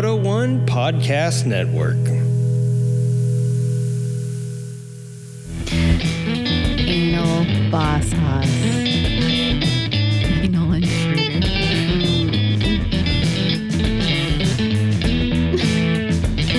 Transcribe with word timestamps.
Moto 0.00 0.16
One 0.16 0.64
Podcast 0.64 1.44
Network. 1.44 1.98
Anal 6.88 7.44
boss 7.70 8.10
hoss. 8.10 8.48
Anal 10.40 10.72
intruder. 10.72 11.40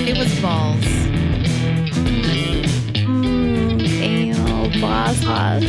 it 0.06 0.16
was 0.16 0.40
balls. 0.40 0.86
Mm, 2.94 3.82
anal 4.00 4.70
boss 4.80 5.20
hoss. 5.24 5.64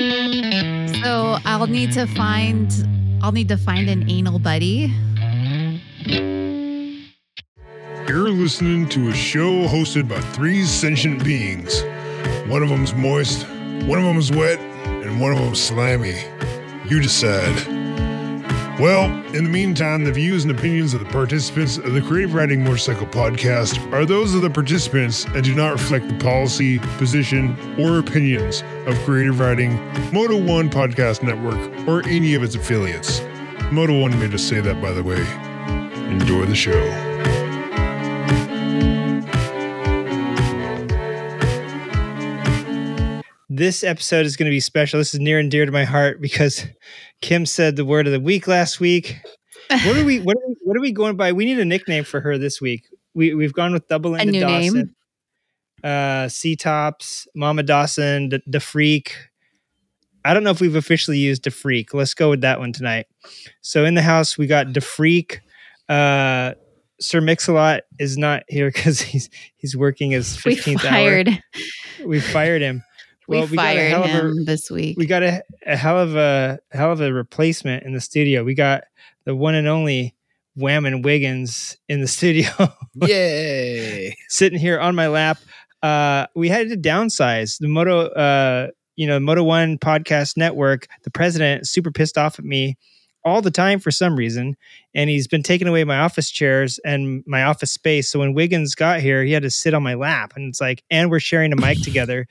I'll 1.46 1.68
need 1.68 1.92
to 1.92 2.06
find 2.08 2.72
I'll 3.22 3.30
need 3.30 3.48
to 3.48 3.56
find 3.56 3.88
an 3.88 4.10
anal 4.10 4.40
buddy. 4.40 4.92
You're 8.08 8.30
listening 8.30 8.88
to 8.88 9.08
a 9.08 9.14
show 9.14 9.66
hosted 9.68 10.08
by 10.08 10.20
three 10.20 10.64
sentient 10.64 11.22
beings. 11.22 11.82
One 12.48 12.64
of 12.64 12.68
them's 12.68 12.94
moist, 12.94 13.46
one 13.86 14.00
of 14.00 14.04
them's 14.04 14.32
wet, 14.32 14.58
and 14.58 15.20
one 15.20 15.32
of 15.32 15.38
them's 15.38 15.60
slimy. 15.60 16.16
You 16.88 17.00
decide. 17.00 17.85
Well, 18.78 19.06
in 19.34 19.42
the 19.42 19.48
meantime, 19.48 20.04
the 20.04 20.12
views 20.12 20.44
and 20.44 20.52
opinions 20.52 20.92
of 20.92 21.00
the 21.00 21.06
participants 21.06 21.78
of 21.78 21.94
the 21.94 22.02
Creative 22.02 22.34
Riding 22.34 22.62
Motorcycle 22.62 23.06
podcast 23.06 23.90
are 23.90 24.04
those 24.04 24.34
of 24.34 24.42
the 24.42 24.50
participants 24.50 25.24
and 25.24 25.42
do 25.42 25.54
not 25.54 25.72
reflect 25.72 26.06
the 26.06 26.18
policy, 26.18 26.78
position, 26.98 27.56
or 27.80 27.98
opinions 27.98 28.62
of 28.84 28.94
Creative 29.06 29.40
Riding, 29.40 29.76
Moto 30.12 30.36
One 30.36 30.68
Podcast 30.68 31.22
Network, 31.22 31.88
or 31.88 32.06
any 32.06 32.34
of 32.34 32.42
its 32.42 32.54
affiliates. 32.54 33.22
Moto 33.72 33.98
One 33.98 34.10
made 34.20 34.34
us 34.34 34.42
say 34.42 34.60
that, 34.60 34.82
by 34.82 34.92
the 34.92 35.02
way. 35.02 35.22
Enjoy 36.10 36.44
the 36.44 36.54
show. 36.54 37.14
This 43.48 43.82
episode 43.82 44.26
is 44.26 44.36
going 44.36 44.44
to 44.44 44.54
be 44.54 44.60
special. 44.60 44.98
This 44.98 45.14
is 45.14 45.20
near 45.20 45.38
and 45.38 45.50
dear 45.50 45.64
to 45.64 45.72
my 45.72 45.84
heart 45.84 46.20
because 46.20 46.66
Kim 47.20 47.46
said 47.46 47.76
the 47.76 47.84
word 47.84 48.06
of 48.06 48.12
the 48.12 48.20
week 48.20 48.46
last 48.46 48.80
week. 48.80 49.16
What 49.70 49.96
are 49.96 50.04
we? 50.04 50.20
What 50.26 50.36
are 50.36 50.48
we, 50.48 50.56
what 50.62 50.76
are 50.76 50.80
we 50.80 50.92
going 50.92 51.16
by? 51.16 51.32
We 51.32 51.44
need 51.44 51.58
a 51.58 51.64
nickname 51.64 52.04
for 52.04 52.20
her 52.20 52.38
this 52.38 52.60
week. 52.60 52.86
We 53.14 53.34
we've 53.34 53.52
gone 53.52 53.72
with 53.72 53.88
double 53.88 54.14
ended 54.16 54.40
Dawson, 54.40 54.74
name? 54.74 54.94
uh, 55.82 56.28
C 56.28 56.56
Tops, 56.56 57.26
Mama 57.34 57.62
Dawson, 57.62 58.28
the, 58.28 58.42
the 58.46 58.60
Freak. 58.60 59.16
I 60.24 60.34
don't 60.34 60.42
know 60.44 60.50
if 60.50 60.60
we've 60.60 60.74
officially 60.74 61.18
used 61.18 61.44
the 61.44 61.50
Freak. 61.50 61.94
Let's 61.94 62.14
go 62.14 62.30
with 62.30 62.40
that 62.42 62.58
one 62.58 62.72
tonight. 62.72 63.06
So 63.60 63.84
in 63.84 63.94
the 63.94 64.02
house 64.02 64.36
we 64.36 64.46
got 64.46 64.72
the 64.72 64.80
Freak. 64.80 65.40
Uh, 65.88 66.54
Sir 67.00 67.20
Mix-a-Lot 67.20 67.82
is 67.98 68.16
not 68.16 68.42
here 68.48 68.70
because 68.74 69.00
he's 69.00 69.30
he's 69.56 69.76
working 69.76 70.10
his 70.10 70.36
fifteenth 70.36 70.84
hour. 70.84 71.24
We 72.04 72.20
fired 72.20 72.62
him. 72.62 72.82
We 73.28 73.38
Well, 73.38 73.46
we 73.48 73.56
got 73.56 73.62
a 73.62 73.76
fired 73.76 73.90
hell 73.90 74.04
of 74.04 74.10
a- 74.10 74.12
him 74.12 74.44
this 74.44 74.70
week. 74.70 74.96
we 74.98 75.06
got 75.06 75.22
a, 75.22 75.42
a 75.66 75.76
hell 75.76 75.98
of 75.98 76.16
a 76.16 76.58
hell 76.72 76.92
of 76.92 77.00
a 77.00 77.12
replacement 77.12 77.84
in 77.84 77.92
the 77.92 78.00
studio. 78.00 78.44
We 78.44 78.54
got 78.54 78.84
the 79.24 79.34
one 79.34 79.54
and 79.54 79.66
only 79.68 80.14
Wham 80.54 80.86
and 80.86 81.04
Wiggins 81.04 81.76
in 81.88 82.00
the 82.00 82.06
studio, 82.16 82.48
Yay! 82.94 84.14
sitting 84.28 84.58
here 84.58 84.78
on 84.80 84.94
my 84.94 85.08
lap. 85.08 85.38
Uh, 85.82 86.26
we 86.34 86.48
had 86.48 86.68
to 86.70 86.76
downsize 86.76 87.58
the 87.58 87.68
Moto, 87.68 88.06
uh, 88.08 88.68
you 88.96 89.06
know, 89.06 89.20
Moto 89.20 89.42
One 89.44 89.78
Podcast 89.78 90.36
Network. 90.36 90.86
The 91.04 91.10
president 91.10 91.66
super 91.68 91.90
pissed 91.90 92.16
off 92.18 92.38
at 92.38 92.44
me 92.44 92.76
all 93.24 93.42
the 93.42 93.50
time 93.50 93.80
for 93.80 93.90
some 93.90 94.16
reason, 94.16 94.56
and 94.94 95.10
he's 95.10 95.26
been 95.28 95.42
taking 95.42 95.66
away 95.68 95.84
my 95.84 95.98
office 95.98 96.30
chairs 96.30 96.78
and 96.84 97.22
my 97.26 97.42
office 97.42 97.72
space. 97.72 98.08
So 98.08 98.20
when 98.20 98.34
Wiggins 98.34 98.74
got 98.74 99.00
here, 99.00 99.22
he 99.24 99.32
had 99.32 99.42
to 99.42 99.50
sit 99.50 99.74
on 99.74 99.82
my 99.82 99.94
lap, 99.94 100.32
and 100.36 100.48
it's 100.48 100.60
like, 100.60 100.82
and 100.90 101.10
we're 101.10 101.20
sharing 101.20 101.52
a 101.52 101.56
mic 101.56 101.80
together. 101.82 102.26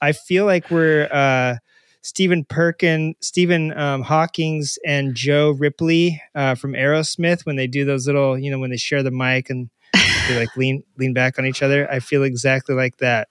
I 0.00 0.12
feel 0.12 0.46
like 0.46 0.70
we're 0.70 1.08
uh, 1.12 1.56
Stephen 2.02 2.44
Perkin, 2.44 3.14
Stephen 3.20 3.76
um, 3.78 4.02
Hawkins, 4.02 4.78
and 4.86 5.14
Joe 5.14 5.50
Ripley 5.50 6.20
uh, 6.34 6.54
from 6.54 6.72
Aerosmith 6.72 7.44
when 7.44 7.56
they 7.56 7.66
do 7.66 7.84
those 7.84 8.06
little, 8.06 8.38
you 8.38 8.50
know, 8.50 8.58
when 8.58 8.70
they 8.70 8.76
share 8.76 9.02
the 9.02 9.10
mic 9.10 9.50
and 9.50 9.68
they 10.28 10.38
like 10.38 10.56
lean 10.56 10.82
lean 10.96 11.12
back 11.12 11.38
on 11.38 11.46
each 11.46 11.62
other. 11.62 11.90
I 11.90 12.00
feel 12.00 12.22
exactly 12.22 12.74
like 12.74 12.98
that. 12.98 13.28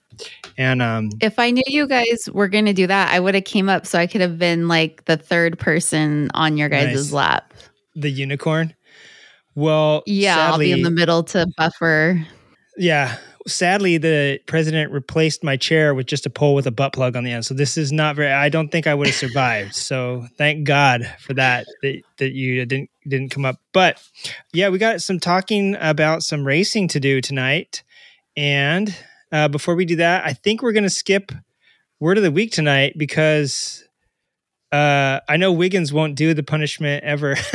And 0.58 0.82
um, 0.82 1.10
if 1.20 1.38
I 1.38 1.50
knew 1.50 1.62
you 1.66 1.86
guys 1.88 2.28
were 2.32 2.48
going 2.48 2.66
to 2.66 2.72
do 2.72 2.86
that, 2.86 3.12
I 3.12 3.20
would 3.20 3.34
have 3.34 3.44
came 3.44 3.68
up 3.68 3.86
so 3.86 3.98
I 3.98 4.06
could 4.06 4.20
have 4.20 4.38
been 4.38 4.68
like 4.68 5.04
the 5.06 5.16
third 5.16 5.58
person 5.58 6.30
on 6.34 6.56
your 6.56 6.68
guys' 6.68 6.94
Nice. 6.94 7.12
lap. 7.12 7.54
the 7.94 8.10
unicorn. 8.10 8.74
Well, 9.54 10.02
Yeah, 10.06 10.36
sadly, 10.36 10.72
I'll 10.72 10.76
be 10.76 10.80
in 10.80 10.82
the 10.82 10.90
middle 10.90 11.24
to 11.24 11.46
buffer. 11.56 12.24
Yeah. 12.76 13.16
Sadly, 13.46 13.96
the 13.96 14.40
president 14.46 14.92
replaced 14.92 15.42
my 15.42 15.56
chair 15.56 15.94
with 15.94 16.06
just 16.06 16.26
a 16.26 16.30
pole 16.30 16.54
with 16.54 16.66
a 16.66 16.70
butt 16.70 16.92
plug 16.92 17.16
on 17.16 17.24
the 17.24 17.32
end. 17.32 17.46
So 17.46 17.54
this 17.54 17.78
is 17.78 17.90
not 17.90 18.16
very. 18.16 18.30
I 18.30 18.48
don't 18.48 18.70
think 18.70 18.86
I 18.86 18.94
would 18.94 19.06
have 19.06 19.16
survived. 19.16 19.74
So 19.74 20.26
thank 20.36 20.64
God 20.64 21.10
for 21.20 21.32
that 21.34 21.66
that, 21.82 22.02
that 22.18 22.32
you 22.32 22.66
didn't 22.66 22.90
didn't 23.08 23.30
come 23.30 23.44
up. 23.44 23.56
But 23.72 24.02
yeah, 24.52 24.68
we 24.68 24.78
got 24.78 25.00
some 25.02 25.18
talking 25.18 25.76
about 25.80 26.22
some 26.22 26.46
racing 26.46 26.88
to 26.88 27.00
do 27.00 27.20
tonight. 27.20 27.82
And 28.36 28.94
uh, 29.32 29.48
before 29.48 29.74
we 29.74 29.84
do 29.84 29.96
that, 29.96 30.24
I 30.24 30.32
think 30.32 30.62
we're 30.62 30.72
going 30.72 30.84
to 30.84 30.90
skip 30.90 31.32
word 31.98 32.16
of 32.16 32.24
the 32.24 32.30
week 32.30 32.52
tonight 32.52 32.94
because 32.96 33.84
uh, 34.72 35.20
I 35.28 35.36
know 35.36 35.52
Wiggins 35.52 35.92
won't 35.92 36.14
do 36.14 36.34
the 36.34 36.42
punishment 36.42 37.04
ever. 37.04 37.36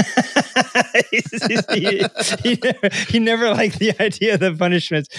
He, 1.11 2.05
he 2.43 2.57
never, 2.63 2.89
he 3.09 3.19
never 3.19 3.49
liked 3.49 3.79
the 3.79 3.93
idea 3.99 4.35
of 4.35 4.39
the 4.39 4.55
punishments, 4.57 5.09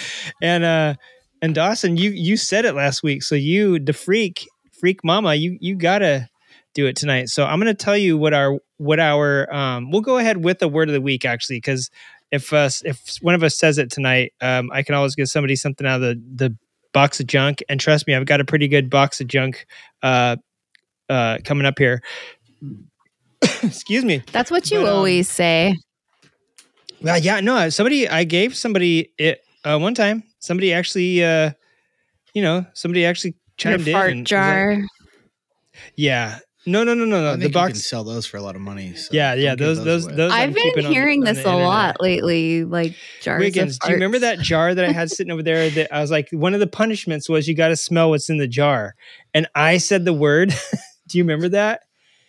and 0.40 0.64
uh, 0.64 0.94
and 1.42 1.54
Dawson, 1.54 1.96
you 1.96 2.10
you 2.10 2.36
said 2.36 2.64
it 2.64 2.74
last 2.74 3.02
week, 3.02 3.22
so 3.22 3.34
you 3.34 3.78
the 3.78 3.92
freak 3.92 4.48
freak 4.80 5.04
mama, 5.04 5.34
you 5.34 5.58
you 5.60 5.76
gotta 5.76 6.28
do 6.74 6.86
it 6.86 6.96
tonight. 6.96 7.28
So 7.28 7.44
I'm 7.44 7.58
gonna 7.58 7.74
tell 7.74 7.96
you 7.96 8.16
what 8.16 8.32
our 8.32 8.58
what 8.78 9.00
our 9.00 9.52
um, 9.54 9.90
we'll 9.90 10.00
go 10.00 10.18
ahead 10.18 10.42
with 10.44 10.58
the 10.58 10.68
word 10.68 10.88
of 10.88 10.94
the 10.94 11.00
week 11.00 11.24
actually 11.24 11.56
because 11.58 11.90
if 12.30 12.52
us 12.52 12.82
if 12.84 13.18
one 13.20 13.34
of 13.34 13.42
us 13.42 13.56
says 13.56 13.78
it 13.78 13.90
tonight, 13.90 14.32
um, 14.40 14.70
I 14.72 14.82
can 14.82 14.94
always 14.94 15.14
give 15.14 15.28
somebody 15.28 15.56
something 15.56 15.86
out 15.86 15.96
of 15.96 16.02
the 16.02 16.46
the 16.46 16.56
box 16.92 17.20
of 17.20 17.26
junk, 17.26 17.62
and 17.68 17.78
trust 17.78 18.06
me, 18.06 18.14
I've 18.14 18.26
got 18.26 18.40
a 18.40 18.44
pretty 18.44 18.68
good 18.68 18.88
box 18.88 19.20
of 19.20 19.26
junk 19.26 19.66
uh, 20.02 20.36
uh, 21.08 21.38
coming 21.44 21.66
up 21.66 21.78
here. 21.78 22.02
Excuse 23.62 24.04
me. 24.04 24.22
That's 24.32 24.50
what 24.50 24.70
you 24.70 24.80
But, 24.80 24.88
um, 24.90 24.96
always 24.96 25.28
say. 25.28 25.76
Well, 27.02 27.18
yeah, 27.18 27.40
no, 27.40 27.68
somebody 27.68 28.08
I 28.08 28.24
gave 28.24 28.56
somebody 28.56 29.12
it 29.18 29.40
uh, 29.64 29.78
one 29.78 29.94
time. 29.94 30.22
Somebody 30.38 30.72
actually, 30.72 31.22
uh, 31.24 31.50
you 32.34 32.42
know, 32.42 32.64
somebody 32.74 33.04
actually 33.04 33.34
Your 33.62 33.72
chimed 33.78 33.86
in. 33.88 33.92
fart 33.92 34.10
and 34.12 34.20
was 34.20 34.32
like- 34.32 34.40
jar. 34.42 34.78
yeah, 35.96 36.38
no, 36.66 36.82
no, 36.84 36.94
no, 36.94 37.04
no, 37.04 37.22
no. 37.22 37.30
think 37.38 37.52
The 37.52 37.60
you 37.60 37.66
can 37.66 37.74
sell 37.76 38.02
those 38.02 38.26
for 38.26 38.38
a 38.38 38.42
lot 38.42 38.56
of 38.56 38.62
money. 38.62 38.94
so 38.96 39.10
Yeah, 39.12 39.34
yeah. 39.34 39.54
don't 39.54 39.58
Those, 39.66 39.84
those, 39.84 40.06
those. 40.08 40.32
I'm 40.32 40.48
I've 40.48 40.54
been 40.54 40.62
keeping 40.64 40.86
on 40.86 40.90
the- 40.90 40.94
hearing 40.94 41.20
on 41.20 41.34
this 41.34 41.44
the 41.44 41.52
a 41.52 41.56
lot 41.56 42.00
lately, 42.00 42.64
like 42.64 42.94
jars 43.20 43.40
Wiggins, 43.40 43.74
of 43.76 43.80
do 43.80 43.88
you 43.88 43.94
remember 43.94 44.18
that 44.20 44.38
jar 44.40 44.74
that 44.74 44.84
I 44.84 44.92
had 44.92 45.10
sitting 45.12 45.30
over 45.32 45.42
there? 45.42 45.68
That 45.70 45.92
I 45.94 46.00
was 46.00 46.10
like, 46.10 46.28
one 46.32 46.54
of 46.54 46.60
the 46.60 46.66
punishments 46.66 47.28
was 47.28 47.46
you 47.46 47.54
got 47.54 47.68
to 47.68 47.76
smell 47.76 48.10
what's 48.10 48.30
in 48.30 48.38
the 48.38 48.48
jar, 48.48 48.94
and 49.34 49.46
I 49.54 49.76
said 49.78 50.04
the 50.04 50.14
word. 50.14 50.54
do 51.08 51.18
you 51.18 51.24
remember 51.24 51.48
that? 51.50 51.82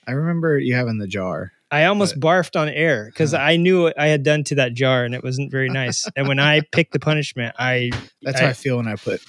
I 0.07 0.11
remember 0.11 0.57
you 0.57 0.75
having 0.75 0.97
the 0.99 1.07
jar. 1.07 1.51
I 1.69 1.83
almost 1.85 2.17
barfed 2.19 2.57
on 2.57 2.69
air 2.69 3.05
because 3.07 3.31
Huh. 3.31 3.39
I 3.39 3.57
knew 3.57 3.83
what 3.83 3.99
I 3.99 4.07
had 4.07 4.23
done 4.23 4.45
to 4.45 4.55
that 4.55 4.73
jar, 4.73 5.03
and 5.03 5.13
it 5.13 5.21
wasn't 5.23 5.51
very 5.51 5.69
nice. 5.69 6.07
and 6.15 6.27
when 6.27 6.39
I 6.39 6.61
picked 6.71 6.93
the 6.93 6.99
punishment, 6.99 7.55
I 7.59 7.91
That's 8.21 8.39
I- 8.39 8.43
how 8.45 8.49
I 8.49 8.53
feel 8.53 8.77
when 8.77 8.87
I 8.87 8.95
put 8.95 9.21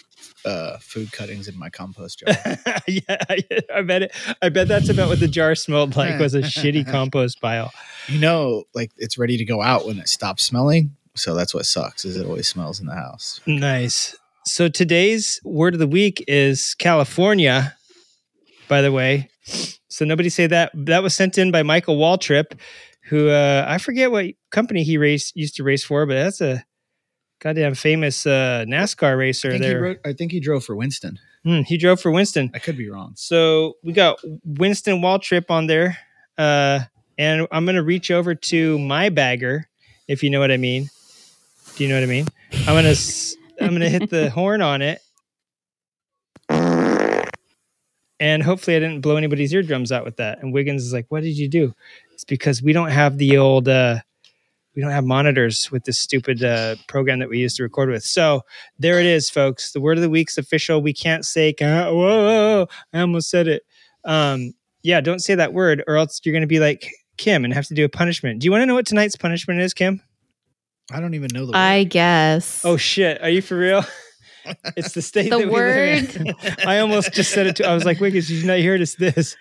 uh, 0.44 0.78
food 0.78 1.10
cuttings 1.10 1.48
in 1.48 1.58
my 1.58 1.69
compost 1.69 2.20
jar. 2.26 2.37
yeah, 2.87 3.00
I, 3.28 3.42
I 3.75 3.82
bet 3.82 4.02
it. 4.02 4.12
I 4.40 4.50
bet 4.50 4.69
that's 4.69 4.88
about 4.88 5.08
what 5.08 5.19
the 5.19 5.26
jar 5.28 5.55
smelled 5.56 5.96
like 5.96 6.20
was 6.20 6.34
a 6.34 6.43
shitty 6.43 6.88
compost 6.88 7.40
pile. 7.40 7.73
you 8.06 8.20
know, 8.20 8.62
like 8.73 8.93
it's 8.99 9.19
ready 9.19 9.37
to 9.37 9.44
go 9.44 9.61
out 9.61 9.84
when 9.84 9.99
it 9.99 10.08
stops 10.08 10.44
smelling. 10.44 10.94
So 11.17 11.34
that's 11.34 11.52
what 11.52 11.67
sucks. 11.67 12.05
Is 12.05 12.17
it 12.17 12.25
always 12.25 12.46
smells 12.46 12.78
in 12.78 12.87
the 12.87 12.94
house. 12.94 13.40
Nice. 13.46 14.14
So 14.46 14.69
today's 14.69 15.40
word 15.43 15.75
of 15.75 15.81
the 15.81 15.88
week 15.88 16.25
is 16.28 16.75
California. 16.78 17.75
By 18.69 18.82
the 18.82 18.93
way, 18.93 19.31
so 19.88 20.05
nobody 20.05 20.29
say 20.29 20.47
that. 20.47 20.70
That 20.75 21.03
was 21.03 21.15
sent 21.15 21.38
in 21.38 21.50
by 21.50 21.62
Michael 21.62 21.99
Waltrip, 21.99 22.59
who 23.05 23.31
uh, 23.31 23.65
I 23.67 23.79
forget 23.79 24.11
what 24.11 24.26
company 24.50 24.82
he 24.82 24.99
raced 24.99 25.37
used 25.37 25.56
to 25.56 25.65
race 25.65 25.85
for, 25.85 26.06
but 26.06 26.15
that's 26.15 26.41
a 26.41 26.65
goddamn 27.41 27.75
famous 27.75 28.26
uh, 28.26 28.65
NASCAR 28.69 29.09
I 29.09 29.12
racer 29.12 29.53
he 29.53 29.59
there. 29.59 29.81
wrote, 29.81 29.99
I 30.05 30.12
think 30.12 30.32
he 30.32 30.41
drove 30.41 30.65
for 30.65 30.75
Winston. 30.75 31.19
Hmm, 31.44 31.62
he 31.62 31.76
drove 31.79 32.00
for 32.00 32.11
Winston. 32.11 32.50
I 32.55 32.59
could 32.59 32.76
be 32.76 32.91
wrong. 32.91 33.12
So 33.17 33.75
we 33.82 33.93
got 33.93 34.19
Winston 34.44 35.00
Waltrip 35.00 35.50
on 35.50 35.67
there. 35.67 35.99
Uh, 36.37 36.81
and 37.17 37.47
I'm 37.50 37.64
going 37.64 37.76
to 37.76 37.82
reach 37.82 38.11
over 38.11 38.35
to 38.35 38.79
my 38.79 39.09
bagger, 39.09 39.69
if 40.06 40.23
you 40.23 40.31
know 40.31 40.41
what 40.41 40.53
I 40.53 40.56
mean. 40.56 40.88
Do 41.76 41.85
you 41.85 41.91
know 41.91 41.97
what 41.97 42.05
I 42.05 42.06
mean? 42.06 42.26
I'm 42.67 42.82
going 42.82 42.94
to 42.94 43.37
I'm 43.61 43.71
going 43.71 43.81
to 43.81 43.88
hit 43.88 44.11
the 44.11 44.31
horn 44.35 44.62
on 44.62 44.82
it. 44.82 45.00
And 48.20 48.43
hopefully 48.43 48.76
I 48.76 48.81
didn't 48.81 49.00
blow 49.00 49.17
anybody's 49.17 49.53
eardrums 49.53 49.93
out 49.93 50.05
with 50.05 50.17
that. 50.17 50.43
And 50.43 50.53
Wiggins 50.53 50.85
is 50.85 50.93
like, 50.93 51.06
"What 51.09 51.23
did 51.23 51.38
you 51.38 51.49
do?" 51.49 51.75
It's 52.12 52.25
because 52.25 52.62
we 52.62 52.73
don't 52.73 52.91
have 52.91 53.19
the 53.19 53.37
old, 53.38 53.69
uh, 53.69 54.00
we 54.75 54.82
don't 54.82 54.91
have 54.91 55.05
monitors 55.05 55.70
with 55.70 55.85
this 55.85 55.99
stupid 55.99 56.43
uh, 56.43 56.76
program 56.88 57.19
that 57.20 57.29
we 57.29 57.38
used 57.38 57.56
to 57.56 57.62
record 57.62 57.91
with. 57.91 58.05
So 58.05 58.43
there 58.79 59.00
it 59.00 59.06
is, 59.06 59.31
folks. 59.31 59.73
The 59.73 59.81
word 59.81 59.99
of 59.99 60.03
the 60.03 60.11
week's 60.11 60.38
official. 60.38 60.82
We 60.82 60.93
can't 60.93 61.25
say, 61.25 61.55
"Whoa, 61.59 61.94
whoa, 61.94 61.97
whoa," 61.97 62.67
I 62.93 63.00
almost 63.00 63.31
said 63.31 63.49
it. 63.49 63.62
Um, 64.05 64.55
yeah, 64.82 65.00
don't 65.00 65.21
say 65.21 65.35
that 65.35 65.53
word, 65.53 65.85
or 65.87 65.97
else 65.97 66.21
you're 66.25 66.32
going 66.32 66.43
to 66.43 66.47
be 66.47 66.61
like 66.61 66.93
Kim 67.17 67.44
and 67.44 67.53
have 67.53 67.67
to 67.67 67.75
do 67.75 67.85
a 67.85 67.88
punishment. 67.88 68.41
Do 68.41 68.47
you 68.47 68.50
want 68.50 68.62
to 68.62 68.67
know 68.67 68.75
what 68.75 68.87
tonight's 68.87 69.17
punishment 69.17 69.61
is, 69.61 69.75
Kim? 69.75 70.00
I 70.91 71.00
don't 71.00 71.14
even 71.14 71.29
know 71.35 71.47
the 71.47 71.56
I 71.56 71.85
guess. 71.85 72.64
Oh 72.64 72.76
shit! 72.76 73.23
Are 73.23 73.29
you 73.29 73.43
for 73.43 73.59
real? 73.59 73.85
It's 74.77 74.93
the 74.93 75.03
state 75.03 75.31
The 75.31 75.39
that 75.39 75.49
we 75.49 75.55
live 75.55 76.17
in. 76.17 76.35
I 76.69 76.79
almost 76.81 77.12
just 77.12 77.31
said 77.33 77.47
it 77.47 77.56
to. 77.56 77.67
I 77.69 77.75
was 77.75 77.85
like, 77.85 78.00
"Wiggins, 78.00 78.29
did 78.29 78.39
you 78.39 78.47
not 78.47 78.59
hear 78.59 78.75
it? 78.75 78.81
It's 78.81 78.95
this." 78.97 79.37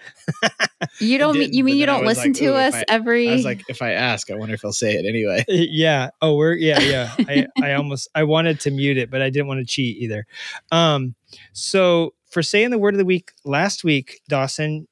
you 1.00 1.18
don't. 1.18 1.38
mean 1.38 1.54
you 1.54 1.64
mean 1.64 1.78
you 1.78 1.86
don't 1.86 2.06
listen 2.06 2.32
like, 2.34 2.36
to 2.42 2.56
us 2.56 2.74
I- 2.76 2.86
every? 2.88 3.30
I 3.30 3.34
was 3.34 3.46
like, 3.46 3.64
if 3.70 3.82
I 3.82 3.92
ask, 3.92 4.30
I 4.32 4.36
wonder 4.36 4.54
if 4.56 4.62
he'll 4.62 4.72
say 4.74 4.94
it 4.94 5.06
anyway. 5.08 5.44
yeah. 5.48 6.10
Oh, 6.22 6.36
we're 6.36 6.54
yeah, 6.54 6.80
yeah. 6.80 7.14
I 7.20 7.48
I 7.62 7.74
almost 7.74 8.10
I 8.16 8.24
wanted 8.24 8.60
to 8.62 8.72
mute 8.72 8.98
it, 8.98 9.10
but 9.12 9.22
I 9.22 9.30
didn't 9.30 9.48
want 9.48 9.60
to 9.60 9.66
cheat 9.66 9.98
either. 9.98 10.26
Um. 10.72 11.16
So 11.54 12.14
for 12.30 12.42
saying 12.44 12.72
the 12.72 12.78
word 12.78 12.94
of 12.94 12.98
the 13.00 13.06
week 13.06 13.32
last 13.46 13.84
week, 13.84 14.22
Dawson, 14.28 14.88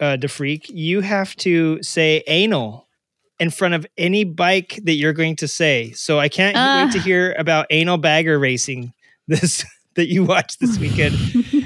uh, 0.00 0.16
DeFreak, 0.18 0.68
you 0.68 1.00
have 1.00 1.34
to 1.36 1.82
say 1.82 2.22
anal 2.26 2.86
in 3.38 3.50
front 3.50 3.74
of 3.74 3.86
any 3.98 4.24
bike 4.24 4.80
that 4.84 4.94
you're 4.94 5.12
going 5.12 5.36
to 5.36 5.46
say. 5.48 5.90
So 5.92 6.18
I 6.18 6.28
can't 6.28 6.56
Ah. 6.56 6.84
wait 6.84 6.92
to 6.92 7.00
hear 7.00 7.34
about 7.38 7.66
anal 7.70 7.98
bagger 7.98 8.38
racing 8.38 8.94
this 9.28 9.64
that 9.94 10.08
you 10.08 10.24
watched 10.24 10.60
this 10.60 10.78
weekend 10.78 11.16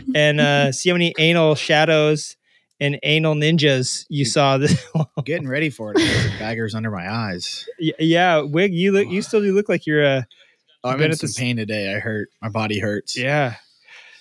and 0.14 0.40
uh, 0.40 0.72
see 0.72 0.88
how 0.90 0.94
many 0.94 1.12
anal 1.18 1.54
shadows 1.54 2.36
and 2.78 2.98
anal 3.02 3.34
ninjas 3.34 4.06
you 4.08 4.24
saw. 4.24 4.56
This, 4.58 4.82
Getting 5.24 5.48
ready 5.48 5.68
for 5.70 5.92
it. 5.92 5.98
I 5.98 6.04
got 6.06 6.22
some 6.30 6.38
baggers 6.38 6.74
under 6.74 6.90
my 6.90 7.12
eyes. 7.12 7.66
yeah, 7.78 8.40
Wig, 8.40 8.72
you 8.72 8.92
look, 8.92 9.08
you 9.08 9.20
still 9.22 9.40
do 9.42 9.52
look 9.54 9.68
like 9.68 9.86
you're 9.86 10.04
a 10.04 10.26
Oh, 10.82 10.88
I'm 10.90 11.00
in 11.02 11.12
some 11.14 11.26
this- 11.26 11.38
pain 11.38 11.56
today. 11.58 11.94
I 11.94 11.98
hurt. 11.98 12.28
My 12.40 12.48
body 12.48 12.78
hurts. 12.78 13.14
yeah. 13.18 13.56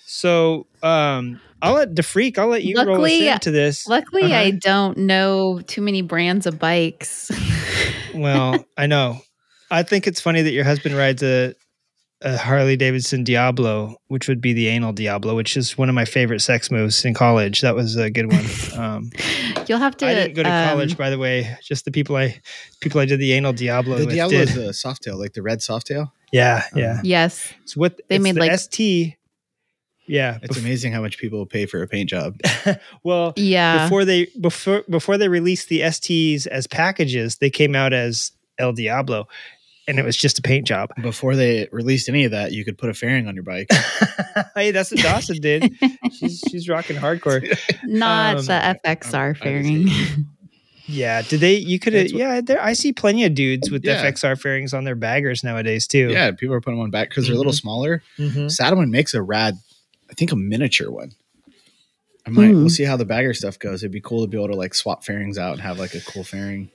So 0.05 0.65
um, 0.83 1.39
I'll 1.61 1.75
let 1.75 1.93
DeFreak. 1.93 2.37
I'll 2.37 2.47
let 2.47 2.63
you 2.63 2.75
roll 2.83 3.05
us 3.05 3.11
into 3.11 3.51
this. 3.51 3.87
Luckily, 3.87 4.23
Uh-huh. 4.23 4.35
I 4.35 4.51
don't 4.51 4.97
know 4.97 5.61
too 5.67 5.81
many 5.81 6.01
brands 6.01 6.45
of 6.47 6.57
bikes. 6.59 7.31
Well, 8.13 8.65
I 8.75 8.87
know. 8.87 9.19
I 9.71 9.83
think 9.83 10.07
it's 10.07 10.19
funny 10.19 10.41
that 10.41 10.51
your 10.51 10.63
husband 10.65 10.95
rides 10.97 11.21
a, 11.23 11.53
a 12.21 12.37
Harley 12.37 12.75
Davidson 12.75 13.23
Diablo, 13.23 13.95
which 14.07 14.27
would 14.27 14.41
be 14.41 14.51
the 14.53 14.67
anal 14.67 14.91
Diablo, 14.91 15.35
which 15.35 15.55
is 15.55 15.77
one 15.77 15.87
of 15.89 15.95
my 15.95 16.03
favorite 16.05 16.41
sex 16.41 16.69
moves 16.69 17.05
in 17.05 17.13
college. 17.13 17.61
That 17.61 17.75
was 17.75 17.95
a 17.95 18.09
good 18.09 18.31
one. 18.31 18.45
Um, 18.79 19.09
You'll 19.67 19.79
have 19.79 19.97
to. 19.97 20.07
I 20.07 20.13
didn't 20.15 20.35
go 20.35 20.43
to 20.43 20.49
um, 20.49 20.69
college, 20.69 20.97
by 20.97 21.09
the 21.09 21.17
way. 21.17 21.57
Just 21.61 21.83
the 21.83 21.91
people 21.91 22.15
I 22.15 22.39
people 22.79 23.01
I 23.01 23.05
did 23.05 23.19
the 23.19 23.33
anal 23.33 23.51
Diablo 23.51 23.97
The 23.97 24.05
with 24.05 24.15
Diablo 24.15 24.37
did. 24.37 24.49
is 24.49 24.55
the 24.55 24.73
soft 24.73 25.03
tail, 25.03 25.19
like 25.19 25.33
the 25.33 25.41
red 25.41 25.61
soft 25.61 25.87
tail. 25.87 26.13
yeah, 26.31 26.63
yeah. 26.73 27.01
Yes, 27.03 27.51
It's 27.63 27.75
what 27.75 27.99
They 28.07 28.15
it's 28.15 28.23
made, 28.23 28.35
the 28.35 28.39
like- 28.41 28.57
ST. 28.57 29.15
Yeah. 30.07 30.39
It's 30.41 30.57
bef- 30.57 30.61
amazing 30.61 30.91
how 30.93 31.01
much 31.01 31.17
people 31.17 31.45
pay 31.45 31.65
for 31.65 31.83
a 31.83 31.87
paint 31.87 32.09
job. 32.09 32.39
well, 33.03 33.33
yeah. 33.35 33.83
before 33.83 34.05
they 34.05 34.27
before 34.39 34.83
before 34.89 35.17
they 35.17 35.27
released 35.27 35.67
the 35.69 35.81
STs 35.81 36.47
as 36.47 36.65
packages, 36.65 37.37
they 37.37 37.49
came 37.49 37.75
out 37.75 37.91
as 37.93 38.31
El 38.57 38.71
Diablo, 38.73 39.27
and 39.89 39.99
it 39.99 40.05
was 40.05 40.15
just 40.15 40.39
a 40.39 40.41
paint 40.41 40.65
job. 40.67 40.89
Before 41.01 41.35
they 41.35 41.67
released 41.71 42.07
any 42.07 42.23
of 42.25 42.31
that, 42.31 42.51
you 42.53 42.63
could 42.63 42.77
put 42.77 42.89
a 42.89 42.93
fairing 42.93 43.27
on 43.27 43.35
your 43.35 43.43
bike. 43.43 43.67
hey, 44.55 44.71
that's 44.71 44.91
what 44.91 45.01
Dawson 45.01 45.41
did. 45.41 45.73
She's 46.17 46.43
she's 46.49 46.69
rocking 46.69 46.95
hardcore. 46.97 47.41
Not 47.83 48.37
um, 48.37 48.45
the 48.45 48.79
FXR 48.85 49.15
I 49.15 49.27
was 49.29 49.37
fairing. 49.37 49.87
Yeah, 50.85 51.21
did 51.21 51.39
they? 51.39 51.55
You 51.57 51.77
could 51.79 51.93
have. 51.93 52.07
Yeah, 52.11 52.41
there. 52.41 52.61
I 52.61 52.73
see 52.73 52.93
plenty 52.93 53.23
of 53.25 53.35
dudes 53.35 53.69
with 53.69 53.85
Yeah. 53.85 54.03
FXR 54.03 54.39
fairings 54.41 54.73
on 54.73 54.83
their 54.85 54.95
baggers 54.95 55.43
nowadays 55.43 55.85
too. 55.87 56.09
yeah, 56.09 56.31
people 56.31 56.55
are 56.55 56.61
putting 56.61 56.77
them 56.79 56.85
on 56.85 56.91
back 56.91 57.09
because 57.09 57.25
they're 57.27 57.35
a 57.35 57.37
little 57.37 57.51
Mhm. 57.53 57.61
smaller. 57.61 58.03
Mhm. 58.17 58.49
Saddlemen 58.51 58.89
makes 58.91 59.13
a 59.13 59.21
rad, 59.21 59.55
I 60.09 60.13
think 60.13 60.31
a 60.31 60.35
miniature 60.35 60.89
one. 60.89 61.11
I 62.25 62.31
might. 62.31 62.47
Hmm. 62.47 62.55
We'll 62.55 62.69
see 62.69 62.83
how 62.83 62.97
the 62.97 63.05
bagger 63.05 63.33
stuff 63.33 63.59
goes. 63.59 63.81
It'd 63.83 63.91
be 63.91 64.01
cool 64.01 64.21
to 64.23 64.27
be 64.27 64.37
able 64.37 64.49
to 64.49 64.55
like 64.55 64.73
swap 64.73 65.03
fairings 65.05 65.37
out 65.37 65.53
and 65.53 65.61
have 65.61 65.77
like 65.79 65.93
a 65.93 66.01
cool 66.01 66.23
fairing. 66.23 66.69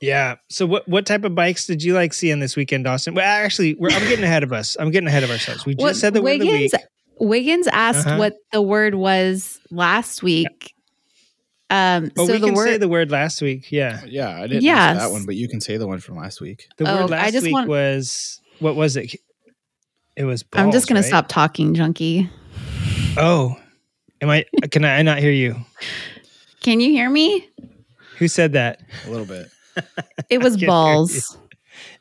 Yeah. 0.00 0.36
So 0.48 0.64
what 0.66 0.88
what 0.88 1.04
type 1.06 1.24
of 1.24 1.34
bikes 1.34 1.66
did 1.66 1.82
you 1.82 1.94
like 1.94 2.12
seeing 2.14 2.40
this 2.40 2.56
weekend, 2.56 2.84
Dawson? 2.84 3.14
Well, 3.14 3.24
actually, 3.24 3.74
we're, 3.74 3.90
I'm 3.90 4.08
getting 4.08 4.24
ahead 4.24 4.42
of 4.42 4.52
us. 4.52 4.76
I'm 4.80 4.90
getting 4.90 5.08
ahead 5.08 5.22
of 5.24 5.30
ourselves. 5.30 5.66
We 5.66 5.74
just 5.74 5.82
What- 5.82 5.96
said 5.96 6.14
the 6.14 6.22
word 6.22 6.34
of 6.34 6.40
the 6.40 6.46
week. 6.46 6.72
Wiggins- 6.72 6.84
Wiggins 7.22 7.66
asked 7.68 8.06
Uh-huh. 8.06 8.16
what 8.16 8.34
the 8.50 8.62
word 8.62 8.94
was 8.94 9.60
last 9.70 10.22
week. 10.22 10.72
Um, 11.68 12.10
Oh, 12.18 12.26
so 12.26 12.32
we 12.32 12.38
the 12.38 12.46
can 12.46 12.56
say 12.56 12.62
word 12.72 12.78
the 12.80 12.88
word 12.88 13.10
last 13.10 13.42
week. 13.42 13.70
Yeah. 13.70 14.00
Yeah, 14.08 14.30
I 14.30 14.46
didn't 14.46 14.62
Yes. 14.62 14.96
answer 14.96 15.06
that 15.06 15.12
one, 15.12 15.26
but 15.26 15.36
you 15.36 15.46
can 15.46 15.60
say 15.60 15.76
the 15.76 15.86
one 15.86 16.00
from 16.00 16.16
last 16.16 16.40
week. 16.40 16.66
The 16.78 16.90
Oh, 16.90 17.02
word 17.02 17.12
I 17.12 17.24
last 17.24 17.32
just 17.34 17.44
week 17.44 17.52
want- 17.52 17.68
was 17.68 18.40
what 18.58 18.74
was 18.74 18.96
it? 18.96 19.14
It 20.16 20.24
was. 20.24 20.44
I'm 20.54 20.72
just 20.72 20.88
gonna 20.88 21.00
right? 21.00 21.06
stop 21.06 21.28
talking, 21.28 21.74
junkie. 21.74 22.28
Oh, 23.18 23.54
am 24.22 24.30
I? 24.30 24.46
Can 24.70 24.84
I 24.84 25.02
not 25.02 25.18
hear 25.18 25.30
you? 25.30 25.56
Can 26.62 26.80
you 26.80 26.90
hear 26.90 27.08
me? 27.10 27.46
Who 28.18 28.28
said 28.28 28.52
that? 28.54 28.80
A 29.06 29.10
little 29.10 29.26
bit. 29.26 29.48
It 30.28 30.38
was 30.42 30.56
balls, 30.56 31.36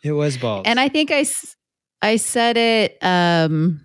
It 0.03 0.11
was 0.13 0.37
balls. 0.37 0.63
and 0.65 0.79
I 0.79 0.89
think 0.89 1.11
I 1.11 1.25
I 2.01 2.15
said 2.17 2.57
it. 2.57 2.97
Um, 3.01 3.81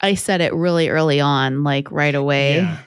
I 0.00 0.14
said 0.14 0.40
it 0.40 0.52
really 0.54 0.88
early 0.88 1.20
on, 1.20 1.64
like 1.64 1.90
right 1.90 2.14
away. 2.14 2.56
Yeah. 2.56 2.78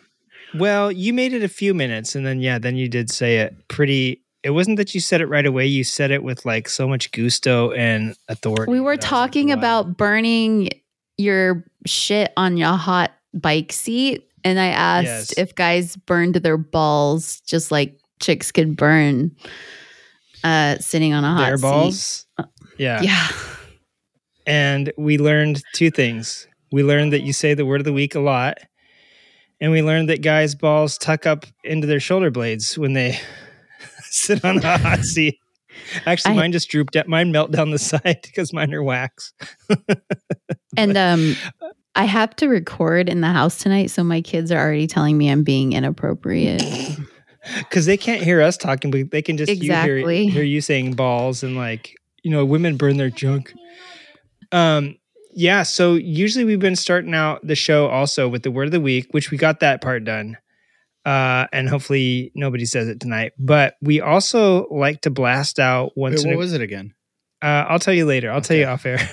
Well, 0.55 0.91
you 0.91 1.13
made 1.13 1.33
it 1.33 1.43
a 1.43 1.49
few 1.49 1.73
minutes, 1.73 2.15
and 2.15 2.25
then 2.25 2.39
yeah, 2.39 2.57
then 2.59 2.75
you 2.75 2.87
did 2.87 3.09
say 3.09 3.39
it 3.39 3.55
pretty. 3.67 4.23
It 4.43 4.51
wasn't 4.51 4.77
that 4.77 4.93
you 4.93 5.01
said 5.01 5.19
it 5.19 5.25
right 5.25 5.45
away. 5.45 5.65
You 5.65 5.83
said 5.83 6.11
it 6.11 6.23
with 6.23 6.45
like 6.45 6.69
so 6.69 6.87
much 6.87 7.11
gusto 7.11 7.71
and 7.71 8.15
authority. 8.29 8.71
We 8.71 8.79
were 8.79 8.91
was 8.91 8.97
like, 9.01 9.09
talking 9.09 9.47
wow. 9.49 9.55
about 9.55 9.97
burning 9.97 10.69
your 11.17 11.65
shit 11.85 12.31
on 12.37 12.55
your 12.55 12.73
hot 12.77 13.11
bike 13.33 13.73
seat, 13.73 14.29
and 14.45 14.57
I 14.59 14.67
asked 14.67 15.05
Yes. 15.31 15.37
if 15.37 15.55
guys 15.55 15.95
burned 15.97 16.35
their 16.35 16.57
balls 16.57 17.41
just 17.41 17.71
like 17.71 17.99
chicks 18.21 18.51
could 18.51 18.77
burn 18.77 19.35
uh 20.43 20.77
sitting 20.79 21.13
on 21.13 21.23
a 21.23 21.33
hot 21.33 21.45
their 21.47 21.57
seat. 21.57 21.61
balls. 21.61 22.25
Yeah. 22.77 23.01
Yeah. 23.01 23.27
And 24.45 24.93
we 24.97 25.17
learned 25.17 25.61
two 25.73 25.91
things. 25.91 26.47
We 26.71 26.81
learned 26.81 27.11
that 27.11 27.21
you 27.21 27.33
say 27.33 27.53
the 27.53 27.65
word 27.65 27.81
of 27.81 27.85
the 27.85 27.91
week 27.91 28.15
a 28.15 28.21
lot, 28.21 28.57
and 29.59 29.73
we 29.73 29.81
learned 29.81 30.07
that 30.07 30.21
guys' 30.21 30.55
balls 30.55 30.97
tuck 30.97 31.25
up 31.25 31.45
into 31.65 31.85
their 31.85 31.99
shoulder 31.99 32.31
blades 32.31 32.77
when 32.77 32.93
they 32.93 33.19
sit 34.03 34.45
on 34.45 34.59
a 34.63 34.77
hot 34.77 34.99
seat. 35.03 35.37
Actually, 36.05 36.31
I- 36.31 36.37
mine 36.37 36.51
just 36.53 36.69
drooped. 36.69 36.95
at 36.95 37.09
mine 37.09 37.33
melt 37.33 37.51
down 37.51 37.71
the 37.71 37.77
side 37.79 38.19
because 38.23 38.53
mine 38.53 38.73
are 38.73 38.81
wax. 38.83 39.33
And 40.77 40.95
um 40.97 41.35
I 41.95 42.05
have 42.05 42.33
to 42.37 42.47
record 42.47 43.09
in 43.09 43.19
the 43.19 43.27
house 43.27 43.57
tonight, 43.57 43.87
so 43.87 44.01
my 44.03 44.21
kids 44.21 44.49
are 44.51 44.59
already 44.59 44.87
telling 44.87 45.17
me 45.17 45.29
I'm 45.29 45.43
being 45.43 45.73
inappropriate. 45.73 46.63
because 47.59 47.85
they 47.85 47.97
can't 47.97 48.21
hear 48.23 48.41
us 48.41 48.57
talking, 48.57 48.91
but 48.91 49.11
they 49.11 49.21
can 49.21 49.37
just 49.37 49.51
you 49.61 49.73
hear, 49.73 49.97
hear 50.09 50.43
you 50.43 50.61
saying 50.61 50.93
balls 50.93 51.43
and 51.43 51.55
like 51.55 51.95
you 52.23 52.31
know 52.31 52.45
women 52.45 52.77
burn 52.77 52.97
their 52.97 53.09
junk. 53.09 53.53
Um, 54.51 54.97
yeah. 55.33 55.63
So 55.63 55.95
usually 55.95 56.45
we've 56.45 56.59
been 56.59 56.75
starting 56.75 57.13
out 57.13 57.45
the 57.45 57.55
show 57.55 57.87
also 57.87 58.27
with 58.27 58.43
the 58.43 58.51
word 58.51 58.65
of 58.65 58.71
the 58.71 58.81
week, 58.81 59.07
which 59.11 59.31
we 59.31 59.37
got 59.37 59.59
that 59.59 59.81
part 59.81 60.03
done, 60.03 60.37
uh, 61.05 61.47
and 61.53 61.69
hopefully 61.69 62.31
nobody 62.35 62.65
says 62.65 62.87
it 62.87 62.99
tonight. 62.99 63.33
But 63.37 63.75
we 63.81 64.01
also 64.01 64.67
like 64.69 65.01
to 65.01 65.09
blast 65.09 65.59
out 65.59 65.91
once. 65.95 66.17
Wait, 66.17 66.23
in 66.23 66.29
what 66.29 66.35
a, 66.35 66.37
was 66.37 66.53
it 66.53 66.61
again? 66.61 66.93
uh, 67.41 67.65
I'll 67.67 67.79
tell 67.79 67.93
you 67.93 68.05
later. 68.05 68.31
I'll 68.31 68.41
tell 68.41 68.57
you 68.57 68.63
Okay. 68.63 68.71
off 68.71 68.85
air. 68.85 69.09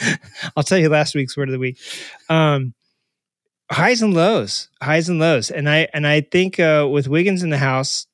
I'll 0.56 0.62
tell 0.64 0.78
you 0.78 0.88
last 0.88 1.14
week's 1.14 1.36
word 1.36 1.48
of 1.48 1.52
the 1.52 1.58
week. 1.58 1.78
Um, 2.28 2.74
highs 3.72 4.02
and 4.02 4.14
lows, 4.14 4.68
highs 4.82 5.08
and 5.08 5.18
lows, 5.18 5.50
and 5.50 5.68
I 5.68 5.88
and 5.94 6.06
I 6.06 6.20
think 6.20 6.60
uh, 6.60 6.88
with 6.90 7.08
Wiggins 7.08 7.42
in 7.42 7.50
the 7.50 7.58
house, 7.58 8.06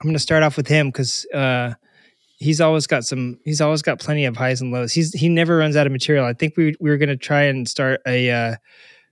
I'm 0.00 0.06
going 0.06 0.14
to 0.14 0.20
start 0.20 0.42
off 0.42 0.56
with 0.56 0.68
him 0.68 0.88
because 0.88 1.26
uh, 1.34 1.74
he's 2.38 2.60
always 2.60 2.86
got 2.86 3.04
some. 3.04 3.38
He's 3.44 3.60
always 3.60 3.82
got 3.82 4.00
plenty 4.00 4.24
of 4.24 4.36
highs 4.36 4.60
and 4.60 4.72
lows. 4.72 4.92
He's 4.92 5.12
he 5.12 5.28
never 5.28 5.56
runs 5.56 5.76
out 5.76 5.86
of 5.86 5.92
material. 5.92 6.24
I 6.24 6.32
think 6.32 6.56
we 6.56 6.74
we 6.80 6.90
were 6.90 6.96
going 6.96 7.08
to 7.08 7.16
try 7.16 7.42
and 7.42 7.68
start 7.68 8.00
a 8.06 8.30
uh, 8.30 8.56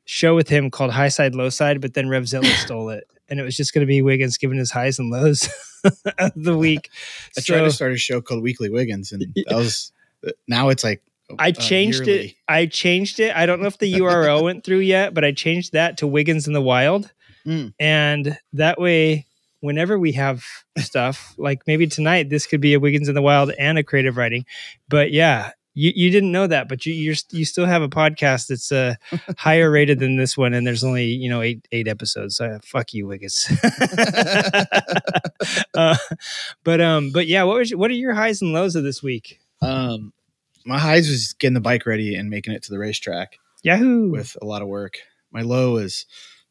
show 0.04 0.34
with 0.34 0.48
him 0.48 0.70
called 0.70 0.92
High 0.92 1.08
Side 1.08 1.34
Low 1.34 1.48
Side, 1.48 1.80
but 1.80 1.94
then 1.94 2.06
Revzilla 2.06 2.44
stole 2.64 2.90
it, 2.90 3.04
and 3.28 3.40
it 3.40 3.42
was 3.42 3.56
just 3.56 3.74
going 3.74 3.82
to 3.82 3.86
be 3.86 4.02
Wiggins 4.02 4.38
giving 4.38 4.58
his 4.58 4.70
highs 4.70 4.98
and 4.98 5.10
lows 5.10 5.48
of 6.18 6.32
the 6.36 6.56
week. 6.56 6.90
I 7.36 7.40
tried 7.40 7.62
to 7.62 7.70
start 7.70 7.92
a 7.92 7.96
show 7.96 8.20
called 8.20 8.42
Weekly 8.42 8.70
Wiggins, 8.70 9.12
and 9.12 9.22
that 9.46 9.56
was 9.56 9.92
now 10.48 10.68
it's 10.68 10.84
like 10.84 11.02
I 11.38 11.50
uh, 11.50 11.52
changed 11.52 12.08
it. 12.08 12.34
I 12.48 12.66
changed 12.66 13.20
it. 13.20 13.34
I 13.36 13.46
don't 13.46 13.60
know 13.60 13.66
if 13.68 13.78
the 13.78 13.92
URL 13.94 14.42
went 14.44 14.64
through 14.64 14.80
yet, 14.80 15.14
but 15.14 15.24
I 15.24 15.32
changed 15.32 15.72
that 15.72 15.98
to 15.98 16.06
Wiggins 16.06 16.46
in 16.46 16.52
the 16.52 16.60
Wild. 16.62 17.12
Mm. 17.46 17.72
And 17.78 18.38
that 18.52 18.80
way, 18.80 19.26
whenever 19.60 19.98
we 19.98 20.12
have 20.12 20.44
stuff, 20.78 21.34
like 21.38 21.62
maybe 21.66 21.86
tonight, 21.86 22.30
this 22.30 22.46
could 22.46 22.60
be 22.60 22.74
a 22.74 22.80
Wiggins 22.80 23.08
in 23.08 23.14
the 23.14 23.22
Wild 23.22 23.52
and 23.58 23.78
a 23.78 23.82
Creative 23.82 24.16
Riding. 24.16 24.44
But 24.88 25.12
yeah, 25.12 25.52
You 25.74 25.92
you 25.94 26.10
didn't 26.10 26.32
know 26.32 26.46
that, 26.48 26.68
but 26.68 26.84
you 26.84 26.92
you're, 26.92 27.14
you 27.30 27.44
still 27.44 27.66
have 27.66 27.80
a 27.82 27.88
podcast 27.88 28.48
that's 28.48 28.72
uh, 28.72 28.94
higher 29.38 29.70
rated 29.70 30.00
than 30.00 30.16
this 30.16 30.36
one, 30.36 30.52
and 30.52 30.66
there's 30.66 30.82
only 30.82 31.06
you 31.06 31.30
know 31.30 31.40
eight 31.42 31.66
eight 31.72 31.86
episodes. 31.88 32.36
So 32.36 32.58
fuck 32.64 32.92
you, 32.92 33.06
Wiggins. 33.06 33.48
uh, 35.74 35.96
but 36.64 36.80
um, 36.80 37.12
but 37.12 37.26
yeah, 37.28 37.44
what 37.44 37.58
was 37.58 37.70
your, 37.70 37.78
what 37.78 37.90
are 37.90 37.94
your 37.94 38.14
highs 38.14 38.42
and 38.42 38.52
lows 38.52 38.74
of 38.76 38.82
this 38.82 39.02
week? 39.02 39.38
Um, 39.62 40.12
my 40.66 40.78
highs 40.78 41.08
was 41.08 41.32
getting 41.34 41.54
the 41.54 41.60
bike 41.60 41.86
ready 41.86 42.14
and 42.14 42.30
making 42.30 42.52
it 42.52 42.62
to 42.64 42.70
the 42.72 42.78
racetrack 42.78 43.38
Yahoo! 43.62 44.10
with 44.10 44.36
a 44.40 44.44
lot 44.46 44.62
of 44.62 44.68
work. 44.68 44.98
My 45.32 45.42
low 45.42 45.76
is 45.76 46.06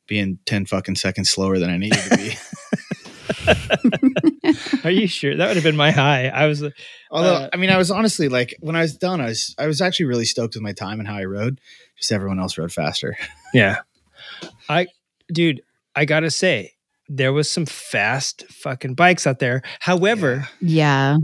being 0.07 0.39
ten 0.45 0.65
fucking 0.65 0.95
seconds 0.95 1.29
slower 1.29 1.59
than 1.59 1.69
I 1.69 1.77
needed 1.77 1.99
to 1.99 2.17
be. 2.17 2.35
Are 4.83 4.91
you 4.91 5.07
sure 5.07 5.35
that 5.35 5.47
would 5.47 5.55
have 5.55 5.63
been 5.63 5.75
my 5.75 5.91
high? 5.91 6.27
I 6.27 6.47
was 6.47 6.63
Although, 7.11 7.35
Uh, 7.35 7.49
I 7.53 7.57
mean, 7.57 7.69
I 7.69 7.77
was 7.77 7.91
honestly 7.91 8.29
like 8.29 8.55
when 8.59 8.75
I 8.75 8.81
was 8.81 8.95
done, 8.97 9.21
I 9.21 9.25
was 9.25 9.55
I 9.57 9.67
was 9.67 9.81
actually 9.81 10.07
really 10.07 10.25
stoked 10.25 10.55
with 10.55 10.63
my 10.63 10.73
time 10.73 10.99
and 10.99 11.07
how 11.07 11.15
I 11.15 11.25
rode. 11.25 11.59
Just 11.97 12.11
everyone 12.11 12.39
else 12.39 12.57
rode 12.57 12.71
faster. 12.71 13.17
Yeah. 13.51 13.77
I 14.67 14.87
dude, 15.33 15.61
I 15.95 16.05
got 16.05 16.19
to 16.19 16.29
say 16.29 16.73
there 17.07 17.33
was 17.33 17.49
some 17.49 17.65
fast 17.65 18.43
fucking 18.47 18.93
bikes 18.93 19.25
out 19.25 19.39
there. 19.39 19.63
However, 19.79 20.47
Yeah. 20.61 21.17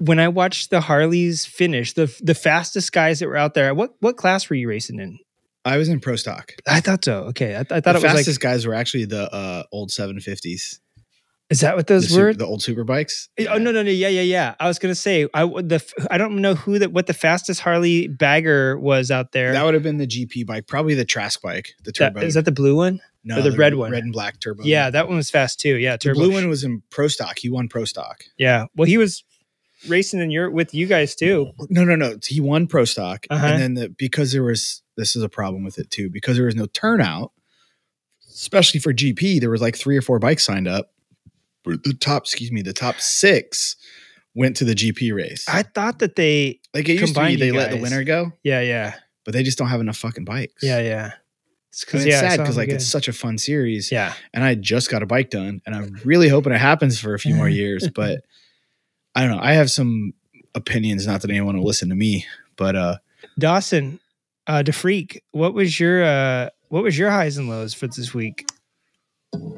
When 0.00 0.18
I 0.18 0.28
watched 0.28 0.70
the 0.70 0.80
Harleys 0.80 1.46
finish, 1.46 1.92
the 1.92 2.14
the 2.22 2.34
fastest 2.34 2.92
guys 2.92 3.20
that 3.20 3.28
were 3.28 3.36
out 3.36 3.54
there, 3.54 3.72
what 3.74 3.94
what 4.00 4.16
class 4.16 4.48
were 4.50 4.56
you 4.56 4.68
racing 4.68 4.98
in? 4.98 5.18
I 5.64 5.76
was 5.76 5.88
in 5.88 6.00
pro 6.00 6.16
stock. 6.16 6.52
I 6.66 6.80
thought 6.80 7.04
so. 7.04 7.24
Okay. 7.24 7.54
I, 7.54 7.60
I 7.60 7.64
thought 7.64 7.82
the 7.82 7.90
it 7.90 7.94
was 7.94 8.02
like 8.04 8.12
fastest 8.16 8.40
guys 8.40 8.66
were 8.66 8.74
actually 8.74 9.04
the 9.04 9.30
uh, 9.32 9.62
old 9.70 9.90
750s, 9.90 10.78
Is 11.50 11.60
that 11.60 11.76
what 11.76 11.86
those 11.86 12.08
su- 12.08 12.18
were? 12.18 12.32
the 12.32 12.46
old 12.46 12.62
super 12.62 12.82
bikes. 12.82 13.28
Oh 13.46 13.58
no 13.58 13.70
no 13.70 13.82
no 13.82 13.90
yeah 13.90 14.08
yeah 14.08 14.22
yeah! 14.22 14.54
I 14.58 14.68
was 14.68 14.78
gonna 14.78 14.94
say 14.94 15.28
I 15.34 15.44
the 15.44 15.84
I 16.10 16.16
don't 16.16 16.36
know 16.40 16.54
who 16.54 16.78
that 16.78 16.92
what 16.92 17.06
the 17.06 17.12
fastest 17.14 17.60
Harley 17.60 18.08
bagger 18.08 18.78
was 18.78 19.10
out 19.10 19.32
there. 19.32 19.52
That 19.52 19.64
would 19.64 19.74
have 19.74 19.82
been 19.82 19.98
the 19.98 20.06
GP 20.06 20.46
bike, 20.46 20.66
probably 20.66 20.94
the 20.94 21.04
Trask 21.04 21.42
bike, 21.42 21.74
the 21.84 21.92
That- 21.92 22.14
turbo. 22.14 22.20
is 22.26 22.34
that 22.34 22.46
the 22.46 22.52
blue 22.52 22.76
one? 22.76 23.00
no, 23.22 23.38
or 23.38 23.42
the 23.42 23.52
red 23.52 23.74
one? 23.74 23.90
red 23.92 24.02
and 24.02 24.14
black 24.14 24.40
turbo. 24.40 24.62
Yeah, 24.64 24.88
that 24.88 25.08
one 25.08 25.16
was 25.18 25.28
fast 25.30 25.60
too. 25.60 25.76
Yeah, 25.76 25.98
the 26.02 26.14
blue 26.14 26.32
one 26.32 26.48
was 26.48 26.64
in 26.64 26.82
pro 26.90 27.06
stock. 27.08 27.38
He 27.38 27.50
won 27.50 27.68
pro 27.68 27.84
stock. 27.84 28.22
Yeah, 28.38 28.64
well, 28.76 28.86
he 28.86 28.96
was 28.96 29.24
racing 29.88 30.20
in 30.20 30.30
Europe 30.30 30.52
with 30.54 30.74
you 30.74 30.86
guys 30.86 31.14
too. 31.14 31.52
No, 31.68 31.84
no, 31.84 31.96
no. 31.96 32.16
He 32.26 32.40
won 32.40 32.66
pro 32.66 32.84
stock, 32.84 33.26
Uh-huh. 33.30 33.46
and 33.46 33.60
then 33.62 33.74
the, 33.74 33.88
because 33.90 34.32
there 34.32 34.42
was 34.42 34.82
this 34.96 35.16
is 35.16 35.22
a 35.22 35.28
problem 35.28 35.64
with 35.64 35.78
it 35.78 35.90
too 35.90 36.10
because 36.10 36.36
there 36.36 36.46
was 36.46 36.54
no 36.56 36.66
turnout, 36.66 37.32
especially 38.28 38.80
for 38.80 38.92
GP. 38.92 39.40
There 39.40 39.50
was 39.50 39.60
like 39.60 39.76
three 39.76 39.96
or 39.96 40.02
four 40.02 40.18
bikes 40.18 40.44
signed 40.44 40.68
up. 40.68 40.92
But 41.64 41.84
the 41.84 41.92
top, 41.94 42.22
excuse 42.22 42.50
me, 42.50 42.62
the 42.62 42.72
top 42.72 43.00
six 43.00 43.76
went 44.34 44.56
to 44.56 44.64
the 44.64 44.74
GP 44.74 45.14
race. 45.14 45.44
I 45.48 45.62
thought 45.62 45.98
that 45.98 46.16
they. 46.16 46.60
like 46.74 46.88
it 46.88 47.00
used 47.00 47.14
to 47.14 47.26
be, 47.26 47.36
they 47.36 47.50
let 47.52 47.70
the 47.70 47.76
winner 47.80 48.02
go, 48.04 48.32
Yeah, 48.42 48.60
yeah, 48.62 48.94
but 49.24 49.34
they 49.34 49.42
just 49.42 49.58
don't 49.58 49.68
have 49.68 49.80
enough 49.80 49.96
fucking 49.98 50.24
bikes. 50.24 50.62
yeah, 50.62 50.80
yeah. 50.80 51.12
It's 51.68 51.84
And 51.84 52.02
it's 52.02 52.06
yeah, 52.06 52.20
sad 52.20 52.38
because 52.38 52.56
like 52.56 52.64
again. 52.68 52.76
it's 52.76 52.86
such 52.86 53.06
a 53.08 53.12
fun 53.12 53.38
series, 53.38 53.92
yeah. 53.92 54.14
and 54.34 54.42
I 54.42 54.54
just 54.56 54.90
got 54.90 55.02
a 55.02 55.06
bike 55.06 55.30
done, 55.30 55.60
and 55.66 55.74
I'm 55.74 55.96
really 56.04 56.28
hoping 56.28 56.52
it 56.52 56.58
happens 56.60 56.98
for 56.98 57.14
a 57.14 57.18
few 57.18 57.34
more 57.36 57.48
years. 57.62 57.88
But 57.94 58.22
I 59.14 59.22
don't 59.26 59.36
know. 59.36 59.42
I 59.42 59.52
have 59.52 59.70
some 59.70 60.12
opinions. 60.54 61.06
Not 61.06 61.22
that 61.22 61.30
anyone 61.30 61.56
will 61.58 61.66
listen 61.66 61.88
to 61.88 61.94
me, 61.94 62.26
but 62.56 62.76
uh, 62.76 62.96
Dawson, 63.38 64.00
uh, 64.46 64.62
DeFreak, 64.64 65.18
what 65.32 65.54
was 65.54 65.78
your 65.80 66.04
uh, 66.04 66.50
what 66.68 66.82
was 66.82 66.96
your 66.98 67.10
highs 67.10 67.36
and 67.36 67.48
lows 67.48 67.74
for 67.74 67.86
this 67.88 68.14
week? 68.14 68.46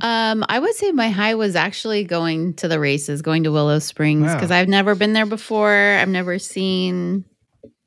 Um, 0.02 0.44
I 0.48 0.58
would 0.58 0.74
say 0.74 0.92
my 0.92 1.08
high 1.08 1.34
was 1.34 1.56
actually 1.56 2.04
going 2.04 2.54
to 2.54 2.68
the 2.68 2.78
races, 2.78 3.22
going 3.22 3.44
to 3.44 3.52
Willow 3.52 3.78
Springs 3.78 4.26
Wow. 4.26 4.34
because 4.34 4.50
I've 4.50 4.68
never 4.68 4.94
been 4.94 5.12
there 5.14 5.24
before. 5.26 5.72
I've 5.72 6.08
never 6.10 6.38
seen 6.38 7.24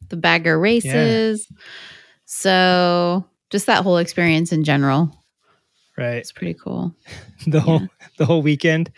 the 0.10 0.18
bagger 0.18 0.60
races. 0.60 1.48
So 2.26 3.26
just 3.50 3.68
that 3.68 3.84
whole 3.84 3.98
experience 3.98 4.52
in 4.52 4.64
general. 4.64 5.16
Right, 5.98 6.16
It's 6.16 6.32
pretty 6.32 6.56
cool. 6.56 6.94
the 7.48 7.62
whole 7.62 7.88
the 8.18 8.26
whole 8.26 8.42
weekend. 8.42 8.92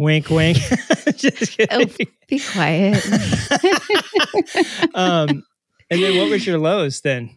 Wink, 0.00 0.30
wink. 0.30 0.56
Just 1.14 1.60
Oh, 1.70 1.84
be 2.26 2.38
quiet. 2.38 3.04
um, 4.94 5.44
and 5.90 6.02
then 6.02 6.16
what 6.16 6.30
was 6.30 6.46
your 6.46 6.58
lows 6.58 7.02
then? 7.02 7.36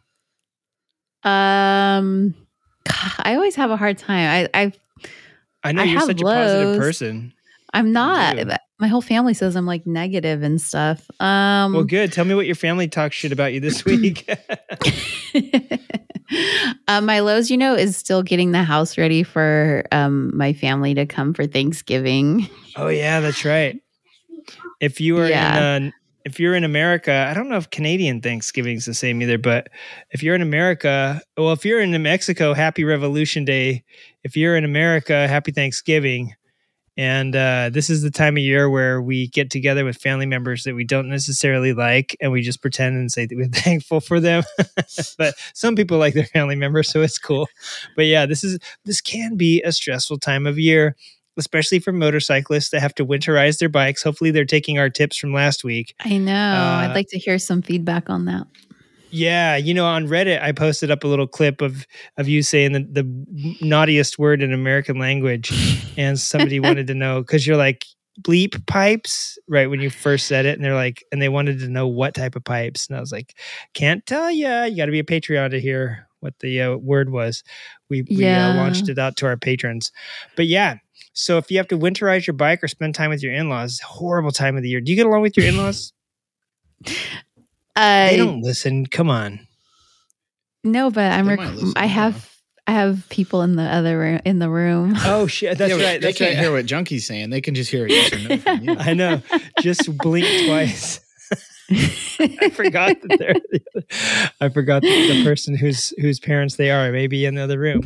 um 1.25 2.33
God, 2.85 3.11
I 3.19 3.35
always 3.35 3.55
have 3.55 3.69
a 3.69 3.75
hard 3.75 3.97
time. 3.97 4.47
I, 4.53 4.61
I 4.61 4.71
I 5.61 5.71
know 5.73 5.81
I 5.81 5.85
you're 5.85 5.99
such 6.01 6.21
a 6.21 6.23
positive 6.23 6.77
person. 6.77 7.33
I'm 7.73 7.91
not. 7.91 8.37
My 8.83 8.89
whole 8.89 8.99
family 8.99 9.33
says 9.33 9.55
I'm 9.55 9.65
like 9.65 9.87
negative 9.87 10.43
and 10.43 10.59
stuff. 10.59 11.09
Um 11.21 11.71
Well, 11.71 11.85
good. 11.85 12.11
Tell 12.11 12.25
me 12.25 12.35
what 12.35 12.45
your 12.45 12.55
family 12.55 12.89
talks 12.89 13.15
shit 13.15 13.31
about 13.31 13.53
you 13.53 13.61
this 13.61 13.85
week. 13.85 14.27
um, 16.89 17.05
my 17.05 17.21
lows, 17.21 17.49
you 17.49 17.55
know, 17.55 17.75
is 17.75 17.95
still 17.95 18.23
getting 18.23 18.51
the 18.51 18.63
house 18.63 18.97
ready 18.97 19.23
for 19.23 19.85
um, 19.93 20.35
my 20.35 20.51
family 20.51 20.93
to 20.95 21.05
come 21.05 21.33
for 21.33 21.47
Thanksgiving. 21.47 22.49
oh 22.75 22.89
yeah, 22.89 23.21
that's 23.21 23.45
right. 23.45 23.79
If 24.81 24.99
you 24.99 25.17
are 25.19 25.29
Yeah. 25.29 25.75
in 25.77 25.87
uh, 25.87 25.91
if 26.25 26.37
you're 26.41 26.53
in 26.53 26.65
America, 26.65 27.25
I 27.29 27.33
don't 27.33 27.47
know 27.47 27.55
if 27.55 27.69
Canadian 27.69 28.19
Thanksgiving's 28.19 28.83
the 28.85 28.93
same 28.93 29.21
either, 29.21 29.37
but 29.37 29.69
if 30.11 30.21
you're 30.21 30.35
in 30.35 30.41
America, 30.41 31.21
well, 31.37 31.53
if 31.53 31.63
you're 31.63 31.79
in 31.79 32.03
Mexico, 32.03 32.53
Happy 32.53 32.83
Revolution 32.83 33.45
Day. 33.45 33.85
If 34.25 34.35
you're 34.35 34.57
in 34.57 34.65
America, 34.65 35.25
Happy 35.29 35.53
Thanksgiving. 35.53 36.33
And 36.95 37.35
uh, 37.35 37.69
this 37.71 37.89
is 37.89 38.03
the 38.03 38.11
time 38.11 38.37
of 38.37 38.43
year 38.43 38.69
where 38.69 39.01
we 39.01 39.27
get 39.27 39.49
together 39.49 39.83
with 39.83 39.97
family 39.97 40.27
members 40.27 40.63
that 40.63 40.75
we 40.75 40.83
don't 40.83 41.09
necessarily 41.09 41.73
like, 41.73 42.15
and 42.21 42.31
we 42.31 42.41
just 42.41 42.61
pretend 42.61 42.95
and 42.97 43.11
say 43.11 43.25
that 43.25 43.35
we're 43.35 43.47
thankful 43.51 43.99
for 43.99 44.19
them. 44.19 44.43
but 45.17 45.33
some 45.53 45.75
people 45.75 45.97
like 45.97 46.13
their 46.13 46.25
family 46.25 46.55
members, 46.55 46.89
so 46.89 47.01
it's 47.01 47.17
cool. 47.17 47.47
But 47.95 48.05
yeah, 48.05 48.25
this 48.25 48.43
is 48.43 48.59
this 48.85 49.01
can 49.01 49.37
be 49.37 49.61
a 49.63 49.71
stressful 49.71 50.19
time 50.19 50.45
of 50.45 50.59
year, 50.59 50.95
especially 51.35 51.79
for 51.79 51.91
motorcyclists 51.91 52.69
that 52.69 52.81
have 52.81 52.93
to 52.95 53.05
winterize 53.05 53.57
their 53.57 53.69
bikes. 53.69 54.03
Hopefully, 54.03 54.29
they're 54.29 54.45
taking 54.45 54.77
our 54.77 54.89
tips 54.89 55.17
from 55.17 55.33
last 55.33 55.63
week. 55.63 55.95
I 55.99 56.17
know. 56.17 56.31
Uh, 56.31 56.87
I'd 56.87 56.93
like 56.93 57.09
to 57.09 57.17
hear 57.17 57.39
some 57.39 57.63
feedback 57.63 58.09
on 58.09 58.25
that. 58.25 58.45
Yeah, 59.15 59.57
you 59.57 59.75
know, 59.75 59.85
on 59.85 60.07
Reddit, 60.07 60.41
I 60.41 60.51
posted 60.53 60.89
up 60.89 61.03
a 61.03 61.07
little 61.07 61.27
clip 61.27 61.61
of 61.61 61.85
of 62.17 62.27
you 62.27 62.41
saying 62.41 62.71
the, 62.73 62.79
the 62.79 63.57
naughtiest 63.61 64.17
word 64.17 64.41
in 64.41 64.51
American 64.51 64.97
language, 64.97 65.51
and 65.97 66.19
somebody 66.19 66.59
wanted 66.67 66.87
to 66.87 66.95
know 66.95 67.21
because 67.21 67.45
you're 67.45 67.55
like 67.55 67.85
bleep 68.21 68.65
pipes 68.65 69.37
right 69.47 69.69
when 69.69 69.81
you 69.81 69.91
first 69.91 70.25
said 70.25 70.47
it, 70.47 70.55
and 70.55 70.63
they're 70.65 70.73
like, 70.73 71.03
and 71.11 71.21
they 71.21 71.29
wanted 71.29 71.59
to 71.59 71.67
know 71.67 71.87
what 71.87 72.15
type 72.15 72.35
of 72.35 72.43
pipes, 72.43 72.87
and 72.87 72.97
I 72.97 72.99
was 72.99 73.11
like, 73.11 73.35
can't 73.75 74.03
tell 74.07 74.31
ya. 74.31 74.63
You 74.63 74.75
got 74.77 74.87
to 74.87 74.91
be 74.91 74.97
a 74.99 75.03
Patreon 75.03 75.51
to 75.51 75.61
hear 75.61 76.07
what 76.21 76.33
the 76.39 76.59
uh, 76.61 76.77
word 76.77 77.11
was. 77.11 77.43
We 77.91 78.01
we 78.09 78.23
Yeah. 78.23 78.49
uh, 78.49 78.55
launched 78.55 78.89
it 78.89 78.97
out 78.97 79.15
to 79.17 79.27
our 79.27 79.37
patrons, 79.37 79.91
but 80.35 80.47
yeah. 80.47 80.77
So 81.13 81.37
if 81.37 81.51
you 81.51 81.57
have 81.57 81.67
to 81.67 81.77
winterize 81.77 82.25
your 82.25 82.33
bike 82.33 82.63
or 82.63 82.67
spend 82.67 82.95
time 82.95 83.11
with 83.11 83.21
your 83.21 83.33
in 83.33 83.47
laws, 83.47 83.79
horrible 83.79 84.31
time 84.31 84.57
of 84.57 84.63
the 84.63 84.69
year. 84.69 84.81
Do 84.81 84.91
you 84.91 84.95
get 84.95 85.05
along 85.05 85.21
with 85.21 85.37
your 85.37 85.45
in 85.45 85.57
laws? 85.57 85.93
Uh, 87.75 88.09
they 88.09 88.17
don't 88.17 88.41
listen. 88.41 88.85
Come 88.85 89.09
on. 89.09 89.47
no, 90.63 90.91
but 90.91 91.11
I'm. 91.11 91.27
Rec- 91.27 91.39
listen, 91.39 91.73
I 91.75 91.83
yeah. 91.83 91.87
have. 91.87 92.29
I 92.65 92.71
have 92.71 93.09
people 93.09 93.41
in 93.41 93.57
the 93.57 93.63
other 93.63 93.99
room, 93.99 94.21
in 94.23 94.39
the 94.39 94.49
room. 94.49 94.93
Oh 95.03 95.27
shit! 95.27 95.57
That's 95.57 95.71
Yeah, 95.71 95.77
but 95.77 95.83
right. 95.83 96.01
They 96.01 96.07
That's 96.07 96.17
can't 96.17 96.35
right. 96.35 96.41
hear 96.41 96.51
what 96.53 96.65
Junkie's 96.65 97.05
saying. 97.05 97.29
They 97.29 97.41
can 97.41 97.55
just 97.55 97.69
hear 97.69 97.85
it. 97.85 97.91
yes 97.91 98.13
or 98.13 98.19
no 98.19 98.37
from 98.37 98.61
you. 98.63 98.75
I 98.79 98.93
know. 98.93 99.21
Just 99.59 99.97
blink 99.97 100.25
twice. 100.47 101.01
I 102.19 102.49
forgot 102.53 102.95
that 103.01 103.17
they're. 103.19 103.33
The 103.33 104.31
I 104.41 104.49
forgot 104.49 104.81
the 104.81 105.23
person 105.23 105.55
whose 105.55 105.93
whose 105.99 106.19
parents 106.19 106.55
they 106.55 106.71
are 106.71 106.91
may 106.91 107.07
be 107.07 107.25
in 107.25 107.35
the 107.35 107.41
other 107.41 107.59
room. 107.59 107.81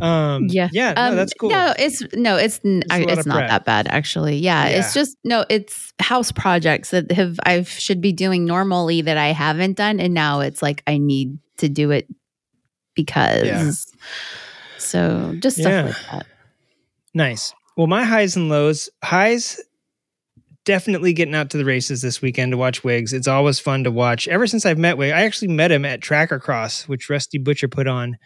Um, 0.00 0.46
Yeah. 0.48 0.68
yeah. 0.72 0.92
No, 0.94 1.02
Um, 1.02 1.16
that's 1.16 1.32
cool. 1.34 1.50
No, 1.50 1.74
it's 1.78 2.02
no, 2.14 2.36
it's 2.36 2.60
It's 2.64 2.86
I- 2.90 3.00
it's 3.00 3.26
not 3.26 3.36
prep. 3.36 3.50
that 3.50 3.64
bad 3.64 3.88
actually. 3.88 4.36
Yeah, 4.38 4.68
Yeah. 4.68 4.78
it's 4.78 4.94
just 4.94 5.16
no, 5.24 5.44
it's 5.48 5.92
house 6.00 6.30
projects 6.32 6.90
that 6.90 7.10
have 7.12 7.38
I 7.44 7.62
should 7.62 8.00
be 8.00 8.12
doing 8.12 8.44
normally 8.44 9.02
that 9.02 9.16
I 9.16 9.28
haven't 9.28 9.76
done, 9.76 10.00
and 10.00 10.14
now 10.14 10.40
it's 10.40 10.62
like 10.62 10.82
I 10.86 10.98
need 10.98 11.38
to 11.58 11.68
do 11.68 11.90
it 11.90 12.06
because. 12.94 13.86
So 14.78 15.34
just 15.40 15.56
stuff 15.58 15.70
Yeah. 15.72 15.82
like 15.86 15.96
that. 16.12 16.26
Nice. 17.14 17.52
Well, 17.76 17.86
my 17.88 18.04
highs 18.04 18.36
and 18.36 18.48
lows. 18.48 18.88
Highs. 19.02 19.60
Definitely 20.68 21.14
getting 21.14 21.34
out 21.34 21.48
to 21.48 21.56
the 21.56 21.64
races 21.64 22.02
this 22.02 22.20
weekend 22.20 22.52
to 22.52 22.58
watch 22.58 22.84
Wigs. 22.84 23.14
It's 23.14 23.26
always 23.26 23.58
fun 23.58 23.84
to 23.84 23.90
watch. 23.90 24.28
Ever 24.28 24.46
since 24.46 24.66
I've 24.66 24.76
met 24.76 24.98
Wig, 24.98 25.12
I 25.12 25.22
actually 25.22 25.48
met 25.48 25.72
him 25.72 25.86
at 25.86 26.02
Tracker 26.02 26.38
Cross, 26.38 26.86
which 26.86 27.08
Rusty 27.08 27.38
Butcher 27.38 27.68
put 27.68 27.86
on, 27.86 28.18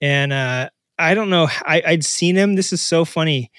and 0.00 0.32
uh, 0.32 0.70
I 0.96 1.14
don't 1.14 1.28
know. 1.28 1.48
I, 1.64 1.82
I'd 1.84 2.04
seen 2.04 2.36
him. 2.36 2.54
This 2.54 2.72
is 2.72 2.80
so 2.80 3.04
funny. 3.04 3.50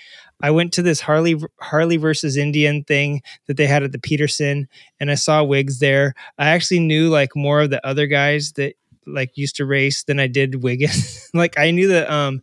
I 0.41 0.51
went 0.51 0.71
to 0.75 0.81
this 0.81 1.01
Harley 1.01 1.35
Harley 1.59 1.97
versus 1.97 2.37
Indian 2.37 2.85
thing 2.85 3.23
that 3.47 3.57
they 3.57 3.67
had 3.67 3.83
at 3.83 3.91
the 3.91 3.99
Peterson, 3.99 4.69
and 5.01 5.11
I 5.11 5.15
saw 5.15 5.43
Wigs 5.43 5.79
there. 5.79 6.13
I 6.37 6.51
actually 6.51 6.79
knew 6.79 7.09
like 7.09 7.35
more 7.35 7.59
of 7.59 7.71
the 7.71 7.85
other 7.85 8.07
guys 8.07 8.53
that 8.53 8.75
like 9.05 9.35
used 9.35 9.57
to 9.57 9.65
race 9.65 10.05
than 10.05 10.17
I 10.17 10.27
did 10.27 10.63
Wiggins. 10.63 11.29
like 11.33 11.59
I 11.59 11.71
knew 11.71 11.89
that 11.89 12.09
um 12.09 12.41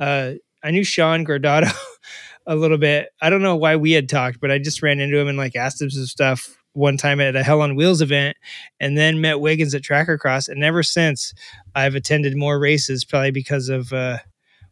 uh 0.00 0.32
I 0.64 0.72
knew 0.72 0.82
Sean 0.82 1.24
Gordado 1.24 1.72
a 2.46 2.56
little 2.56 2.78
bit. 2.78 3.08
I 3.20 3.30
don't 3.30 3.42
know 3.42 3.56
why 3.56 3.76
we 3.76 3.92
had 3.92 4.08
talked, 4.08 4.40
but 4.40 4.50
I 4.50 4.58
just 4.58 4.82
ran 4.82 5.00
into 5.00 5.18
him 5.18 5.28
and 5.28 5.38
like 5.38 5.56
asked 5.56 5.80
him 5.80 5.90
some 5.90 6.06
stuff 6.06 6.56
one 6.72 6.98
time 6.98 7.20
at 7.20 7.34
a 7.34 7.42
Hell 7.42 7.62
on 7.62 7.74
Wheels 7.74 8.02
event, 8.02 8.36
and 8.78 8.98
then 8.98 9.20
met 9.20 9.40
Wiggins 9.40 9.74
at 9.74 9.82
Tracker 9.82 10.18
Cross. 10.18 10.48
And 10.48 10.62
ever 10.62 10.82
since, 10.82 11.32
I've 11.74 11.94
attended 11.94 12.36
more 12.36 12.58
races, 12.58 13.04
probably 13.04 13.30
because 13.30 13.70
of 13.70 13.92
uh, 13.94 14.18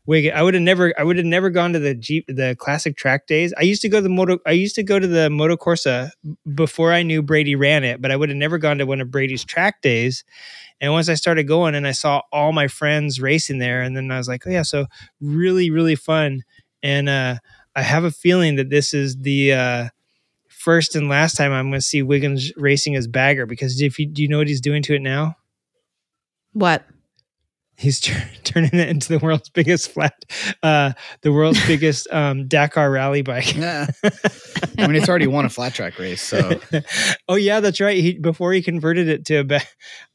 Wiggins. 0.06 0.34
I 0.36 0.42
would 0.42 0.52
have 0.52 0.62
never, 0.62 0.92
I 0.98 1.02
would 1.02 1.16
have 1.16 1.24
never 1.24 1.48
gone 1.48 1.72
to 1.72 1.78
the 1.78 1.94
Jeep, 1.94 2.26
the 2.28 2.56
classic 2.58 2.96
track 2.96 3.26
days. 3.26 3.54
I 3.56 3.62
used 3.62 3.80
to 3.82 3.88
go 3.88 3.98
to 3.98 4.02
the 4.02 4.10
moto, 4.10 4.38
I 4.46 4.52
used 4.52 4.74
to 4.74 4.82
go 4.82 4.98
to 4.98 5.06
the 5.06 5.30
Moto 5.30 5.56
Corsa 5.56 6.10
before 6.54 6.92
I 6.92 7.02
knew 7.02 7.22
Brady 7.22 7.56
ran 7.56 7.84
it, 7.84 8.02
but 8.02 8.10
I 8.10 8.16
would 8.16 8.28
have 8.28 8.36
never 8.36 8.58
gone 8.58 8.76
to 8.78 8.84
one 8.84 9.00
of 9.00 9.10
Brady's 9.10 9.44
track 9.44 9.80
days. 9.80 10.24
And 10.80 10.92
once 10.92 11.08
I 11.08 11.14
started 11.14 11.44
going, 11.44 11.74
and 11.74 11.86
I 11.86 11.92
saw 11.92 12.20
all 12.30 12.52
my 12.52 12.68
friends 12.68 13.18
racing 13.18 13.58
there, 13.58 13.80
and 13.80 13.96
then 13.96 14.10
I 14.10 14.18
was 14.18 14.28
like, 14.28 14.46
oh 14.46 14.50
yeah, 14.50 14.62
so 14.62 14.86
really, 15.22 15.70
really 15.70 15.96
fun. 15.96 16.42
And 16.82 17.08
uh, 17.08 17.36
I 17.76 17.82
have 17.82 18.04
a 18.04 18.10
feeling 18.10 18.56
that 18.56 18.70
this 18.70 18.94
is 18.94 19.16
the 19.18 19.52
uh, 19.52 19.88
first 20.48 20.96
and 20.96 21.08
last 21.08 21.36
time 21.36 21.52
I'm 21.52 21.70
going 21.70 21.80
to 21.80 21.86
see 21.86 22.02
Wiggins 22.02 22.52
racing 22.56 22.94
his 22.94 23.06
bagger 23.06 23.46
because 23.46 23.80
if 23.80 23.98
you 23.98 24.06
do 24.06 24.22
you 24.22 24.28
know 24.28 24.38
what 24.38 24.48
he's 24.48 24.60
doing 24.60 24.82
to 24.84 24.94
it 24.94 25.02
now? 25.02 25.36
What? 26.52 26.84
He's 27.76 28.00
t- 28.00 28.14
turning 28.44 28.70
it 28.72 28.88
into 28.88 29.08
the 29.08 29.18
world's 29.18 29.48
biggest 29.48 29.90
flat, 29.90 30.14
uh, 30.62 30.92
the 31.22 31.32
world's 31.32 31.64
biggest 31.66 32.06
um, 32.12 32.46
Dakar 32.46 32.90
rally 32.90 33.22
bike. 33.22 33.56
Yeah. 33.56 33.88
I 34.78 34.86
mean, 34.86 34.94
it's 34.94 35.08
already 35.08 35.26
won 35.26 35.44
a 35.44 35.50
flat 35.50 35.74
track 35.74 35.98
race. 35.98 36.22
So, 36.22 36.60
oh 37.28 37.34
yeah, 37.34 37.60
that's 37.60 37.80
right. 37.80 37.98
He 37.98 38.18
before 38.18 38.52
he 38.52 38.62
converted 38.62 39.08
it 39.08 39.24
to 39.26 39.36
a 39.36 39.44
ba- 39.44 39.62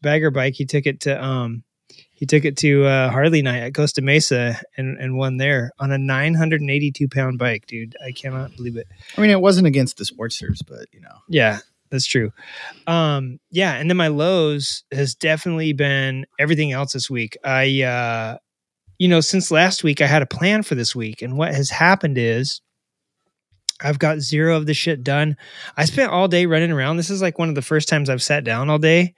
bagger 0.02 0.32
bike, 0.32 0.56
he 0.56 0.66
took 0.66 0.86
it 0.86 1.02
to 1.02 1.24
um, 1.24 1.64
he 2.20 2.26
took 2.26 2.44
it 2.44 2.58
to 2.58 2.86
uh, 2.86 3.10
Harley 3.10 3.42
night 3.42 3.60
at 3.60 3.74
Costa 3.74 4.02
Mesa 4.02 4.60
and, 4.76 4.98
and 5.00 5.16
won 5.16 5.38
there 5.38 5.72
on 5.80 5.90
a 5.94 5.98
982 5.98 7.08
pound 7.08 7.40
bike, 7.40 7.66
dude. 7.66 7.96
I 8.06 8.12
cannot 8.12 8.54
believe 8.58 8.76
it. 8.76 8.88
I 9.18 9.22
mean, 9.22 9.30
it 9.30 9.40
wasn't 9.40 9.68
against 9.68 9.98
the 9.98 10.04
Sportsters, 10.04 10.60
but 10.68 10.88
you 10.92 11.00
know, 11.00 11.16
Yeah, 11.30 11.60
that's 11.90 12.06
true. 12.06 12.32
Um, 12.88 13.40
yeah, 13.52 13.76
and 13.76 13.90
then 13.90 13.96
my 13.96 14.10
lows 14.10 14.84
has 14.92 15.16
definitely 15.16 15.72
been 15.72 16.26
everything 16.38 16.74
else 16.74 16.92
this 16.92 17.10
week. 17.10 17.38
I, 17.46 17.84
uh, 17.84 18.38
you 18.98 19.08
know, 19.08 19.22
since 19.22 19.50
last 19.50 19.86
week, 19.86 20.02
I 20.02 20.06
had 20.06 20.22
a 20.22 20.28
plan 20.28 20.64
for 20.64 20.76
this 20.76 20.94
week, 20.94 21.22
and 21.22 21.38
what 21.38 21.56
has 21.56 21.70
happened 21.70 22.18
is 22.18 22.60
I've 23.82 23.98
got 24.00 24.20
zero 24.20 24.58
of 24.58 24.66
the 24.66 24.74
shit 24.74 25.06
done. 25.06 25.38
I 25.78 25.86
spent 25.86 26.12
all 26.12 26.28
day 26.28 26.46
running 26.46 26.72
around. 26.72 26.98
This 26.98 27.10
is 27.10 27.22
like 27.22 27.40
one 27.40 27.48
of 27.48 27.56
the 27.56 27.62
first 27.62 27.88
times 27.88 28.10
I've 28.10 28.22
sat 28.22 28.44
down 28.44 28.70
all 28.70 28.78
day, 28.78 29.16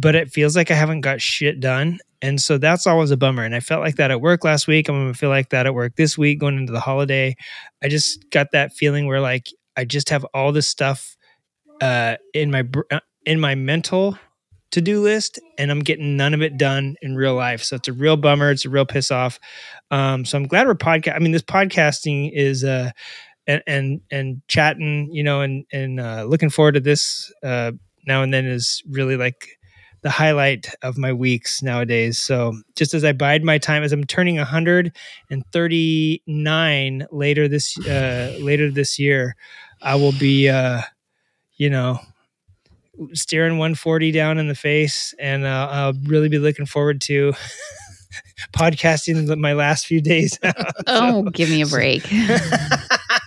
but 0.00 0.14
it 0.14 0.30
feels 0.30 0.54
like 0.54 0.70
I 0.70 0.74
haven't 0.74 1.00
got 1.00 1.22
shit 1.22 1.58
done. 1.58 1.98
And 2.20 2.40
so 2.40 2.58
that's 2.58 2.86
always 2.86 3.10
a 3.10 3.16
bummer. 3.16 3.44
And 3.44 3.54
I 3.54 3.60
felt 3.60 3.80
like 3.80 3.96
that 3.96 4.10
at 4.10 4.20
work 4.20 4.44
last 4.44 4.66
week. 4.66 4.88
I'm 4.88 4.96
going 4.96 5.12
to 5.12 5.18
feel 5.18 5.30
like 5.30 5.50
that 5.50 5.66
at 5.66 5.74
work 5.74 5.96
this 5.96 6.18
week 6.18 6.38
going 6.38 6.58
into 6.58 6.72
the 6.72 6.80
holiday. 6.80 7.34
I 7.82 7.88
just 7.88 8.30
got 8.30 8.52
that 8.52 8.72
feeling 8.72 9.06
where 9.06 9.20
like 9.20 9.48
I 9.76 9.84
just 9.84 10.10
have 10.10 10.24
all 10.34 10.52
this 10.52 10.68
stuff 10.68 11.16
uh, 11.80 12.16
in 12.34 12.50
my 12.50 12.64
uh, 12.90 13.00
in 13.24 13.40
my 13.40 13.54
mental 13.54 14.18
to 14.72 14.80
do 14.80 15.00
list, 15.00 15.38
and 15.56 15.70
I'm 15.70 15.80
getting 15.80 16.16
none 16.16 16.34
of 16.34 16.42
it 16.42 16.58
done 16.58 16.96
in 17.00 17.16
real 17.16 17.34
life. 17.34 17.62
So 17.62 17.76
it's 17.76 17.88
a 17.88 17.92
real 17.92 18.16
bummer. 18.16 18.50
It's 18.50 18.64
a 18.64 18.70
real 18.70 18.86
piss 18.86 19.10
off. 19.10 19.38
Um, 19.90 20.24
so 20.24 20.36
I'm 20.36 20.46
glad 20.46 20.66
we're 20.66 20.74
podcast. 20.74 21.14
I 21.14 21.20
mean, 21.20 21.32
this 21.32 21.42
podcasting 21.42 22.30
is 22.34 22.64
uh, 22.64 22.90
and 23.46 23.62
and 23.66 24.00
and 24.10 24.42
chatting, 24.48 25.08
you 25.12 25.22
know, 25.22 25.40
and 25.40 25.64
and 25.72 26.00
uh, 26.00 26.24
looking 26.24 26.50
forward 26.50 26.72
to 26.72 26.80
this 26.80 27.32
uh, 27.42 27.72
now 28.06 28.22
and 28.22 28.32
then 28.32 28.46
is 28.46 28.82
really 28.88 29.16
like 29.16 29.56
the 30.02 30.10
highlight 30.10 30.68
of 30.82 30.98
my 30.98 31.12
weeks 31.12 31.62
nowadays. 31.62 32.18
So 32.18 32.54
just 32.74 32.94
as 32.94 33.04
I 33.04 33.12
bide 33.12 33.44
my 33.44 33.58
time, 33.58 33.82
as 33.82 33.92
I'm 33.92 34.04
turning 34.04 34.36
139 34.36 37.06
later 37.10 37.48
this 37.48 37.78
uh, 37.86 38.36
later 38.40 38.70
this 38.70 38.98
year, 38.98 39.36
I 39.82 39.96
will 39.96 40.12
be, 40.12 40.48
uh, 40.48 40.82
you 41.56 41.70
know, 41.70 41.98
staring 43.12 43.58
140 43.58 44.12
down 44.12 44.38
in 44.38 44.48
the 44.48 44.54
face, 44.54 45.14
and 45.18 45.44
uh, 45.44 45.68
I'll 45.70 45.92
really 46.04 46.28
be 46.28 46.38
looking 46.38 46.66
forward 46.66 47.00
to 47.02 47.34
podcasting 48.52 49.36
my 49.38 49.52
last 49.52 49.86
few 49.86 50.00
days. 50.00 50.38
Oh, 50.88 51.24
give 51.24 51.50
me 51.50 51.62
a 51.62 51.66
break. 51.66 52.08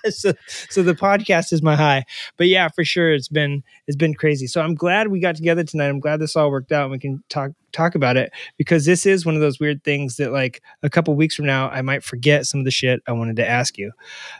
so 0.17 0.33
so 0.69 0.83
the 0.83 0.93
podcast 0.93 1.53
is 1.53 1.61
my 1.61 1.75
high. 1.75 2.03
But 2.37 2.47
yeah 2.47 2.67
for 2.69 2.83
sure 2.83 3.13
it's 3.13 3.27
been 3.27 3.63
it's 3.87 3.97
been 3.97 4.13
crazy. 4.13 4.47
So 4.47 4.61
i'm 4.61 4.75
glad 4.75 5.07
we 5.09 5.19
got 5.19 5.35
together 5.35 5.63
tonight. 5.63 5.89
I'm 5.89 5.99
glad 5.99 6.19
this 6.19 6.35
all 6.35 6.51
worked 6.51 6.71
out 6.71 6.83
and 6.83 6.91
we 6.91 6.99
can 6.99 7.23
talk 7.29 7.51
talk 7.71 7.95
about 7.95 8.17
it 8.17 8.31
because 8.57 8.85
this 8.85 9.05
is 9.05 9.25
one 9.25 9.35
of 9.35 9.41
those 9.41 9.59
weird 9.59 9.83
things 9.83 10.17
that 10.17 10.31
like 10.31 10.61
a 10.83 10.89
couple 10.89 11.13
weeks 11.15 11.35
from 11.35 11.45
now 11.45 11.69
i 11.69 11.81
might 11.83 12.03
forget 12.03 12.45
some 12.45 12.59
of 12.59 12.65
the 12.65 12.71
shit 12.71 13.01
i 13.07 13.11
wanted 13.11 13.35
to 13.35 13.47
ask 13.47 13.77
you. 13.77 13.91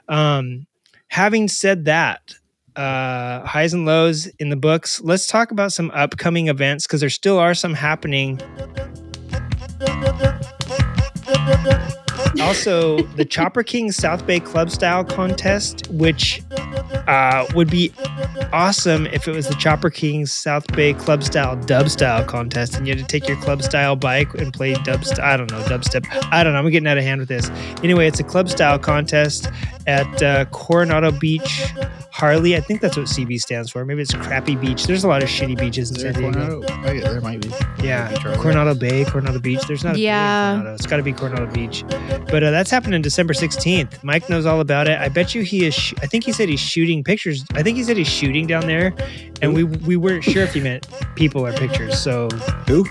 Um 0.08 0.65
having 1.10 1.48
said 1.48 1.86
that 1.86 2.36
uh 2.76 3.41
highs 3.46 3.74
and 3.74 3.86
lows 3.86 4.28
in 4.39 4.50
the 4.50 4.56
books 4.56 5.02
let's 5.02 5.28
talk 5.28 5.52
about 5.52 5.72
some 5.72 5.91
upcoming 5.91 6.48
events 6.48 6.88
because 6.88 7.02
there 7.02 7.10
still 7.10 7.38
are 7.38 7.54
some 7.54 7.74
happening 7.74 8.39
also 12.42 13.02
the 13.15 13.26
Chopper 13.26 13.63
King 13.63 13.92
South 13.92 14.26
Bay 14.26 14.39
Club 14.39 14.70
Style 14.70 15.04
contest, 15.04 15.88
which 15.92 16.42
uh, 17.08 17.46
would 17.56 17.70
be 17.70 17.92
awesome 18.54 19.06
if 19.08 19.28
it 19.28 19.36
was 19.36 19.48
the 19.48 19.56
Chopper 19.56 19.89
King 19.89 20.26
South 20.26 20.68
Bay 20.74 20.94
Club 20.94 21.24
Style 21.24 21.56
Dub 21.56 21.89
Style 21.89 22.24
contest, 22.24 22.76
and 22.76 22.88
you 22.88 22.96
had 22.96 23.00
to 23.00 23.06
take 23.08 23.28
your 23.28 23.38
club 23.42 23.62
style 23.63 23.96
bike 23.96 24.34
and 24.36 24.54
play 24.54 24.74
dub. 24.84 25.04
St- 25.04 25.20
I 25.20 25.38
don't 25.38 25.52
know 25.52 25.60
dubstep. 25.63 26.06
I 26.32 26.44
don't 26.44 26.54
know. 26.54 26.60
I'm 26.60 26.70
getting 26.70 26.88
out 26.88 26.98
of 26.98 27.04
hand 27.04 27.20
with 27.20 27.30
this. 27.30 27.50
Anyway, 27.84 28.08
it's 28.08 28.20
a 28.20 28.24
club 28.24 28.50
style 28.50 28.78
contest 28.80 29.50
at 29.88 30.22
uh, 30.24 30.46
Coronado 30.46 31.12
Beach, 31.12 31.63
Harley. 32.12 32.56
I 32.56 32.60
think 32.62 32.82
that's 32.82 32.96
what 32.98 33.08
CB 33.08 33.42
stands 33.42 33.72
for. 33.72 33.84
Maybe 33.86 34.02
it's 34.02 34.13
Crappy 34.13 34.56
Beach. 34.56 34.86
There's 34.86 35.04
a 35.04 35.08
lot 35.08 35.24
of 35.24 35.30
shitty 35.30 35.58
beaches 35.58 35.89
in 35.89 35.98
Is 35.98 36.04
there 36.04 36.13
San 36.13 36.22
Diego. 36.22 36.62
Coronado? 36.62 36.88
Oh, 36.88 36.92
yeah, 36.92 37.10
there 37.10 37.22
might 37.22 37.42
be. 37.42 37.50
Yeah, 37.84 38.10
Beach 38.10 38.22
Coronado 38.39 38.76
Bay, 38.76 39.06
Coronado 39.06 39.39
Beach. 39.39 39.62
There's 39.68 39.84
not 39.84 39.96
a 39.96 40.00
Yeah. 40.00 40.10
yeah. 40.10 40.54
Coronado. 40.56 40.76
It's 40.76 40.86
got 40.86 40.98
to 40.98 41.04
be 41.04 41.13
Coronado 41.13 41.52
Beach. 41.52 41.84
But 42.28 42.44
uh, 42.44 42.52
that's 42.52 42.70
happening 42.70 43.02
December 43.02 43.34
16th. 43.34 44.04
Mike 44.04 44.30
knows 44.30 44.46
all 44.46 44.60
about 44.62 44.88
it. 44.88 45.00
I 45.00 45.10
bet 45.10 45.34
you 45.34 45.42
he 45.42 45.66
is. 45.66 45.74
Sh- 45.74 45.94
I 46.02 46.06
think 46.06 46.24
he 46.24 46.32
said 46.32 46.48
he's 46.50 46.60
shooting 46.60 47.04
pictures. 47.04 47.44
I 47.54 47.64
think 47.64 47.78
he 47.78 47.84
said 47.84 47.98
he's 47.98 48.08
shooting 48.08 48.46
down 48.48 48.68
there, 48.68 48.94
and 49.42 49.54
we 49.54 49.64
we 49.64 49.96
weren't 49.96 50.24
sure 50.24 50.44
if 50.44 50.54
he 50.54 50.60
meant 50.62 50.88
people 51.16 51.46
or 51.46 51.54
pictures. 51.54 51.98
So 52.00 52.30
Who? 52.68 52.86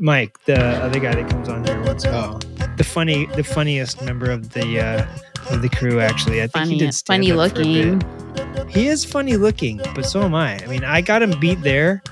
Mike, 0.00 0.38
the 0.44 0.58
other 0.58 0.98
guy 0.98 1.14
that 1.14 1.30
comes 1.30 1.48
on 1.48 1.64
here 1.64 1.80
once 1.82 2.04
in 2.04 2.12
a 2.12 2.16
Oh. 2.16 2.20
while, 2.32 2.38
the 2.76 2.84
funny, 2.84 3.26
the 3.36 3.44
funniest 3.44 4.02
member 4.02 4.30
of 4.30 4.50
the 4.50 4.80
uh, 4.80 5.06
of 5.54 5.62
the 5.62 5.68
crew. 5.68 6.00
Actually, 6.00 6.42
I 6.42 6.46
think 6.46 6.66
he 6.66 6.70
Funny, 6.72 6.78
did 6.78 6.94
stand 6.94 7.22
funny 7.24 7.32
up 7.32 7.50
for 7.54 7.60
a 7.60 7.64
bit. 7.64 8.02
looking. 8.02 8.68
He 8.68 8.88
is 8.88 9.04
funny 9.04 9.36
looking, 9.36 9.80
but 9.94 10.04
so 10.06 10.22
am 10.22 10.34
I. 10.34 10.58
I 10.62 10.66
mean, 10.66 10.84
I 10.84 11.00
got 11.00 11.22
him 11.22 11.38
beat 11.38 11.60
there, 11.62 12.02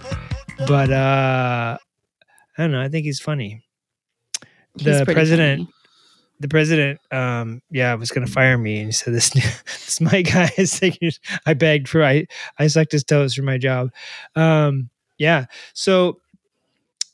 but 0.68 0.90
uh 0.92 1.78
I 2.58 2.62
don't 2.62 2.70
know. 2.72 2.80
I 2.82 2.88
think 2.88 3.04
he's 3.06 3.20
funny. 3.20 3.64
He's 4.76 4.84
The 4.84 5.04
pretty 5.04 5.14
president, 5.14 5.60
funny. 5.62 5.72
The 6.42 6.48
president, 6.48 7.00
um, 7.10 7.62
yeah, 7.70 7.94
was 7.94 8.10
going 8.10 8.26
to 8.26 8.32
fire 8.32 8.58
me, 8.58 8.78
and 8.78 8.86
he 8.86 8.92
said 8.92 9.14
this 9.14 9.30
this 9.30 10.00
my 10.00 10.22
guy 10.22 10.50
is 10.56 10.78
taking. 10.78 11.12
I 11.46 11.54
begged 11.54 11.88
for 11.88 12.04
I 12.04 12.26
I 12.58 12.66
sucked 12.66 12.92
his 12.92 13.04
toes 13.04 13.34
for 13.34 13.42
my 13.42 13.58
job. 13.58 13.90
Um, 14.36 14.90
yeah, 15.18 15.46
so 15.72 16.20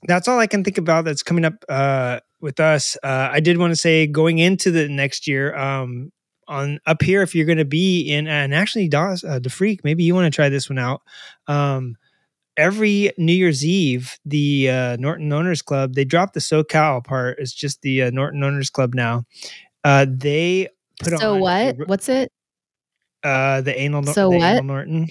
that's 0.05 0.29
all 0.29 0.39
I 0.39 0.47
can 0.47 0.65
think 0.65 0.79
about 0.79 1.05
that's 1.05 1.23
coming 1.23 1.45
up 1.45 1.65
uh, 1.69 2.21
with 2.41 2.61
us. 2.61 2.97
Uh, 3.03 3.29
I 3.31 3.41
did 3.41 3.59
want 3.59 3.73
to 3.73 3.77
say 3.77 4.07
going 4.07 4.39
into 4.39 4.71
the 4.71 4.89
next 4.89 5.27
year, 5.27 5.55
um, 5.57 6.13
on 6.47 6.81
up 6.87 7.03
here, 7.03 7.23
if 7.23 7.35
you're 7.35 7.47
going 7.47 7.59
to 7.59 7.65
be 7.65 8.03
in, 8.03 8.27
and 8.27 8.55
actually, 8.55 8.89
Dawes, 8.89 9.23
uh, 9.23 9.39
the 9.39 9.51
freak, 9.51 9.85
maybe 9.85 10.03
you 10.03 10.15
want 10.15 10.33
to 10.33 10.35
try 10.35 10.49
this 10.49 10.69
one 10.69 10.79
out. 10.79 11.03
Um, 11.47 11.97
every 12.59 13.13
New 13.17 13.33
Year's 13.33 13.65
Eve, 13.65 14.19
the 14.27 14.69
uh, 14.69 14.97
Norton 14.99 15.33
Owners 15.33 15.63
Club, 15.63 15.95
they 15.95 16.05
dropped 16.05 16.35
the 16.35 16.41
SoCal 16.41 17.03
part. 17.03 17.39
It's 17.39 17.53
just 17.55 17.81
the 17.83 18.03
uh, 18.03 18.11
Norton 18.11 18.43
Owners 18.45 18.69
Club 18.69 18.95
now. 18.95 19.25
Uh, 19.85 20.05
they 20.09 20.69
put 21.01 21.15
on 21.15 21.21
So 21.21 21.35
on 21.35 21.41
what? 21.41 21.89
What's 21.89 22.09
it? 22.09 22.31
Uh, 23.23 23.63
the 23.63 23.79
anal. 23.81 24.03
So 24.05 24.29
the 24.31 24.37
what? 24.37 24.45
Anal 24.53 24.65
Norton. 24.65 25.09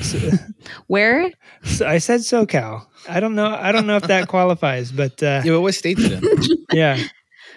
So, 0.00 0.18
Where? 0.86 1.30
so 1.64 1.86
I 1.86 1.98
said 1.98 2.20
SoCal. 2.20 2.86
I 3.08 3.20
don't 3.20 3.34
know. 3.34 3.46
I 3.46 3.72
don't 3.72 3.86
know 3.86 3.96
if 3.96 4.04
that 4.04 4.28
qualifies, 4.28 4.90
but 4.90 5.22
uh, 5.22 5.42
Yeah, 5.44 5.52
but 5.52 5.60
what 5.60 5.74
state's 5.74 6.00
it 6.02 6.12
in? 6.12 6.64
yeah, 6.72 6.98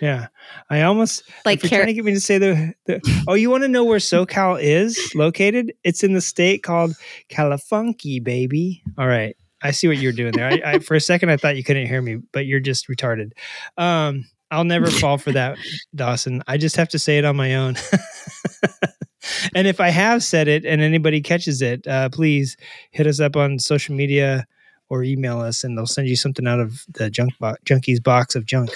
yeah. 0.02 0.28
I 0.70 0.82
almost 0.82 1.24
Like 1.46 1.64
you're 1.64 1.70
Car- 1.70 1.80
trying 1.80 1.88
to 1.88 1.94
get 1.94 2.06
me 2.06 2.14
to 2.14 2.20
say 2.20 2.38
the, 2.38 2.74
the 2.86 3.24
oh, 3.28 3.34
you 3.34 3.50
want 3.50 3.64
to 3.64 3.68
know 3.68 3.84
where 3.84 4.00
SoCal 4.00 4.62
is 4.62 5.14
located? 5.16 5.74
It's 5.84 6.04
in 6.04 6.14
the 6.14 6.22
state 6.22 6.64
called 6.64 6.94
Califunky, 7.30 8.24
baby. 8.24 8.84
All 8.98 9.08
right, 9.08 9.36
I 9.62 9.72
see 9.72 9.88
what 9.88 9.98
you're 9.98 10.12
doing 10.12 10.34
there. 10.34 10.48
I, 10.48 10.62
I 10.66 10.80
for 10.80 10.96
a 10.96 11.02
second 11.02 11.30
I 11.30 11.38
thought 11.38 11.56
you 11.58 11.64
couldn't 11.64 11.88
hear 11.88 12.02
me, 12.02 12.18
but 12.32 12.46
you're 12.46 12.60
just 12.60 12.88
retarded. 12.88 13.32
Um, 13.78 14.26
I'll 14.52 14.64
never 14.64 14.90
fall 14.92 15.18
for 15.18 15.32
that, 15.32 15.58
Dawson. 15.96 16.44
I 16.48 16.58
just 16.58 16.76
have 16.76 16.90
to 16.90 17.00
say 17.00 17.18
it 17.18 17.26
on 17.26 17.36
my 17.36 17.56
own. 17.56 17.76
and 19.56 19.68
if 19.68 19.80
I 19.80 19.90
have 19.90 20.24
said 20.24 20.48
it 20.48 20.66
and 20.66 20.82
anybody 20.82 21.22
catches 21.22 21.62
it, 21.62 21.86
uh, 21.88 22.10
please 22.10 22.56
hit 22.92 23.08
us 23.08 23.20
up 23.20 23.36
on 23.36 23.60
social 23.60 23.96
media 23.96 24.46
or 24.88 25.04
email 25.04 25.42
us, 25.42 25.64
and 25.64 25.76
they'll 25.76 25.88
send 25.88 26.08
you 26.08 26.16
something 26.16 26.46
out 26.48 26.60
of 26.60 26.86
the 26.94 27.10
junk 27.10 27.32
bo- 27.40 27.56
junkies 27.66 28.02
box 28.02 28.36
of 28.36 28.46
junk. 28.46 28.70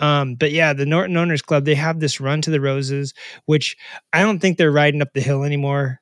Um, 0.00 0.34
but 0.34 0.50
yeah, 0.52 0.72
the 0.72 0.86
Norton 0.86 1.16
Owners 1.16 1.42
Club, 1.42 1.64
they 1.64 1.74
have 1.76 2.00
this 2.00 2.20
run 2.20 2.42
to 2.42 2.50
the 2.50 2.60
roses, 2.60 3.14
which 3.46 3.76
I 4.12 4.22
don't 4.22 4.38
think 4.40 4.58
they're 4.58 4.72
riding 4.72 5.02
up 5.02 5.12
the 5.14 5.20
hill 5.20 5.44
anymore. 5.44 6.00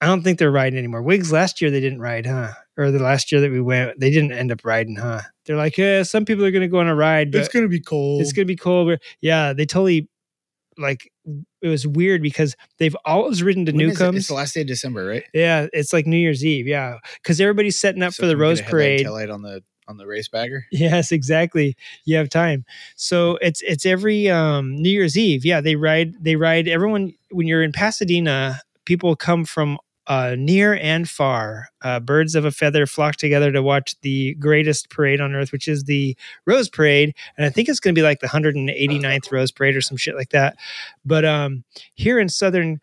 I 0.00 0.06
don't 0.06 0.22
think 0.22 0.38
they're 0.40 0.50
riding 0.50 0.78
anymore. 0.78 1.02
Wigs 1.02 1.30
last 1.30 1.60
year 1.60 1.70
they 1.70 1.78
didn't 1.80 2.00
ride, 2.00 2.26
huh? 2.26 2.52
Or 2.76 2.90
the 2.90 2.98
last 2.98 3.30
year 3.30 3.40
that 3.40 3.52
we 3.52 3.60
went, 3.60 4.00
they 4.00 4.10
didn't 4.10 4.32
end 4.32 4.50
up 4.50 4.64
riding, 4.64 4.96
huh? 4.96 5.20
They're 5.46 5.56
like, 5.56 5.78
yeah, 5.78 6.02
some 6.02 6.24
people 6.24 6.44
are 6.44 6.50
going 6.50 6.62
to 6.62 6.68
go 6.68 6.80
on 6.80 6.88
a 6.88 6.94
ride, 6.94 7.30
but 7.30 7.38
It's 7.40 7.48
gonna 7.48 7.68
be 7.68 7.80
cold. 7.80 8.20
it's 8.22 8.32
going 8.32 8.46
to 8.46 8.52
be 8.52 8.56
cold. 8.56 8.98
Yeah, 9.20 9.52
they 9.52 9.64
totally 9.66 10.08
like 10.78 11.08
it 11.60 11.68
was 11.68 11.86
weird 11.86 12.22
because 12.22 12.56
they've 12.78 12.96
always 13.04 13.42
ridden 13.44 13.66
to 13.66 13.72
When 13.72 13.90
is 13.90 14.00
it? 14.00 14.14
It's 14.16 14.26
the 14.26 14.34
last 14.34 14.54
day 14.54 14.62
of 14.62 14.66
December, 14.66 15.04
right? 15.04 15.22
yeah, 15.32 15.66
it's 15.72 15.92
like 15.92 16.06
New 16.06 16.16
Year's 16.16 16.44
Eve. 16.44 16.66
Yeah, 16.66 16.96
because 17.22 17.40
everybody's 17.40 17.78
setting 17.78 18.02
up 18.02 18.12
So 18.14 18.22
for 18.22 18.26
the 18.26 18.32
can 18.32 18.38
we 18.40 18.44
get 18.44 18.48
Rose 18.48 18.58
a 18.60 18.62
headlight 18.64 18.70
Parade. 18.72 19.06
taillight 19.06 19.32
on 19.34 19.42
the 19.42 19.62
on 19.88 19.96
the 19.96 20.06
race 20.06 20.28
bagger. 20.28 20.66
Yes, 20.72 21.12
exactly. 21.12 21.76
You 22.04 22.16
have 22.16 22.28
time. 22.28 22.64
So 22.96 23.38
it's 23.40 23.62
it's 23.62 23.86
every 23.86 24.28
um 24.28 24.74
New 24.76 24.90
Year's 24.90 25.16
Eve. 25.16 25.44
Yeah, 25.44 25.60
they 25.60 25.76
ride 25.76 26.14
they 26.22 26.36
ride 26.36 26.68
everyone 26.68 27.14
when 27.30 27.46
you're 27.46 27.62
in 27.62 27.72
Pasadena, 27.72 28.60
people 28.84 29.16
come 29.16 29.44
from 29.44 29.78
uh, 30.08 30.34
near 30.36 30.74
and 30.74 31.08
far. 31.08 31.68
Uh, 31.82 32.00
birds 32.00 32.34
of 32.34 32.44
a 32.44 32.50
feather 32.50 32.86
flock 32.86 33.16
together 33.16 33.52
to 33.52 33.62
watch 33.62 33.94
the 34.00 34.34
greatest 34.34 34.90
parade 34.90 35.20
on 35.20 35.34
earth, 35.34 35.52
which 35.52 35.68
is 35.68 35.84
the 35.84 36.16
Rose 36.46 36.68
Parade. 36.68 37.14
And 37.36 37.46
I 37.46 37.50
think 37.50 37.68
it's 37.68 37.80
going 37.80 37.94
to 37.94 37.98
be 37.98 38.04
like 38.04 38.20
the 38.20 38.26
189th 38.26 39.30
Rose 39.30 39.52
Parade 39.52 39.76
or 39.76 39.80
some 39.80 39.96
shit 39.96 40.16
like 40.16 40.30
that. 40.30 40.56
But 41.04 41.24
um, 41.24 41.64
here 41.94 42.18
in 42.18 42.28
Southern 42.28 42.80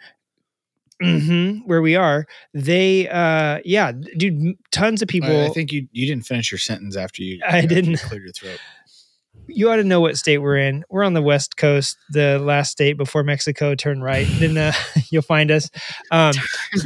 mhm, 1.02 1.62
where 1.66 1.82
we 1.82 1.96
are, 1.96 2.26
they 2.54 3.08
uh 3.10 3.60
yeah, 3.66 3.92
dude, 4.18 4.56
tons 4.72 5.02
of 5.02 5.08
people 5.08 5.30
I, 5.42 5.46
I 5.46 5.50
think 5.50 5.72
you 5.72 5.88
you 5.92 6.08
didn't 6.08 6.26
finish 6.26 6.52
your 6.52 6.60
sentence 6.60 6.96
after 6.98 7.24
you. 7.24 7.40
I 7.48 7.60
after 7.60 7.68
didn't. 7.68 8.00
cleared 8.00 8.24
your 8.24 8.34
throat. 8.34 8.60
you 9.48 9.70
ought 9.72 9.78
to 9.78 9.84
know 9.84 10.00
what 10.02 10.16
state 10.18 10.38
we're 10.40 10.58
in. 10.58 10.84
We're 10.90 11.04
on 11.04 11.14
the 11.14 11.22
west 11.24 11.58
coast, 11.58 11.98
the 12.12 12.38
last 12.40 12.72
state 12.72 12.98
before 12.98 13.24
Mexico. 13.24 13.74
Turn 13.76 14.02
right, 14.02 14.28
then 14.40 14.58
uh, 14.58 14.74
you'll 15.10 15.22
find 15.24 15.50
us. 15.52 15.70
Um, 16.12 16.34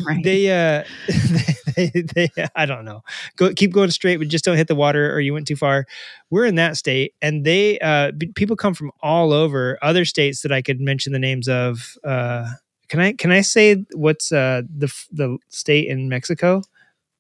right. 0.08 0.23
they, 0.23 0.49
uh, 0.49 0.84
they, 1.76 1.89
they, 2.15 2.30
I 2.56 2.65
don't 2.65 2.86
know. 2.86 3.02
Go, 3.36 3.54
keep 3.54 3.73
going 3.73 3.91
straight, 3.91 4.17
but 4.17 4.28
just 4.30 4.45
don't 4.45 4.56
hit 4.58 4.67
the 4.67 4.76
water, 4.76 5.13
or 5.13 5.19
you 5.19 5.34
went 5.34 5.47
too 5.47 5.56
far. 5.58 5.86
We're 6.30 6.45
in 6.45 6.56
that 6.56 6.78
state, 6.78 7.13
and 7.21 7.43
they, 7.45 7.80
uh, 7.80 8.12
b- 8.12 8.32
people 8.36 8.56
come 8.56 8.73
from 8.76 8.91
all 9.02 9.34
over 9.34 9.78
other 9.82 10.06
states 10.06 10.41
that 10.43 10.52
I 10.52 10.62
could 10.62 10.80
mention 10.80 11.12
the 11.12 11.19
names 11.19 11.47
of. 11.49 11.95
Uh, 12.06 12.45
can 12.94 13.00
I, 13.00 13.14
can 13.14 13.32
I 13.32 13.42
say 13.42 13.84
what's 13.96 14.32
uh, 14.32 14.62
the 14.70 14.86
the 15.12 15.40
state 15.50 15.88
in 15.88 16.10
Mexico? 16.10 16.62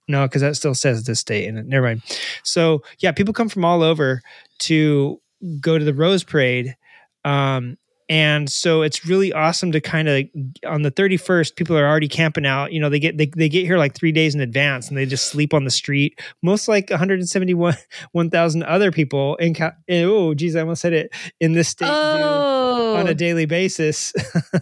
No, 0.07 0.27
because 0.27 0.43
that 0.43 0.55
still 0.55 0.75
says 0.75 1.03
the 1.05 1.15
state 1.15 1.47
in 1.47 1.57
it. 1.57 1.65
Never 1.65 1.87
mind. 1.87 2.03
So 2.43 2.83
yeah, 2.99 3.11
people 3.11 3.33
come 3.33 3.49
from 3.49 3.65
all 3.65 3.81
over 3.81 4.21
to 4.59 5.19
go 5.59 5.79
to 5.79 5.83
the 5.83 5.95
Rose 5.95 6.23
Parade. 6.23 6.77
Um, 7.25 7.79
and 8.07 8.51
so 8.51 8.83
it's 8.83 9.03
really 9.07 9.33
awesome 9.33 9.71
to 9.71 9.81
kind 9.81 10.07
of 10.07 10.25
on 10.67 10.83
the 10.83 10.91
31st 10.91 11.55
people 11.55 11.75
are 11.75 11.87
already 11.87 12.07
camping 12.07 12.45
out 12.45 12.71
you 12.71 12.79
know 12.79 12.89
they 12.89 12.99
get 12.99 13.17
they, 13.17 13.27
they 13.27 13.47
get 13.47 13.65
here 13.65 13.77
like 13.77 13.95
three 13.95 14.11
days 14.11 14.35
in 14.35 14.41
advance 14.41 14.89
and 14.89 14.97
they 14.97 15.05
just 15.05 15.27
sleep 15.27 15.53
on 15.53 15.63
the 15.63 15.71
street 15.71 16.19
most 16.41 16.67
like 16.67 16.89
171 16.89 17.75
1000 18.11 18.63
other 18.63 18.91
people 18.91 19.35
in 19.37 19.55
oh 19.89 20.33
geez 20.33 20.55
i 20.55 20.59
almost 20.59 20.81
said 20.81 20.93
it 20.93 21.13
in 21.39 21.53
this 21.53 21.69
state 21.69 21.89
oh, 21.89 22.62
on 22.73 23.07
a 23.07 23.13
daily 23.13 23.45
basis. 23.45 24.13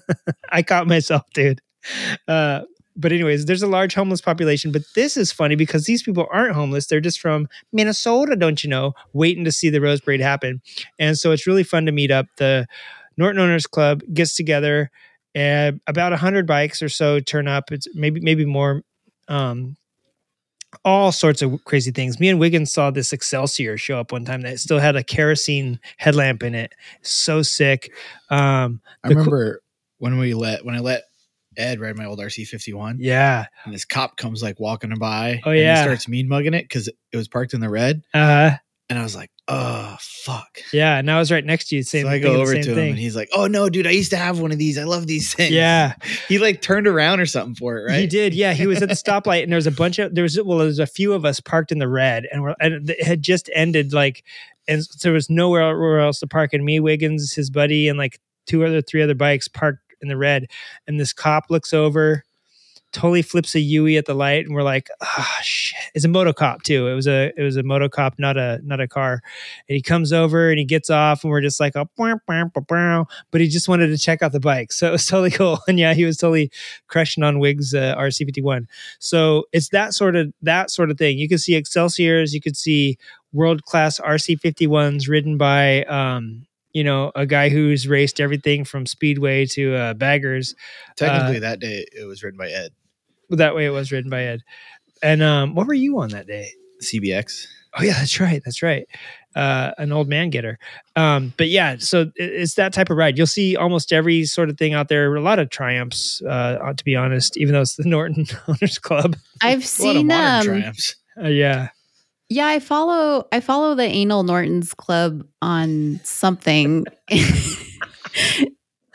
I 0.50 0.63
caught 0.63 0.88
myself 0.88 1.24
dude. 1.34 1.62
Uh 2.28 2.62
but 2.95 3.12
anyways 3.12 3.45
there's 3.45 3.63
a 3.63 3.67
large 3.67 3.93
homeless 3.93 4.21
population 4.21 4.71
but 4.71 4.82
this 4.95 5.15
is 5.15 5.32
funny 5.32 5.56
because 5.56 5.86
these 5.86 6.04
people 6.04 6.28
aren't 6.32 6.56
homeless. 6.56 6.88
They're 6.88 7.00
just 7.00 7.19
from 7.19 7.47
minnesota 7.71 8.36
don't 8.36 8.63
you 8.63 8.69
know? 8.69 8.93
Waiting 9.13 9.45
to 9.45 9.52
see 9.52 9.69
the 9.69 9.82
rose 9.82 10.02
parade 10.02 10.21
happen. 10.21 10.62
And 11.00 11.17
so 11.17 11.32
it's 11.32 11.47
really 11.47 11.63
fun 11.63 11.86
to 11.86 11.91
meet 11.91 12.12
up. 12.12 12.28
The 12.38 12.67
norton 13.17 13.41
owners 13.41 13.67
club 13.67 14.02
gets 14.13 14.36
together 14.36 14.91
and 15.34 15.80
about 15.88 16.12
100 16.12 16.45
bikes 16.45 16.82
or 16.82 16.89
so 16.89 17.19
turn 17.19 17.47
up. 17.47 17.71
It's 17.71 17.88
maybe 17.93 18.19
maybe 18.19 18.45
more 18.45 18.84
um 19.28 19.78
all 20.86 21.12
sorts 21.12 21.41
of 21.41 21.63
crazy 21.65 21.91
things. 21.91 22.19
Me 22.19 22.29
and 22.29 22.39
Wiggins 22.39 22.71
saw 22.71 22.91
this 22.91 23.13
Excelsior 23.13 23.77
show 23.77 23.99
up 23.99 24.12
one 24.12 24.25
time 24.25 24.41
that 24.41 24.60
still 24.60 24.79
had 24.79 24.95
a 24.95 25.03
kerosene 25.03 25.79
headlamp 25.97 26.43
in 26.43 26.55
it. 26.55 26.73
So 27.01 27.41
sick. 27.41 27.91
Um, 28.29 28.81
I 29.03 29.10
The 29.10 29.15
co- 29.15 29.19
remember 29.21 29.62
when 29.99 30.17
we 30.17 30.34
let 30.34 30.63
when 30.65 30.75
I 30.75 30.79
let 30.79 31.03
Ed 31.57 31.79
ride 31.81 31.97
my 31.97 32.05
old 32.05 32.19
RC 32.19 32.47
fifty 32.47 32.73
one, 32.73 32.97
yeah. 32.99 33.45
and 33.65 33.73
this 33.73 33.84
cop 33.86 34.15
comes 34.17 34.41
like 34.41 34.60
walking 34.60 34.93
by. 34.97 35.41
Oh, 35.45 35.51
and 35.51 35.60
yeah. 35.60 35.75
he 35.77 35.84
starts 35.84 36.07
mean 36.07 36.27
mugging 36.29 36.53
it 36.53 36.63
because 36.63 36.88
it 36.88 37.17
was 37.17 37.27
parked 37.27 37.53
in 37.53 37.60
the 37.60 37.69
red, 37.69 38.01
Uh, 38.13 38.51
and 38.91 38.99
I 38.99 39.04
was 39.04 39.15
like, 39.15 39.32
oh 39.47 39.95
fuck. 40.01 40.60
yeah. 40.73 40.97
And 40.97 41.10
I 41.10 41.17
was 41.17 41.32
right 41.32 41.45
next 41.45 41.69
to 41.69 41.77
you. 41.77 41.84
Same. 41.84 42.04
so 42.04 42.10
I 42.10 42.19
go 42.19 42.41
over 42.41 42.54
to 42.54 42.60
him, 42.60 42.75
thing. 42.75 42.89
and 42.89 42.99
he's 42.99 43.15
like, 43.15 43.30
"Oh 43.34 43.47
no, 43.47 43.69
dude, 43.69 43.88
I 43.88 43.91
used 43.91 44.12
to 44.12 44.17
have 44.17 44.41
one 44.41 44.51
of 44.51 44.58
these. 44.58 44.77
I 44.77 44.84
love 44.84 45.08
these 45.08 45.34
things." 45.34 45.51
Yeah, 45.51 45.95
he 46.27 46.39
like 46.39 46.62
turned 46.62 46.88
around 46.88 47.21
or 47.21 47.25
something 47.25 47.56
for 47.56 47.77
it, 47.77 47.84
right? 47.84 48.01
he 48.01 48.08
did. 48.08 48.34
Yeah, 48.34 48.51
he 48.51 48.67
was 48.67 48.82
at 48.82 48.89
the 48.89 48.95
stoplight, 49.06 49.43
and 49.43 49.51
there 49.51 49.56
was 49.56 49.65
a 49.65 49.71
bunch 49.71 49.97
of 49.97 50.13
there 50.13 50.23
was 50.23 50.38
well, 50.43 50.58
there 50.58 50.67
was 50.67 50.80
a 50.80 50.86
few 50.86 51.13
of 51.13 51.23
us 51.23 51.39
parked 51.39 51.71
in 51.71 51.80
the 51.80 51.88
red, 51.88 52.27
and 52.34 52.43
we're 52.43 52.54
and 52.60 52.89
it 52.89 53.01
had 53.01 53.21
just 53.21 53.49
ended 53.56 53.93
like, 53.93 54.25
and 54.67 54.84
so 54.84 54.97
there 55.01 55.13
was 55.13 55.30
nowhere 55.30 56.01
else 56.01 56.19
to 56.19 56.27
park. 56.27 56.51
And 56.51 56.65
me, 56.65 56.82
Wiggins, 56.82 57.32
his 57.32 57.49
buddy, 57.49 57.88
and 57.88 57.97
like 57.97 58.19
two 58.47 58.65
other 58.65 58.82
three 58.82 59.01
other 59.01 59.15
bikes 59.15 59.47
parked 59.47 59.80
in 60.01 60.10
the 60.10 60.17
red, 60.17 60.47
and 60.86 60.99
this 60.99 61.13
cop 61.13 61.45
looks 61.49 61.73
over. 61.73 62.25
Totally 62.91 63.21
flips 63.21 63.56
a 63.56 63.60
Yui 63.60 63.97
at 63.97 64.06
the 64.06 64.13
light, 64.13 64.45
and 64.45 64.54
we're 64.54 64.63
like, 64.63 64.89
"Ah, 65.01 65.39
shit!" 65.41 65.80
It's 65.93 66.06
a 66.06 66.10
motocop 66.10 66.63
too. 66.63 66.88
It 66.88 66.93
was 66.93 67.08
a 67.08 67.32
it 67.38 67.43
was 67.43 67.58
a 67.58 67.63
motocop, 67.63 68.13
not 68.17 68.38
a 68.38 68.60
not 68.63 68.80
a 68.82 68.88
car. 68.88 69.21
And 69.69 69.75
he 69.75 69.82
comes 69.82 70.12
over 70.12 70.49
and 70.49 70.60
he 70.60 70.65
gets 70.65 70.89
off, 70.89 71.23
and 71.23 71.32
we're 71.32 71.41
just 71.41 71.60
like, 71.60 71.73
"Oh, 71.75 71.88
but 73.32 73.41
he 73.41 73.47
just 73.47 73.69
wanted 73.69 73.88
to 73.88 73.97
check 73.97 74.21
out 74.21 74.32
the 74.32 74.39
bike, 74.39 74.71
so 74.71 74.88
it 74.88 74.91
was 74.91 75.06
totally 75.08 75.32
cool. 75.32 75.60
And 75.67 75.80
yeah, 75.80 75.93
he 75.93 76.06
was 76.06 76.17
totally 76.17 76.51
crushing 76.88 77.23
on 77.23 77.39
Wig's 77.39 77.73
uh, 77.73 77.95
RC51. 77.97 78.67
So 78.99 79.45
it's 79.51 79.69
that 79.69 79.93
sort 79.93 80.15
of 80.15 80.34
that 80.41 80.69
sort 80.69 80.91
of 80.91 80.97
thing. 80.97 81.17
You 81.17 81.30
can 81.30 81.38
see 81.38 81.56
Excelsiors, 81.56 82.34
you 82.34 82.41
could 82.41 82.58
see 82.58 82.97
world 83.34 83.63
class 83.63 83.99
RC51s 83.99 85.08
ridden 85.08 85.38
by 85.38 85.84
um, 85.86 86.45
you 86.73 86.84
know 86.84 87.12
a 87.15 87.25
guy 87.25 87.49
who's 87.49 87.88
raced 87.88 88.19
everything 88.19 88.63
from 88.65 88.86
speedway 88.86 89.45
to 89.47 89.75
uh, 89.75 89.93
baggers. 89.93 90.55
Technically, 90.95 91.39
that 91.39 91.60
day 91.60 91.86
it 91.91 92.05
was 92.05 92.23
ridden 92.23 92.38
by 92.38 92.49
Ed 92.49 92.71
Well, 93.29 93.38
that 93.38 93.55
way 93.55 93.65
it 93.65 93.69
was 93.71 93.91
ridden 93.91 94.10
by 94.10 94.23
Ed. 94.23 94.41
And 95.03 95.23
um, 95.23 95.55
what 95.55 95.67
were 95.67 95.73
you 95.73 95.99
on 95.99 96.10
that 96.10 96.27
day? 96.27 96.51
CBX. 96.84 97.45
Oh 97.77 97.84
yeah, 97.84 97.93
that's 97.93 98.19
right. 98.19 98.41
That's 98.43 98.62
right. 98.62 98.86
Uh, 99.34 99.71
an 99.77 99.93
old 99.93 100.10
man 100.10 100.29
getter. 100.29 100.60
Um, 100.97 101.34
but 101.38 101.47
yeah, 101.47 101.77
so 101.79 102.01
it- 102.01 102.12
it's 102.17 102.55
that 102.55 102.73
type 102.73 102.89
of 102.89 102.97
ride. 102.97 103.17
You'll 103.17 103.27
see 103.27 103.55
almost 103.55 103.93
every 103.93 104.25
sort 104.25 104.49
of 104.49 104.57
thing 104.57 104.73
out 104.73 104.89
there. 104.89 105.15
A 105.15 105.21
lot 105.21 105.39
of 105.39 105.49
triumphs, 105.49 106.21
uh, 106.23 106.73
to 106.75 106.84
be 106.84 106.97
honest, 106.97 107.38
even 107.38 107.53
though 107.53 107.62
it's 107.62 107.75
the 107.75 107.84
Norton 107.88 108.25
Owners 108.49 108.77
Club. 108.77 109.15
I've 109.41 109.60
A 109.60 109.62
lot 109.62 109.62
of 109.62 109.65
seen 109.67 110.07
modern 110.07 110.39
um 110.39 110.45
triumphs. 110.62 110.95
Uh, 111.23 111.27
yeah. 111.29 111.69
Yeah, 112.31 112.47
I 112.47 112.59
follow 112.59 113.27
I 113.33 113.41
follow 113.41 113.75
the 113.75 113.83
Anal 113.83 114.23
Norton's 114.23 114.73
club 114.73 115.27
on 115.41 115.99
something. 116.03 116.85
and 117.09 117.21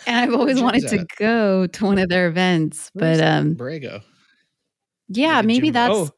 I've 0.06 0.32
always 0.32 0.60
wanted 0.60 0.88
to 0.88 1.04
go 1.18 1.66
to 1.66 1.84
one 1.84 1.98
of 1.98 2.08
their 2.08 2.28
events, 2.28 2.90
Where's 2.94 3.18
but 3.18 3.26
um 3.26 3.54
Borrego. 3.56 4.02
yeah, 5.08 5.36
Like 5.36 5.46
maybe 5.46 5.70
that's 5.70 5.94
Oh, 5.94 6.10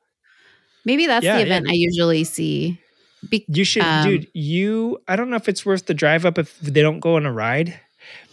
maybe 0.85 1.07
that's 1.07 1.25
Yeah, 1.25 1.35
the 1.35 1.41
yeah. 1.41 1.47
event 1.47 1.67
I 1.69 1.73
usually 1.75 2.23
see. 2.25 2.81
Be- 3.29 3.45
you 3.49 3.65
should, 3.65 3.83
Um, 3.83 4.05
dude. 4.05 4.29
You, 4.33 4.99
I 5.09 5.17
don't 5.17 5.29
know 5.29 5.35
if 5.37 5.49
it's 5.49 5.67
worth 5.67 5.87
the 5.87 5.95
drive 5.95 6.25
up 6.25 6.39
if 6.39 6.57
they 6.61 6.83
don't 6.83 7.01
go 7.01 7.17
on 7.17 7.27
a 7.27 7.33
ride, 7.33 7.79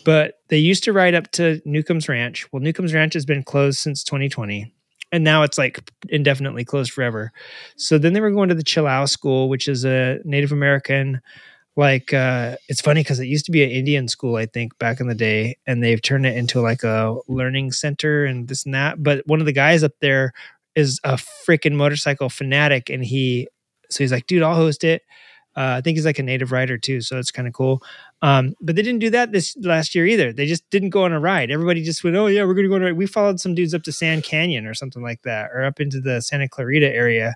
but 0.03 0.35
they 0.49 0.59
used 0.59 0.83
to 0.83 0.93
ride 0.93 1.15
up 1.15 1.31
to 1.31 1.59
Newcomb's 1.65 2.07
Ranch. 2.07 2.47
Well, 2.53 2.61
Newcomb's 2.61 2.93
Ranch 2.93 3.15
has 3.15 3.25
been 3.25 3.41
closed 3.41 3.79
since 3.79 4.03
2020, 4.03 4.71
and 5.15 5.23
now 5.23 5.43
it's 5.43 5.58
like 5.58 5.80
indefinitely 6.10 6.65
closed 6.65 6.91
forever. 6.91 7.32
So 7.78 7.97
then 7.97 8.12
they 8.12 8.19
were 8.19 8.32
going 8.32 8.49
to 8.49 8.56
the 8.56 8.65
Chilao 8.65 9.08
School, 9.08 9.47
which 9.47 9.69
is 9.69 9.86
a 9.86 10.19
Native 10.25 10.51
American. 10.51 11.21
Like 11.78 12.13
uh, 12.13 12.58
it's 12.67 12.82
funny 12.82 12.99
because 12.99 13.21
it 13.21 13.28
used 13.28 13.45
to 13.45 13.51
be 13.51 13.63
an 13.63 13.69
Indian 13.69 14.10
school, 14.10 14.36
I 14.36 14.45
think, 14.45 14.78
back 14.78 14.99
in 14.99 15.08
the 15.08 15.15
day, 15.15 15.58
and 15.65 15.82
they've 15.82 16.01
turned 16.01 16.25
it 16.25 16.36
into 16.36 16.60
like 16.60 16.84
a 16.84 17.15
learning 17.30 17.71
center 17.71 18.25
and 18.25 18.49
this 18.49 18.65
and 18.65 18.73
that. 18.73 19.01
But 19.01 19.25
one 19.25 19.39
of 19.39 19.45
the 19.45 19.54
guys 19.54 19.84
up 19.84 19.93
there 20.01 20.34
is 20.75 20.99
a 21.06 21.13
freaking 21.47 21.75
motorcycle 21.75 22.28
fanatic, 22.28 22.89
and 22.89 23.04
he 23.04 23.47
so 23.89 24.04
he's 24.04 24.12
like, 24.12 24.28
dude, 24.28 24.43
I'll 24.43 24.56
host 24.56 24.84
it. 24.84 25.01
Uh, 25.55 25.75
I 25.77 25.81
think 25.81 25.97
he's 25.97 26.05
like 26.05 26.19
a 26.19 26.23
native 26.23 26.51
rider 26.51 26.77
too, 26.77 27.01
so 27.01 27.17
it's 27.17 27.31
kind 27.31 27.47
of 27.47 27.53
cool. 27.53 27.81
Um, 28.21 28.55
but 28.59 28.75
they 28.75 28.81
didn't 28.81 28.99
do 28.99 29.09
that 29.11 29.31
this 29.31 29.55
last 29.61 29.95
year 29.95 30.05
either. 30.05 30.33
They 30.33 30.45
just 30.45 30.69
didn't 30.69 30.89
go 30.89 31.03
on 31.03 31.13
a 31.13 31.19
ride. 31.19 31.51
Everybody 31.51 31.83
just 31.83 32.03
went, 32.03 32.15
oh 32.15 32.27
yeah, 32.27 32.43
we're 32.43 32.53
gonna 32.53 32.67
go 32.67 32.75
on 32.75 32.81
a 32.81 32.85
ride. 32.85 32.97
We 32.97 33.05
followed 33.05 33.39
some 33.39 33.55
dudes 33.55 33.73
up 33.73 33.83
to 33.83 33.91
Sand 33.91 34.23
Canyon 34.23 34.65
or 34.65 34.73
something 34.73 35.01
like 35.01 35.21
that, 35.21 35.51
or 35.53 35.63
up 35.63 35.79
into 35.79 36.01
the 36.01 36.21
Santa 36.21 36.49
Clarita 36.49 36.93
area. 36.93 37.35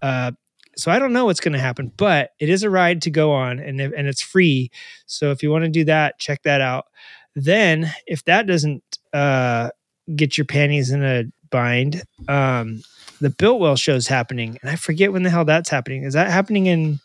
Uh, 0.00 0.32
so 0.76 0.90
I 0.90 0.98
don't 0.98 1.12
know 1.12 1.26
what's 1.26 1.40
going 1.40 1.52
to 1.52 1.58
happen, 1.58 1.92
but 1.96 2.30
it 2.38 2.48
is 2.48 2.62
a 2.62 2.70
ride 2.70 3.02
to 3.02 3.10
go 3.10 3.32
on, 3.32 3.58
and 3.58 3.80
and 3.80 4.08
it's 4.08 4.22
free. 4.22 4.70
So 5.06 5.30
if 5.30 5.42
you 5.42 5.50
want 5.50 5.64
to 5.64 5.70
do 5.70 5.84
that, 5.84 6.18
check 6.18 6.42
that 6.44 6.60
out. 6.60 6.86
Then, 7.34 7.92
if 8.06 8.24
that 8.24 8.46
doesn't 8.46 8.82
uh, 9.12 9.70
get 10.16 10.38
your 10.38 10.46
panties 10.46 10.90
in 10.90 11.04
a 11.04 11.24
bind, 11.50 12.02
um, 12.28 12.82
the 13.20 13.30
Builtwell 13.30 13.78
show's 13.78 14.06
happening, 14.06 14.58
and 14.62 14.70
I 14.70 14.76
forget 14.76 15.12
when 15.12 15.22
the 15.22 15.30
hell 15.30 15.44
that's 15.44 15.68
happening. 15.68 16.04
Is 16.04 16.14
that 16.14 16.30
happening 16.30 16.66
in? 16.66 17.00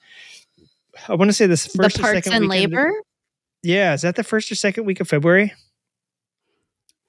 I 1.07 1.15
want 1.15 1.29
to 1.29 1.33
say 1.33 1.47
this 1.47 1.65
the 1.65 1.83
first 1.83 1.99
or 1.99 2.01
parts 2.01 2.25
second 2.25 2.33
and 2.33 2.47
labor. 2.47 2.91
Yeah, 3.63 3.93
is 3.93 4.01
that 4.03 4.15
the 4.15 4.23
first 4.23 4.51
or 4.51 4.55
second 4.55 4.85
week 4.85 4.99
of 4.99 5.07
February? 5.07 5.53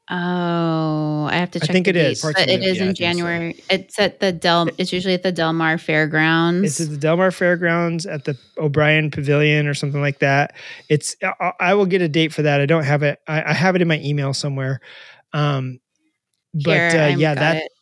Oh, 0.08 1.26
I 1.28 1.34
have 1.34 1.50
to 1.50 1.60
check. 1.60 1.70
I 1.70 1.72
think 1.72 1.86
the 1.86 1.90
it 1.90 1.96
is. 1.96 2.22
but 2.22 2.38
it 2.38 2.62
is 2.62 2.76
yeah, 2.76 2.82
in 2.82 2.88
think 2.88 2.96
so. 2.96 3.00
January. 3.02 3.64
It's 3.68 3.98
at 3.98 4.20
the 4.20 4.30
Del. 4.30 4.68
It's 4.78 4.92
usually 4.92 5.14
at 5.14 5.24
the 5.24 5.32
Del 5.32 5.52
Mar 5.52 5.78
Fairgrounds. 5.78 6.64
It's 6.64 6.80
at 6.80 6.94
the 6.94 6.96
Del 6.96 7.16
Mar 7.16 7.32
Fairgrounds 7.32 8.06
at 8.06 8.24
the 8.24 8.38
O'Brien 8.56 9.10
Pavilion 9.10 9.66
or 9.66 9.74
something 9.74 10.00
like 10.00 10.20
that. 10.20 10.54
It's 10.88 11.16
I, 11.40 11.52
I 11.58 11.74
will 11.74 11.86
get 11.86 12.02
a 12.02 12.08
date 12.08 12.32
for 12.32 12.42
that. 12.42 12.60
I 12.60 12.66
don't 12.66 12.84
have 12.84 13.02
it. 13.02 13.18
I, 13.26 13.50
I 13.50 13.52
have 13.52 13.74
it 13.74 13.82
in 13.82 13.88
my 13.88 13.98
email 13.98 14.32
somewhere. 14.32 14.80
Um, 15.32 15.80
but 16.54 16.92
Here, 16.92 17.00
uh, 17.02 17.08
yeah, 17.08 17.34
that 17.34 17.56
it. 17.56 17.72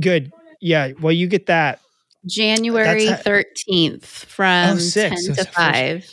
good. 0.00 0.32
Yeah, 0.62 0.92
well, 1.00 1.12
you 1.12 1.26
get 1.26 1.46
that. 1.46 1.80
January 2.26 3.06
ha- 3.06 3.16
thirteenth 3.16 4.04
from 4.06 4.76
Oh, 4.76 4.78
sick. 4.78 5.10
ten 5.10 5.18
So 5.18 5.24
to 5.26 5.30
it's 5.32 5.38
the 5.40 5.44
first- 5.46 5.56
five. 5.56 6.10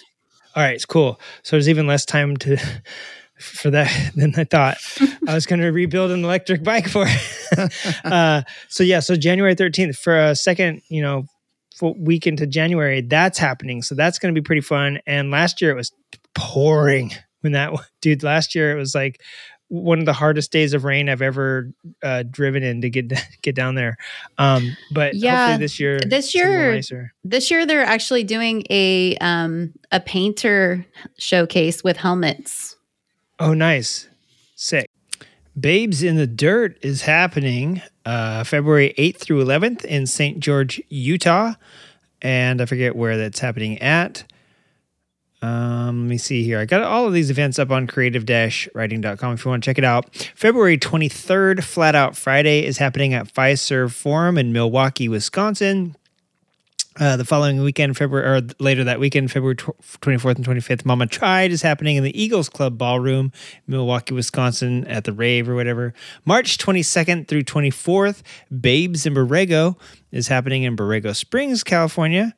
All 0.56 0.63
right, 0.63 0.74
it's 0.76 0.86
cool. 0.86 1.20
So 1.43 1.56
there's 1.56 1.70
even 1.70 1.86
less 1.86 2.04
time 2.06 2.36
to 2.38 2.58
for 3.39 3.70
that 3.70 4.12
than 4.15 4.34
I 4.38 4.43
thought. 4.43 4.78
I 5.28 5.34
was 5.36 5.46
going 5.46 5.60
to 5.60 5.67
rebuild 5.67 6.12
an 6.12 6.24
electric 6.24 6.63
bike 6.63 6.88
for. 6.88 7.06
it. 7.08 7.74
uh, 8.06 8.41
so 8.67 8.84
yeah, 8.84 9.00
so 9.00 9.15
January 9.15 9.56
13th 9.56 9.98
for 9.98 10.17
a 10.17 10.36
second, 10.36 10.82
you 10.89 11.02
know, 11.02 11.26
week 11.98 12.26
into 12.26 12.48
January, 12.48 13.02
that's 13.02 13.38
happening. 13.38 13.84
So 13.84 13.93
that's 13.93 14.17
going 14.17 14.34
to 14.34 14.41
be 14.41 14.43
pretty 14.43 14.62
fun. 14.62 15.00
And 15.06 15.30
last 15.30 15.62
year 15.62 15.70
it 15.70 15.76
was 15.76 15.91
pouring 16.34 17.12
when 17.41 17.52
that 17.54 17.72
dude. 18.02 18.24
Last 18.24 18.56
year 18.56 18.72
it 18.72 18.80
was 18.80 18.96
like 18.96 19.22
one 19.69 19.99
of 19.99 20.06
the 20.06 20.13
hardest 20.13 20.51
days 20.51 20.73
of 20.73 20.84
rain 20.86 21.10
I've 21.10 21.21
ever 21.21 21.71
uh, 22.01 22.23
driven 22.30 22.63
in 22.63 22.82
to 22.82 22.89
get 22.89 23.12
get 23.41 23.56
down 23.56 23.75
there. 23.75 23.97
Um, 24.38 24.75
but 24.91 25.13
Yeah, 25.15 25.47
hopefully 25.47 25.63
this 25.65 25.80
year, 25.80 25.99
this 25.99 26.25
it's 26.27 26.36
a 26.36 26.38
little 26.39 26.51
year- 26.53 26.73
nicer. 26.75 27.13
This 27.23 27.51
year 27.51 27.65
they're 27.65 27.84
actually 27.84 28.23
doing 28.23 28.63
a 28.69 29.17
um 29.17 29.73
a 29.91 29.99
painter 29.99 30.86
showcase 31.17 31.84
with 31.84 31.97
helmets. 31.97 32.75
Oh, 33.39 33.53
nice. 33.53 34.08
Sick. 34.56 34.89
Babes 35.60 36.01
in 36.03 36.15
the 36.17 36.27
Dirt 36.27 36.77
is 36.82 37.01
happening 37.03 37.82
uh, 38.06 38.43
February 38.43 38.93
8th 38.97 39.17
through 39.17 39.43
11th 39.43 39.84
in 39.86 40.06
St. 40.08 40.39
George, 40.39 40.82
Utah. 40.89 41.53
And 42.21 42.62
I 42.62 42.65
forget 42.65 42.95
where 42.95 43.17
that's 43.17 43.39
happening 43.39 43.80
at. 43.80 44.23
Um, 45.41 46.04
let 46.04 46.10
me 46.10 46.17
see 46.17 46.43
here. 46.43 46.60
I 46.60 46.65
got 46.65 46.82
all 46.82 47.06
of 47.06 47.13
these 47.13 47.30
events 47.30 47.60
up 47.60 47.69
on 47.69 47.86
creative 47.86 48.23
riding.com 48.73 49.34
if 49.34 49.45
you 49.45 49.52
want 49.52 49.63
to 49.63 49.69
check 49.69 49.78
it 49.78 49.84
out. 49.84 50.13
February 50.36 50.78
23rd, 50.78 51.63
Flat 51.63 51.95
Out 51.95 52.17
Friday, 52.17 52.65
is 52.65 52.80
happening 52.80 53.13
at 53.13 53.32
Fiserv 53.32 53.93
Forum 53.93 54.38
in 54.38 54.52
Milwaukee, 54.52 55.08
Wisconsin. 55.08 55.95
Uh, 57.00 57.15
the 57.15 57.26
following 57.26 57.62
weekend, 57.62 57.95
February 57.95 58.28
or 58.28 58.47
later 58.60 58.84
that 58.84 59.00
weekend, 59.00 59.32
February 59.32 59.56
twenty 59.56 60.17
fourth 60.17 60.36
and 60.38 60.43
twenty 60.43 60.62
fifth, 60.62 60.84
Mama 60.84 61.06
Tried 61.06 61.52
is 61.52 61.62
happening 61.62 61.95
in 61.95 62.04
the 62.04 62.19
Eagles 62.19 62.50
Club 62.50 62.76
Ballroom, 62.76 63.32
Milwaukee, 63.67 64.15
Wisconsin, 64.15 64.84
at 64.88 65.04
the 65.04 65.13
Rave 65.13 65.47
or 65.47 65.54
whatever. 65.54 65.93
March 66.26 66.58
twenty 66.58 66.82
second 66.82 67.28
through 67.28 67.43
twenty 67.43 67.69
fourth, 67.69 68.23
Babes 68.62 69.06
in 69.06 69.13
Borrego 69.13 69.78
is 70.12 70.28
happening 70.28 70.63
in 70.63 70.76
Borrego 70.76 71.15
Springs, 71.15 71.63
California, 71.63 72.34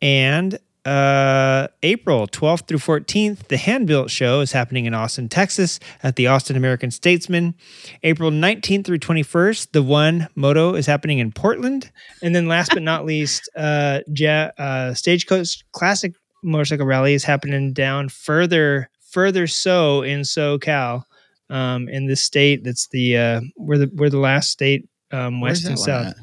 and 0.00 0.58
uh, 0.84 1.68
April 1.82 2.26
12th 2.26 2.66
through 2.66 2.78
14th, 2.78 3.48
the 3.48 3.56
Handbuilt 3.56 4.10
Show 4.10 4.40
is 4.40 4.52
happening 4.52 4.86
in 4.86 4.94
Austin, 4.94 5.28
Texas 5.28 5.78
at 6.02 6.16
the 6.16 6.26
Austin 6.26 6.56
American 6.56 6.90
Statesman. 6.90 7.54
April 8.02 8.30
19th 8.30 8.84
through 8.86 8.98
21st, 8.98 9.72
the 9.72 9.82
One 9.82 10.28
Moto 10.34 10.74
is 10.74 10.86
happening 10.86 11.18
in 11.18 11.30
Portland. 11.30 11.90
And 12.22 12.34
then 12.34 12.48
last 12.48 12.72
but 12.72 12.82
not 12.82 13.04
least, 13.06 13.48
uh, 13.56 14.00
ja- 14.12 14.50
uh, 14.58 14.94
Stagecoach 14.94 15.64
Classic 15.72 16.14
Motorcycle 16.42 16.86
Rally 16.86 17.14
is 17.14 17.22
happening 17.24 17.72
down 17.72 18.08
further, 18.08 18.90
further 19.10 19.46
so 19.46 20.02
in 20.02 20.22
SoCal, 20.22 21.04
um, 21.48 21.88
in 21.88 22.06
this 22.06 22.24
state. 22.24 22.64
That's 22.64 22.88
the, 22.88 23.16
uh, 23.16 23.40
we're 23.56 23.78
the, 23.78 23.90
we're 23.94 24.10
the 24.10 24.18
last 24.18 24.50
state, 24.50 24.88
um, 25.12 25.40
west 25.40 25.64
and 25.64 25.78
south. 25.78 26.08
at? 26.08 26.16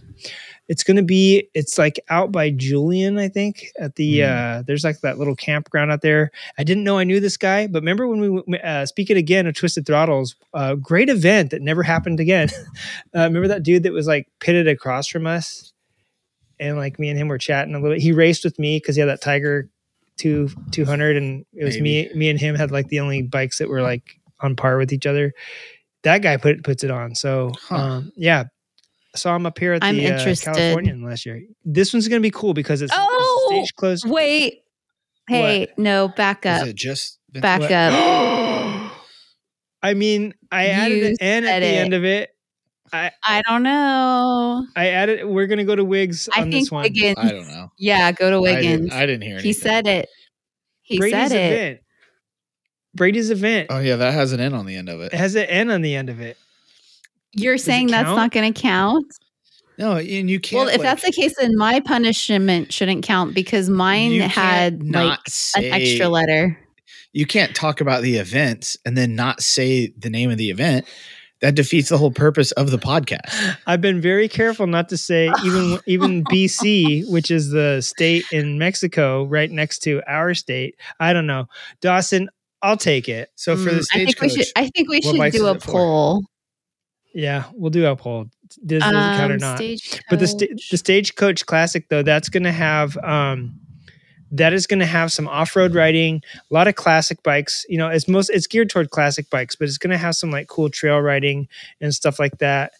It's 0.69 0.83
going 0.83 0.97
to 0.97 1.03
be 1.03 1.49
it's 1.53 1.77
like 1.77 1.99
out 2.09 2.31
by 2.31 2.51
Julian, 2.51 3.17
I 3.17 3.27
think. 3.27 3.65
At 3.79 3.95
the 3.95 4.19
Mm. 4.19 4.59
uh 4.59 4.63
there's 4.67 4.83
like 4.85 5.01
that 5.01 5.17
little 5.17 5.35
campground 5.35 5.91
out 5.91 6.01
there. 6.01 6.31
I 6.57 6.63
didn't 6.63 6.83
know 6.85 6.97
I 6.99 7.03
knew 7.03 7.19
this 7.19 7.37
guy, 7.37 7.67
but 7.67 7.81
remember 7.81 8.07
when 8.07 8.43
we 8.47 8.59
uh 8.59 8.85
speaking 8.85 9.17
again 9.17 9.47
of 9.47 9.55
Twisted 9.55 9.85
Throttles, 9.85 10.35
uh 10.53 10.75
great 10.75 11.09
event 11.09 11.49
that 11.51 11.61
never 11.61 11.83
happened 11.83 12.19
again. 12.19 12.49
uh 13.15 13.23
remember 13.23 13.47
that 13.49 13.63
dude 13.63 13.83
that 13.83 13.91
was 13.93 14.07
like 14.07 14.27
pitted 14.39 14.67
across 14.67 15.07
from 15.07 15.25
us 15.27 15.73
and 16.59 16.77
like 16.77 16.99
me 16.99 17.09
and 17.09 17.17
him 17.17 17.27
were 17.29 17.37
chatting 17.39 17.73
a 17.73 17.79
little 17.79 17.95
bit. 17.95 18.01
He 18.03 18.11
raced 18.11 18.43
with 18.43 18.59
me 18.59 18.79
cuz 18.79 18.95
he 18.95 18.99
had 19.01 19.09
that 19.09 19.21
Tiger 19.21 19.67
2 20.17 20.49
200 20.71 21.17
and 21.17 21.45
it 21.53 21.63
was 21.63 21.79
me 21.81 22.09
me 22.13 22.29
and 22.29 22.39
him 22.39 22.53
had 22.55 22.69
like 22.71 22.89
the 22.89 22.99
only 22.99 23.21
bikes 23.23 23.57
that 23.57 23.69
were 23.69 23.81
like 23.81 24.19
on 24.39 24.55
par 24.55 24.77
with 24.77 24.93
each 24.93 25.07
other. 25.07 25.33
That 26.03 26.21
guy 26.21 26.37
put 26.37 26.63
puts 26.63 26.83
it 26.83 26.91
on. 26.91 27.15
So, 27.15 27.53
Huh. 27.59 27.75
um 27.75 28.11
yeah, 28.15 28.43
saw 29.15 29.35
him 29.35 29.45
up 29.45 29.57
here 29.59 29.73
at 29.73 29.83
I'm 29.83 29.95
the 29.97 30.07
uh, 30.07 30.17
interested. 30.17 30.53
Californian 30.53 31.03
last 31.03 31.25
year. 31.25 31.41
This 31.65 31.93
one's 31.93 32.07
going 32.07 32.21
to 32.21 32.25
be 32.25 32.31
cool 32.31 32.53
because 32.53 32.81
it's, 32.81 32.91
it's 32.93 32.99
Oh! 33.01 33.47
stage 33.51 33.73
closed. 33.75 34.07
Wait. 34.07 34.63
Hey, 35.27 35.67
no, 35.77 36.07
back 36.07 36.45
Is 36.45 36.61
up. 36.61 36.67
it 36.67 36.75
just 36.75 37.19
been- 37.31 37.41
Back 37.41 37.61
What? 37.61 37.71
up. 37.71 38.91
I 39.83 39.93
mean, 39.93 40.33
I 40.51 40.67
added 40.67 40.97
You 40.97 41.05
an 41.07 41.15
N 41.21 41.45
at 41.45 41.59
the 41.59 41.65
it. 41.67 41.69
end 41.75 41.93
of 41.93 42.03
it. 42.03 42.29
I 42.91 43.11
I 43.23 43.43
don't 43.47 43.61
know. 43.61 44.65
I 44.75 44.87
added. 44.87 45.25
We're 45.27 45.45
going 45.45 45.59
to 45.59 45.63
go 45.63 45.75
to 45.75 45.85
Wigs 45.85 46.27
I 46.35 46.41
on 46.41 46.51
think 46.51 46.63
this 46.63 46.71
one. 46.71 46.81
Wiggins. 46.83 47.17
I 47.19 47.29
don't 47.29 47.47
know. 47.47 47.71
Yeah, 47.77 48.11
go 48.11 48.31
to 48.31 48.37
I 48.37 48.39
Wiggins. 48.39 48.65
didn't, 48.89 48.93
I 48.93 49.05
didn't 49.05 49.21
hear 49.21 49.33
anything. 49.35 49.47
he 49.47 49.53
said 49.53 49.85
it. 49.87 50.09
He 50.81 50.97
Brady's 50.97 51.29
said 51.29 51.31
it. 51.31 51.53
event. 51.53 51.79
Brady's 52.95 53.29
event 53.29 53.67
Oh 53.69 53.77
yeah, 53.77 53.95
that 53.97 54.15
has 54.15 54.33
an 54.33 54.39
N 54.39 54.55
on 54.55 54.65
the 54.65 54.75
end 54.75 54.89
of 54.89 54.99
it. 55.01 55.13
it 55.13 55.17
has 55.17 55.35
an 55.35 55.45
N 55.45 55.69
on 55.69 55.83
the 55.83 55.95
end 55.95 56.09
of 56.09 56.19
it. 56.19 56.35
You're 57.33 57.57
saying 57.57 57.87
that's 57.87 58.05
count? 58.05 58.17
not 58.17 58.31
going 58.31 58.53
to 58.53 58.59
count? 58.61 59.05
No, 59.77 59.95
and 59.95 60.29
you 60.29 60.39
can't. 60.39 60.59
Well, 60.59 60.67
if 60.67 60.79
like, 60.79 60.81
that's 60.81 61.05
the 61.05 61.11
case, 61.11 61.35
then 61.39 61.55
my 61.55 61.79
punishment 61.79 62.73
shouldn't 62.73 63.03
count 63.03 63.33
because 63.33 63.69
mine 63.69 64.11
you 64.11 64.19
can't 64.21 64.31
had 64.33 64.83
like 64.83 64.91
not 64.91 65.19
an 65.55 65.63
extra 65.63 66.09
letter. 66.09 66.59
You 67.13 67.25
can't 67.25 67.55
talk 67.55 67.79
about 67.81 68.01
the 68.03 68.17
events 68.17 68.77
and 68.85 68.97
then 68.97 69.15
not 69.15 69.41
say 69.41 69.87
the 69.97 70.09
name 70.09 70.31
of 70.31 70.37
the 70.37 70.49
event. 70.49 70.85
That 71.41 71.55
defeats 71.55 71.87
the 71.87 71.97
whole 71.97 72.11
purpose 72.11 72.51
of 72.51 72.69
the 72.69 72.77
podcast. 72.77 73.55
I've 73.65 73.79
been 73.79 74.01
very 74.01 74.27
careful 74.27 74.67
not 74.67 74.89
to 74.89 74.97
say 74.97 75.33
even 75.41 75.79
even 75.85 76.25
BC, 76.29 77.09
which 77.09 77.31
is 77.31 77.49
the 77.51 77.79
state 77.79 78.25
in 78.33 78.59
Mexico 78.59 79.23
right 79.23 79.49
next 79.49 79.79
to 79.83 80.01
our 80.05 80.33
state. 80.33 80.75
I 80.99 81.13
don't 81.13 81.27
know, 81.27 81.45
Dawson. 81.79 82.29
I'll 82.61 82.75
take 82.75 83.07
it. 83.07 83.29
So 83.35 83.55
for 83.55 83.69
Mm, 83.69 83.75
the 83.77 83.87
I 83.93 83.97
think 84.05 84.19
we 84.19 84.27
stagecoach, 84.27 84.45
should. 84.47 84.53
I 84.57 84.67
think 84.75 84.89
we 84.89 85.01
should 85.01 85.31
do 85.31 85.45
a 85.47 85.51
it 85.55 85.63
for? 85.63 85.71
poll. 85.71 86.23
Yeah, 87.13 87.45
we'll 87.53 87.71
do 87.71 87.85
a 87.85 87.95
poll. 87.95 88.29
Does, 88.65 88.81
does 88.81 88.91
it 88.91 89.17
count 89.17 89.31
or 89.31 89.35
Um, 89.35 89.39
not? 89.39 89.61
But 90.09 90.19
the 90.19 90.27
sta- 90.27 90.53
the 90.71 90.77
stagecoach 90.77 91.45
classic 91.45 91.89
though, 91.89 92.03
that's 92.03 92.29
going 92.29 92.43
to 92.43 92.51
have 92.51 92.97
um, 92.97 93.59
that 94.31 94.53
is 94.53 94.67
going 94.67 94.79
to 94.79 94.85
have 94.85 95.11
some 95.11 95.27
off 95.27 95.55
road 95.55 95.73
riding, 95.73 96.21
a 96.49 96.53
lot 96.53 96.67
of 96.67 96.75
classic 96.75 97.21
bikes. 97.23 97.65
You 97.69 97.77
know, 97.77 97.89
it's 97.89 98.07
most 98.07 98.29
it's 98.29 98.47
geared 98.47 98.69
toward 98.69 98.91
classic 98.91 99.29
bikes, 99.29 99.55
but 99.55 99.67
it's 99.67 99.77
going 99.77 99.91
to 99.91 99.97
have 99.97 100.15
some 100.15 100.31
like 100.31 100.47
cool 100.47 100.69
trail 100.69 100.99
riding 100.99 101.47
and 101.81 101.93
stuff 101.93 102.19
like 102.19 102.37
that. 102.39 102.73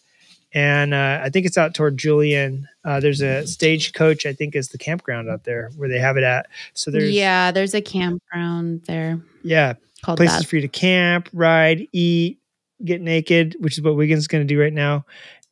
And 0.52 0.92
uh, 0.94 1.20
I 1.22 1.30
think 1.30 1.46
it's 1.46 1.56
out 1.56 1.74
toward 1.74 1.96
Julian. 1.96 2.68
Uh, 2.84 2.98
there's 2.98 3.20
a 3.20 3.46
stagecoach. 3.46 4.26
I 4.26 4.32
think 4.32 4.56
is 4.56 4.70
the 4.70 4.78
campground 4.78 5.28
out 5.28 5.44
there 5.44 5.70
where 5.76 5.88
they 5.88 6.00
have 6.00 6.16
it 6.16 6.24
at. 6.24 6.46
So 6.74 6.90
there's 6.90 7.10
yeah, 7.12 7.52
there's 7.52 7.74
a 7.74 7.80
campground 7.80 8.82
there 8.86 9.20
yeah 9.42 9.74
called 10.02 10.16
places 10.18 10.40
that. 10.40 10.46
for 10.46 10.56
you 10.56 10.62
to 10.62 10.68
camp, 10.68 11.28
ride, 11.32 11.86
eat, 11.92 12.38
get 12.84 13.00
naked, 13.00 13.56
which 13.60 13.78
is 13.78 13.82
what 13.82 13.96
Wiggins 13.96 14.20
is 14.20 14.28
going 14.28 14.46
to 14.46 14.54
do 14.54 14.60
right 14.60 14.72
now, 14.72 15.04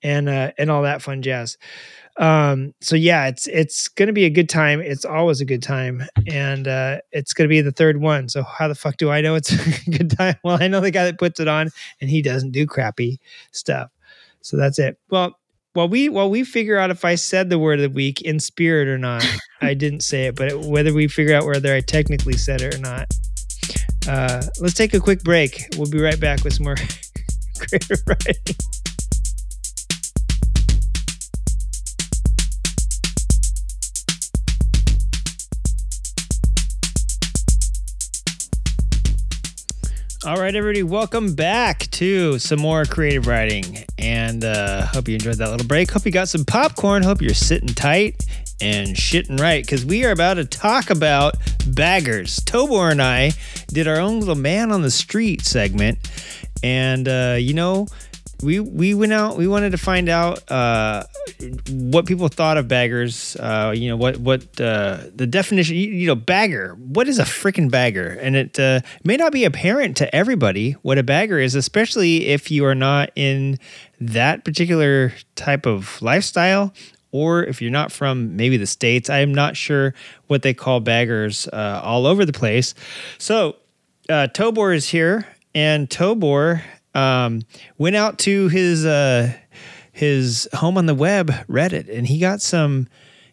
and 0.03 0.29
uh, 0.29 0.53
and 0.59 0.71
all 0.71 0.83
that 0.83 1.03
fun 1.03 1.23
jazz. 1.23 1.57
Um, 2.19 2.75
so 2.81 2.97
yeah, 2.97 3.29
it's 3.29 3.47
it's 3.47 3.89
going 3.89 4.09
to 4.09 4.13
be 4.13 4.25
a 4.25 4.31
good 4.31 4.49
time. 4.49 4.81
It's 4.81 5.05
always 5.05 5.41
a 5.41 5.45
good 5.45 5.63
time, 5.63 6.03
and 6.27 6.67
uh, 6.67 6.99
it's 7.13 7.33
going 7.33 7.49
to 7.49 7.49
be 7.49 7.61
the 7.61 7.73
third 7.73 8.01
one. 8.01 8.29
So 8.29 8.43
how 8.43 8.69
the 8.69 8.75
fuck 8.75 8.97
do 8.97 9.11
I 9.11 9.21
know 9.21 9.37
it's 9.37 9.53
a 9.87 9.91
good 9.91 10.17
time? 10.17 10.37
Well, 10.43 10.59
I 10.61 10.69
know 10.69 10.81
the 10.81 10.91
guy 10.91 11.05
that 11.05 11.19
puts 11.19 11.39
it 11.41 11.49
on, 11.49 11.71
and 12.01 12.11
he 12.11 12.23
doesn't 12.23 12.51
do 12.51 12.67
crappy 12.67 13.21
stuff. 13.53 13.91
So 14.43 14.57
that's 14.57 14.79
it. 14.79 14.99
Well. 15.11 15.39
While 15.75 15.91
we 15.91 16.09
while 16.09 16.29
we 16.29 16.43
figure 16.43 16.77
out 16.77 16.91
if 16.91 17.05
I 17.05 17.15
said 17.15 17.51
the 17.51 17.59
word 17.59 17.79
of 17.79 17.83
the 17.83 17.95
week 17.95 18.23
in 18.23 18.41
spirit 18.41 18.89
or 18.89 18.99
not, 18.99 19.25
I 19.61 19.75
didn't 19.75 20.01
say 20.01 20.27
it, 20.27 20.35
but 20.35 20.65
whether 20.65 20.93
we 20.93 21.07
figure 21.07 21.37
out 21.37 21.47
whether 21.47 21.73
I 21.73 21.83
technically 21.83 22.37
said 22.37 22.63
it 22.63 22.75
or 22.75 22.79
not, 22.79 23.07
uh, 24.09 24.43
let's 24.59 24.75
take 24.75 24.95
a 24.95 24.99
quick 24.99 25.23
break. 25.23 25.67
We'll 25.77 25.91
be 25.91 26.01
right 26.01 26.19
back 26.19 26.43
with 26.43 26.55
some 26.55 26.65
more 26.65 26.77
Creative 27.69 28.03
Riding. 28.07 28.57
All 40.27 40.37
right, 40.37 40.55
everybody, 40.55 40.83
welcome 40.83 41.35
back 41.35 41.91
to 41.93 42.39
some 42.39 42.61
more 42.61 42.85
Creative 42.85 43.27
Riding. 43.27 43.85
And 43.99 44.45
uh, 44.45 44.87
hope 44.87 45.09
you 45.09 45.15
enjoyed 45.15 45.37
that 45.37 45.51
little 45.51 45.67
break. 45.67 45.91
Hope 45.91 46.05
you 46.05 46.13
got 46.13 46.29
some 46.29 46.45
popcorn. 46.45 47.03
Hope 47.03 47.23
you're 47.23 47.35
sitting 47.35 47.69
tight 47.69 48.25
and 48.61 48.89
shitting 48.89 49.39
right 49.41 49.65
because 49.65 49.85
we 49.85 50.05
are 50.05 50.11
about 50.11 50.35
to 50.35 50.45
talk 50.45 50.91
about 50.91 51.37
baggers. 51.69 52.41
Tobor 52.41 52.91
and 52.91 53.01
I 53.01 53.33
did 53.69 53.87
our 53.87 53.99
own 54.01 54.19
little 54.19 54.35
man 54.35 54.73
on 54.73 54.83
the 54.83 54.91
street 54.91 55.43
segment. 55.45 55.99
And 56.63 57.09
uh, 57.09 57.37
you 57.39 57.55
know, 57.55 57.87
we 58.43 58.61
we 58.61 58.95
went 58.95 59.13
out. 59.13 59.37
We 59.37 59.49
wanted 59.49 59.71
to 59.71 59.79
find 59.79 60.09
out 60.09 60.49
uh, 60.51 61.05
what 61.71 62.07
people 62.07 62.29
thought 62.29 62.57
of 62.57 62.69
baggers. 62.69 63.37
Uh, 63.37 63.73
you 63.77 63.89
know 63.89 63.97
what 63.97 64.19
what 64.19 64.43
uh, 64.61 65.05
the 65.15 65.27
definition. 65.27 65.77
You, 65.77 65.89
you 65.89 66.07
know, 66.07 66.15
bagger. 66.15 66.75
What 66.75 67.09
is 67.09 67.19
a 67.19 67.25
freaking 67.25 67.71
bagger? 67.71 68.11
And 68.21 68.37
it 68.37 68.59
uh, 68.59 68.81
may 69.05 69.17
not 69.17 69.33
be 69.33 69.45
apparent 69.45 69.97
to 69.99 70.15
everybody 70.15 70.73
what 70.83 70.99
a 70.99 71.03
bagger 71.03 71.39
is, 71.39 71.55
especially 71.55 72.27
if 72.27 72.51
you 72.51 72.65
are 72.65 72.75
not 72.75 73.11
in 73.17 73.59
that 74.01 74.45
particular 74.45 75.13
type 75.35 75.67
of 75.67 76.01
lifestyle. 76.01 76.73
Or 77.11 77.43
if 77.43 77.63
you're 77.63 77.71
not 77.71 77.91
from 77.91 78.37
maybe 78.37 78.59
the 78.59 78.67
States, 78.67 79.09
I 79.09 79.21
am 79.21 79.33
not 79.33 79.57
sure 79.57 79.95
what 80.27 80.43
they 80.43 80.53
call 80.53 80.81
baggers 80.81 81.49
uh, 81.49 81.81
all 81.83 82.07
over 82.07 82.27
the 82.27 82.35
place. 82.35 82.75
So, 83.17 83.57
uh, 84.11 84.29
Tobor 84.35 84.75
is 84.75 84.91
here, 84.91 85.27
and 85.59 85.91
Tobor 85.91 86.63
um, 86.95 87.43
went 87.79 87.97
out 87.97 88.21
to 88.21 88.47
his 88.47 88.87
uh, 88.87 89.33
his 89.91 90.49
home 90.55 90.79
on 90.79 90.87
the 90.87 90.95
web, 90.95 91.33
Reddit, 91.49 91.93
and 91.93 92.07
he 92.07 92.21
got 92.21 92.41
some 92.41 92.87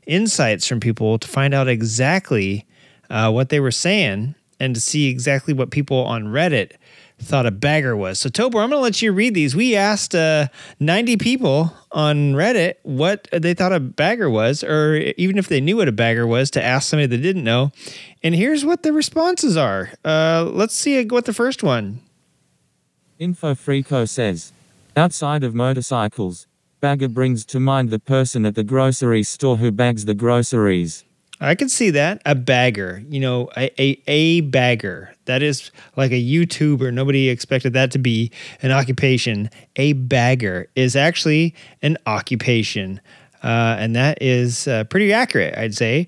insights 0.07 0.67
from 0.67 0.79
people 0.79 1.19
to 1.19 1.27
find 1.27 1.53
out 1.53 1.67
exactly 1.67 2.65
uh, 3.11 3.31
what 3.31 3.49
they 3.49 3.59
were 3.59 3.69
saying 3.69 4.33
and 4.59 4.73
to 4.73 4.81
see 4.81 5.07
exactly 5.07 5.53
what 5.53 5.69
people 5.69 6.03
on 6.03 6.25
Reddit 6.25 6.71
thought 7.19 7.45
a 7.45 7.51
bagger 7.51 7.95
was. 7.95 8.19
So, 8.19 8.29
Tobor, 8.29 8.63
I'm 8.63 8.69
going 8.69 8.71
to 8.71 8.79
let 8.79 9.03
you 9.03 9.11
read 9.11 9.35
these. 9.35 9.55
We 9.55 9.75
asked 9.75 10.15
uh, 10.15 10.47
90 10.79 11.17
people 11.17 11.77
on 11.91 12.33
Reddit 12.33 12.75
what 12.81 13.27
they 13.31 13.53
thought 13.53 13.71
a 13.71 13.79
bagger 13.79 14.31
was, 14.31 14.63
or 14.63 14.95
even 15.17 15.37
if 15.37 15.47
they 15.47 15.61
knew 15.61 15.77
what 15.77 15.87
a 15.87 15.91
bagger 15.91 16.25
was, 16.25 16.49
to 16.51 16.63
ask 16.63 16.89
somebody 16.89 17.05
that 17.07 17.21
didn't 17.21 17.43
know. 17.43 17.71
And 18.23 18.33
here's 18.33 18.65
what 18.65 18.81
the 18.81 18.93
responses 18.93 19.55
are. 19.55 19.91
Uh, 20.03 20.49
let's 20.51 20.75
see 20.75 21.05
what 21.05 21.25
the 21.25 21.33
first 21.33 21.61
one. 21.61 22.01
InfoFreako 23.19 24.09
says, 24.09 24.51
outside 24.97 25.43
of 25.43 25.55
motorcycles, 25.55 26.47
bagger 26.81 27.07
brings 27.07 27.45
to 27.45 27.59
mind 27.59 27.89
the 27.89 27.99
person 27.99 28.45
at 28.45 28.55
the 28.55 28.63
grocery 28.63 29.23
store 29.23 29.57
who 29.57 29.71
bags 29.71 30.05
the 30.05 30.13
groceries. 30.13 31.05
I 31.39 31.55
can 31.55 31.69
see 31.69 31.89
that. 31.91 32.21
A 32.25 32.35
bagger, 32.35 33.03
you 33.09 33.19
know, 33.19 33.49
a, 33.57 33.69
a, 33.81 34.01
a 34.07 34.41
bagger. 34.41 35.13
That 35.25 35.41
is 35.41 35.71
like 35.95 36.11
a 36.11 36.21
YouTuber. 36.21 36.93
Nobody 36.93 37.29
expected 37.29 37.73
that 37.73 37.91
to 37.91 37.99
be 37.99 38.31
an 38.61 38.71
occupation. 38.71 39.49
A 39.75 39.93
bagger 39.93 40.67
is 40.75 40.95
actually 40.95 41.55
an 41.81 41.97
occupation. 42.05 43.01
Uh, 43.43 43.75
and 43.79 43.95
that 43.95 44.17
is 44.21 44.67
uh, 44.67 44.85
pretty 44.85 45.13
accurate, 45.13 45.57
I'd 45.57 45.75
say. 45.75 46.07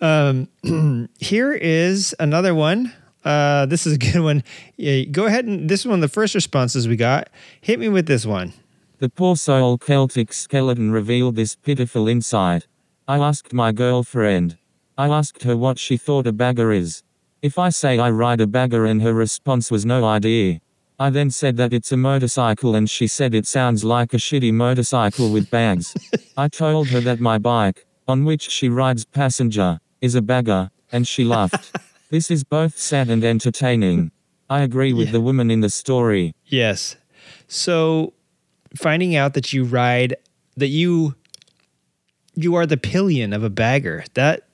Um, 0.00 0.48
here 1.18 1.52
is 1.52 2.14
another 2.18 2.54
one. 2.54 2.92
Uh, 3.26 3.66
this 3.66 3.88
is 3.88 3.94
a 3.94 3.98
good 3.98 4.20
one. 4.20 4.44
Yeah, 4.76 5.02
go 5.02 5.26
ahead 5.26 5.46
and 5.46 5.68
this 5.68 5.80
is 5.80 5.86
one 5.86 5.96
of 5.96 6.00
the 6.00 6.08
first 6.08 6.34
responses 6.34 6.86
we 6.86 6.94
got. 6.94 7.28
Hit 7.60 7.80
me 7.80 7.88
with 7.88 8.06
this 8.06 8.24
one. 8.24 8.52
The 8.98 9.08
poor 9.08 9.34
soul 9.36 9.78
Celtic 9.78 10.32
skeleton 10.32 10.92
revealed 10.92 11.34
this 11.34 11.56
pitiful 11.56 12.06
insight. 12.06 12.68
I 13.08 13.18
asked 13.18 13.52
my 13.52 13.72
girlfriend. 13.72 14.58
I 14.96 15.08
asked 15.08 15.42
her 15.42 15.56
what 15.56 15.78
she 15.78 15.96
thought 15.96 16.28
a 16.28 16.32
bagger 16.32 16.70
is. 16.72 17.02
If 17.42 17.58
I 17.58 17.70
say 17.70 17.98
I 17.98 18.10
ride 18.10 18.40
a 18.40 18.46
bagger 18.46 18.86
and 18.86 19.02
her 19.02 19.12
response 19.12 19.72
was 19.72 19.84
no 19.84 20.04
idea. 20.04 20.60
I 20.98 21.10
then 21.10 21.30
said 21.30 21.56
that 21.56 21.74
it's 21.74 21.92
a 21.92 21.96
motorcycle 21.96 22.76
and 22.76 22.88
she 22.88 23.08
said 23.08 23.34
it 23.34 23.46
sounds 23.46 23.82
like 23.84 24.14
a 24.14 24.18
shitty 24.18 24.52
motorcycle 24.54 25.32
with 25.32 25.50
bags. 25.50 25.94
I 26.36 26.46
told 26.46 26.88
her 26.88 27.00
that 27.00 27.20
my 27.20 27.38
bike, 27.38 27.86
on 28.06 28.24
which 28.24 28.48
she 28.48 28.68
rides 28.68 29.04
passenger, 29.04 29.80
is 30.00 30.14
a 30.14 30.22
bagger, 30.22 30.70
and 30.92 31.06
she 31.06 31.24
laughed. 31.24 31.72
This 32.10 32.30
is 32.30 32.44
both 32.44 32.78
sad 32.78 33.08
and 33.10 33.24
entertaining. 33.24 34.10
I 34.48 34.60
agree 34.62 34.92
with 34.92 35.08
Yeah. 35.08 35.12
the 35.12 35.20
woman 35.20 35.50
in 35.50 35.60
the 35.60 35.70
story. 35.70 36.34
Yes. 36.46 36.96
So 37.48 38.12
finding 38.76 39.16
out 39.16 39.34
that 39.34 39.52
you 39.52 39.64
ride 39.64 40.14
that 40.56 40.68
you 40.68 41.14
you 42.34 42.54
are 42.54 42.66
the 42.66 42.76
pillion 42.76 43.32
of 43.32 43.42
a 43.42 43.50
bagger. 43.50 44.04
That 44.14 44.46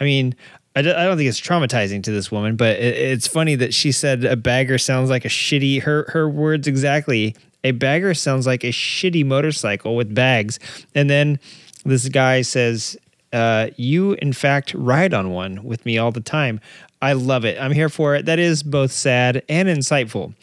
I 0.00 0.04
mean, 0.04 0.34
I 0.74 0.82
don't, 0.82 0.94
don't 0.96 1.16
think 1.16 1.28
it's 1.28 1.40
traumatizing 1.40 2.02
to 2.04 2.10
this 2.10 2.32
woman, 2.32 2.56
but 2.56 2.76
it, 2.78 2.96
it's 2.96 3.26
funny 3.28 3.54
that 3.56 3.72
she 3.74 3.92
said 3.92 4.24
a 4.24 4.36
bagger 4.36 4.78
sounds 4.78 5.10
like 5.10 5.24
a 5.24 5.28
shitty 5.28 5.82
her 5.82 6.06
her 6.12 6.28
words 6.28 6.66
exactly. 6.66 7.36
A 7.64 7.72
bagger 7.72 8.14
sounds 8.14 8.46
like 8.46 8.64
a 8.64 8.68
shitty 8.68 9.24
motorcycle 9.26 9.96
with 9.96 10.14
bags. 10.14 10.58
And 10.94 11.10
then 11.10 11.38
this 11.84 12.08
guy 12.08 12.42
says 12.42 12.96
uh, 13.32 13.68
you 13.76 14.12
in 14.14 14.32
fact 14.32 14.74
ride 14.74 15.14
on 15.14 15.30
one 15.30 15.62
with 15.64 15.84
me 15.84 15.98
all 15.98 16.12
the 16.12 16.20
time. 16.20 16.60
I 17.00 17.12
love 17.12 17.44
it. 17.44 17.60
I'm 17.60 17.72
here 17.72 17.88
for 17.88 18.14
it. 18.16 18.26
That 18.26 18.38
is 18.38 18.62
both 18.62 18.90
sad 18.90 19.42
and 19.48 19.68
insightful. 19.68 20.34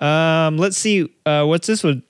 Um, 0.00 0.58
let's 0.58 0.76
see. 0.76 1.08
Uh, 1.24 1.44
what's 1.44 1.66
this 1.66 1.82
one? 1.82 2.02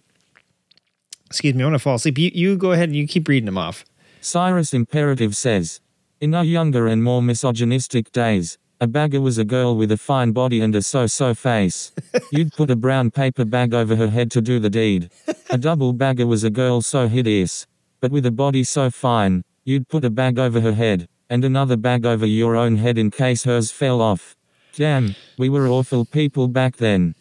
Excuse 1.26 1.54
me. 1.54 1.62
I 1.62 1.66
want 1.66 1.74
to 1.74 1.78
fall 1.78 1.94
asleep. 1.94 2.18
You, 2.18 2.30
you 2.34 2.56
go 2.56 2.72
ahead 2.72 2.88
and 2.88 2.96
you 2.96 3.06
keep 3.06 3.28
reading 3.28 3.46
them 3.46 3.58
off. 3.58 3.84
Cyrus 4.20 4.74
Imperative 4.74 5.36
says, 5.36 5.80
In 6.20 6.34
our 6.34 6.44
younger 6.44 6.86
and 6.86 7.02
more 7.02 7.22
misogynistic 7.22 8.10
days, 8.12 8.58
a 8.80 8.88
bagger 8.88 9.20
was 9.20 9.38
a 9.38 9.44
girl 9.44 9.76
with 9.76 9.92
a 9.92 9.96
fine 9.96 10.32
body 10.32 10.60
and 10.60 10.74
a 10.74 10.82
so-so 10.82 11.34
face. 11.34 11.92
You'd 12.32 12.52
put 12.52 12.70
a 12.70 12.76
brown 12.76 13.12
paper 13.12 13.44
bag 13.44 13.72
over 13.72 13.94
her 13.94 14.08
head 14.08 14.30
to 14.32 14.40
do 14.40 14.58
the 14.58 14.70
deed. 14.70 15.10
A 15.50 15.56
double 15.56 15.92
bagger 15.92 16.26
was 16.26 16.42
a 16.42 16.50
girl 16.50 16.82
so 16.82 17.06
hideous, 17.06 17.68
but 18.00 18.10
with 18.10 18.26
a 18.26 18.32
body 18.32 18.64
so 18.64 18.90
fine, 18.90 19.44
you'd 19.64 19.88
put 19.88 20.04
a 20.04 20.10
bag 20.10 20.38
over 20.38 20.60
her 20.60 20.74
head, 20.74 21.08
and 21.28 21.44
another 21.44 21.76
bag 21.76 22.04
over 22.04 22.26
your 22.26 22.56
own 22.56 22.76
head 22.76 22.98
in 22.98 23.10
case 23.10 23.44
hers 23.44 23.70
fell 23.70 24.00
off. 24.00 24.36
Damn, 24.74 25.14
we 25.38 25.48
were 25.48 25.68
awful 25.68 26.04
people 26.04 26.48
back 26.48 26.76
then. 26.76 27.14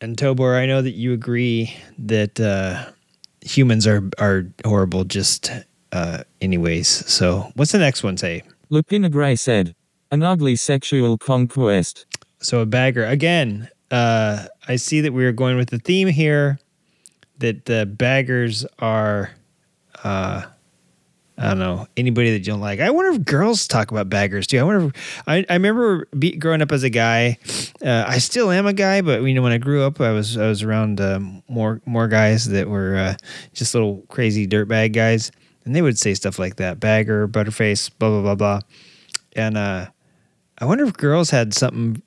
And 0.00 0.16
Tobor, 0.16 0.58
I 0.58 0.66
know 0.66 0.80
that 0.82 0.92
you 0.92 1.12
agree 1.12 1.76
that 1.98 2.40
uh, 2.40 2.90
humans 3.42 3.86
are 3.86 4.08
are 4.18 4.46
horrible 4.64 5.04
just 5.04 5.50
uh, 5.92 6.24
anyways. 6.40 6.88
So 6.88 7.50
what's 7.54 7.72
the 7.72 7.78
next 7.78 8.02
one 8.02 8.16
say? 8.16 8.42
Lupina 8.70 9.10
Gray 9.10 9.36
said, 9.36 9.74
An 10.10 10.22
ugly 10.22 10.56
sexual 10.56 11.18
conquest. 11.18 12.06
So 12.40 12.60
a 12.60 12.66
bagger 12.66 13.04
again. 13.04 13.68
Uh, 13.90 14.46
I 14.68 14.76
see 14.76 15.00
that 15.00 15.12
we're 15.12 15.32
going 15.32 15.56
with 15.56 15.70
the 15.70 15.78
theme 15.78 16.08
here 16.08 16.60
that 17.38 17.64
the 17.64 17.86
baggers 17.86 18.64
are. 18.78 19.32
Uh, 20.02 20.44
I 21.40 21.48
don't 21.48 21.58
know 21.58 21.86
anybody 21.96 22.32
that 22.32 22.40
you 22.40 22.52
don't 22.52 22.60
like. 22.60 22.80
I 22.80 22.90
wonder 22.90 23.12
if 23.12 23.24
girls 23.24 23.66
talk 23.66 23.90
about 23.90 24.10
baggers 24.10 24.46
too. 24.46 24.58
I 24.58 24.62
wonder. 24.62 24.86
If, 24.88 25.22
I 25.26 25.46
I 25.48 25.54
remember 25.54 26.06
be, 26.18 26.36
growing 26.36 26.60
up 26.60 26.70
as 26.70 26.82
a 26.82 26.90
guy. 26.90 27.38
Uh, 27.82 28.04
I 28.06 28.18
still 28.18 28.50
am 28.50 28.66
a 28.66 28.74
guy, 28.74 29.00
but 29.00 29.22
you 29.22 29.32
know 29.32 29.40
when 29.40 29.52
I 29.52 29.56
grew 29.56 29.82
up, 29.82 30.02
I 30.02 30.10
was 30.10 30.36
I 30.36 30.46
was 30.46 30.62
around 30.62 31.00
um, 31.00 31.42
more 31.48 31.80
more 31.86 32.08
guys 32.08 32.44
that 32.50 32.68
were 32.68 32.94
uh, 32.94 33.14
just 33.54 33.72
little 33.72 34.04
crazy 34.08 34.46
dirtbag 34.46 34.92
guys, 34.92 35.32
and 35.64 35.74
they 35.74 35.80
would 35.80 35.98
say 35.98 36.12
stuff 36.12 36.38
like 36.38 36.56
that: 36.56 36.78
bagger, 36.78 37.26
butterface, 37.26 37.90
blah 37.98 38.10
blah 38.10 38.20
blah 38.20 38.34
blah. 38.34 38.60
And 39.34 39.56
uh, 39.56 39.86
I 40.58 40.64
wonder 40.66 40.84
if 40.84 40.92
girls 40.92 41.30
had 41.30 41.54
something. 41.54 42.02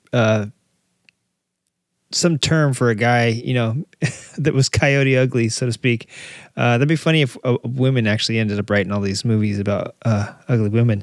Some 2.14 2.38
term 2.38 2.74
for 2.74 2.90
a 2.90 2.94
guy, 2.94 3.26
you 3.26 3.54
know, 3.54 3.84
that 4.38 4.54
was 4.54 4.68
coyote 4.68 5.16
ugly, 5.16 5.48
so 5.48 5.66
to 5.66 5.72
speak. 5.72 6.08
Uh, 6.56 6.78
that'd 6.78 6.88
be 6.88 6.96
funny 6.96 7.22
if 7.22 7.36
uh, 7.44 7.58
women 7.64 8.06
actually 8.06 8.38
ended 8.38 8.58
up 8.58 8.70
writing 8.70 8.92
all 8.92 9.00
these 9.00 9.24
movies 9.24 9.58
about 9.58 9.96
uh, 10.04 10.32
ugly 10.48 10.68
women, 10.68 11.02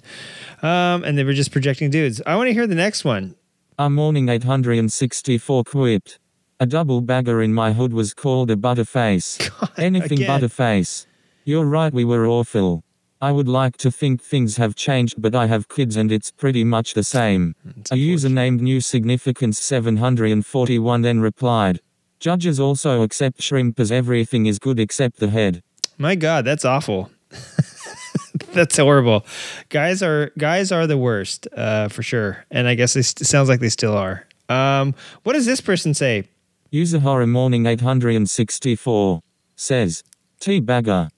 um, 0.62 1.04
and 1.04 1.18
they 1.18 1.24
were 1.24 1.34
just 1.34 1.52
projecting 1.52 1.90
dudes. 1.90 2.22
I 2.26 2.36
want 2.36 2.48
to 2.48 2.54
hear 2.54 2.66
the 2.68 2.76
next 2.76 3.04
one. 3.04 3.36
Our 3.78 3.90
morning 3.90 4.30
864 4.30 5.64
quipped. 5.66 6.20
A 6.60 6.66
double 6.66 7.02
bagger 7.02 7.42
in 7.42 7.54
my 7.54 7.74
hood 7.74 7.92
was 7.92 8.14
called 8.14 8.52
a 8.52 8.56
butterface. 8.56 9.50
Anything 9.78 10.20
again. 10.20 10.42
butterface. 10.42 11.08
You're 11.44 11.66
right, 11.66 11.92
we 11.92 12.06
were 12.06 12.28
awful. 12.28 12.84
I 13.22 13.32
would 13.32 13.48
like 13.48 13.78
to 13.78 13.92
think 13.92 14.20
things 14.22 14.58
have 14.58 14.74
changed, 14.74 15.22
but 15.22 15.36
I 15.36 15.46
have 15.46 15.70
kids 15.70 15.96
and 15.96 16.12
it's 16.12 16.32
pretty 16.32 16.64
much 16.64 16.96
the 16.96 17.04
same. 17.04 17.56
A 17.92 17.96
user 17.96 18.30
named 18.30 18.62
New 18.62 18.82
Significance 18.82 19.60
741 19.60 21.02
then 21.04 21.20
replied. 21.20 21.82
Judges 22.20 22.60
also 22.60 23.04
accept 23.04 23.42
shrimp 23.42 23.80
as 23.80 23.92
everything 23.92 24.48
is 24.48 24.58
good 24.58 24.80
except 24.80 25.20
the 25.20 25.30
head. 25.30 25.62
My 26.00 26.16
God, 26.16 26.46
that's 26.46 26.66
awful. 26.66 27.12
that's 28.54 28.78
horrible. 28.78 29.24
Guys 29.70 30.02
are 30.02 30.32
guys 30.38 30.72
are 30.72 30.88
the 30.88 30.98
worst 30.98 31.48
uh, 31.56 31.90
for 31.90 32.02
sure, 32.02 32.46
and 32.50 32.68
I 32.68 32.74
guess 32.76 32.96
it 32.96 33.04
st- 33.04 33.28
sounds 33.28 33.50
like 33.50 33.60
they 33.60 33.70
still 33.70 33.96
are. 33.96 34.28
Um, 34.50 34.96
what 35.24 35.34
does 35.34 35.46
this 35.46 35.62
person 35.62 35.94
say? 35.94 36.28
User 36.72 37.00
Horror 37.00 37.28
Morning 37.28 37.66
864 37.66 39.22
says, 39.56 40.04
Tea 40.40 40.60
bagger. 40.60 41.10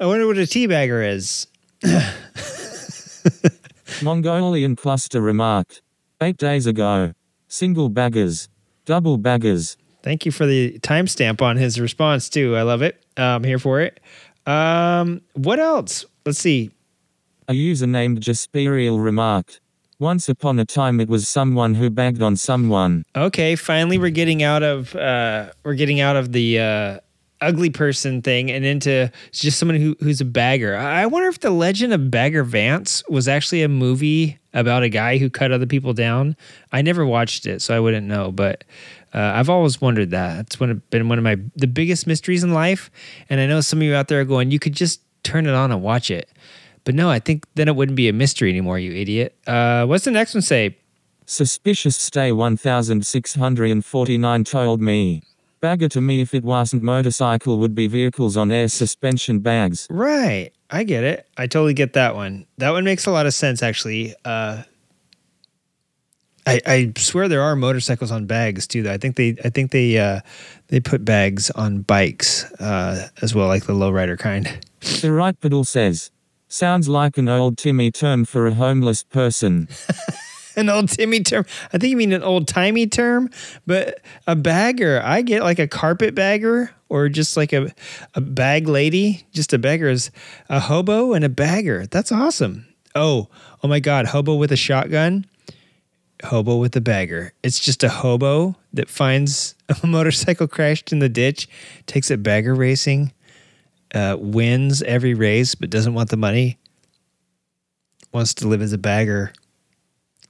I 0.00 0.06
wonder 0.06 0.28
what 0.28 0.38
a 0.38 0.42
teabagger 0.42 1.06
is. 1.06 1.48
Mongolian 4.02 4.76
cluster 4.76 5.20
remarked. 5.20 5.82
Eight 6.20 6.36
days 6.36 6.66
ago. 6.66 7.14
Single 7.48 7.88
baggers. 7.88 8.48
Double 8.84 9.16
baggers. 9.16 9.76
Thank 10.04 10.24
you 10.24 10.30
for 10.30 10.46
the 10.46 10.78
timestamp 10.80 11.42
on 11.42 11.56
his 11.56 11.80
response 11.80 12.28
too. 12.28 12.54
I 12.54 12.62
love 12.62 12.82
it. 12.82 13.04
I'm 13.16 13.42
here 13.42 13.58
for 13.58 13.80
it. 13.80 13.98
Um, 14.46 15.20
what 15.34 15.58
else? 15.58 16.04
Let's 16.24 16.38
see. 16.38 16.70
A 17.48 17.54
user 17.54 17.86
named 17.86 18.20
Jasperial 18.20 19.02
remarked. 19.02 19.60
Once 19.98 20.28
upon 20.28 20.60
a 20.60 20.64
time, 20.64 21.00
it 21.00 21.08
was 21.08 21.26
someone 21.26 21.74
who 21.74 21.90
bagged 21.90 22.22
on 22.22 22.36
someone. 22.36 23.02
Okay, 23.16 23.56
finally 23.56 23.98
we're 23.98 24.10
getting 24.10 24.44
out 24.44 24.62
of 24.62 24.94
uh 24.94 25.50
we're 25.64 25.74
getting 25.74 26.00
out 26.00 26.14
of 26.14 26.30
the 26.30 26.60
uh 26.60 26.98
ugly 27.40 27.70
person 27.70 28.22
thing 28.22 28.50
and 28.50 28.64
into 28.64 29.10
just 29.32 29.58
someone 29.58 29.80
who 29.80 29.96
who's 30.00 30.20
a 30.20 30.24
bagger. 30.24 30.76
I 30.76 31.06
wonder 31.06 31.28
if 31.28 31.40
the 31.40 31.50
Legend 31.50 31.92
of 31.92 32.10
Bagger 32.10 32.44
Vance 32.44 33.02
was 33.08 33.28
actually 33.28 33.62
a 33.62 33.68
movie 33.68 34.38
about 34.54 34.82
a 34.82 34.88
guy 34.88 35.18
who 35.18 35.30
cut 35.30 35.52
other 35.52 35.66
people 35.66 35.92
down. 35.92 36.36
I 36.72 36.82
never 36.82 37.06
watched 37.06 37.46
it, 37.46 37.62
so 37.62 37.76
I 37.76 37.80
wouldn't 37.80 38.06
know, 38.06 38.32
but 38.32 38.64
uh, 39.14 39.32
I've 39.34 39.48
always 39.48 39.80
wondered 39.80 40.10
that. 40.10 40.40
It's 40.40 40.60
one 40.60 40.70
of, 40.70 40.90
been 40.90 41.08
one 41.08 41.18
of 41.18 41.24
my 41.24 41.36
the 41.56 41.66
biggest 41.66 42.06
mysteries 42.06 42.44
in 42.44 42.52
life, 42.52 42.90
and 43.30 43.40
I 43.40 43.46
know 43.46 43.60
some 43.60 43.80
of 43.80 43.84
you 43.84 43.94
out 43.94 44.08
there 44.08 44.20
are 44.20 44.24
going, 44.24 44.50
you 44.50 44.58
could 44.58 44.74
just 44.74 45.00
turn 45.22 45.46
it 45.46 45.54
on 45.54 45.70
and 45.70 45.82
watch 45.82 46.10
it. 46.10 46.28
But 46.84 46.94
no, 46.94 47.10
I 47.10 47.18
think 47.18 47.46
then 47.54 47.68
it 47.68 47.76
wouldn't 47.76 47.96
be 47.96 48.08
a 48.08 48.12
mystery 48.12 48.50
anymore, 48.50 48.78
you 48.78 48.92
idiot. 48.92 49.34
Uh, 49.46 49.86
what's 49.86 50.04
the 50.04 50.10
next 50.10 50.34
one 50.34 50.42
say? 50.42 50.76
Suspicious 51.26 51.96
stay 51.96 52.32
1649 52.32 54.44
told 54.44 54.80
me. 54.80 55.22
Bagger 55.60 55.88
to 55.90 56.00
me 56.00 56.20
if 56.20 56.34
it 56.34 56.44
wasn't 56.44 56.82
motorcycle 56.82 57.58
would 57.58 57.74
be 57.74 57.86
vehicles 57.86 58.36
on 58.36 58.52
air 58.52 58.68
suspension 58.68 59.40
bags. 59.40 59.86
Right. 59.90 60.52
I 60.70 60.84
get 60.84 61.04
it. 61.04 61.26
I 61.36 61.46
totally 61.46 61.74
get 61.74 61.94
that 61.94 62.14
one. 62.14 62.46
That 62.58 62.70
one 62.70 62.84
makes 62.84 63.06
a 63.06 63.10
lot 63.10 63.26
of 63.26 63.34
sense, 63.34 63.62
actually. 63.62 64.14
Uh, 64.24 64.62
I, 66.46 66.60
I 66.66 66.92
swear 66.96 67.28
there 67.28 67.42
are 67.42 67.56
motorcycles 67.56 68.10
on 68.10 68.26
bags 68.26 68.66
too. 68.66 68.82
Though 68.82 68.92
I 68.92 68.96
think 68.96 69.16
they 69.16 69.36
I 69.44 69.50
think 69.50 69.70
they 69.70 69.98
uh, 69.98 70.20
they 70.68 70.80
put 70.80 71.04
bags 71.04 71.50
on 71.50 71.82
bikes 71.82 72.44
uh, 72.54 73.08
as 73.20 73.34
well, 73.34 73.48
like 73.48 73.64
the 73.66 73.74
lowrider 73.74 74.18
kind. 74.18 74.66
The 75.02 75.12
right 75.12 75.38
pedal 75.38 75.64
says. 75.64 76.10
Sounds 76.50 76.88
like 76.88 77.18
an 77.18 77.28
old 77.28 77.58
Timmy 77.58 77.90
term 77.90 78.24
for 78.24 78.46
a 78.46 78.54
homeless 78.54 79.02
person. 79.02 79.68
An 80.58 80.68
old 80.68 80.88
Timmy 80.88 81.20
term. 81.20 81.46
I 81.72 81.78
think 81.78 81.92
you 81.92 81.96
mean 81.96 82.12
an 82.12 82.24
old 82.24 82.48
timey 82.48 82.88
term, 82.88 83.30
but 83.64 84.00
a 84.26 84.34
bagger. 84.34 85.00
I 85.04 85.22
get 85.22 85.44
like 85.44 85.60
a 85.60 85.68
carpet 85.68 86.16
bagger 86.16 86.74
or 86.88 87.08
just 87.08 87.36
like 87.36 87.52
a 87.52 87.72
a 88.14 88.20
bag 88.20 88.66
lady. 88.66 89.24
Just 89.32 89.52
a 89.52 89.58
bagger 89.58 89.88
is 89.88 90.10
a 90.48 90.58
hobo 90.58 91.12
and 91.12 91.24
a 91.24 91.28
bagger. 91.28 91.86
That's 91.86 92.10
awesome. 92.10 92.66
Oh, 92.96 93.28
oh 93.62 93.68
my 93.68 93.78
God! 93.78 94.06
Hobo 94.06 94.34
with 94.34 94.50
a 94.50 94.56
shotgun. 94.56 95.26
Hobo 96.24 96.56
with 96.56 96.74
a 96.74 96.80
bagger. 96.80 97.32
It's 97.44 97.60
just 97.60 97.84
a 97.84 97.88
hobo 97.88 98.56
that 98.72 98.90
finds 98.90 99.54
a 99.82 99.86
motorcycle 99.86 100.48
crashed 100.48 100.90
in 100.90 100.98
the 100.98 101.08
ditch, 101.08 101.48
takes 101.86 102.10
it 102.10 102.24
bagger 102.24 102.56
racing, 102.56 103.12
uh, 103.94 104.16
wins 104.18 104.82
every 104.82 105.14
race, 105.14 105.54
but 105.54 105.70
doesn't 105.70 105.94
want 105.94 106.10
the 106.10 106.16
money. 106.16 106.58
Wants 108.12 108.34
to 108.34 108.48
live 108.48 108.62
as 108.62 108.72
a 108.72 108.78
bagger 108.78 109.32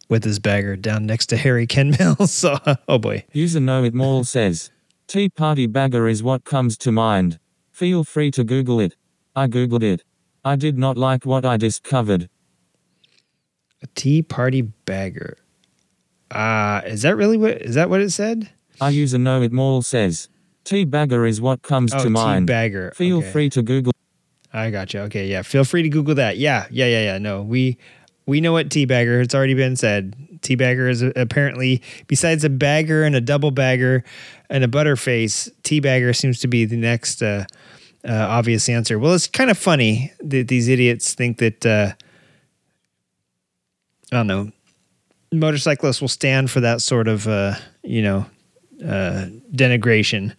with 0.08 0.24
his 0.24 0.38
bagger 0.38 0.76
down 0.76 1.06
next 1.06 1.26
to 1.26 1.36
Harry 1.36 1.66
Ken 1.66 1.94
Mills. 1.98 2.32
So, 2.42 2.58
oh 2.88 2.98
boy. 2.98 3.24
User 3.32 3.60
Know 3.60 3.84
It 3.84 3.94
Mall 3.94 4.24
says. 4.24 4.70
Tea 5.06 5.28
Party 5.28 5.66
bagger 5.66 6.06
is 6.08 6.22
what 6.22 6.44
comes 6.44 6.76
to 6.78 6.92
mind. 6.92 7.38
Feel 7.70 8.04
free 8.04 8.30
to 8.32 8.44
Google 8.44 8.80
it. 8.80 8.96
I 9.36 9.46
Googled 9.46 9.82
it. 9.82 10.02
I 10.44 10.56
did 10.56 10.78
not 10.78 10.96
like 10.96 11.24
what 11.24 11.44
I 11.44 11.56
discovered. 11.56 12.28
A 13.82 13.86
tea 13.94 14.22
party 14.22 14.62
bagger. 14.62 15.36
Uh, 16.30 16.80
is 16.84 17.02
that 17.02 17.16
really 17.16 17.36
what 17.36 17.62
is 17.62 17.74
that 17.76 17.88
what 17.88 18.00
it 18.00 18.10
said? 18.10 18.50
I 18.80 18.90
user 18.90 19.18
Know 19.18 19.40
It 19.42 19.52
Mall 19.52 19.82
says. 19.82 20.28
Tea 20.64 20.84
bagger 20.84 21.24
is 21.26 21.40
what 21.40 21.62
comes 21.62 21.94
Oh, 21.94 21.98
to 21.98 22.04
tea 22.04 22.10
mind. 22.10 22.46
bagger. 22.46 22.92
Feel 22.96 23.18
Okay. 23.18 23.30
free 23.30 23.50
to 23.50 23.62
Google. 23.62 23.92
I 24.52 24.70
got 24.70 24.92
you. 24.94 25.00
Okay, 25.00 25.26
yeah. 25.28 25.42
Feel 25.42 25.64
free 25.64 25.82
to 25.82 25.88
Google 25.88 26.14
that. 26.16 26.36
Yeah, 26.38 26.66
yeah, 26.70 26.86
yeah, 26.86 27.02
yeah. 27.04 27.18
No, 27.18 27.42
we 27.42 27.78
we 28.28 28.40
know 28.40 28.52
what 28.52 28.68
teabagger. 28.68 29.22
It's 29.22 29.34
already 29.34 29.54
been 29.54 29.74
said. 29.74 30.14
Teabagger 30.42 30.88
is 30.88 31.02
apparently 31.02 31.82
besides 32.06 32.44
a 32.44 32.50
bagger 32.50 33.02
and 33.02 33.16
a 33.16 33.20
double 33.20 33.50
bagger 33.50 34.04
and 34.48 34.62
a 34.62 34.68
butterface. 34.68 35.50
Teabagger 35.62 36.14
seems 36.14 36.38
to 36.40 36.48
be 36.48 36.64
the 36.64 36.76
next 36.76 37.22
uh, 37.22 37.44
uh, 38.08 38.12
obvious 38.12 38.68
answer. 38.68 38.98
Well, 38.98 39.14
it's 39.14 39.26
kind 39.26 39.50
of 39.50 39.58
funny 39.58 40.12
that 40.20 40.46
these 40.48 40.68
idiots 40.68 41.14
think 41.14 41.38
that 41.38 41.66
uh, 41.66 41.92
I 44.12 44.16
don't 44.16 44.26
know 44.26 44.52
motorcyclists 45.32 46.00
will 46.00 46.08
stand 46.08 46.50
for 46.50 46.60
that 46.60 46.80
sort 46.80 47.08
of 47.08 47.26
uh, 47.26 47.54
you 47.82 48.02
know 48.02 48.26
uh, 48.82 49.26
denigration. 49.52 50.34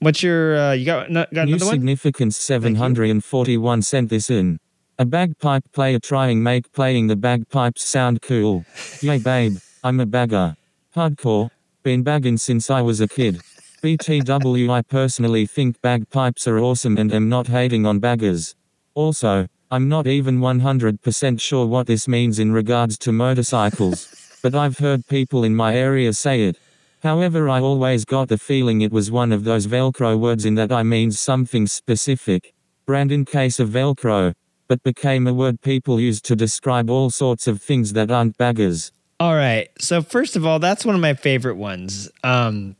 What's 0.00 0.22
your 0.22 0.56
uh, 0.56 0.72
you 0.72 0.84
got, 0.84 1.12
got 1.12 1.32
New 1.32 1.54
another 1.54 1.66
one? 1.66 1.74
significance 1.74 2.36
741 2.36 3.82
sent 3.82 4.10
this 4.10 4.30
in. 4.30 4.58
A 4.98 5.04
bagpipe 5.04 5.70
player 5.72 5.98
trying 5.98 6.42
make 6.42 6.72
playing 6.72 7.06
the 7.06 7.16
bagpipes 7.16 7.84
sound 7.84 8.22
cool. 8.22 8.64
Yay 9.02 9.18
babe, 9.18 9.58
I'm 9.84 10.00
a 10.00 10.06
bagger. 10.06 10.56
Hardcore. 10.94 11.50
Been 11.82 12.02
bagging 12.02 12.38
since 12.38 12.70
I 12.70 12.80
was 12.80 13.02
a 13.02 13.06
kid. 13.06 13.42
BTW 13.82 14.70
I 14.70 14.80
personally 14.80 15.44
think 15.44 15.82
bagpipes 15.82 16.48
are 16.48 16.58
awesome 16.58 16.96
and 16.96 17.12
am 17.12 17.28
not 17.28 17.46
hating 17.46 17.84
on 17.84 17.98
baggers. 17.98 18.56
Also, 18.94 19.46
I'm 19.70 19.86
not 19.86 20.06
even 20.06 20.40
100% 20.40 21.42
sure 21.42 21.66
what 21.66 21.86
this 21.86 22.08
means 22.08 22.38
in 22.38 22.50
regards 22.50 22.96
to 23.00 23.12
motorcycles, 23.12 24.38
but 24.42 24.54
I've 24.54 24.78
heard 24.78 25.06
people 25.08 25.44
in 25.44 25.54
my 25.54 25.76
area 25.76 26.14
say 26.14 26.44
it. 26.44 26.56
However, 27.02 27.50
I 27.50 27.60
always 27.60 28.06
got 28.06 28.28
the 28.28 28.38
feeling 28.38 28.80
it 28.80 28.92
was 28.92 29.10
one 29.10 29.30
of 29.30 29.44
those 29.44 29.66
Velcro 29.66 30.18
words 30.18 30.46
in 30.46 30.54
that 30.54 30.72
I 30.72 30.82
means 30.82 31.20
something 31.20 31.66
specific. 31.66 32.54
Brand 32.86 33.12
in 33.12 33.26
case 33.26 33.60
of 33.60 33.68
Velcro, 33.68 34.32
but 34.68 34.82
became 34.82 35.26
a 35.26 35.34
word 35.34 35.60
people 35.60 36.00
use 36.00 36.20
to 36.22 36.36
describe 36.36 36.90
all 36.90 37.10
sorts 37.10 37.46
of 37.46 37.62
things 37.62 37.92
that 37.92 38.10
aren't 38.10 38.36
baggers. 38.36 38.92
All 39.18 39.34
right. 39.34 39.68
So 39.78 40.02
first 40.02 40.36
of 40.36 40.44
all, 40.44 40.58
that's 40.58 40.84
one 40.84 40.94
of 40.94 41.00
my 41.00 41.14
favorite 41.14 41.56
ones. 41.56 42.10
Um, 42.22 42.76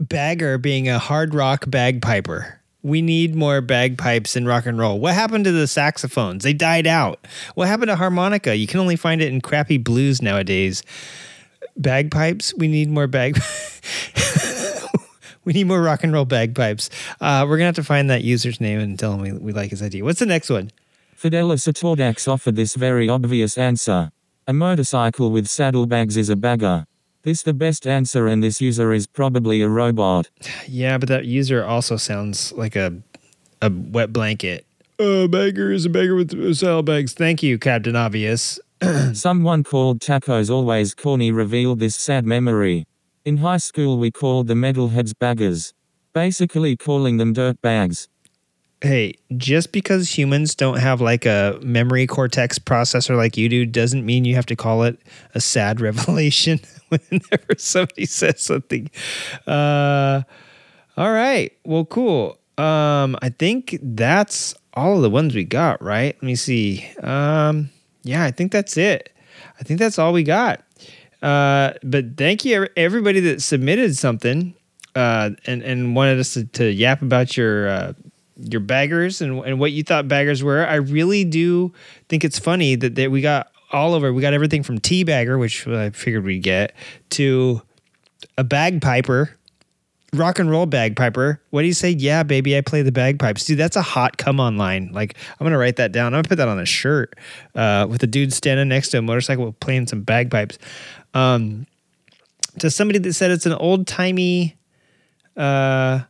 bagger 0.00 0.58
being 0.58 0.88
a 0.88 0.98
hard 0.98 1.34
rock 1.34 1.64
bagpiper. 1.68 2.60
We 2.82 3.00
need 3.00 3.36
more 3.36 3.60
bagpipes 3.60 4.34
in 4.34 4.46
rock 4.46 4.66
and 4.66 4.78
roll. 4.78 4.98
What 4.98 5.14
happened 5.14 5.44
to 5.44 5.52
the 5.52 5.68
saxophones? 5.68 6.42
They 6.42 6.52
died 6.52 6.86
out. 6.86 7.26
What 7.54 7.68
happened 7.68 7.88
to 7.88 7.96
harmonica? 7.96 8.56
You 8.56 8.66
can 8.66 8.80
only 8.80 8.96
find 8.96 9.22
it 9.22 9.32
in 9.32 9.40
crappy 9.40 9.78
blues 9.78 10.20
nowadays. 10.20 10.82
Bagpipes. 11.76 12.54
We 12.56 12.66
need 12.66 12.90
more 12.90 13.06
bag. 13.06 13.38
we 15.44 15.52
need 15.52 15.66
more 15.66 15.82
rock 15.82 16.04
and 16.04 16.12
roll 16.12 16.24
bagpipes. 16.24 16.90
Uh, 17.20 17.44
we're 17.48 17.56
gonna 17.56 17.66
have 17.66 17.74
to 17.76 17.84
find 17.84 18.08
that 18.10 18.22
user's 18.22 18.60
name 18.60 18.80
and 18.80 18.98
tell 18.98 19.14
him 19.14 19.20
we, 19.20 19.32
we 19.32 19.52
like 19.52 19.70
his 19.70 19.82
idea. 19.82 20.04
What's 20.04 20.20
the 20.20 20.26
next 20.26 20.50
one? 20.50 20.70
Fidelis 21.16 21.68
Atordax 21.68 22.26
offered 22.26 22.56
this 22.56 22.74
very 22.74 23.08
obvious 23.08 23.56
answer. 23.56 24.10
A 24.46 24.52
motorcycle 24.52 25.30
with 25.30 25.46
saddlebags 25.46 26.16
is 26.16 26.28
a 26.28 26.36
bagger. 26.36 26.86
This 27.22 27.42
the 27.42 27.54
best 27.54 27.86
answer 27.86 28.26
and 28.26 28.42
this 28.42 28.60
user 28.60 28.92
is 28.92 29.06
probably 29.06 29.62
a 29.62 29.68
robot. 29.68 30.28
Yeah, 30.66 30.98
but 30.98 31.08
that 31.08 31.24
user 31.26 31.64
also 31.64 31.96
sounds 31.96 32.52
like 32.52 32.74
a 32.76 33.02
a 33.60 33.70
wet 33.70 34.12
blanket. 34.12 34.66
A 34.98 35.28
bagger 35.28 35.72
is 35.72 35.84
a 35.84 35.88
bagger 35.90 36.14
with 36.14 36.56
saddlebags. 36.56 37.12
Thank 37.12 37.42
you, 37.42 37.58
Captain 37.58 37.94
Obvious. 37.96 38.58
Someone 39.12 39.62
called 39.62 40.00
Tacos 40.00 40.50
Always 40.50 40.94
Corny 40.94 41.30
revealed 41.30 41.78
this 41.78 41.94
sad 41.94 42.26
memory. 42.26 42.84
In 43.24 43.36
high 43.38 43.58
school 43.58 43.98
we 43.98 44.10
called 44.10 44.48
the 44.48 44.54
metalheads 44.54 45.12
baggers. 45.16 45.74
Basically 46.12 46.76
calling 46.76 47.18
them 47.18 47.32
dirt 47.32 47.60
bags. 47.62 48.08
Hey, 48.80 49.14
just 49.36 49.70
because 49.70 50.18
humans 50.18 50.56
don't 50.56 50.80
have 50.80 51.00
like 51.00 51.24
a 51.24 51.56
memory 51.62 52.08
cortex 52.08 52.58
processor 52.58 53.16
like 53.16 53.36
you 53.36 53.48
do 53.48 53.64
doesn't 53.64 54.04
mean 54.04 54.24
you 54.24 54.34
have 54.34 54.46
to 54.46 54.56
call 54.56 54.82
it 54.82 54.98
a 55.36 55.40
sad 55.40 55.80
revelation 55.88 56.58
whenever 56.88 57.54
somebody 57.58 58.06
says 58.06 58.42
something. 58.42 58.90
Uh, 59.46 60.22
all 60.96 61.12
right. 61.12 61.52
Well, 61.64 61.84
cool. 61.84 62.38
Um, 62.58 63.16
I 63.22 63.28
think 63.38 63.78
that's 63.80 64.52
all 64.74 64.96
of 64.96 65.02
the 65.02 65.10
ones 65.10 65.32
we 65.34 65.44
got, 65.44 65.80
right? 65.80 66.16
Let 66.16 66.22
me 66.22 66.34
see. 66.34 66.84
Um, 67.04 67.70
yeah, 68.02 68.24
I 68.24 68.32
think 68.32 68.50
that's 68.50 68.76
it. 68.76 69.10
I 69.60 69.62
think 69.62 69.78
that's 69.78 69.98
all 69.98 70.12
we 70.12 70.24
got. 70.24 70.64
Uh, 71.22 71.72
but 71.82 72.16
thank 72.16 72.44
you 72.44 72.66
everybody 72.76 73.20
that 73.20 73.40
submitted 73.40 73.96
something 73.96 74.54
uh, 74.94 75.30
and 75.46 75.62
and 75.62 75.94
wanted 75.94 76.18
us 76.18 76.34
to, 76.34 76.44
to 76.46 76.70
yap 76.70 77.00
about 77.00 77.36
your 77.36 77.68
uh, 77.68 77.92
your 78.36 78.60
baggers 78.60 79.20
and, 79.20 79.44
and 79.44 79.60
what 79.60 79.72
you 79.72 79.82
thought 79.82 80.08
baggers 80.08 80.42
were. 80.42 80.66
I 80.66 80.76
really 80.76 81.24
do 81.24 81.72
think 82.08 82.24
it's 82.24 82.38
funny 82.38 82.74
that, 82.76 82.94
that 82.96 83.10
we 83.10 83.20
got 83.20 83.52
all 83.70 83.94
over. 83.94 84.12
We 84.12 84.22
got 84.22 84.34
everything 84.34 84.62
from 84.62 84.78
tea 84.78 85.04
bagger, 85.04 85.38
which 85.38 85.66
I 85.66 85.90
figured 85.90 86.24
we'd 86.24 86.42
get, 86.42 86.74
to 87.10 87.62
a 88.36 88.44
bagpiper, 88.44 89.38
rock 90.12 90.38
and 90.38 90.50
roll 90.50 90.66
bagpiper. 90.66 91.40
What 91.50 91.62
do 91.62 91.66
you 91.66 91.72
say? 91.72 91.90
Yeah, 91.90 92.22
baby, 92.22 92.56
I 92.56 92.60
play 92.60 92.82
the 92.82 92.92
bagpipes. 92.92 93.44
Dude, 93.44 93.58
that's 93.58 93.76
a 93.76 93.82
hot 93.82 94.18
come 94.18 94.40
on 94.40 94.56
line. 94.56 94.90
Like, 94.92 95.16
I'm 95.38 95.44
gonna 95.44 95.58
write 95.58 95.76
that 95.76 95.92
down. 95.92 96.08
I'm 96.08 96.18
gonna 96.18 96.28
put 96.28 96.38
that 96.38 96.48
on 96.48 96.58
a 96.58 96.66
shirt 96.66 97.18
uh, 97.54 97.86
with 97.88 98.02
a 98.02 98.06
dude 98.06 98.32
standing 98.32 98.68
next 98.68 98.88
to 98.90 98.98
a 98.98 99.02
motorcycle 99.02 99.52
playing 99.52 99.86
some 99.86 100.02
bagpipes. 100.02 100.58
Um, 101.14 101.66
to 102.58 102.70
somebody 102.70 102.98
that 102.98 103.12
said 103.14 103.30
it's 103.30 103.46
an 103.46 103.52
old 103.52 103.86
timey, 103.86 104.56
uh, 105.36 106.00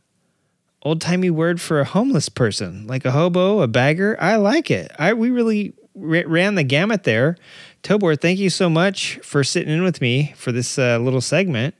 old 0.83 1.01
timey 1.01 1.31
word 1.31 1.61
for 1.61 1.81
a 1.81 1.85
homeless 1.85 2.29
person, 2.29 2.87
like 2.87 3.05
a 3.05 3.11
hobo, 3.11 3.61
a 3.61 3.69
bagger. 3.69 4.17
I 4.21 4.37
like 4.37 4.71
it. 4.71 4.91
I 4.99 5.15
we 5.15 5.31
really 5.31 5.75
ra- 5.95 6.23
ran 6.27 6.55
the 6.57 6.65
gamut 6.65 7.05
there 7.05 7.37
Tobor, 7.83 8.21
thank 8.21 8.39
you 8.39 8.49
so 8.49 8.71
much 8.71 9.19
for 9.23 9.43
sitting 9.43 9.73
in 9.73 9.83
with 9.83 10.01
me 10.01 10.35
for 10.37 10.53
this 10.53 10.79
uh, 10.79 10.99
little 10.99 11.21
segment. 11.21 11.75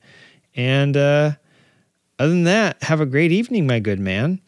And 0.57 0.97
uh, 0.97 1.33
other 2.19 2.31
than 2.31 2.45
that, 2.45 2.83
have 2.83 3.01
a 3.01 3.07
great 3.07 3.31
evening, 3.31 3.69
my 3.69 3.79
good 3.79 4.01
man. 4.01 4.41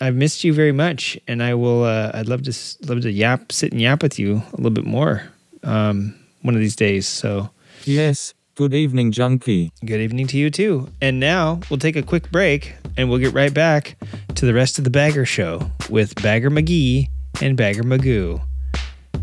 I've 0.00 0.14
missed 0.14 0.44
you 0.44 0.54
very 0.54 0.72
much, 0.72 1.18
and 1.26 1.42
I 1.42 1.54
will. 1.54 1.84
Uh, 1.84 2.12
I'd 2.14 2.28
love 2.28 2.42
to 2.42 2.52
love 2.86 3.02
to 3.02 3.10
yap, 3.10 3.52
sit 3.52 3.72
and 3.72 3.80
yap 3.80 4.02
with 4.02 4.18
you 4.18 4.42
a 4.52 4.56
little 4.56 4.70
bit 4.70 4.86
more 4.86 5.22
um, 5.64 6.14
one 6.42 6.54
of 6.54 6.60
these 6.60 6.76
days. 6.76 7.06
So, 7.06 7.50
Yes, 7.84 8.34
good 8.54 8.74
evening, 8.74 9.12
junkie. 9.12 9.72
good 9.84 10.00
evening 10.00 10.26
to 10.28 10.38
you 10.38 10.50
too. 10.50 10.88
And 11.00 11.18
now 11.18 11.60
we'll 11.68 11.78
take 11.78 11.96
a 11.96 12.02
quick 12.02 12.30
break, 12.30 12.74
and 12.96 13.08
we'll 13.08 13.18
get 13.18 13.32
right 13.32 13.52
back 13.52 13.96
to 14.34 14.46
the 14.46 14.54
rest 14.54 14.78
of 14.78 14.84
the 14.84 14.90
Bagger 14.90 15.24
Show 15.24 15.70
with 15.90 16.14
Bagger 16.22 16.50
McGee 16.50 17.08
and 17.40 17.56
Bagger 17.56 17.82
Magoo, 17.82 18.40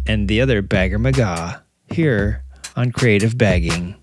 and 0.07 0.27
the 0.27 0.41
other 0.41 0.61
Bagger 0.61 0.99
McGaw 0.99 1.61
here 1.91 2.43
on 2.75 2.91
Creative 2.91 3.37
Bagging. 3.37 3.95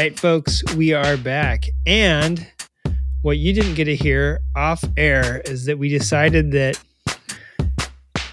Right, 0.00 0.18
folks, 0.18 0.62
we 0.76 0.94
are 0.94 1.18
back. 1.18 1.66
And 1.86 2.46
what 3.20 3.36
you 3.36 3.52
didn't 3.52 3.74
get 3.74 3.84
to 3.84 3.94
hear 3.94 4.40
off 4.56 4.82
air 4.96 5.42
is 5.44 5.66
that 5.66 5.78
we 5.78 5.90
decided 5.90 6.52
that 6.52 6.80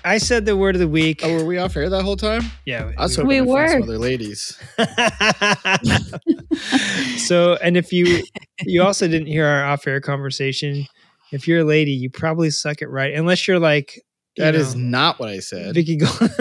I 0.05 0.18
said 0.18 0.45
the 0.45 0.55
word 0.55 0.76
of 0.76 0.80
the 0.80 0.88
week. 0.88 1.20
Oh, 1.26 1.34
were 1.34 1.43
we 1.43 1.57
off 1.57 1.76
air 1.76 1.89
that 1.89 2.03
whole 2.03 2.15
time? 2.15 2.43
yeah. 2.65 2.89
I 2.97 3.03
was 3.03 3.18
we- 3.18 3.24
hoping 3.39 3.45
We 3.47 3.51
to 3.51 3.53
find 3.53 3.70
some 3.72 3.80
were. 3.82 3.84
other 3.84 3.97
ladies. 3.99 4.57
so, 7.28 7.55
and 7.55 7.76
if 7.76 7.91
you 7.91 8.24
you 8.65 8.82
also 8.82 9.05
didn't 9.09 9.28
hear 9.28 9.45
our 9.45 9.65
off 9.65 9.86
air 9.88 9.99
conversation, 9.99 10.86
if 11.34 11.49
you're 11.49 11.59
a 11.59 11.65
lady, 11.65 11.91
you 11.91 12.09
probably 12.09 12.49
suck 12.49 12.82
it 12.82 12.88
right, 12.88 13.13
unless 13.13 13.45
you're 13.45 13.59
like 13.59 13.95
you 14.38 14.43
That 14.45 14.55
is 14.55 14.74
know, 14.74 14.84
not 14.84 15.20
what 15.20 15.28
I 15.28 15.39
said. 15.39 15.76
Vicky 15.76 15.97
Gold. 15.97 16.15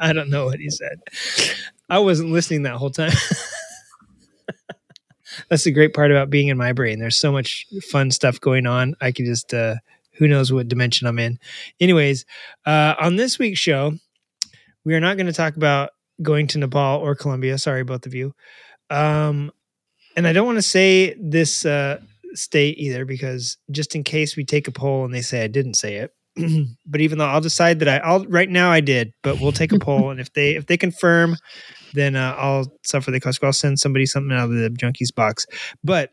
I 0.00 0.12
don't 0.12 0.30
know 0.30 0.44
what 0.44 0.60
he 0.60 0.70
said. 0.70 1.00
I 1.92 1.98
wasn't 1.98 2.32
listening 2.32 2.62
that 2.62 2.76
whole 2.76 2.88
time. 2.88 3.12
That's 5.50 5.64
the 5.64 5.72
great 5.72 5.92
part 5.92 6.10
about 6.10 6.30
being 6.30 6.48
in 6.48 6.56
my 6.56 6.72
brain. 6.72 6.98
There's 6.98 7.18
so 7.18 7.30
much 7.30 7.66
fun 7.90 8.10
stuff 8.10 8.40
going 8.40 8.66
on. 8.66 8.94
I 9.02 9.12
can 9.12 9.26
just 9.26 9.52
uh 9.52 9.74
who 10.14 10.26
knows 10.26 10.50
what 10.50 10.68
dimension 10.68 11.06
I'm 11.06 11.18
in. 11.18 11.38
Anyways, 11.80 12.24
uh 12.64 12.94
on 12.98 13.16
this 13.16 13.38
week's 13.38 13.58
show, 13.58 13.92
we 14.86 14.94
are 14.94 15.00
not 15.00 15.18
going 15.18 15.26
to 15.26 15.34
talk 15.34 15.56
about 15.56 15.90
going 16.22 16.46
to 16.48 16.58
Nepal 16.58 17.00
or 17.00 17.14
Colombia. 17.14 17.58
Sorry, 17.58 17.84
both 17.84 18.06
of 18.06 18.14
you. 18.14 18.34
Um 18.88 19.52
and 20.16 20.26
I 20.26 20.32
don't 20.32 20.46
want 20.46 20.56
to 20.56 20.62
say 20.62 21.14
this 21.20 21.66
uh 21.66 22.00
state 22.32 22.78
either 22.78 23.04
because 23.04 23.58
just 23.70 23.94
in 23.94 24.02
case 24.02 24.34
we 24.34 24.46
take 24.46 24.66
a 24.66 24.72
poll 24.72 25.04
and 25.04 25.12
they 25.12 25.20
say 25.20 25.44
I 25.44 25.48
didn't 25.48 25.74
say 25.74 25.96
it. 25.96 26.14
but 26.86 27.00
even 27.00 27.18
though 27.18 27.26
I'll 27.26 27.40
decide 27.40 27.80
that 27.80 27.88
I, 27.88 27.98
I'll 27.98 28.24
right 28.26 28.48
now 28.48 28.70
I 28.70 28.80
did, 28.80 29.12
but 29.22 29.40
we'll 29.40 29.52
take 29.52 29.72
a 29.72 29.78
poll, 29.80 30.10
and 30.10 30.20
if 30.20 30.32
they 30.32 30.56
if 30.56 30.66
they 30.66 30.76
confirm, 30.76 31.36
then 31.94 32.16
uh, 32.16 32.34
I'll 32.38 32.72
suffer 32.84 33.10
the 33.10 33.20
consequence. 33.20 33.56
I'll 33.56 33.60
send 33.60 33.80
somebody 33.80 34.06
something 34.06 34.36
out 34.36 34.44
of 34.44 34.50
the 34.50 34.70
junkies 34.70 35.14
box. 35.14 35.46
But 35.84 36.10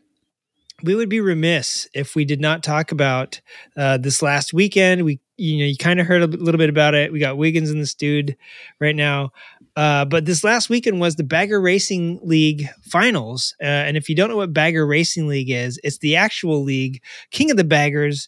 we 0.83 0.95
would 0.95 1.09
be 1.09 1.19
remiss 1.19 1.87
if 1.93 2.15
we 2.15 2.25
did 2.25 2.39
not 2.39 2.63
talk 2.63 2.91
about 2.91 3.41
uh, 3.77 3.97
this 3.97 4.21
last 4.21 4.53
weekend. 4.53 5.03
We 5.03 5.19
you 5.37 5.59
know 5.59 5.65
you 5.65 5.77
kind 5.77 5.99
of 5.99 6.07
heard 6.07 6.21
a 6.21 6.27
little 6.27 6.59
bit 6.59 6.69
about 6.69 6.93
it. 6.95 7.11
We 7.11 7.19
got 7.19 7.37
Wiggins 7.37 7.71
in 7.71 7.79
this 7.79 7.95
dude 7.95 8.35
right 8.79 8.95
now. 8.95 9.31
Uh, 9.75 10.03
but 10.03 10.25
this 10.25 10.43
last 10.43 10.69
weekend 10.69 10.99
was 10.99 11.15
the 11.15 11.23
Bagger 11.23 11.61
Racing 11.61 12.19
League 12.21 12.67
finals. 12.81 13.55
Uh, 13.61 13.65
and 13.65 13.95
if 13.95 14.09
you 14.09 14.15
don't 14.15 14.29
know 14.29 14.35
what 14.35 14.51
Bagger 14.51 14.85
Racing 14.85 15.27
League 15.27 15.49
is, 15.49 15.79
it's 15.85 15.99
the 15.99 16.17
actual 16.17 16.61
league, 16.63 17.01
King 17.31 17.49
of 17.49 17.55
the 17.55 17.63
Baggers, 17.63 18.27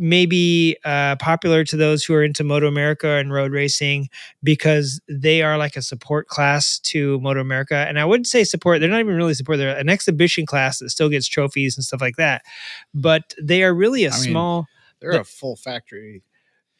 maybe 0.00 0.76
uh, 0.86 1.14
popular 1.16 1.62
to 1.62 1.76
those 1.76 2.02
who 2.02 2.14
are 2.14 2.24
into 2.24 2.42
Moto 2.42 2.66
America 2.66 3.06
and 3.18 3.32
road 3.32 3.52
racing 3.52 4.08
because 4.42 4.98
they 5.08 5.42
are 5.42 5.58
like 5.58 5.76
a 5.76 5.82
support 5.82 6.26
class 6.26 6.78
to 6.80 7.20
Moto 7.20 7.40
America. 7.40 7.76
And 7.76 8.00
I 8.00 8.06
wouldn't 8.06 8.26
say 8.26 8.42
support, 8.44 8.80
they're 8.80 8.88
not 8.88 9.00
even 9.00 9.14
really 9.14 9.34
support, 9.34 9.58
they're 9.58 9.76
an 9.76 9.90
exhibition 9.90 10.46
class 10.46 10.78
that 10.78 10.88
still 10.88 11.10
gets 11.10 11.28
trophies 11.28 11.76
and 11.76 11.84
stuff 11.84 12.00
like 12.00 12.16
that. 12.16 12.42
But 12.94 13.34
they 13.40 13.62
are 13.62 13.74
really 13.74 14.04
a 14.06 14.10
I 14.10 14.14
mean, 14.14 14.30
small. 14.30 14.66
They're 15.00 15.20
a 15.20 15.24
full 15.24 15.56
factory. 15.56 16.22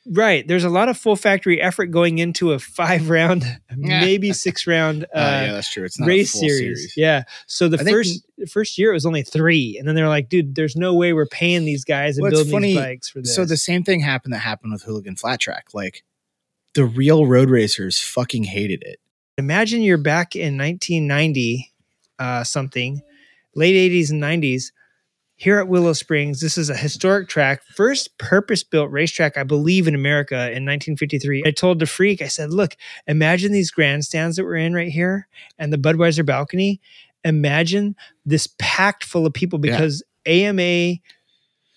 Right. 0.07 0.47
There's 0.49 0.65
a 0.65 0.71
lot 0.71 0.89
of 0.89 0.97
full 0.97 1.15
factory 1.15 1.61
effort 1.61 1.87
going 1.87 2.19
into 2.19 2.53
a 2.53 2.59
five 2.59 3.11
round, 3.17 3.45
maybe 3.77 4.33
six 4.33 4.67
round 4.67 5.05
uh, 5.15 5.19
Uh, 5.19 5.21
yeah, 5.47 5.53
that's 5.53 5.71
true. 5.73 5.85
It's 5.85 6.01
not 6.01 6.07
race 6.09 6.33
series. 6.33 6.59
series. 6.59 6.95
Yeah. 6.97 7.25
So 7.47 7.69
the 7.69 7.79
I 7.81 7.85
first 7.91 8.25
the 8.39 8.47
first 8.47 8.79
year 8.79 8.91
it 8.91 8.95
was 8.95 9.05
only 9.07 9.23
three, 9.23 9.77
and 9.79 9.87
then 9.87 9.95
they're 9.95 10.09
like, 10.09 10.29
"Dude, 10.31 10.55
there's 10.55 10.75
no 10.75 10.95
way 10.95 11.13
we're 11.13 11.27
paying 11.27 11.65
these 11.67 11.85
guys 11.85 12.17
and 12.17 12.23
Well, 12.23 12.31
building 12.33 12.51
funny. 12.53 12.69
these 12.69 12.77
bikes 12.79 13.09
for 13.11 13.21
this." 13.21 13.35
So 13.35 13.45
the 13.45 13.57
same 13.59 13.85
thing 13.85 14.01
happened 14.01 14.33
that 14.33 14.39
happened 14.39 14.73
with 14.73 14.83
Hooligan 14.85 15.17
Flat 15.17 15.39
Track. 15.41 15.67
Like 15.75 16.03
the 16.75 16.85
real 16.87 17.27
road 17.27 17.51
racers 17.51 17.99
fucking 18.01 18.45
hated 18.45 18.83
it. 18.83 19.01
imagine 19.37 19.83
you're 19.83 19.99
back 19.99 20.35
in 20.35 20.57
1990 20.57 21.73
uh, 22.19 22.45
something, 22.45 23.03
late 23.55 23.75
80s 23.75 24.11
and 24.11 24.23
90s. 24.23 24.73
Here 25.41 25.59
at 25.59 25.69
Willow 25.69 25.95
Springs, 25.95 26.43
this 26.43 26.59
is 26.59 26.69
a 26.69 26.77
historic 26.77 27.27
track, 27.27 27.63
first 27.75 28.19
purpose-built 28.19 28.91
racetrack, 28.91 29.39
I 29.39 29.43
believe, 29.43 29.89
in 29.89 29.95
America 29.95 30.35
in 30.35 30.67
1953. 30.67 31.45
I 31.47 31.51
told 31.51 31.79
the 31.79 31.87
freak, 31.87 32.21
I 32.21 32.29
said, 32.29 32.53
"Look, 32.53 32.77
imagine 33.07 33.51
these 33.51 33.71
grandstands 33.71 34.37
that 34.37 34.45
we're 34.45 34.57
in 34.57 34.75
right 34.75 34.93
here, 34.93 35.29
and 35.59 35.73
the 35.73 35.79
Budweiser 35.79 36.27
balcony. 36.27 36.79
Imagine 37.25 37.97
this 38.27 38.51
packed 38.59 39.03
full 39.03 39.25
of 39.25 39.33
people 39.33 39.59
Yeah. 39.65 39.73
because 39.79 40.03
AMA 40.27 40.97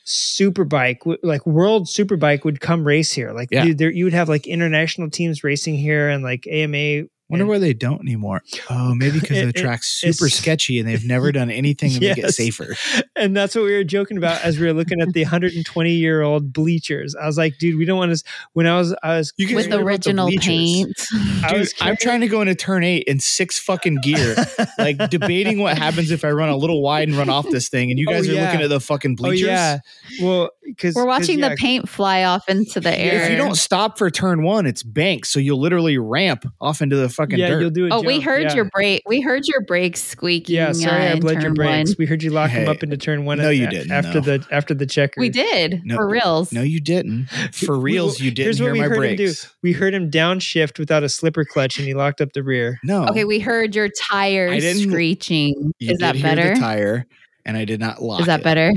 Superbike, 0.06 0.98
like 1.24 1.46
World 1.46 1.86
Superbike, 1.86 2.44
would 2.44 2.60
come 2.60 2.84
race 2.84 3.14
here. 3.14 3.32
Like, 3.32 3.48
Yeah. 3.50 3.64
dude, 3.64 3.78
there 3.78 3.92
you 3.92 4.04
would 4.04 4.14
have 4.14 4.28
like 4.28 4.46
international 4.46 5.10
teams 5.10 5.42
racing 5.42 5.76
here, 5.78 6.10
and 6.10 6.22
like 6.22 6.46
AMA 6.48 7.04
Wonder 7.34 7.44
and- 7.44 7.50
why 7.50 7.58
they 7.60 7.74
don't 7.74 8.02
anymore. 8.02 8.42
Oh, 8.70 8.94
maybe 8.96 9.20
because 9.20 9.46
the 9.46 9.54
track's 9.54 9.88
super 9.90 10.30
sketchy 10.30 10.80
and 10.80 10.88
they've 10.88 11.06
never 11.06 11.32
done 11.32 11.50
anything 11.52 11.92
to 11.92 12.00
make 12.00 12.18
it 12.18 12.32
safer. 12.34 12.76
and 13.16 13.36
that's 13.36 13.56
what 13.56 13.66
we 13.66 13.74
were 13.74 13.84
joking 13.84 14.18
about 14.18 14.42
as 14.44 14.60
we 14.60 14.66
were 14.68 14.74
looking 14.74 15.02
at 15.02 15.14
the 15.14 15.24
120 15.24 15.92
year 15.92 16.22
old 16.22 16.54
bleachers. 16.54 17.16
I 17.16 17.26
was 17.26 17.38
like, 17.38 17.58
dude, 17.58 17.78
we 17.78 17.86
don't 17.86 17.98
want 17.98 18.16
to. 18.16 18.24
When 18.54 18.68
I 18.68 18.78
was, 18.78 18.96
I 19.04 19.18
was 19.18 19.34
You 19.38 19.56
with 19.56 19.70
the 19.70 19.80
original 19.80 20.28
bleachers. 20.28 20.46
paint. 20.48 21.08
I 21.44 21.50
Dude, 21.50 21.60
was 21.60 21.74
I'm 21.82 21.98
trying 21.98 22.22
to 22.22 22.28
go 22.28 22.42
into 22.42 22.56
turn 22.56 22.84
eight 22.84 23.04
in 23.08 23.20
six 23.20 23.60
fucking 23.60 23.98
gear, 24.04 24.36
like 24.78 24.98
debating 25.10 25.60
what 25.60 25.78
happens 25.78 26.12
if 26.12 26.24
I 26.24 26.32
run 26.32 26.50
a 26.50 26.56
little 26.58 26.82
wide 26.82 27.08
and 27.08 27.18
run 27.18 27.30
off 27.30 27.50
this 27.50 27.70
thing, 27.70 27.90
and 27.90 28.00
you 28.00 28.06
Oh, 28.10 28.14
guys 28.14 28.28
are 28.30 28.34
yeah. 28.34 28.46
looking 28.46 28.62
at 28.62 28.70
the 28.70 28.80
fucking 28.80 29.14
Oh 29.20 29.24
bleachers. 29.24 29.48
yeah, 29.48 29.80
well, 30.22 30.50
because 30.66 30.96
We're 30.96 31.06
watching 31.06 31.40
the 31.40 31.56
paint 31.58 31.90
fly 31.90 32.24
off 32.24 32.48
into 32.50 32.80
the 32.80 32.96
air. 32.98 33.24
If 33.24 33.32
you 33.32 33.38
don't 33.38 33.56
stop 33.56 33.98
for 33.98 34.10
turn 34.12 34.44
one, 34.44 34.66
it's 34.66 34.84
bank, 34.84 35.26
so 35.26 35.40
you'll 35.40 35.60
literally 35.60 35.98
ramp 35.98 36.46
off 36.62 36.82
into 36.82 36.96
the 36.96 37.10
fucking 37.10 37.23
Yeah, 37.32 37.50
dirt. 37.50 37.62
you'll 37.62 37.70
do 37.70 37.86
it. 37.86 37.92
Oh, 37.94 38.02
we 38.02 38.20
heard 38.20 38.54
your 38.54 38.66
brake. 38.66 39.02
We 39.06 39.22
heard 39.22 39.48
your 39.48 39.62
brakes 39.62 40.02
squeaking. 40.04 40.56
Yeah, 40.56 40.72
sorry, 40.74 41.08
uh, 41.08 41.16
I 41.16 41.20
bled 41.20 41.42
your 41.42 41.54
brakes. 41.54 41.92
one. 41.92 41.96
We 42.00 42.06
heard 42.06 42.24
you 42.24 42.30
lock 42.32 42.52
them 42.52 42.66
Hey, 42.66 42.68
up 42.68 42.84
into 42.84 42.98
turn 42.98 43.26
one. 43.26 43.38
no, 43.38 43.50
a- 43.50 43.54
you 43.54 43.68
didn't, 43.68 43.92
After 43.92 44.20
no. 44.22 44.38
the 44.38 44.48
after 44.52 44.74
the 44.74 44.86
checker. 44.86 45.20
We 45.22 45.30
did 45.30 45.82
No, 45.86 45.96
for 45.96 46.08
reals. 46.10 46.52
no, 46.52 46.62
you 46.62 46.80
didn't. 46.82 47.28
For 47.54 47.78
We- 47.78 47.94
reals, 47.94 48.20
you 48.20 48.32
didn't 48.32 48.46
Here's 48.46 48.60
what 48.62 48.66
hear 48.68 48.74
we 48.74 48.80
my 48.80 48.86
heard 48.88 48.98
brakes. 48.98 49.44
him 49.44 49.50
do. 49.52 49.56
We 49.64 49.72
heard 49.74 49.94
him 49.94 50.10
downshift 50.12 50.80
without 50.80 51.04
a 51.04 51.10
slipper 51.10 51.46
clutch, 51.46 51.78
and 51.78 51.88
he 51.88 51.94
locked 51.94 52.22
up 52.22 52.34
the 52.34 52.44
rear. 52.44 52.80
No, 52.84 53.06
Okay, 53.08 53.24
we 53.26 53.40
heard 53.40 53.76
your 53.76 53.86
I 53.86 53.90
tires 54.12 54.62
didn't- 54.62 54.90
screeching. 54.92 55.74
you 55.80 55.92
Is 55.94 56.00
that 56.00 56.16
hear 56.16 56.24
better? 56.24 56.54
the 56.56 56.60
tire, 56.60 57.06
and 57.46 57.56
I 57.58 57.66
did 57.66 57.80
not 57.80 58.02
lock. 58.02 58.22
Is 58.22 58.26
that 58.28 58.42
it, 58.42 58.44
better? 58.44 58.74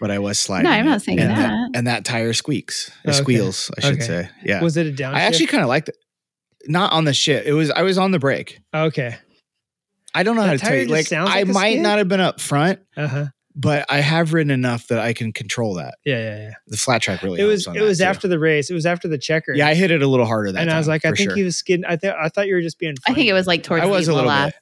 But 0.00 0.10
I 0.10 0.18
was 0.18 0.38
sliding. 0.38 0.64
No, 0.64 0.70
I'm 0.70 0.86
not 0.86 1.02
saying 1.02 1.18
and 1.20 1.30
that. 1.30 1.70
And 1.74 1.86
that 1.86 2.06
tire 2.06 2.32
squeaks, 2.32 2.90
or 3.04 3.10
Okay. 3.10 3.18
squeals, 3.20 3.70
I 3.76 3.80
should 3.82 3.94
Okay. 3.96 4.02
say. 4.06 4.28
Yeah, 4.44 4.62
Was 4.62 4.78
it 4.78 4.86
a 4.86 4.90
downshift? 4.90 5.14
I 5.14 5.20
actually 5.20 5.46
kind 5.48 5.62
of 5.62 5.68
liked 5.68 5.90
it. 5.90 5.96
Not 6.66 6.92
on 6.92 7.04
the 7.04 7.14
shit. 7.14 7.46
It 7.46 7.52
was. 7.52 7.70
I 7.70 7.82
was 7.82 7.98
on 7.98 8.10
the 8.10 8.18
brake. 8.18 8.60
okay. 8.74 9.16
I 10.12 10.24
don't 10.24 10.34
know 10.34 10.42
That 10.42 10.48
how 10.48 10.52
to 10.54 10.58
tire 10.58 10.70
tell 10.70 10.78
you. 10.78 11.02
just 11.02 11.12
Like 11.12 11.20
I 11.20 11.42
like 11.42 11.48
might 11.48 11.70
skid. 11.74 11.82
not 11.82 11.98
have 11.98 12.08
been 12.08 12.18
up 12.20 12.40
front, 12.40 12.80
Uh 12.96 13.06
huh. 13.06 13.26
but 13.54 13.86
I 13.88 14.00
have 14.00 14.32
ridden 14.32 14.50
enough 14.50 14.88
that 14.88 14.98
I 14.98 15.12
can 15.12 15.32
control 15.32 15.74
that. 15.74 15.94
Yeah, 16.04 16.18
yeah, 16.18 16.36
yeah. 16.38 16.50
The 16.66 16.76
flat 16.76 17.00
track 17.00 17.22
really. 17.22 17.40
It 17.40 17.44
was 17.44 17.64
helps 17.66 17.78
it 17.78 17.82
was 17.82 17.98
that, 17.98 18.04
too. 18.06 18.08
after 18.10 18.28
the 18.28 18.38
race. 18.40 18.70
It 18.70 18.74
was 18.74 18.86
after 18.86 19.06
the 19.06 19.18
checker. 19.18 19.52
Yeah, 19.54 19.68
I 19.68 19.74
hit 19.74 19.92
it 19.92 20.02
a 20.02 20.08
little 20.08 20.26
harder 20.26 20.50
that 20.50 20.60
and 20.62 20.68
I 20.70 20.78
was 20.78 20.88
like, 20.88 21.04
I 21.04 21.12
think 21.12 21.30
sure. 21.30 21.36
he 21.36 21.44
was 21.44 21.56
skidding. 21.56 21.84
I 21.84 21.96
thought 21.96 22.16
I 22.20 22.28
thought 22.28 22.48
you 22.48 22.54
were 22.54 22.60
just 22.60 22.80
being. 22.80 22.96
I 23.06 23.14
think 23.14 23.28
it 23.28 23.32
was 23.34 23.46
like 23.46 23.62
towards 23.62 23.84
I 23.84 23.86
was 23.86 24.06
the 24.06 24.12
a 24.12 24.14
little 24.14 24.28
last. 24.28 24.56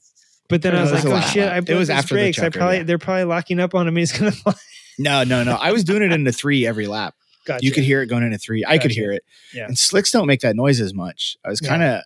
But 0.50 0.60
then 0.60 0.76
I 0.76 0.82
was 0.82 0.92
was 0.92 1.04
like, 1.06 1.24
oh 1.24 1.26
shit! 1.28 1.44
It 1.44 1.50
I 1.52 1.60
blew 1.60 1.76
was 1.76 1.88
his 1.88 1.96
after 1.96 2.14
the 2.14 2.20
brakes. 2.20 2.38
I 2.38 2.50
probably 2.50 2.76
yeah. 2.78 2.82
they're 2.82 2.98
probably 2.98 3.24
locking 3.24 3.58
up 3.58 3.74
on 3.74 3.88
him. 3.88 3.96
He's 3.96 4.12
gonna 4.12 4.32
fly. 4.32 4.52
No, 4.98 5.24
no, 5.24 5.44
no. 5.44 5.54
I 5.54 5.72
was 5.72 5.82
doing 5.84 6.02
it 6.02 6.12
into 6.12 6.32
three 6.32 6.66
every 6.66 6.86
lap. 6.86 7.14
Gotcha. 7.48 7.64
You 7.64 7.72
could 7.72 7.82
hear 7.82 8.02
it 8.02 8.06
going 8.06 8.22
into 8.22 8.38
three. 8.38 8.62
I 8.66 8.78
could 8.78 8.90
hear 8.92 9.10
it. 9.10 9.24
Yeah. 9.54 9.64
And 9.66 9.76
slicks 9.78 10.10
don't 10.12 10.26
make 10.26 10.40
that 10.42 10.54
noise 10.54 10.80
as 10.80 10.92
much. 10.94 11.36
I 11.44 11.48
was 11.48 11.60
kind 11.60 11.82
of 11.82 12.02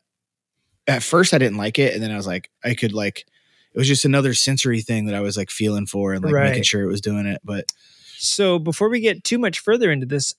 at 0.87 1.03
first 1.03 1.35
I 1.35 1.39
didn't 1.39 1.59
like 1.59 1.79
it, 1.79 1.93
and 1.95 2.03
then 2.03 2.11
I 2.13 2.17
was 2.17 2.27
like, 2.27 2.49
I 2.65 2.75
could 2.75 2.93
like 2.93 3.27
it 3.75 3.79
was 3.79 3.89
just 3.89 4.05
another 4.05 4.35
sensory 4.35 4.81
thing 4.83 5.07
that 5.07 5.15
I 5.15 5.21
was 5.21 5.37
like 5.37 5.51
feeling 5.51 5.87
for 5.87 6.13
and 6.13 6.23
like 6.23 6.33
Right. 6.35 6.49
making 6.51 6.63
sure 6.65 6.83
it 6.83 6.89
was 6.89 7.01
doing 7.01 7.27
it. 7.27 7.41
But 7.43 7.73
So 8.19 8.59
before 8.59 8.89
we 8.89 9.01
get 9.01 9.25
too 9.25 9.39
much 9.39 9.59
further 9.61 9.91
into 9.91 10.07
this, 10.07 10.35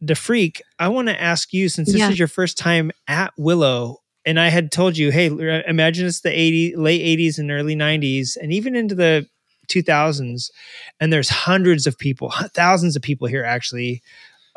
the 0.00 0.14
freak, 0.14 0.62
I 0.78 0.88
want 0.88 1.08
to 1.08 1.20
ask 1.20 1.52
you 1.52 1.68
since 1.68 1.88
this 1.92 2.00
Yeah. 2.00 2.10
is 2.10 2.18
your 2.18 2.28
first 2.28 2.56
time 2.58 2.90
at 3.06 3.32
Willow, 3.36 4.00
and 4.24 4.40
I 4.40 4.48
had 4.48 4.72
told 4.72 4.96
you, 4.96 5.10
hey, 5.12 5.26
imagine 5.66 6.06
it's 6.06 6.20
the 6.22 6.30
80, 6.36 6.76
late 6.76 7.02
80s 7.02 7.38
and 7.38 7.50
early 7.50 7.76
90s, 7.76 8.36
and 8.40 8.52
even 8.52 8.74
into 8.74 8.94
the 8.94 9.26
2000s, 9.68 10.50
and 10.98 11.12
there's 11.12 11.28
hundreds 11.28 11.86
of 11.86 11.98
people, 11.98 12.32
thousands 12.54 12.96
of 12.96 13.02
people 13.02 13.26
here 13.28 13.44
actually 13.44 14.02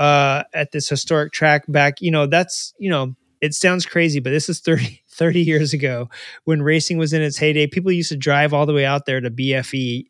uh, 0.01 0.43
at 0.53 0.71
this 0.71 0.89
historic 0.89 1.31
track 1.31 1.63
back. 1.67 2.01
You 2.01 2.09
know, 2.11 2.25
that's, 2.25 2.73
you 2.79 2.89
know, 2.89 3.15
it 3.39 3.53
sounds 3.53 3.85
crazy, 3.85 4.19
but 4.19 4.31
this 4.31 4.49
is 4.49 4.59
30, 4.59 5.03
30 5.09 5.41
years 5.41 5.73
ago 5.73 6.09
when 6.45 6.61
racing 6.61 6.97
was 6.97 7.13
in 7.13 7.21
its 7.21 7.37
heyday. 7.37 7.67
People 7.67 7.91
used 7.91 8.09
to 8.09 8.17
drive 8.17 8.53
all 8.53 8.65
the 8.65 8.73
way 8.73 8.85
out 8.85 9.05
there 9.05 9.21
to 9.21 9.29
BFE. 9.29 10.05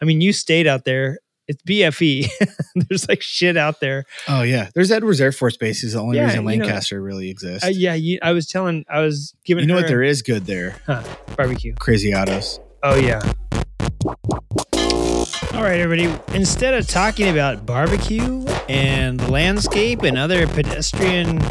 I 0.00 0.04
mean, 0.04 0.20
you 0.20 0.32
stayed 0.32 0.66
out 0.66 0.84
there. 0.84 1.18
It's 1.48 1.62
BFE. 1.64 2.28
There's 2.88 3.08
like 3.08 3.22
shit 3.22 3.56
out 3.56 3.80
there. 3.80 4.04
Oh 4.28 4.42
yeah, 4.42 4.68
there's 4.74 4.92
Edwards 4.92 5.20
Air 5.20 5.32
Force 5.32 5.56
Base. 5.56 5.82
Is 5.82 5.94
the 5.94 6.00
only 6.00 6.16
Yeah, 6.16 6.26
reason 6.26 6.48
you 6.48 6.58
know- 6.58 6.64
Lancaster 6.64 7.02
really 7.02 7.28
exists. 7.28 7.64
Uh, 7.66 7.70
yeah, 7.72 7.94
you, 7.94 8.18
I 8.22 8.30
was 8.32 8.46
telling, 8.46 8.84
I 8.88 9.00
was 9.00 9.34
giving 9.44 9.62
you 9.62 9.68
know 9.68 9.74
what 9.74 9.88
there 9.88 10.02
is 10.02 10.22
good 10.22 10.46
there? 10.46 10.76
Huh, 10.86 11.02
barbecue. 11.36 11.74
Crazy 11.74 12.14
Otto's. 12.14 12.60
Oh 12.84 12.94
yeah. 12.94 13.20
All 15.54 15.62
right, 15.66 15.80
everybody. 15.80 16.08
Instead 16.36 16.74
of 16.74 16.86
talking 16.86 17.28
about 17.28 17.66
barbecue 17.66 18.44
and 18.70 19.18
the 19.18 19.28
landscape 19.28 20.02
and 20.04 20.16
other 20.16 20.46
pedestrian 20.46 21.42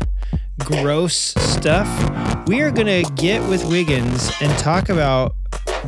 gross 0.64 1.16
stuff, 1.16 2.48
we 2.48 2.62
are 2.62 2.72
gonna 2.72 3.04
get 3.16 3.46
with 3.50 3.66
Wiggins 3.66 4.32
and 4.40 4.58
talk 4.58 4.88
about 4.88 5.36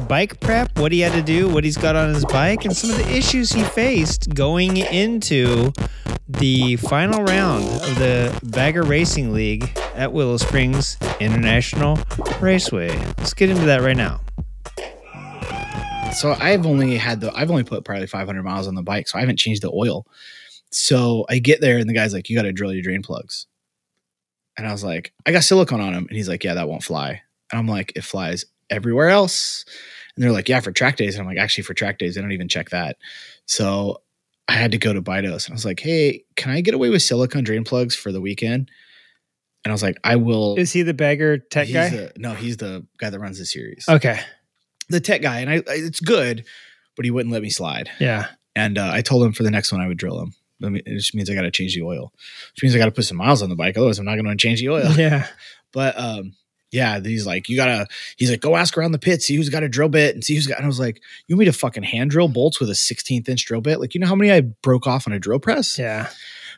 bike 0.10 0.42
prep, 0.42 0.78
what 0.78 0.92
he 0.92 1.00
had 1.00 1.14
to 1.14 1.22
do, 1.22 1.48
what 1.48 1.64
he's 1.64 1.78
got 1.78 1.96
on 1.96 2.14
his 2.14 2.26
bike, 2.26 2.66
and 2.66 2.76
some 2.76 2.90
of 2.90 2.98
the 2.98 3.10
issues 3.16 3.50
he 3.50 3.64
faced 3.64 4.34
going 4.34 4.76
into 4.76 5.72
the 6.28 6.76
final 6.76 7.24
round 7.24 7.64
of 7.64 7.96
the 7.98 8.38
Bagger 8.44 8.84
Racing 8.84 9.32
League 9.32 9.72
at 9.96 10.12
Willow 10.12 10.36
Springs 10.36 10.98
International 11.22 11.98
Raceway. 12.42 12.90
Let's 13.18 13.34
get 13.34 13.50
into 13.50 13.66
that 13.68 13.82
right 13.82 13.96
now. 13.96 14.20
So 16.14 16.36
I've 16.42 16.66
only 16.66 16.98
had 16.98 17.22
the 17.22 17.34
I've 17.34 17.50
only 17.50 17.64
put 17.64 17.86
probably 17.86 18.08
500 18.08 18.44
miles 18.44 18.68
on 18.68 18.76
the 18.76 18.84
bike, 18.84 19.08
so 19.08 19.18
I 19.18 19.22
haven't 19.22 19.38
changed 19.38 19.62
the 19.62 19.72
oil. 19.74 20.06
So 20.72 21.26
I 21.30 21.40
get 21.40 21.62
there 21.62 21.78
and 21.78 21.90
the 21.90 21.94
guy's 21.94 22.14
like, 22.14 22.30
"You 22.30 22.36
got 22.36 22.44
to 22.44 22.54
drill 22.54 22.74
your 22.74 22.82
drain 22.84 23.02
plugs," 23.02 23.48
and 24.58 24.68
I 24.68 24.72
was 24.72 24.84
like, 24.84 25.14
"I 25.26 25.32
got 25.32 25.44
silicone 25.44 25.82
on 25.82 25.94
them," 25.94 26.06
and 26.08 26.16
he's 26.16 26.30
like, 26.30 26.44
"Yeah, 26.44 26.54
that 26.56 26.70
won't 26.70 26.84
fly." 26.84 27.22
And 27.52 27.60
I'm 27.60 27.68
like, 27.68 27.92
"It 27.96 28.04
flies 28.04 28.46
everywhere 28.70 29.10
else." 29.10 29.66
And 30.16 30.24
they're 30.24 30.32
like, 30.32 30.48
"Yeah, 30.50 30.60
for 30.62 30.72
track 30.72 30.96
days." 30.98 31.16
And 31.16 31.22
I'm 31.22 31.28
like, 31.28 31.38
"Actually, 31.38 31.64
for 31.66 31.74
track 31.74 31.98
days, 31.98 32.18
I 32.18 32.22
don't 32.22 32.32
even 32.32 32.48
check 32.48 32.70
that." 32.70 32.98
So 33.46 34.02
I 34.48 34.54
had 34.54 34.72
to 34.72 34.78
go 34.78 34.94
to 34.94 35.02
Bidos, 35.02 35.46
and 35.46 35.54
I 35.54 35.56
was 35.56 35.66
like, 35.66 35.80
"Hey, 35.80 36.24
can 36.38 36.52
I 36.52 36.62
get 36.62 36.74
away 36.74 36.90
with 36.90 37.02
silicone 37.02 37.44
drain 37.44 37.64
plugs 37.64 37.96
for 37.96 38.12
the 38.12 38.22
weekend?" 38.22 38.70
And 39.64 39.72
I 39.72 39.74
was 39.74 39.84
like, 39.84 39.98
"I 40.06 40.16
will." 40.16 40.56
Is 40.58 40.72
he 40.72 40.84
the 40.84 40.94
beggar 40.94 41.38
tech 41.38 41.68
guy? 41.72 41.90
the- 41.90 42.14
no, 42.18 42.34
he's 42.34 42.58
the 42.58 42.86
guy 42.98 43.10
that 43.10 43.20
runs 43.20 43.40
the 43.40 43.46
series. 43.46 43.86
okay. 43.90 44.20
The 44.90 45.00
tech 45.00 45.22
guy, 45.22 45.40
and 45.40 45.50
I, 45.50 45.56
I 45.56 45.64
it's 45.68 46.00
good, 46.02 46.46
but 46.98 47.06
he 47.06 47.12
wouldn't 47.12 47.32
let 47.32 47.42
me 47.42 47.50
slide. 47.50 47.90
Yeah. 48.00 48.28
And 48.58 48.78
uh, 48.78 48.90
I 48.92 49.02
told 49.02 49.24
him 49.24 49.32
for 49.32 49.44
the 49.44 49.52
next 49.52 49.72
one 49.72 49.80
I 49.80 49.88
would 49.88 49.98
drill 49.98 50.20
him. 50.22 50.34
It 50.62 50.86
just 50.86 51.16
means 51.16 51.30
I 51.30 51.34
got 51.34 51.42
to 51.42 51.52
change 51.52 51.76
the 51.76 51.82
oil, 51.84 52.14
which 52.54 52.64
means 52.64 52.76
I 52.76 52.80
got 52.80 52.86
to 52.86 52.92
put 52.92 53.06
some 53.06 53.18
miles 53.18 53.42
on 53.42 53.50
the 53.50 53.56
bike. 53.56 53.78
Otherwise, 53.78 54.00
I'm 54.00 54.06
not 54.06 54.16
going 54.16 54.26
to 54.26 54.36
change 54.36 54.60
the 54.60 54.70
oil. 54.70 54.92
Yeah. 54.98 55.28
But 55.74 55.98
um, 55.98 56.34
yeah, 56.72 57.00
he's 57.00 57.26
like, 57.26 57.48
you 57.50 57.56
gotta. 57.56 57.88
He's 58.18 58.30
like, 58.30 58.42
go 58.42 58.56
ask 58.58 58.78
around 58.78 58.92
the 58.92 59.00
pit, 59.00 59.22
see 59.22 59.36
who's 59.36 59.50
got 59.50 59.64
a 59.64 59.70
drill 59.70 59.90
bit, 59.90 60.14
and 60.16 60.24
see 60.24 60.36
who's 60.36 60.48
got. 60.48 60.58
And 60.58 60.66
I 60.66 60.68
was 60.68 60.80
like, 60.80 61.02
you 61.28 61.36
want 61.36 61.40
me 61.40 61.46
to 61.46 61.54
fucking 61.54 61.84
hand 61.84 62.12
drill 62.12 62.28
bolts 62.28 62.60
with 62.60 62.70
a 62.70 62.74
16th 62.74 63.28
inch 63.30 63.46
drill 63.46 63.62
bit? 63.62 63.80
Like, 63.80 63.94
you 63.94 64.00
know 64.00 64.08
how 64.08 64.16
many 64.16 64.32
I 64.32 64.42
broke 64.42 64.88
off 64.88 65.08
on 65.08 65.14
a 65.14 65.20
drill 65.20 65.40
press? 65.40 65.78
Yeah. 65.80 66.10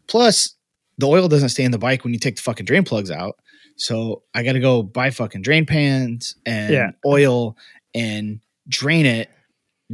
Plus, 0.08 0.56
the 0.98 1.08
oil 1.08 1.28
doesn't 1.28 1.50
stay 1.50 1.64
in 1.64 1.72
the 1.72 1.78
bike 1.80 2.04
when 2.04 2.14
you 2.14 2.20
take 2.20 2.36
the 2.36 2.42
fucking 2.42 2.66
drain 2.66 2.84
plugs 2.84 3.10
out. 3.12 3.38
So 3.76 4.22
I 4.36 4.44
got 4.44 4.54
to 4.54 4.60
go 4.60 4.84
buy 4.84 5.10
fucking 5.10 5.42
drain 5.42 5.66
pans 5.66 6.36
and 6.46 6.72
Yeah. 6.74 6.92
oil 7.06 7.58
and 7.96 8.40
drain 8.68 9.06
it, 9.08 9.30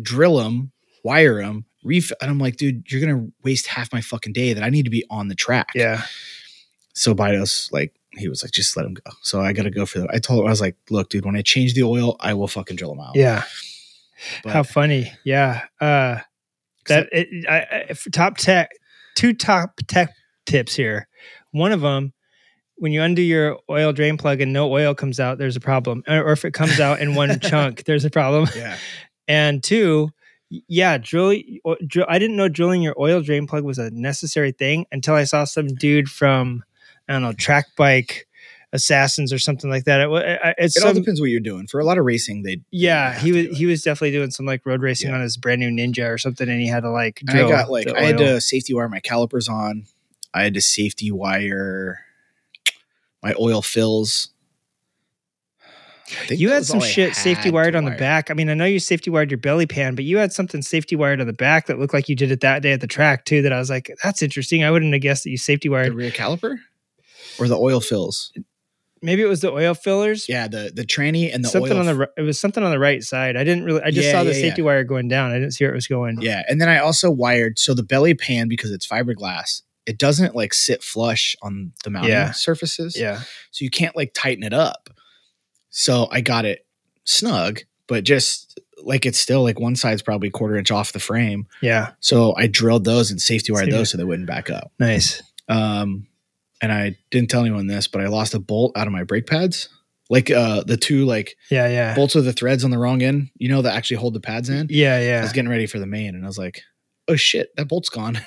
drill 0.01 0.37
them, 0.37 0.71
wire 1.03 1.41
them, 1.41 1.65
refill. 1.89 2.17
And 2.21 2.29
I'm 2.29 2.39
like, 2.39 2.55
dude, 2.55 2.83
you're 2.91 3.01
gonna 3.01 3.27
waste 3.43 3.67
half 3.67 3.91
my 3.91 4.01
fucking 4.01 4.33
day 4.33 4.53
that 4.53 4.63
I 4.63 4.69
need 4.69 4.83
to 4.83 4.91
be 4.91 5.03
on 5.09 5.27
the 5.27 5.35
track. 5.35 5.69
Yeah. 5.73 6.03
So 6.93 7.15
Bidos, 7.15 7.71
like, 7.71 7.93
he 8.11 8.27
was 8.27 8.43
like, 8.43 8.51
just 8.51 8.75
let 8.75 8.85
him 8.85 8.93
go. 8.93 9.11
So 9.21 9.41
I 9.41 9.53
got 9.53 9.63
to 9.63 9.69
go 9.69 9.85
for 9.85 9.99
that. 9.99 10.09
I 10.11 10.17
told 10.17 10.41
him, 10.41 10.47
I 10.47 10.49
was 10.49 10.61
like, 10.61 10.75
look, 10.89 11.09
dude, 11.09 11.25
when 11.25 11.35
I 11.35 11.41
change 11.41 11.73
the 11.73 11.83
oil, 11.83 12.17
I 12.19 12.33
will 12.33 12.47
fucking 12.47 12.75
drill 12.75 12.89
them 12.89 12.99
out. 12.99 13.15
Yeah. 13.15 13.43
But 14.43 14.53
How 14.53 14.63
funny. 14.63 15.11
Yeah. 15.23 15.61
Uh, 15.79 16.19
that 16.87 17.07
it, 17.11 17.47
I, 17.47 17.85
I, 17.89 17.93
for 17.93 18.09
top 18.09 18.37
tech, 18.37 18.71
two 19.15 19.33
top 19.33 19.79
tech 19.87 20.13
tips 20.45 20.75
here. 20.75 21.07
One 21.51 21.71
of 21.71 21.81
them, 21.81 22.13
when 22.77 22.91
you 22.91 23.01
undo 23.01 23.21
your 23.21 23.59
oil 23.69 23.93
drain 23.93 24.17
plug 24.17 24.41
and 24.41 24.51
no 24.51 24.71
oil 24.71 24.95
comes 24.95 25.19
out, 25.19 25.37
there's 25.37 25.55
a 25.55 25.61
problem. 25.61 26.03
Or 26.07 26.31
if 26.31 26.45
it 26.45 26.53
comes 26.53 26.79
out 26.79 26.99
in 26.99 27.15
one 27.15 27.39
chunk, 27.41 27.83
there's 27.85 28.05
a 28.05 28.09
problem. 28.09 28.47
yeah. 28.55 28.77
And 29.27 29.63
two, 29.63 30.09
yeah, 30.49 30.97
drill, 30.97 31.35
o- 31.65 31.77
drill. 31.85 32.05
I 32.09 32.19
didn't 32.19 32.35
know 32.35 32.49
drilling 32.49 32.81
your 32.81 32.95
oil 32.99 33.21
drain 33.21 33.47
plug 33.47 33.63
was 33.63 33.77
a 33.77 33.91
necessary 33.91 34.51
thing 34.51 34.85
until 34.91 35.13
I 35.15 35.23
saw 35.25 35.43
some 35.43 35.67
dude 35.67 36.09
from, 36.09 36.63
I 37.07 37.13
don't 37.13 37.21
know, 37.21 37.33
track 37.33 37.67
bike 37.77 38.27
assassins 38.71 39.33
or 39.33 39.39
something 39.39 39.69
like 39.69 39.85
that. 39.85 39.99
It, 40.01 40.09
wa- 40.09 40.17
I- 40.19 40.53
it's 40.57 40.77
It 40.77 40.83
all 40.83 40.93
depends 40.93 41.19
what 41.19 41.29
you're 41.29 41.39
doing. 41.39 41.67
For 41.67 41.79
a 41.79 41.83
lot 41.85 41.97
of 41.97 42.05
racing, 42.05 42.43
they 42.43 42.61
yeah, 42.71 43.17
he 43.19 43.31
was 43.31 43.57
he 43.57 43.65
was 43.65 43.81
definitely 43.83 44.11
doing 44.11 44.31
some 44.31 44.45
like 44.45 44.65
road 44.65 44.81
racing 44.81 45.09
Yeah. 45.09 45.15
on 45.15 45.21
his 45.21 45.37
brand 45.37 45.59
new 45.61 45.69
Ninja 45.69 46.09
or 46.09 46.17
something, 46.17 46.47
and 46.49 46.59
he 46.61 46.67
had 46.67 46.81
to 46.83 46.89
like. 46.91 47.21
I 47.29 47.39
got 47.47 47.69
like 47.71 47.87
I 47.95 48.01
had 48.03 48.17
to 48.17 48.39
safety 48.41 48.73
wire 48.73 48.89
my 48.89 48.99
calipers 48.99 49.47
on. 49.49 49.85
I 50.33 50.43
had 50.43 50.53
to 50.55 50.61
safety 50.61 51.11
wire 51.11 51.99
my 53.23 53.33
oil 53.39 53.61
fills. 53.61 54.29
I 56.11 56.25
think 56.25 56.39
You 56.41 56.49
had 56.49 56.65
some 56.65 56.77
all 56.79 56.83
I 56.83 56.87
shit 56.87 57.15
safety 57.15 57.51
wired 57.51 57.73
to 57.73 57.77
on 57.79 57.85
the 57.85 57.91
wire. 57.91 57.99
back. 57.99 58.31
I 58.31 58.33
mean, 58.33 58.49
I 58.49 58.53
know 58.53 58.65
you 58.65 58.79
safety 58.79 59.09
wired 59.09 59.31
your 59.31 59.37
belly 59.37 59.65
pan, 59.67 59.95
but 59.95 60.05
you 60.05 60.17
had 60.17 60.31
something 60.33 60.61
safety 60.61 60.95
wired 60.95 61.21
on 61.21 61.27
the 61.27 61.33
back 61.33 61.67
that 61.67 61.77
looked 61.79 61.93
like 61.93 62.09
you 62.09 62.15
did 62.15 62.31
it 62.31 62.41
that 62.41 62.61
day 62.61 62.71
at 62.73 62.81
the 62.81 62.87
track 62.87 63.25
too. 63.25 63.41
That 63.41 63.53
I 63.53 63.59
was 63.59 63.69
like, 63.69 63.91
that's 64.03 64.21
interesting. 64.21 64.63
I 64.63 64.71
wouldn't 64.71 64.93
have 64.93 65.01
guessed 65.01 65.23
that 65.25 65.29
you 65.29 65.37
safety 65.37 65.69
wired 65.69 65.91
The 65.91 65.95
rear 65.95 66.11
caliper 66.11 66.57
or 67.37 67.47
the 67.47 67.57
oil 67.57 67.79
fills. 67.79 68.31
Maybe 69.01 69.21
it 69.21 69.27
was 69.27 69.39
the 69.39 69.51
oil 69.51 69.73
fillers. 69.75 70.27
Yeah, 70.27 70.47
the 70.49 70.71
the 70.75 70.83
tranny 70.83 71.33
and 71.33 71.43
the 71.45 71.49
something 71.49 71.71
oil 71.71 71.87
on 71.87 71.97
the 71.97 72.09
it 72.17 72.21
was 72.23 72.37
something 72.39 72.63
on 72.63 72.71
the 72.71 72.79
right 72.79 73.01
side. 73.01 73.37
I 73.37 73.45
didn't 73.45 73.63
really. 73.63 73.81
I 73.81 73.91
just 73.91 74.07
Yeah, 74.07 74.11
saw 74.11 74.23
the 74.25 74.33
yeah, 74.33 74.41
safety 74.41 74.61
wire 74.61 74.83
going 74.83 75.07
down. 75.07 75.31
I 75.31 75.35
didn't 75.35 75.51
see 75.51 75.63
where 75.63 75.71
it 75.71 75.75
was 75.75 75.87
going. 75.87 76.21
Yeah, 76.21 76.43
and 76.49 76.59
then 76.59 76.67
I 76.67 76.79
also 76.79 77.09
wired 77.09 77.59
so 77.59 77.73
the 77.73 77.83
belly 77.83 78.13
pan 78.13 78.49
because 78.49 78.71
it's 78.71 78.85
fiberglass. 78.85 79.61
It 79.85 79.97
doesn't 79.97 80.35
like 80.35 80.53
sit 80.53 80.83
flush 80.83 81.35
on 81.41 81.71
the 81.85 81.89
mounting 81.91 82.11
Yeah. 82.11 82.31
surfaces. 82.31 82.97
yeah, 82.99 83.21
so 83.51 83.63
you 83.63 83.69
can't 83.69 83.95
like 83.95 84.11
tighten 84.13 84.43
it 84.43 84.53
up. 84.53 84.89
So 85.69 86.07
I 86.11 86.21
got 86.21 86.45
it 86.45 86.65
snug, 87.03 87.61
but 87.87 88.03
just 88.03 88.59
like 88.83 89.05
it's 89.05 89.19
still 89.19 89.43
like 89.43 89.59
one 89.59 89.75
side's 89.75 90.01
probably 90.01 90.29
quarter 90.29 90.55
inch 90.57 90.71
off 90.71 90.93
the 90.93 90.99
frame. 90.99 91.47
yeah. 91.61 91.91
So 91.99 92.33
I 92.37 92.47
drilled 92.47 92.85
those 92.85 93.11
and 93.11 93.21
safety 93.21 93.51
wired 93.51 93.71
those 93.71 93.89
so 93.91 93.97
they 93.97 94.03
wouldn't 94.03 94.27
back 94.27 94.49
up. 94.49 94.71
Nice. 94.79 95.21
Um, 95.47 96.07
and 96.61 96.71
I 96.71 96.97
didn't 97.11 97.29
tell 97.29 97.41
anyone 97.41 97.67
this, 97.67 97.87
but 97.87 98.01
I 98.01 98.07
lost 98.07 98.33
a 98.33 98.39
bolt 98.39 98.77
out 98.77 98.87
of 98.87 98.93
my 98.93 99.03
brake 99.03 99.27
pads. 99.27 99.69
Like 100.11 100.31
uh 100.31 100.63
the 100.63 100.75
two 100.77 101.05
like 101.05 101.35
Yeah, 101.51 101.67
yeah, 101.67 101.93
bolts 101.93 102.15
with 102.15 102.25
the 102.25 102.33
threads 102.33 102.63
on 102.63 102.71
the 102.71 102.79
wrong 102.79 103.03
end, 103.03 103.29
you 103.35 103.47
know, 103.47 103.61
that 103.61 103.75
actually 103.75 103.97
hold 103.97 104.15
the 104.15 104.19
pads 104.19 104.49
in. 104.49 104.65
yeah, 104.71 104.99
yeah. 104.99 105.19
I 105.19 105.21
was 105.21 105.33
getting 105.33 105.51
ready 105.51 105.67
for 105.67 105.77
the 105.77 105.85
main 105.85 106.15
and 106.15 106.23
I 106.23 106.27
was 106.27 106.37
like, 106.37 106.63
oh 107.09 107.15
shit, 107.15 107.53
that 107.57 107.67
bolt's 107.67 107.89
gone. 107.89 108.19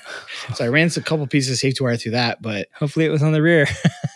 so 0.55 0.65
I 0.65 0.67
ran 0.67 0.89
a 0.95 1.01
couple 1.01 1.25
pieces 1.27 1.51
of 1.53 1.57
safety 1.57 1.83
wire 1.83 1.97
through 1.97 2.11
that, 2.11 2.41
but 2.41 2.67
Hopefully, 2.75 3.05
it 3.05 3.09
was 3.09 3.23
on 3.23 3.31
the 3.31 3.41
rear. 3.41 3.67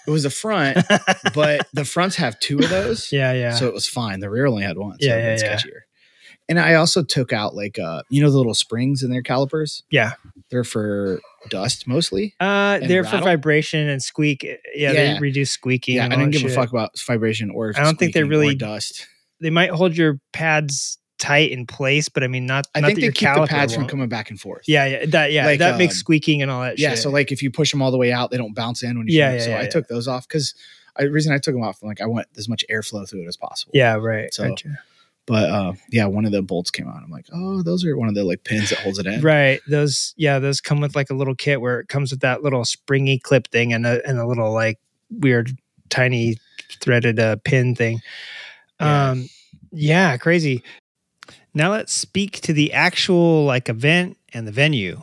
it 0.07 0.11
was 0.11 0.23
the 0.23 0.29
front, 0.29 0.77
but 1.33 1.67
the 1.73 1.85
fronts 1.85 2.15
have 2.17 2.39
two 2.39 2.59
of 2.59 2.69
those. 2.69 3.11
yeah, 3.11 3.33
yeah. 3.33 3.55
So 3.55 3.67
it 3.67 3.73
was 3.73 3.87
fine. 3.87 4.19
The 4.19 4.29
rear 4.29 4.45
only 4.45 4.63
had 4.63 4.77
one. 4.77 4.97
So 4.99 5.07
Yeah, 5.07 5.17
yeah, 5.17 5.37
yeah. 5.39 5.55
sketchier. 5.55 5.79
And 6.49 6.59
I 6.61 6.75
also 6.75 7.03
took 7.03 7.33
out 7.33 7.55
like 7.55 7.77
uh 7.77 8.03
you 8.09 8.21
know 8.21 8.31
the 8.31 8.37
little 8.37 8.53
springs 8.53 9.03
in 9.03 9.09
their 9.11 9.21
calipers? 9.21 9.83
Yeah. 9.89 10.13
They're 10.49 10.63
for 10.63 11.19
dust 11.49 11.87
mostly. 11.87 12.35
uh, 12.39 12.79
they're 12.79 13.03
for 13.03 13.17
vibration 13.17 13.89
and 13.89 14.01
squeak. 14.01 14.43
Yeah, 14.43 14.57
Yeah. 14.93 14.93
they 15.15 15.19
reduce 15.19 15.51
squeaking. 15.51 15.95
Yeah, 15.97 16.05
I 16.05 16.09
didn't 16.09 16.29
give 16.31 16.45
a 16.45 16.49
fuck 16.49 16.69
about 16.69 16.97
vibration 17.05 17.49
or 17.51 17.73
I 17.75 17.83
don't 17.83 17.99
think 17.99 18.13
they're 18.13 18.25
really- 18.25 18.55
dust. 18.55 19.07
They 19.41 19.49
might 19.49 19.69
hold 19.71 19.95
your 19.97 20.19
pads 20.33 20.97
tight 21.17 21.51
in 21.51 21.65
place, 21.65 22.09
but 22.09 22.23
I 22.23 22.27
mean, 22.27 22.45
not. 22.45 22.67
I 22.75 22.81
not 22.81 22.87
think 22.87 22.99
they 22.99 23.03
your 23.05 23.11
keep 23.11 23.33
the 23.33 23.47
pads 23.47 23.73
from 23.73 23.87
coming 23.87 24.09
back 24.09 24.29
and 24.29 24.39
forth. 24.39 24.63
Yeah, 24.67 24.85
yeah, 24.85 25.05
that 25.07 25.31
yeah, 25.31 25.45
Like, 25.45 25.59
that 25.59 25.77
makes 25.77 25.95
um, 25.95 25.99
squeaking 25.99 26.41
and 26.41 26.51
all 26.51 26.61
that. 26.61 26.79
Yeah, 26.79 26.91
shit. 26.91 26.99
so 26.99 27.09
like 27.09 27.31
if 27.31 27.41
you 27.41 27.51
push 27.51 27.71
them 27.71 27.81
all 27.81 27.91
the 27.91 27.97
way 27.97 28.11
out, 28.11 28.31
they 28.31 28.37
don't 28.37 28.53
bounce 28.55 28.83
in 28.83 28.97
when 28.97 29.07
you 29.07 29.17
Yeah, 29.17 29.33
yeah, 29.33 29.39
so 29.39 29.49
yeah, 29.49 29.57
I 29.57 29.61
yeah. 29.63 29.69
took 29.69 29.87
those 29.87 30.07
off 30.07 30.27
because 30.27 30.53
I 30.95 31.03
the 31.03 31.11
reason 31.11 31.33
I 31.33 31.37
took 31.37 31.53
them 31.53 31.63
off, 31.63 31.81
like 31.83 32.01
I 32.01 32.05
want 32.05 32.27
as 32.37 32.47
much 32.49 32.63
airflow 32.71 33.07
through 33.09 33.23
it 33.23 33.27
as 33.27 33.37
possible. 33.37 33.71
yeah, 33.73 33.95
right. 33.95 34.33
So- 34.33 34.49
gotcha. 34.49 34.79
But 35.25 35.49
uh 35.49 35.73
yeah, 35.91 36.05
one 36.05 36.23
of 36.23 36.31
the 36.31 36.41
bolts 36.41 36.71
came 36.71 36.87
out. 36.87 37.03
I'm 37.03 37.11
like, 37.11 37.25
oh, 37.33 37.61
those 37.61 37.83
are 37.83 37.97
one 37.97 38.07
of 38.07 38.15
the 38.15 38.23
like 38.23 38.45
pins 38.45 38.69
that 38.69 38.79
holds 38.79 38.97
it 38.97 39.05
in. 39.05 39.19
Right. 39.19 39.59
Those 39.67 40.13
yeah, 40.15 40.39
those 40.39 40.61
come 40.61 40.79
with 40.79 40.95
like 40.95 41.09
a 41.09 41.13
little 41.13 41.35
kit 41.35 41.59
where 41.59 41.81
it 41.81 41.89
comes 41.89 42.11
with 42.11 42.21
that 42.21 42.43
little 42.43 42.63
springy 42.63 43.19
clip 43.19 43.49
thing 43.49 43.73
and 43.73 43.85
a 43.85 43.99
and 44.07 44.19
a 44.19 44.25
little 44.25 44.53
like 44.53 44.79
weird 45.09 45.51
tiny 45.89 46.37
threaded 46.79 47.19
uh, 47.19 47.35
pin 47.43 47.75
thing. 47.75 47.99
Um 48.79 49.27
yeah, 49.73 50.15
crazy. 50.15 50.63
Now 51.57 51.71
let's 51.71 51.91
speak 51.93 52.39
to 52.41 52.53
the 52.53 52.71
actual 52.73 53.43
like 53.45 53.67
event 53.69 54.17
and 54.33 54.47
the 54.47 54.51
venue. 54.51 55.01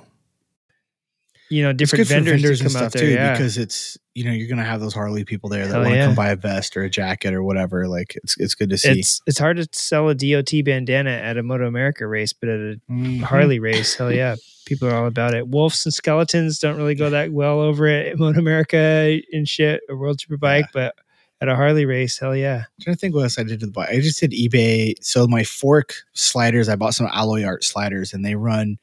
you 1.51 1.63
know 1.63 1.73
different 1.73 2.07
vendors, 2.09 2.41
vendors 2.41 2.61
and 2.61 2.71
come 2.73 2.77
out 2.83 2.91
stuff 2.91 2.93
there. 3.01 3.03
too 3.11 3.15
yeah. 3.15 3.33
because 3.33 3.59
it's 3.59 3.99
you 4.15 4.25
know 4.25 4.31
you're 4.33 4.49
gonna 4.49 4.65
have 4.65 4.81
those 4.81 4.95
Harley 4.95 5.25
people 5.25 5.49
there 5.51 5.67
that 5.67 5.77
want 5.77 5.91
to 5.91 5.95
yeah. 5.97 6.07
come 6.07 6.15
buy 6.15 6.31
a 6.31 6.37
vest 6.37 6.77
or 6.77 6.83
a 6.85 6.91
jacket 6.91 7.35
or 7.35 7.43
whatever. 7.43 7.87
Like 7.89 8.17
it's 8.23 8.37
it's 8.39 8.55
good 8.55 8.71
to 8.71 8.79
see. 8.79 9.01
it's 9.01 9.21
it's 9.27 9.39
hard 9.39 9.57
to 9.59 9.69
sell 9.73 10.09
a 10.09 10.15
DOT 10.15 10.51
bandana 10.65 11.11
at 11.11 11.37
a 11.37 11.43
Moto 11.43 11.67
America 11.67 12.07
race, 12.07 12.33
but 12.33 12.49
at 12.49 12.61
a 12.61 12.81
Mhm. 12.91 13.21
Harley 13.23 13.59
race, 13.59 13.95
hell 13.97 14.13
yeah, 14.13 14.37
people 14.67 14.89
are 14.89 14.95
all 14.95 15.07
about 15.07 15.35
it. 15.35 15.49
Wolves 15.49 15.85
and 15.85 15.93
skeletons 15.93 16.59
don't 16.61 16.77
really 16.77 16.95
go 16.95 17.11
that 17.11 17.33
well 17.33 17.61
over 17.61 17.87
at 17.89 18.19
Moto 18.19 18.39
America 18.39 19.21
and 19.33 19.49
shit, 19.49 19.81
a 19.91 19.97
World 19.97 20.19
Superbike, 20.21 20.69
but 20.73 20.95
at 21.45 21.53
a 21.53 21.57
Harley 21.57 21.85
race, 21.85 22.19
hell 22.19 22.35
yeah. 22.35 22.57
I'm 22.67 22.83
trying 22.83 22.97
to 22.97 23.01
think 23.01 23.15
what 23.15 23.23
else 23.23 23.39
I 23.39 23.43
did 23.45 23.61
to 23.61 23.67
the 23.67 23.73
bike. 23.73 23.91
I 23.91 24.01
just 24.01 24.19
did 24.21 24.33
eBay. 24.33 24.95
So 25.03 25.27
my 25.27 25.45
fork 25.45 25.95
sliders, 26.15 26.69
I 26.69 26.77
bought 26.77 26.95
some 26.95 27.09
alloy 27.13 27.45
art 27.45 27.63
sliders, 27.65 28.13
and 28.13 28.25
they 28.25 28.35
run 28.35 28.79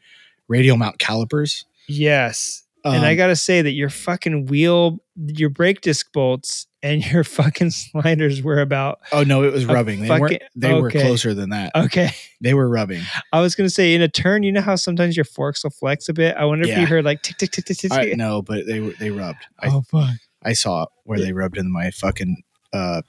radial 0.48 0.78
mount 0.78 1.00
calipers. 1.00 1.66
Yes. 1.88 2.64
and 2.86 3.06
I 3.06 3.12
Um, 3.12 3.18
gotta 3.18 3.36
say 3.36 3.62
that 3.62 3.72
your 3.74 3.90
fucking 3.90 4.46
wheel, 4.48 5.00
your 5.16 5.50
brake 5.50 5.82
disc 5.82 6.12
bolts, 6.14 6.66
and 6.84 7.06
your 7.12 7.24
fucking 7.24 7.70
sliders 7.72 8.42
were 8.42 8.60
about 8.60 9.00
oh 9.12 9.22
no, 9.24 9.44
it 9.44 9.54
was 9.54 9.66
rubbing. 9.66 10.02
They 10.02 10.10
weren't. 10.10 10.22
fucking- 10.34 10.48
They 10.56 10.74
were 10.74 10.90
closer 10.90 11.34
than 11.36 11.52
that. 11.52 11.72
okay. 11.76 12.10
They 12.42 12.56
were 12.56 12.68
rubbing. 12.68 13.04
I 13.32 13.40
was 13.42 13.54
gonna 13.54 13.70
say 13.70 13.94
in 13.94 14.02
a 14.02 14.08
turn, 14.08 14.42
you 14.44 14.52
know 14.52 14.62
how 14.62 14.76
sometimes 14.76 15.16
your 15.16 15.26
forks 15.26 15.64
will 15.64 15.70
flex 15.72 16.10
a 16.10 16.14
bit. 16.14 16.36
I 16.38 16.46
wonder 16.46 16.64
if 16.64 16.70
Yeah. 16.70 16.82
you 16.82 16.88
heard 16.88 17.06
like 17.06 17.22
tick 17.22 17.38
tick 17.38 17.52
tick 17.52 17.66
tick 17.66 17.78
tick. 17.78 17.92
I, 17.92 18.14
no, 18.16 18.42
but 18.42 18.66
they 18.66 18.80
were 18.80 18.94
they 19.00 19.12
rubbed. 19.12 19.46
I, 19.60 19.68
oh 19.68 19.82
fuck! 19.84 20.16
I 20.44 20.54
saw 20.54 20.88
where 21.04 21.20
they 21.20 21.34
rubbed 21.34 21.58
in 21.60 21.72
my 21.72 21.92
fucking. 21.92 22.42
Uh 22.74 23.02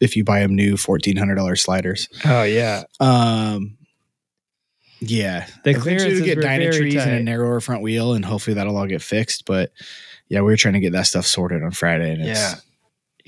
If 0.00 0.16
you 0.16 0.24
buy 0.24 0.40
them 0.40 0.54
new 0.54 0.76
fourteen 0.76 1.16
hundred 1.16 1.36
dollars 1.36 1.62
sliders. 1.62 2.08
Oh 2.24 2.42
yeah, 2.42 2.84
Um. 3.00 3.78
Yeah, 5.00 5.46
The 5.64 5.74
clearances 5.74 6.22
get 6.22 6.36
were 6.36 6.42
very 6.42 6.66
Dynatree 6.70 6.98
and 6.98 7.10
a 7.12 7.22
narrower 7.22 7.60
front 7.60 7.82
wheel, 7.82 8.14
and 8.14 8.24
hopefully 8.24 8.54
that'll 8.54 8.76
all 8.76 8.86
get 8.86 9.02
fixed. 9.02 9.44
But 9.44 9.70
yeah, 10.28 10.40
we 10.40 10.46
were 10.46 10.56
trying 10.56 10.74
to 10.74 10.80
get 10.80 10.92
that 10.92 11.06
stuff 11.06 11.26
sorted 11.26 11.62
on 11.62 11.72
Friday, 11.72 12.12
and 12.12 12.22
it's, 12.22 12.40
yeah. 12.40 12.54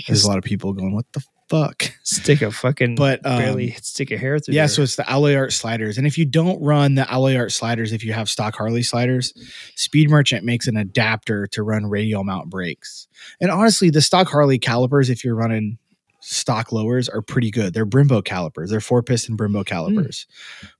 there's 0.06 0.24
a 0.24 0.28
lot 0.28 0.38
of 0.38 0.44
people 0.44 0.72
going, 0.72 0.94
"What 0.94 1.04
the 1.12 1.22
fuck?" 1.48 1.92
stick 2.02 2.42
a 2.42 2.50
fucking 2.50 2.94
But 2.96 3.24
um, 3.24 3.38
barely 3.38 3.72
stick 3.72 4.10
a 4.10 4.16
hair 4.16 4.38
through. 4.38 4.54
yeah, 4.54 4.62
there. 4.62 4.68
so 4.68 4.82
it's 4.82 4.96
the 4.96 5.08
alloy 5.10 5.34
art 5.34 5.52
sliders, 5.52 5.98
and 5.98 6.06
if 6.06 6.18
you 6.18 6.24
don't 6.24 6.60
run 6.62 6.94
the 6.94 7.10
alloy 7.10 7.36
art 7.36 7.52
sliders, 7.52 7.92
if 7.92 8.04
you 8.04 8.12
have 8.12 8.28
stock 8.28 8.54
Harley 8.56 8.82
sliders, 8.82 9.32
Speed 9.74 10.10
Merchant 10.10 10.44
makes 10.44 10.66
an 10.66 10.76
adapter 10.76 11.46
to 11.48 11.62
run 11.62 11.86
radial 11.86 12.24
mount 12.24 12.48
brakes. 12.48 13.08
And 13.40 13.50
honestly, 13.50 13.90
the 13.90 14.02
stock 14.02 14.28
Harley 14.28 14.58
calipers, 14.58 15.10
if 15.10 15.24
you're 15.24 15.34
running 15.34 15.78
stock 16.20 16.72
lowers, 16.72 17.08
are 17.08 17.22
pretty 17.22 17.50
good. 17.50 17.74
They're 17.74 17.86
Brembo 17.86 18.24
calipers. 18.24 18.70
They're 18.70 18.80
four 18.80 19.02
piston 19.02 19.36
Brembo 19.36 19.64
calipers, 19.64 20.26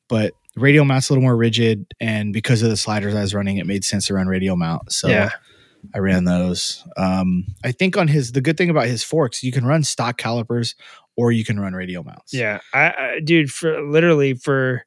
but 0.09 0.33
radial 0.57 0.85
mount's 0.85 1.11
a 1.11 1.13
little 1.13 1.23
more 1.23 1.37
rigid, 1.37 1.87
and 2.01 2.33
because 2.33 2.63
of 2.63 2.71
the 2.71 2.77
sliders 2.77 3.15
I 3.15 3.21
was 3.21 3.35
running, 3.35 3.59
it 3.59 3.67
made 3.67 3.85
sense 3.85 4.07
to 4.07 4.15
run 4.15 4.27
radial 4.27 4.57
mount. 4.57 4.91
So 4.93 5.09
yeah, 5.09 5.31
I 5.95 5.99
ran 5.99 6.25
those. 6.25 6.85
Um, 6.97 7.47
I 7.65 7.73
think 7.73 7.97
on 7.97 8.09
his 8.09 8.33
the 8.33 8.41
good 8.41 8.57
thing 8.57 8.71
about 8.71 8.87
his 8.87 9.03
forks, 9.03 9.43
you 9.43 9.53
can 9.53 9.65
run 9.65 9.83
stock 9.85 10.17
calipers 10.19 10.75
or 11.17 11.33
you 11.33 11.45
can 11.45 11.59
run 11.59 11.73
radial 11.73 12.05
mounts. 12.05 12.35
yeah. 12.35 12.61
I, 12.75 12.87
I 12.91 13.21
dude, 13.25 13.51
for 13.51 13.81
literally 13.83 14.35
for 14.35 14.85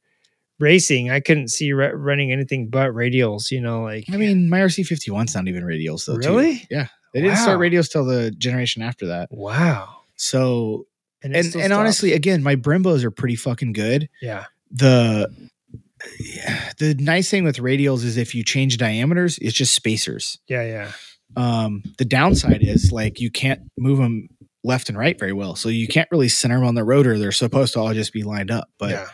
racing, 0.60 1.10
I 1.10 1.20
couldn't 1.20 1.48
see 1.50 1.72
ra- 1.74 1.92
running 1.94 2.32
anything 2.32 2.70
but 2.70 2.92
radials. 2.92 3.50
You 3.52 3.62
know, 3.62 3.82
like 3.84 4.06
I 4.12 4.18
mean, 4.18 4.50
my 4.50 4.60
RC 4.60 4.86
51's 4.88 5.34
not 5.36 5.48
even 5.48 5.64
radials 5.64 6.06
though. 6.06 6.18
too. 6.18 6.30
Really? 6.30 6.68
Yeah. 6.70 6.88
They 7.14 7.22
didn't 7.22 7.38
start 7.38 7.60
radials 7.60 7.92
till 7.92 8.06
the 8.06 8.30
generation 8.32 8.84
after 8.84 9.08
that. 9.08 9.30
wow. 9.32 9.96
So 10.16 10.86
it 11.24 11.36
and 11.36 11.56
and 11.56 11.74
honestly, 11.74 12.14
again, 12.14 12.44
my 12.44 12.56
Brembos 12.56 13.04
are 13.04 13.10
pretty 13.12 13.36
fucking 13.36 13.74
good. 13.74 14.10
yeah, 14.22 14.46
The 14.72 15.30
the 16.78 16.96
nice 17.00 17.30
thing 17.30 17.44
with 17.44 17.58
radials 17.58 18.04
is 18.04 18.18
if 18.18 18.34
you 18.36 18.44
change 18.44 18.78
diameters, 18.78 19.38
it's 19.40 19.56
just 19.56 19.74
spacers. 19.74 20.38
yeah, 20.48 20.64
yeah. 20.64 20.92
Um, 21.36 21.84
the 22.00 22.06
downside 22.06 22.64
is 22.64 22.92
like 22.92 23.20
you 23.20 23.30
can't 23.30 23.62
move 23.78 24.00
them 24.00 24.30
left 24.64 24.90
and 24.90 24.98
right 24.98 25.18
very 25.20 25.32
well. 25.34 25.56
So 25.56 25.70
you 25.70 25.88
can't 25.88 26.10
really 26.12 26.28
center 26.30 26.56
them 26.56 26.66
on 26.66 26.74
the 26.76 26.84
rotor. 26.84 27.18
They're 27.20 27.32
supposed 27.32 27.74
to 27.74 27.80
all 27.80 27.94
just 27.94 28.14
be 28.14 28.24
lined 28.24 28.50
up. 28.50 28.68
But 28.80 28.90
yeah. 28.92 29.06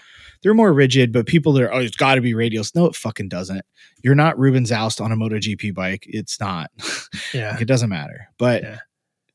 they're 0.41 0.53
more 0.53 0.71
rigid, 0.73 1.11
but 1.11 1.25
people 1.27 1.51
that 1.53 1.63
are, 1.63 1.73
oh, 1.73 1.79
it's 1.79 1.97
got 1.97 2.15
to 2.15 2.21
be 2.21 2.33
radials. 2.33 2.73
No, 2.73 2.86
it 2.86 2.95
fucking 2.95 3.27
doesn't. 3.27 3.61
You're 4.01 4.15
not 4.15 4.39
Ruben 4.39 4.63
Xaus 4.63 5.01
on 5.01 5.11
a 5.11 5.15
MotoGP 5.17 5.73
bike. 5.75 6.05
It's 6.07 6.39
not. 6.39 6.71
yeah. 7.33 7.51
Like, 7.51 7.61
it 7.61 7.67
doesn't 7.67 7.89
matter. 7.89 8.29
But, 8.39 8.63
Yeah. 8.63 8.79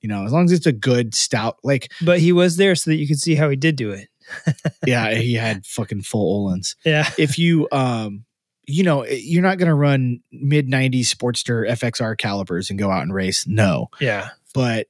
you 0.00 0.08
know, 0.08 0.24
as 0.24 0.32
long 0.32 0.46
as 0.46 0.52
it's 0.52 0.66
a 0.66 0.72
good 0.72 1.14
stout, 1.14 1.58
like, 1.62 1.92
But 2.00 2.20
he 2.20 2.32
was 2.32 2.56
there 2.56 2.74
so 2.74 2.90
that 2.90 2.96
you 2.96 3.06
could 3.06 3.20
see 3.20 3.34
how 3.34 3.50
he 3.50 3.56
did 3.56 3.76
do 3.76 3.90
it. 3.90 4.08
yeah, 4.86 5.14
he 5.14 5.34
had 5.34 5.64
fucking 5.66 6.02
full 6.02 6.48
Öhlins. 6.48 6.76
Yeah, 6.84 7.08
If 7.18 7.38
you, 7.38 7.68
um, 7.72 8.24
you 8.66 8.82
know, 8.82 9.04
you're 9.06 9.42
not 9.42 9.58
going 9.58 9.68
to 9.68 9.74
run 9.74 10.20
mid 10.30 10.68
90s 10.68 11.08
Sportster 11.14 11.68
FXR 11.68 12.16
calipers 12.16 12.70
and 12.70 12.78
go 12.78 12.90
out 12.90 13.02
and 13.02 13.12
race. 13.12 13.46
No. 13.46 13.88
yeah. 14.00 14.30
But, 14.54 14.86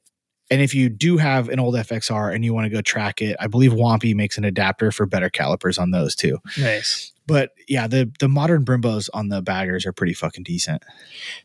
and 0.50 0.60
if 0.60 0.74
you 0.74 0.88
do 0.88 1.16
have 1.16 1.48
an 1.48 1.60
old 1.60 1.74
FXR 1.74 2.34
and 2.34 2.44
you 2.44 2.52
want 2.52 2.64
to 2.64 2.70
go 2.70 2.80
track 2.80 3.22
it, 3.22 3.36
I 3.38 3.46
believe 3.46 3.72
Wampy 3.72 4.14
makes 4.14 4.36
an 4.36 4.44
adapter 4.44 4.90
for 4.90 5.06
better 5.06 5.30
calipers 5.30 5.78
on 5.78 5.92
those 5.92 6.16
too. 6.16 6.38
Nice. 6.58 7.12
But 7.26 7.50
yeah, 7.68 7.86
the 7.86 8.10
the 8.18 8.28
modern 8.28 8.64
Brembos 8.64 9.08
on 9.14 9.28
the 9.28 9.40
baggers 9.42 9.86
are 9.86 9.92
pretty 9.92 10.14
fucking 10.14 10.42
decent. 10.42 10.82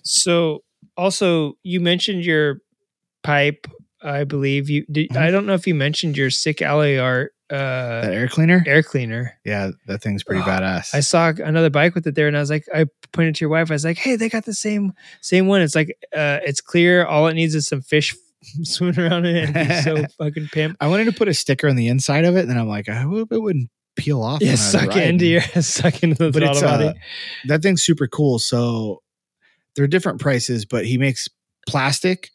So 0.04 0.64
also 0.98 1.58
you 1.62 1.80
mentioned 1.80 2.26
your 2.26 2.62
pipe, 3.22 3.68
I 4.06 4.24
believe 4.24 4.70
you 4.70 4.86
did 4.92 5.10
Mhm. 5.10 5.18
I 5.18 5.32
don't 5.32 5.46
know 5.46 5.54
if 5.56 5.66
you 5.68 5.76
mentioned 5.76 6.16
your 6.18 6.30
sick 6.30 6.62
alloy 6.62 6.98
art 7.00 7.34
That 7.50 8.06
uh 8.06 8.10
air 8.12 8.28
cleaner, 8.28 8.64
air 8.68 8.84
cleaner. 8.84 9.34
yeah, 9.46 9.72
that 9.88 10.02
thing's 10.02 10.24
pretty 10.24 10.42
Oh, 10.42 10.46
badass. 10.46 10.94
I 10.94 11.00
saw 11.02 11.30
another 11.44 11.70
bike 11.70 11.96
with 11.96 12.06
it 12.08 12.16
there 12.16 12.28
and 12.28 12.38
I 12.38 12.40
was 12.40 12.50
like 12.50 12.66
I 12.74 12.86
pointed 13.12 13.36
to 13.36 13.42
your 13.42 13.50
wife. 13.50 13.70
I 13.72 13.74
was 13.76 13.86
like, 13.86 13.98
"Hey, 13.98 14.16
they 14.16 14.30
got 14.30 14.46
the 14.46 14.54
same 14.54 14.94
same 15.22 15.48
one. 15.48 15.62
It's 15.62 15.76
like 15.76 15.90
uh 16.16 16.40
it's 16.46 16.62
clear. 16.62 17.06
All 17.06 17.28
it 17.28 17.34
needs 17.34 17.56
is 17.56 17.68
some 17.68 17.82
fish 17.82 18.16
swimming 18.64 19.00
around 19.00 19.26
in 19.26 19.36
it 19.36 19.56
and 19.56 19.68
be 19.68 19.76
so 19.82 20.06
fucking 20.20 20.50
pimp. 20.54 20.78
I 20.80 20.88
wanted 20.88 21.06
to 21.06 21.12
put 21.14 21.28
a 21.28 21.34
sticker 21.34 21.68
on 21.68 21.76
the 21.76 21.88
inside 21.88 22.26
of 22.26 22.36
it, 22.38 22.42
and 22.42 22.50
then 22.50 22.58
I'm 22.58 22.68
like, 22.68 22.88
I 22.90 22.96
hope 22.96 23.32
it 23.32 23.40
wouldn't 23.42 23.70
peel 23.96 24.22
off. 24.22 24.42
Yeah, 24.42 24.56
suck 24.56 24.90
riding. 24.90 25.10
into 25.10 25.26
your 25.26 25.42
suck 25.62 26.04
into 26.04 26.16
the 26.16 26.32
But 26.32 26.44
throttle 26.44 26.64
uh, 26.68 26.78
body. 26.94 27.00
that 27.48 27.62
thing's 27.64 27.84
super 27.84 28.08
cool. 28.08 28.38
So 28.40 29.02
they're 29.76 29.88
different 29.88 30.20
prices, 30.22 30.66
but 30.66 30.86
he 30.86 30.98
makes 30.98 31.28
plastic, 31.68 32.30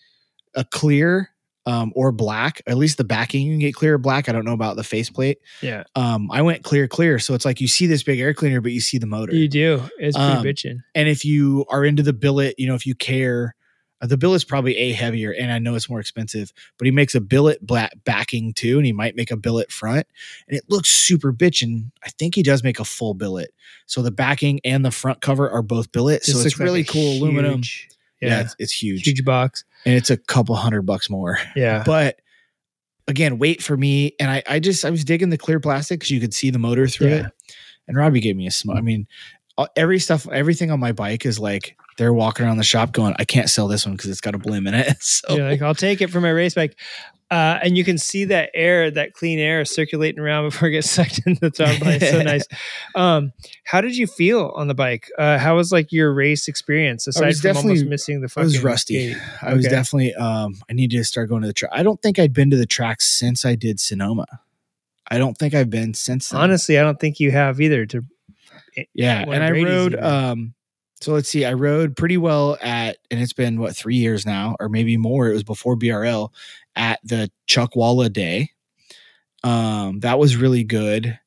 a 0.55 0.65
clear, 0.65 1.31
um, 1.67 1.93
or 1.95 2.11
black. 2.13 2.63
At 2.67 2.77
least 2.79 2.97
the 2.99 3.05
backing 3.05 3.47
you 3.47 3.53
can 3.53 3.59
get 3.61 3.75
clear 3.75 3.99
black. 3.99 4.29
I 4.29 4.33
don't 4.33 4.45
know 4.45 4.53
about 4.55 4.77
the 4.77 4.85
faceplate. 4.85 5.39
Yeah. 5.63 5.85
Um, 5.95 6.31
I 6.33 6.43
went 6.43 6.65
clear, 6.65 6.89
clear. 6.89 7.19
So 7.19 7.35
it's 7.35 7.45
like 7.45 7.61
you 7.61 7.69
see 7.69 7.87
this 7.87 8.03
big 8.03 8.19
air 8.21 8.35
cleaner, 8.35 8.61
but 8.61 8.73
you 8.73 8.81
see 8.81 8.99
the 8.99 9.07
motor. 9.07 9.35
You 9.35 9.49
do. 9.49 9.83
It's 9.99 10.17
pretty 10.17 10.33
Um, 10.33 10.45
bitching. 10.45 10.79
and 10.95 11.09
if 11.09 11.25
you 11.25 11.65
are 11.69 11.85
into 11.85 12.03
the 12.03 12.13
billet, 12.13 12.55
you 12.59 12.67
know, 12.67 12.75
if 12.75 12.87
you 12.87 12.95
care, 12.95 13.55
uh, 14.03 14.07
the 14.07 14.17
billet's 14.17 14.45
probably 14.45 14.75
a 14.79 14.93
heavier, 14.93 15.31
and 15.31 15.53
I 15.53 15.59
know 15.59 15.75
it's 15.75 15.91
more 15.91 16.01
expensive, 16.01 16.51
but 16.79 16.87
he 16.87 16.91
makes 16.91 17.15
a 17.15 17.21
billet 17.21 17.65
black 17.67 17.93
backing 18.05 18.55
too, 18.55 18.79
and 18.79 18.87
he 18.87 18.93
might 18.93 19.15
make 19.15 19.31
a 19.31 19.37
billet 19.37 19.71
front, 19.71 20.07
and 20.49 20.57
it 20.57 20.65
looks 20.71 20.89
super 20.89 21.35
bitchin'. 21.35 21.91
I 22.03 22.09
think 22.19 22.35
he 22.35 22.43
does 22.43 22.65
make 22.65 22.81
a 22.81 22.85
full 22.87 23.13
billet, 23.13 23.51
so 23.85 24.01
the 24.01 24.11
backing 24.11 24.59
and 24.65 24.83
the 24.87 24.91
front 24.91 25.21
cover 25.21 25.51
are 25.51 25.61
both 25.61 25.93
billet, 25.93 26.25
so 26.25 26.41
it's 26.41 26.59
like 26.59 26.65
really 26.65 26.83
cool 26.83 27.19
aluminum. 27.23 27.61
Yeah, 28.23 28.29
Yeah. 28.29 28.41
it's, 28.41 28.57
it's 28.59 28.73
huge. 28.83 29.07
huge 29.07 29.23
box. 29.23 29.65
And 29.85 29.95
it's 29.95 30.11
a 30.11 30.17
couple 30.17 30.55
hundred 30.57 30.83
bucks 30.83 31.09
more. 31.11 31.39
Yeah. 31.57 31.83
But 31.87 32.21
again, 33.09 33.39
wait 33.39 33.63
for 33.63 33.77
me, 33.77 34.15
and 34.21 34.31
I, 34.31 34.43
I 34.49 34.59
just 34.61 34.85
I 34.85 34.91
was 34.91 35.05
digging 35.05 35.31
the 35.31 35.39
clear 35.39 35.59
plastic 35.61 36.01
because 36.01 36.11
you 36.11 36.21
could 36.21 36.35
see 36.35 36.51
the 36.51 36.59
motor 36.59 36.87
through 36.87 37.09
Yeah. 37.09 37.27
it, 37.27 37.33
and 37.89 37.97
Robbie 37.97 38.21
gave 38.21 38.37
me 38.37 38.47
a 38.47 38.51
smoke. 38.51 38.77
I 38.77 38.81
mean, 38.83 39.07
every 39.77 39.99
stuff, 39.99 40.29
everything 40.29 40.71
on 40.71 40.79
my 40.81 40.93
bike 40.93 41.27
is 41.27 41.39
like 41.39 41.77
they're 41.99 42.13
walking 42.15 42.47
around 42.47 42.57
the 42.59 42.65
shop 42.65 42.93
going, 42.93 43.15
I 43.19 43.25
can't 43.25 43.51
sell 43.51 43.69
this 43.69 43.85
one 43.85 43.95
because 43.97 44.11
it's 44.11 44.21
got 44.21 44.35
a 44.35 44.39
blim 44.39 44.67
in 44.69 44.75
it. 44.75 44.97
So 45.01 45.35
You're 45.37 45.51
like, 45.51 45.61
I'll 45.63 45.75
take 45.75 46.01
it 46.01 46.09
for 46.11 46.21
my 46.21 46.31
race 46.31 46.55
bike. 46.55 46.79
Uh, 47.31 47.61
and 47.63 47.77
you 47.79 47.85
can 47.85 47.97
see 47.97 48.25
that 48.25 48.51
air, 48.55 48.91
that 48.91 49.13
clean 49.15 49.39
air 49.39 49.65
circulating 49.65 50.19
around 50.19 50.45
before 50.51 50.69
it 50.69 50.73
gets 50.73 50.91
sucked 50.91 51.21
into 51.27 51.49
the 51.49 51.79
body. 51.81 51.97
It's 51.97 52.11
so 52.11 52.23
nice. 52.25 52.45
Um, 52.97 53.33
how 53.65 53.81
did 53.81 53.97
you 53.97 54.09
feel 54.09 54.53
on 54.57 54.67
the 54.67 54.75
bike? 54.75 55.09
Uh, 55.17 55.39
how 55.39 55.55
was 55.57 55.71
like 55.71 55.93
your 55.93 56.13
race 56.13 56.49
experience 56.49 57.07
aside 57.07 57.19
from 57.19 57.25
almost 57.27 57.43
definitely- 57.43 57.85
missing 57.89 58.21
the 58.21 58.27
I 58.27 58.29
fucking 58.29 58.45
was 58.47 58.65
rusty. 58.65 59.15
I 59.43 59.55
was 59.55 59.65
definitely 59.67 60.13
um 60.15 60.57
I 60.69 60.73
needed 60.73 60.97
to 60.97 61.05
start 61.05 61.29
going 61.29 61.43
to 61.43 61.47
the 61.49 61.55
track. 61.55 61.71
I 61.73 61.85
don't 61.85 62.03
think 62.03 62.19
I'd 62.19 62.33
been 62.33 62.51
to 62.51 62.57
the 62.57 62.67
track 62.67 63.01
since 63.01 63.45
I 63.45 63.55
did 63.55 63.79
Sonoma. 63.79 64.27
I 65.09 65.19
don't 65.19 65.39
think 65.39 65.55
I've 65.55 65.71
been 65.71 65.95
since 65.95 66.31
then. 66.31 66.41
Honestly, 66.41 66.79
I 66.79 66.83
don't 66.83 66.99
think 66.99 67.21
you 67.21 67.31
have 67.31 67.61
either. 67.61 67.87
To 67.87 68.03
Yeah, 68.95 69.25
and 69.29 69.43
I 69.45 69.51
rode 69.51 69.93
even. 69.93 70.05
um 70.05 70.55
so 71.03 71.15
let's 71.15 71.31
see, 71.31 71.47
I 71.47 71.55
rode 71.55 71.97
pretty 71.97 72.19
well 72.19 72.59
at 72.61 72.99
and 73.11 73.21
it's 73.23 73.33
been 73.33 73.59
what 73.59 73.75
3 73.75 73.97
years 73.97 74.27
now 74.27 74.57
or 74.61 74.69
maybe 74.69 74.97
more. 74.99 75.29
It 75.31 75.33
was 75.33 75.43
before 75.45 75.75
BRL 75.77 76.29
at 76.81 76.99
the 77.05 77.31
Chuckwalla 77.47 78.13
day. 78.13 78.51
Um 79.45 80.01
that 80.01 80.19
was 80.19 80.35
really 80.37 80.65
good. 80.65 81.19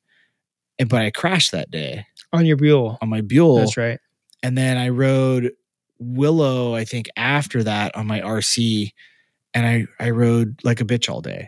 And 0.79 0.89
but 0.89 1.01
I 1.01 1.11
crashed 1.11 1.51
that 1.53 1.71
day 1.71 2.05
on 2.33 2.45
your 2.45 2.57
Buell. 2.57 2.97
on 3.01 3.09
my 3.09 3.21
Buell 3.21 3.57
That's 3.57 3.77
right. 3.77 3.99
and 4.41 4.57
then 4.57 4.77
I 4.77 4.89
rode 4.89 5.51
Willow 5.99 6.75
I 6.75 6.83
think 6.83 7.07
after 7.15 7.63
that 7.63 7.95
on 7.95 8.07
my 8.07 8.19
RC 8.19 8.91
and 9.53 9.65
I 9.65 9.85
I 10.03 10.09
rode 10.09 10.59
like 10.63 10.81
a 10.81 10.85
bitch 10.85 11.09
all 11.09 11.21
day. 11.21 11.47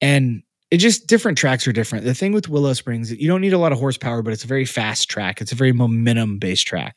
And 0.00 0.42
it 0.70 0.78
just 0.78 1.06
different 1.06 1.38
tracks 1.38 1.66
are 1.66 1.72
different. 1.72 2.04
The 2.04 2.14
thing 2.14 2.32
with 2.32 2.48
Willow 2.48 2.74
Springs, 2.74 3.10
you 3.10 3.26
don't 3.26 3.40
need 3.40 3.54
a 3.54 3.58
lot 3.58 3.72
of 3.72 3.78
horsepower, 3.78 4.22
but 4.22 4.32
it's 4.32 4.44
a 4.44 4.48
very 4.48 4.66
fast 4.66 5.08
track. 5.08 5.40
It's 5.40 5.52
a 5.52 5.54
very 5.56 5.72
momentum 5.72 6.38
based 6.38 6.66
track. 6.66 6.96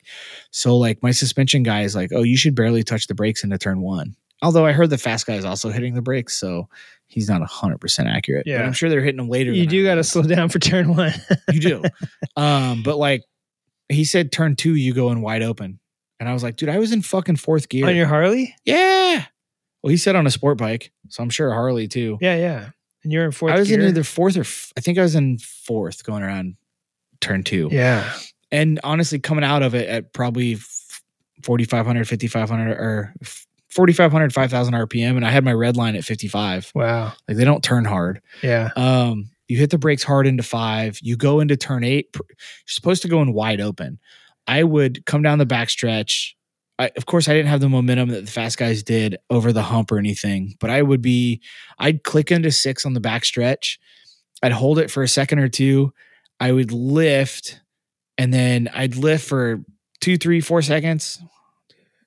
So 0.51 0.77
like 0.77 1.01
my 1.01 1.11
suspension 1.11 1.63
guy 1.63 1.81
is 1.83 1.95
like, 1.95 2.11
oh, 2.13 2.23
you 2.23 2.35
should 2.37 2.53
barely 2.53 2.83
touch 2.83 3.07
the 3.07 3.15
brakes 3.15 3.43
into 3.43 3.57
turn 3.57 3.81
one. 3.81 4.15
Although 4.41 4.65
I 4.65 4.71
heard 4.71 4.89
the 4.89 4.97
fast 4.97 5.25
guy 5.27 5.35
is 5.35 5.45
also 5.45 5.69
hitting 5.69 5.93
the 5.93 6.01
brakes, 6.01 6.37
so 6.37 6.67
he's 7.07 7.29
not 7.29 7.41
hundred 7.43 7.79
percent 7.79 8.07
accurate. 8.09 8.45
But 8.45 8.51
Yeah. 8.51 8.63
I'm 8.63 8.73
sure 8.73 8.89
they're 8.89 9.01
hitting 9.01 9.17
them 9.17 9.29
later. 9.29 9.51
You 9.51 9.67
do 9.67 9.83
got 9.85 9.95
to 9.95 10.03
slow 10.03 10.23
down 10.23 10.49
for 10.49 10.59
turn 10.59 10.95
one. 10.95 11.13
You 11.51 11.59
do. 11.59 11.83
um, 12.35 12.81
but 12.83 12.97
like 12.97 13.23
he 13.89 14.03
said, 14.03 14.31
turn 14.31 14.55
two, 14.55 14.75
you 14.75 14.93
go 14.93 15.11
in 15.11 15.21
wide 15.21 15.43
open, 15.43 15.79
and 16.19 16.27
I 16.29 16.33
was 16.33 16.41
like, 16.43 16.55
dude, 16.55 16.69
I 16.69 16.79
was 16.79 16.91
in 16.91 17.01
fucking 17.01 17.35
fourth 17.35 17.69
gear. 17.69 17.87
on 17.87 17.95
your 17.95 18.07
Harley. 18.07 18.55
yeah. 18.65 19.25
Well, 19.83 19.89
he 19.89 19.97
said 19.97 20.15
on 20.15 20.27
a 20.27 20.31
sport 20.31 20.59
bike, 20.59 20.91
so 21.09 21.23
I'm 21.23 21.31
sure 21.31 21.51
Harley 21.51 21.87
too. 21.87 22.19
Yeah, 22.21 22.35
yeah. 22.35 22.69
And 23.03 23.11
you're 23.11 23.25
in 23.25 23.31
fourth. 23.31 23.53
I 23.53 23.57
was 23.59 23.67
gear? 23.67 23.79
in 23.79 23.87
either 23.87 24.03
fourth 24.03 24.37
or 24.37 24.41
f- 24.41 24.71
I 24.77 24.79
think 24.81 24.99
I 24.99 25.01
was 25.01 25.15
in 25.15 25.39
fourth 25.39 26.03
going 26.03 26.21
around 26.21 26.55
turn 27.19 27.43
two. 27.43 27.67
Yeah. 27.71 28.11
And 28.51 28.79
honestly, 28.83 29.17
coming 29.17 29.43
out 29.43 29.63
of 29.63 29.73
it 29.73 29.89
at 29.89 30.13
probably 30.13 30.53
f- 30.53 31.01
4,500, 31.43 32.07
5,500 32.07 32.71
or 32.73 33.13
4,500, 33.71 34.33
5,000 34.33 34.73
RPM. 34.73 35.15
And 35.15 35.25
I 35.25 35.31
had 35.31 35.45
my 35.45 35.53
red 35.53 35.77
line 35.77 35.95
at 35.95 36.03
55. 36.03 36.71
Wow. 36.75 37.13
Like 37.27 37.37
they 37.37 37.45
don't 37.45 37.63
turn 37.63 37.85
hard. 37.85 38.21
Yeah. 38.43 38.69
Um, 38.75 39.31
you 39.47 39.57
hit 39.57 39.69
the 39.69 39.77
brakes 39.77 40.03
hard 40.03 40.27
into 40.27 40.43
five. 40.43 40.99
You 41.01 41.17
go 41.17 41.39
into 41.39 41.57
turn 41.57 41.83
eight. 41.83 42.09
You're 42.15 42.25
supposed 42.67 43.01
to 43.01 43.07
go 43.07 43.21
in 43.21 43.33
wide 43.33 43.59
open. 43.59 43.99
I 44.47 44.63
would 44.63 45.05
come 45.05 45.21
down 45.21 45.39
the 45.39 45.45
backstretch. 45.45 46.33
I, 46.79 46.91
of 46.97 47.05
course, 47.05 47.27
I 47.27 47.33
didn't 47.33 47.49
have 47.49 47.59
the 47.59 47.69
momentum 47.69 48.09
that 48.09 48.25
the 48.25 48.31
fast 48.31 48.57
guys 48.57 48.81
did 48.81 49.17
over 49.29 49.53
the 49.53 49.61
hump 49.61 49.91
or 49.91 49.97
anything, 49.97 50.55
but 50.59 50.69
I 50.69 50.81
would 50.81 51.01
be, 51.01 51.41
I'd 51.77 52.03
click 52.03 52.31
into 52.31 52.49
six 52.49 52.85
on 52.85 52.93
the 52.93 52.99
back 52.99 53.23
stretch. 53.23 53.79
I'd 54.41 54.51
hold 54.51 54.79
it 54.79 54.89
for 54.89 55.03
a 55.03 55.07
second 55.07 55.39
or 55.39 55.49
two. 55.49 55.93
I 56.39 56.51
would 56.51 56.71
lift, 56.71 57.61
and 58.17 58.33
then 58.33 58.67
I'd 58.73 58.95
lift 58.95 59.27
for 59.27 59.63
two, 59.99 60.17
three, 60.17 60.41
four 60.41 60.61
seconds. 60.61 61.21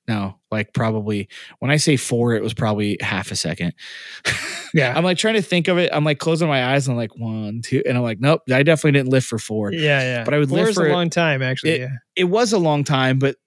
No, 0.07 0.39
like 0.51 0.71
probably 0.73 1.29
when 1.59 1.71
I 1.71 1.77
say 1.77 1.97
four, 1.97 2.35
it 2.35 2.43
was 2.43 2.53
probably 2.53 2.97
half 3.01 3.31
a 3.31 3.35
second. 3.35 3.73
Yeah. 4.73 4.93
I'm 4.93 5.05
like 5.05 5.17
trying 5.17 5.35
to 5.35 5.41
think 5.41 5.69
of 5.69 5.77
it. 5.77 5.89
I'm 5.93 6.03
like 6.03 6.19
closing 6.19 6.49
my 6.49 6.73
eyes 6.73 6.85
and 6.85 6.93
I'm 6.93 6.97
like 6.97 7.15
one, 7.17 7.61
two, 7.63 7.81
and 7.87 7.95
I'm 7.97 8.03
like, 8.03 8.19
nope, 8.19 8.41
I 8.51 8.61
definitely 8.61 8.91
didn't 8.99 9.07
lift 9.09 9.25
for 9.25 9.39
four. 9.39 9.71
yeah, 9.71 10.01
yeah. 10.01 10.23
But 10.25 10.33
I 10.33 10.37
would 10.37 10.49
Four 10.49 10.57
live 10.65 10.73
for 10.75 10.85
a 10.85 10.91
long 10.91 11.09
time, 11.09 11.41
actually. 11.41 11.71
it- 11.71 11.79
yeah. 11.81 11.87
It 12.17 12.25
was 12.25 12.51
a 12.51 12.57
long 12.59 12.83
time, 12.83 13.17
but 13.17 13.37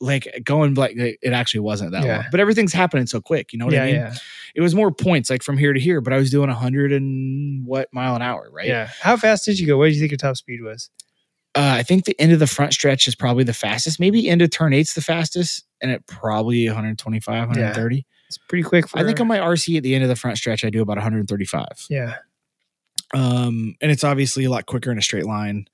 like 0.00 0.26
going 0.44 0.72
like 0.74 0.92
it 0.96 1.32
actually 1.34 1.60
wasn't 1.60 1.92
that 1.92 2.04
Yeah. 2.04 2.16
long. 2.20 2.24
But 2.30 2.40
everything's 2.40 2.72
happening 2.72 3.06
so 3.06 3.20
quick. 3.20 3.52
You 3.52 3.58
know 3.58 3.66
what 3.66 3.74
yeah, 3.74 3.82
I 3.82 3.86
mean? 3.86 3.94
yeah, 3.96 4.14
It 4.54 4.62
was 4.62 4.74
more 4.74 4.90
points 4.90 5.28
like 5.28 5.42
from 5.42 5.58
here 5.58 5.74
to 5.74 5.80
here, 5.80 6.00
but 6.00 6.14
I 6.14 6.16
was 6.16 6.30
doing 6.30 6.48
a 6.48 6.54
hundred 6.54 6.92
and 6.92 7.66
what 7.66 7.88
mile 7.92 8.16
an 8.16 8.22
hour, 8.22 8.48
right? 8.50 8.66
yeah. 8.66 8.88
How 9.02 9.18
fast 9.18 9.44
did 9.44 9.58
you 9.58 9.66
go? 9.66 9.76
What 9.76 9.86
did 9.86 9.94
you 9.96 10.00
think 10.00 10.12
your 10.12 10.16
top 10.18 10.38
speed 10.38 10.62
was? 10.62 10.88
Uh, 11.56 11.74
I 11.78 11.82
think 11.82 12.04
the 12.04 12.18
end 12.20 12.32
of 12.32 12.38
the 12.38 12.46
front 12.46 12.72
stretch 12.72 13.08
is 13.08 13.14
probably 13.14 13.42
the 13.44 13.52
fastest. 13.52 13.98
Maybe 13.98 14.28
into 14.28 14.46
turn 14.46 14.72
eight's 14.72 14.94
the 14.94 15.00
fastest, 15.02 15.64
and 15.80 15.90
it 15.90 16.06
probably 16.06 16.66
125, 16.66 17.48
130. 17.48 18.06
It's 18.28 18.38
pretty 18.38 18.62
quick. 18.62 18.86
For 18.88 18.98
I 18.98 19.04
think 19.04 19.20
on 19.20 19.26
my 19.26 19.38
RC 19.38 19.76
at 19.76 19.82
the 19.82 19.94
end 19.94 20.04
of 20.04 20.08
the 20.08 20.14
front 20.16 20.38
stretch, 20.38 20.64
I 20.64 20.70
do 20.70 20.80
about 20.82 20.96
135. 20.98 21.66
Yeah. 21.90 22.16
um, 23.14 23.74
and 23.80 23.90
it's 23.90 24.04
obviously 24.04 24.44
a 24.44 24.50
lot 24.50 24.66
quicker 24.66 24.92
in 24.92 24.98
a 24.98 25.02
straight 25.02 25.26
line. 25.26 25.66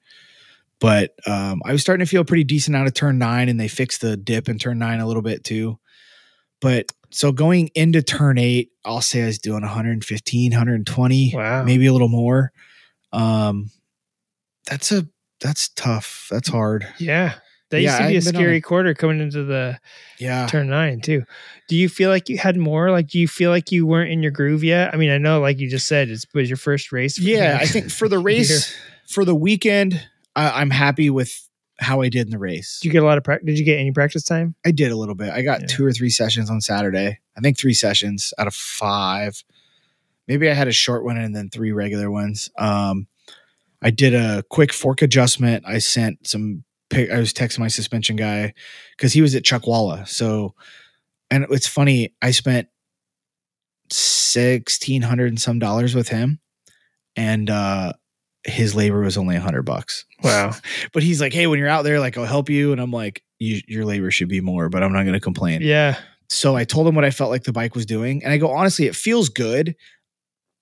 But 0.81 1.15
um, 1.27 1.61
I 1.65 1.73
was 1.73 1.81
starting 1.83 2.05
to 2.05 2.11
feel 2.11 2.25
pretty 2.25 2.45
decent 2.45 2.77
out 2.77 2.87
of 2.87 2.95
turn 2.95 3.19
nine, 3.19 3.49
and 3.49 3.59
they 3.61 3.69
fixed 3.69 4.01
the 4.01 4.17
dip 4.17 4.49
in 4.49 4.59
turn 4.59 4.79
nine 4.79 5.01
a 5.01 5.07
little 5.07 5.23
bit 5.23 5.45
too. 5.45 5.79
But 6.63 6.91
so 7.11 7.33
going 7.33 7.69
into 7.75 8.01
turn 8.03 8.39
eight, 8.39 8.71
I'll 8.85 9.01
say 9.03 9.23
I 9.23 9.27
was 9.27 9.39
doing 9.39 9.61
115, 9.63 10.53
120, 10.53 11.33
Wow. 11.35 11.63
maybe 11.65 11.87
a 11.87 11.93
little 11.93 12.09
more. 12.09 12.53
Um, 13.13 13.71
that's 14.67 14.93
a 14.93 15.07
that's 15.41 15.69
tough. 15.71 16.29
That's 16.31 16.49
hard. 16.49 16.87
Yeah. 16.99 17.35
That 17.71 17.81
Yeah, 17.83 17.91
used 17.91 17.99
to 17.99 18.03
be 18.09 18.15
a 18.15 18.19
I've 18.19 18.27
on 18.37 18.41
scary 18.43 18.57
a- 18.59 18.61
quarter 18.61 18.95
coming 18.95 19.21
into 19.21 19.43
the 19.43 19.79
Yeah. 20.19 20.47
turn 20.47 20.69
nine 20.69 21.01
too. 21.01 21.25
Do 21.69 21.75
you 21.77 21.89
feel 21.89 22.11
like 22.11 22.29
you 22.29 22.39
had 22.39 22.57
more? 22.57 22.91
Like, 22.93 23.09
do 23.09 23.19
you 23.19 23.27
feel 23.27 23.51
like 23.51 23.73
you 23.73 23.87
weren't 23.87 24.11
in 24.13 24.23
your 24.23 24.31
groove 24.31 24.63
yet? 24.63 24.95
I 24.95 24.97
mean, 24.97 25.11
I 25.11 25.19
know, 25.19 25.41
like 25.41 25.59
you 25.59 25.69
just 25.69 25.89
said, 25.89 26.09
it 26.09 26.25
was 26.33 26.49
your 26.49 26.57
first 26.57 26.93
race. 26.93 27.17
for 27.17 27.23
Yeah, 27.23 27.59
I 27.61 27.67
think 27.67 27.91
for 27.91 28.09
the 28.09 28.19
race, 28.31 28.73
for 29.09 29.25
the 29.25 29.35
weekend, 29.35 30.01
I, 30.37 30.61
I'm 30.61 30.71
happy 30.71 31.11
with 31.11 31.43
how 31.81 32.01
I 32.03 32.09
did 32.09 32.27
in 32.29 32.31
the 32.31 32.39
race. 32.39 32.79
Did 32.81 32.87
you 32.87 32.93
get 32.93 33.03
a 33.03 33.07
lot 33.07 33.19
of 33.19 33.25
practice? 33.25 33.47
Did 33.47 33.59
you 33.59 33.65
get 33.65 33.81
any 33.81 33.91
practice 33.91 34.23
time? 34.23 34.55
I 34.65 34.71
did 34.71 34.93
a 34.93 34.97
little 34.97 35.17
bit. 35.17 35.31
I 35.31 35.43
got 35.43 35.63
Yeah. 35.63 35.67
two 35.67 35.85
or 35.85 35.93
three 35.93 36.09
sessions 36.11 36.49
on 36.49 36.61
Saturday. 36.61 37.19
I 37.37 37.41
think 37.41 37.59
three 37.59 37.75
sessions 37.75 38.33
out 38.39 38.47
of 38.47 38.55
five. 38.55 39.43
Maybe 40.29 40.49
I 40.49 40.55
had 40.55 40.69
a 40.69 40.73
short 40.73 41.05
one 41.05 41.17
and 41.19 41.35
then 41.35 41.51
three 41.51 41.73
regular 41.73 42.11
ones. 42.13 42.49
Um, 42.57 43.09
I 43.87 43.91
did 43.91 44.15
a 44.15 44.43
quick 44.51 44.73
fork 44.73 45.01
adjustment. 45.01 45.65
I 45.67 45.79
sent 45.79 46.27
some. 46.27 46.65
I 46.93 47.19
was 47.19 47.33
texting 47.33 47.61
my 47.61 47.69
suspension 47.69 48.17
guy 48.17 48.53
because 48.97 49.13
he 49.13 49.23
was 49.23 49.35
at 49.35 49.43
Chuckwalla. 49.43 50.07
So, 50.07 50.55
and 51.31 51.47
it's 51.51 51.67
funny. 51.67 52.15
I 52.21 52.33
spent 52.33 52.69
sixteen 53.91 55.03
hundred 55.03 55.29
and 55.29 55.41
some 55.41 55.61
dollars 55.61 55.95
with 55.95 56.09
him, 56.09 56.41
and 57.15 57.49
uh, 57.49 57.93
his 58.45 58.75
labor 58.75 59.01
was 59.01 59.17
only 59.17 59.37
a 59.37 59.41
hundred 59.41 59.63
bucks 59.63 60.05
Wow. 60.23 60.53
but 60.93 61.03
he's 61.03 61.21
like, 61.21 61.33
hey, 61.33 61.47
when 61.47 61.59
you're 61.59 61.69
out 61.69 61.83
there, 61.83 62.01
like 62.01 62.17
I'll 62.19 62.25
help 62.25 62.49
you, 62.49 62.73
and 62.73 62.81
I'm 62.81 62.91
like, 62.91 63.23
you, 63.39 63.61
your 63.69 63.85
labor 63.85 64.11
should 64.11 64.29
be 64.29 64.41
more, 64.41 64.69
but 64.69 64.83
I'm 64.83 64.93
not 64.93 65.03
going 65.03 65.15
to 65.15 65.21
complain. 65.21 65.63
Yeah. 65.63 65.99
So 66.29 66.57
I 66.57 66.65
told 66.65 66.89
him 66.89 66.95
what 66.95 67.05
I 67.05 67.11
felt 67.11 67.31
like 67.31 67.45
the 67.45 67.53
bike 67.53 67.75
was 67.75 67.87
doing, 67.87 68.25
and 68.25 68.33
I 68.33 68.39
go, 68.39 68.51
honestly, 68.51 68.87
it 68.87 68.97
feels 68.97 69.29
good. 69.29 69.77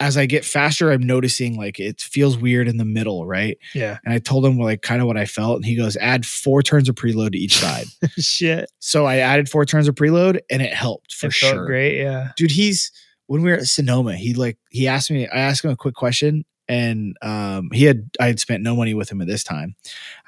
As 0.00 0.16
I 0.16 0.26
get 0.26 0.44
faster, 0.44 0.90
I'm 0.90 1.02
noticing 1.02 1.56
like 1.56 1.78
it 1.78 2.00
feels 2.00 2.36
weird 2.36 2.66
in 2.68 2.78
the 2.78 2.84
middle, 2.84 3.26
right? 3.26 3.56
Yeah. 3.74 3.98
And 4.04 4.12
I 4.12 4.18
told 4.18 4.44
him 4.44 4.58
like 4.58 4.82
kind 4.82 5.00
of 5.00 5.06
what 5.06 5.16
I 5.16 5.24
felt, 5.24 5.56
and 5.56 5.64
he 5.64 5.76
goes, 5.76 5.96
add 5.96 6.26
four 6.26 6.62
turns 6.62 6.88
of 6.88 6.96
preload 6.96 7.32
to 7.32 7.38
each 7.38 7.56
side. 7.56 7.86
Shit. 8.18 8.70
so 8.80 9.06
I 9.06 9.18
added 9.18 9.48
four 9.48 9.64
turns 9.64 9.86
of 9.88 9.94
preload, 9.94 10.40
and 10.50 10.60
it 10.60 10.74
helped 10.74 11.14
for 11.14 11.28
it 11.28 11.32
sure 11.32 11.64
great. 11.66 11.98
Yeah. 12.00 12.32
dude 12.36 12.50
he's 12.50 12.90
when 13.26 13.42
we 13.42 13.50
were 13.50 13.56
at 13.56 13.64
sonoma 13.66 14.14
he 14.16 14.34
like 14.34 14.58
he 14.68 14.86
asked 14.86 15.10
me 15.10 15.26
i 15.28 15.38
asked 15.38 15.64
him 15.64 15.70
a 15.70 15.76
quick 15.76 15.94
question 15.94 16.44
and 16.68 17.16
um 17.22 17.70
he 17.72 17.84
had 17.84 18.10
i 18.20 18.26
had 18.26 18.38
spent 18.38 18.62
no 18.62 18.76
money 18.76 18.92
with 18.92 19.10
him 19.10 19.20
at 19.22 19.26
this 19.26 19.42
time 19.42 19.74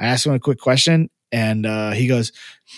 i 0.00 0.06
asked 0.06 0.24
him 0.24 0.32
a 0.32 0.40
quick 0.40 0.58
question 0.58 1.10
and 1.30 1.66
uh 1.66 1.90
he 1.90 2.06
goes 2.06 2.32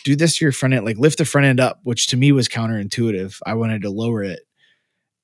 do 0.05 0.17
this 0.17 0.37
to 0.39 0.45
your 0.45 0.51
front 0.51 0.75
end 0.75 0.85
like 0.85 0.99
lift 0.99 1.19
the 1.19 1.25
front 1.25 1.47
end 1.47 1.61
up 1.61 1.79
which 1.85 2.09
to 2.09 2.17
me 2.17 2.33
was 2.33 2.49
counterintuitive 2.49 3.39
i 3.47 3.55
wanted 3.55 3.83
to 3.83 3.91
lower 3.91 4.25
it 4.25 4.41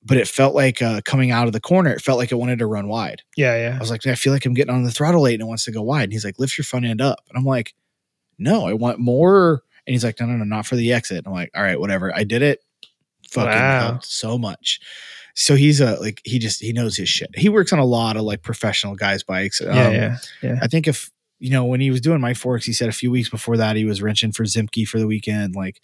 but 0.05 0.17
it 0.17 0.27
felt 0.27 0.53
like 0.55 0.81
uh 0.81 1.01
coming 1.03 1.31
out 1.31 1.47
of 1.47 1.53
the 1.53 1.59
corner 1.59 1.91
it 1.91 2.01
felt 2.01 2.17
like 2.19 2.31
it 2.31 2.35
wanted 2.35 2.59
to 2.59 2.65
run 2.67 2.87
wide 2.87 3.21
Yeah. 3.35 3.55
Yeah. 3.57 3.75
I 3.75 3.79
was 3.79 3.89
like 3.89 4.05
i 4.07 4.15
feel 4.15 4.31
like 4.33 4.45
i'm 4.45 4.53
getting 4.53 4.73
on 4.73 4.83
the 4.83 4.91
throttle 4.91 5.21
late 5.23 5.33
and 5.33 5.41
it 5.41 5.45
wants 5.47 5.65
to 5.65 5.71
go 5.71 5.81
wide 5.81 6.03
and 6.03 6.13
he's 6.13 6.23
like 6.25 6.39
lift 6.39 6.57
your 6.57 6.65
front 6.65 6.85
end 6.85 7.01
up 7.01 7.19
and 7.29 7.37
i'm 7.37 7.45
like 7.45 7.73
no 8.37 8.67
i 8.67 8.73
want 8.73 8.99
more 8.99 9.63
and 9.87 9.93
he's 9.93 10.03
like 10.03 10.19
no 10.19 10.25
no 10.27 10.37
no 10.37 10.43
not 10.43 10.65
for 10.65 10.75
the 10.75 10.93
exit 10.93 11.23
i'm 11.25 11.33
like 11.33 11.49
all 11.55 11.63
right 11.63 11.79
whatever 11.79 12.13
i 12.15 12.23
did 12.23 12.41
it 12.41 12.59
fucking 13.29 13.49
Wow. 13.51 13.79
helped 13.81 14.05
so 14.05 14.37
much 14.37 14.79
so 15.33 15.55
he's 15.55 15.81
a 15.81 15.99
like 15.99 16.21
he 16.23 16.39
just 16.39 16.61
he 16.61 16.71
knows 16.71 16.95
his 16.95 17.09
shit 17.09 17.29
he 17.35 17.49
works 17.49 17.73
on 17.73 17.79
a 17.79 17.85
lot 17.85 18.15
of 18.17 18.23
like 18.23 18.41
professional 18.43 18.95
guys 18.95 19.23
bikes 19.23 19.59
Yeah. 19.61 19.87
Um, 19.87 19.93
yeah. 19.93 20.17
Yeah. 20.43 20.59
i 20.61 20.67
think 20.67 20.87
if 20.87 21.09
you 21.39 21.49
know 21.49 21.65
when 21.65 21.81
he 21.81 21.91
was 21.91 21.99
doing 22.01 22.21
my 22.21 22.33
forks 22.33 22.65
he 22.65 22.73
said 22.73 22.87
a 22.89 22.93
few 22.93 23.11
weeks 23.11 23.29
before 23.29 23.57
that 23.57 23.75
he 23.75 23.83
was 23.85 24.01
wrenching 24.01 24.31
for 24.31 24.43
zemke 24.45 24.87
for 24.87 24.99
the 24.99 25.07
weekend 25.07 25.55
like 25.55 25.81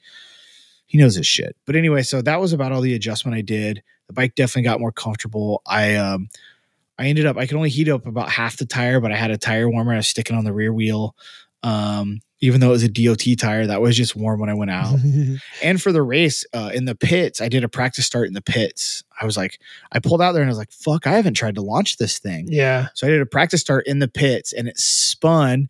he 0.91 0.97
knows 0.97 1.15
his 1.15 1.25
shit 1.25 1.55
but 1.65 1.73
anyway 1.73 2.03
so 2.03 2.21
that 2.21 2.41
was 2.41 2.51
about 2.51 2.73
all 2.73 2.81
the 2.81 2.93
adjustment 2.93 3.33
i 3.33 3.39
did 3.39 3.81
the 4.07 4.13
bike 4.13 4.35
definitely 4.35 4.63
got 4.63 4.81
more 4.81 4.91
comfortable 4.91 5.61
i 5.65 5.95
um 5.95 6.27
i 6.99 7.07
ended 7.07 7.25
up 7.25 7.37
i 7.37 7.45
could 7.47 7.55
only 7.55 7.69
heat 7.69 7.87
up 7.87 8.05
about 8.05 8.29
half 8.29 8.57
the 8.57 8.65
tire 8.65 8.99
but 8.99 9.09
i 9.09 9.15
had 9.15 9.31
a 9.31 9.37
tire 9.37 9.69
warmer 9.69 9.93
i 9.93 9.95
was 9.95 10.07
sticking 10.07 10.35
on 10.35 10.43
the 10.43 10.51
rear 10.51 10.73
wheel 10.73 11.15
um 11.63 12.19
even 12.41 12.59
though 12.59 12.67
it 12.69 12.71
was 12.71 12.83
a 12.83 12.89
dot 12.89 13.23
tire 13.37 13.67
that 13.67 13.81
was 13.81 13.95
just 13.95 14.17
warm 14.17 14.41
when 14.41 14.49
i 14.49 14.53
went 14.53 14.69
out 14.71 14.97
and 15.63 15.81
for 15.81 15.93
the 15.93 16.01
race 16.01 16.43
uh, 16.53 16.71
in 16.73 16.85
the 16.85 16.95
pits, 16.95 17.39
I 17.39 17.47
did 17.47 17.63
a 17.63 17.69
practice 17.69 18.05
start 18.05 18.27
in 18.27 18.33
the 18.33 18.41
pits. 18.41 19.03
I 19.21 19.25
was 19.25 19.37
like, 19.37 19.59
I 19.91 19.99
pulled 19.99 20.21
out 20.21 20.31
there 20.31 20.41
and 20.41 20.49
I 20.49 20.51
was 20.51 20.57
like, 20.57 20.71
fuck, 20.71 21.05
I 21.05 21.11
haven't 21.11 21.35
tried 21.35 21.53
to 21.55 21.61
launch 21.61 21.97
this 21.97 22.17
thing. 22.17 22.47
yeah. 22.49 22.87
So 22.95 23.05
I 23.05 23.11
did 23.11 23.21
a 23.21 23.27
practice 23.27 23.61
start 23.61 23.85
in 23.85 23.99
the 23.99 24.07
pits 24.07 24.53
and 24.53 24.67
it 24.67 24.79
spun. 24.79 25.69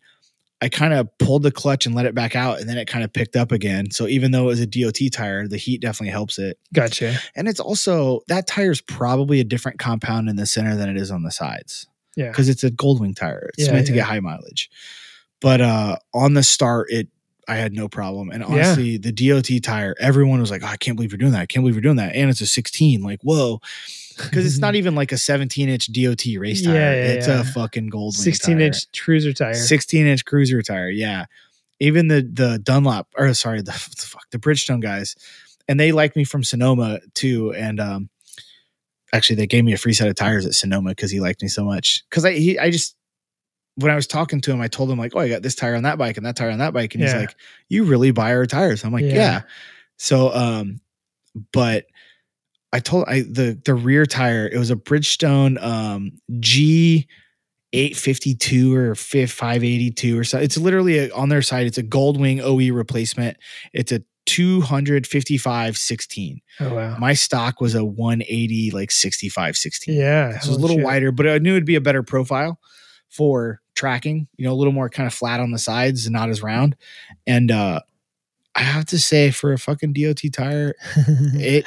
I 0.62 0.68
kind 0.68 0.94
of 0.94 1.08
pulled 1.18 1.42
the 1.42 1.50
clutch 1.50 1.84
and 1.86 1.94
let 1.94 2.06
it 2.06 2.14
back 2.14 2.36
out 2.36 2.60
and 2.60 2.68
then 2.68 2.78
it 2.78 2.86
kind 2.86 3.04
of 3.04 3.12
picked 3.12 3.34
up 3.36 3.50
again. 3.50 3.90
So 3.90 4.06
even 4.06 4.30
though 4.30 4.44
it 4.44 4.46
was 4.46 4.60
a 4.60 4.66
DOT 4.66 4.98
tire, 5.12 5.48
the 5.48 5.56
heat 5.56 5.80
definitely 5.82 6.12
helps 6.12 6.38
it. 6.38 6.56
Gotcha. 6.72 7.16
And 7.34 7.48
it's 7.48 7.58
also 7.60 8.20
that 8.28 8.46
tire 8.46 8.70
is 8.70 8.80
probably 8.80 9.40
a 9.40 9.44
different 9.44 9.80
compound 9.80 10.28
in 10.28 10.36
the 10.36 10.46
center 10.46 10.76
than 10.76 10.88
it 10.88 10.96
is 10.96 11.10
on 11.10 11.24
the 11.24 11.32
sides 11.32 11.88
Yeah. 12.16 12.28
because 12.28 12.48
it's 12.48 12.62
a 12.62 12.70
Goldwing 12.70 13.16
tire. 13.16 13.50
It's 13.58 13.66
Yeah, 13.66 13.74
meant 13.74 13.86
to 13.88 13.92
yeah. 13.92 13.98
get 14.02 14.06
high 14.06 14.20
mileage. 14.20 14.70
But 15.40 15.60
uh 15.60 15.96
on 16.14 16.34
the 16.34 16.44
start, 16.44 16.86
it 16.90 17.08
I 17.48 17.56
had 17.56 17.72
no 17.72 17.88
problem. 17.88 18.30
And 18.30 18.42
Yeah. 18.42 18.46
honestly, 18.48 18.98
the 18.98 19.10
DOT 19.10 19.58
tire, 19.60 19.96
everyone 19.98 20.40
was 20.40 20.52
like, 20.52 20.62
oh, 20.62 20.68
I 20.68 20.76
can't 20.76 20.96
believe 20.96 21.10
you're 21.10 21.18
doing 21.18 21.32
that. 21.32 21.40
I 21.40 21.46
can't 21.46 21.64
believe 21.64 21.74
you're 21.74 21.82
doing 21.82 21.96
that. 21.96 22.14
And 22.14 22.30
it's 22.30 22.40
a 22.40 22.46
16. 22.46 23.02
Like, 23.02 23.18
whoa. 23.22 23.60
Because 24.16 24.46
it's 24.46 24.58
not 24.58 24.74
even 24.76 24.94
like 24.94 25.12
a 25.12 25.18
17 25.18 25.68
inch 25.68 25.92
DOT 25.92 26.24
race 26.38 26.62
tire. 26.62 26.74
Yeah, 26.74 26.92
yeah, 26.92 27.12
it's 27.12 27.28
yeah. 27.28 27.40
a 27.40 27.44
fucking 27.44 27.90
Goldwing 27.90 28.12
16 28.14 28.56
tire. 28.58 28.66
inch 28.66 28.86
cruiser 28.92 29.32
tire. 29.32 29.54
16 29.54 30.06
inch 30.06 30.24
cruiser 30.24 30.62
tire. 30.62 30.88
Yeah. 30.88 31.26
Even 31.80 32.08
the 32.08 32.22
the 32.22 32.60
Dunlop, 32.62 33.08
or 33.16 33.32
sorry, 33.34 33.58
the, 33.58 33.72
the 33.72 34.06
fuck, 34.06 34.30
the 34.30 34.38
Bridgestone 34.38 34.80
guys, 34.80 35.16
and 35.68 35.80
they 35.80 35.90
like 35.92 36.14
me 36.14 36.24
from 36.24 36.44
Sonoma 36.44 37.00
too. 37.14 37.52
And 37.52 37.80
um, 37.80 38.08
actually 39.12 39.36
they 39.36 39.46
gave 39.46 39.64
me 39.64 39.72
a 39.72 39.78
free 39.78 39.92
set 39.92 40.08
of 40.08 40.14
tires 40.14 40.46
at 40.46 40.54
Sonoma 40.54 40.90
because 40.90 41.10
he 41.10 41.20
liked 41.20 41.42
me 41.42 41.48
so 41.48 41.64
much. 41.64 42.04
Because 42.08 42.24
I 42.24 42.32
he 42.32 42.58
I 42.58 42.70
just 42.70 42.96
when 43.76 43.90
I 43.90 43.94
was 43.94 44.06
talking 44.06 44.40
to 44.42 44.52
him, 44.52 44.60
I 44.60 44.68
told 44.68 44.90
him 44.90 44.98
like, 44.98 45.12
oh, 45.16 45.20
I 45.20 45.28
got 45.28 45.42
this 45.42 45.54
tire 45.54 45.74
on 45.74 45.84
that 45.84 45.98
bike 45.98 46.16
and 46.16 46.26
that 46.26 46.36
tire 46.36 46.50
on 46.50 46.58
that 46.58 46.72
bike, 46.74 46.94
and 46.94 47.02
he's 47.02 47.14
like, 47.14 47.34
you 47.68 47.84
really 47.84 48.10
buy 48.10 48.34
our 48.34 48.46
tires? 48.46 48.84
I'm 48.84 48.92
like, 48.92 49.04
Yeah. 49.04 49.14
yeah. 49.14 49.40
So 49.96 50.32
um, 50.34 50.80
but 51.52 51.86
I 52.72 52.80
told 52.80 53.04
I 53.06 53.20
the 53.20 53.60
the 53.64 53.74
rear 53.74 54.06
tire 54.06 54.48
it 54.48 54.58
was 54.58 54.70
a 54.70 54.76
Bridgestone 54.76 55.62
um 55.62 56.12
G. 56.40 57.06
852 57.74 58.76
or 58.76 58.94
582 58.94 60.18
or 60.18 60.24
so. 60.24 60.38
It's 60.38 60.58
literally 60.58 60.98
a, 60.98 61.10
on 61.14 61.30
their 61.30 61.40
side. 61.40 61.66
It's 61.66 61.78
a 61.78 61.82
Goldwing 61.82 62.38
OE 62.42 62.70
replacement. 62.74 63.38
It's 63.72 63.90
a 63.92 64.02
255 64.26 65.76
16. 65.76 66.40
Oh 66.60 66.74
wow. 66.74 66.96
My 66.98 67.14
stock 67.14 67.60
was 67.60 67.74
a 67.74 67.84
180 67.84 68.70
like 68.72 68.90
65 68.90 69.56
16. 69.56 69.94
Yeah. 69.94 70.38
So 70.38 70.48
it 70.48 70.48
was 70.48 70.58
a 70.58 70.60
little 70.60 70.76
shit. 70.76 70.84
wider, 70.84 71.12
but 71.12 71.26
I 71.26 71.38
knew 71.38 71.52
it'd 71.52 71.64
be 71.64 71.74
a 71.74 71.80
better 71.80 72.02
profile 72.02 72.60
for 73.08 73.60
tracking, 73.74 74.28
you 74.36 74.46
know, 74.46 74.52
a 74.52 74.54
little 74.54 74.72
more 74.72 74.88
kind 74.88 75.06
of 75.06 75.14
flat 75.14 75.40
on 75.40 75.50
the 75.50 75.58
sides 75.58 76.06
and 76.06 76.12
not 76.12 76.28
as 76.28 76.42
round. 76.42 76.76
And 77.26 77.50
uh 77.50 77.80
I 78.54 78.62
have 78.62 78.84
to 78.86 78.98
say 78.98 79.30
for 79.30 79.52
a 79.52 79.58
fucking 79.58 79.94
DOT 79.94 80.20
tire, 80.30 80.74
it 80.96 81.64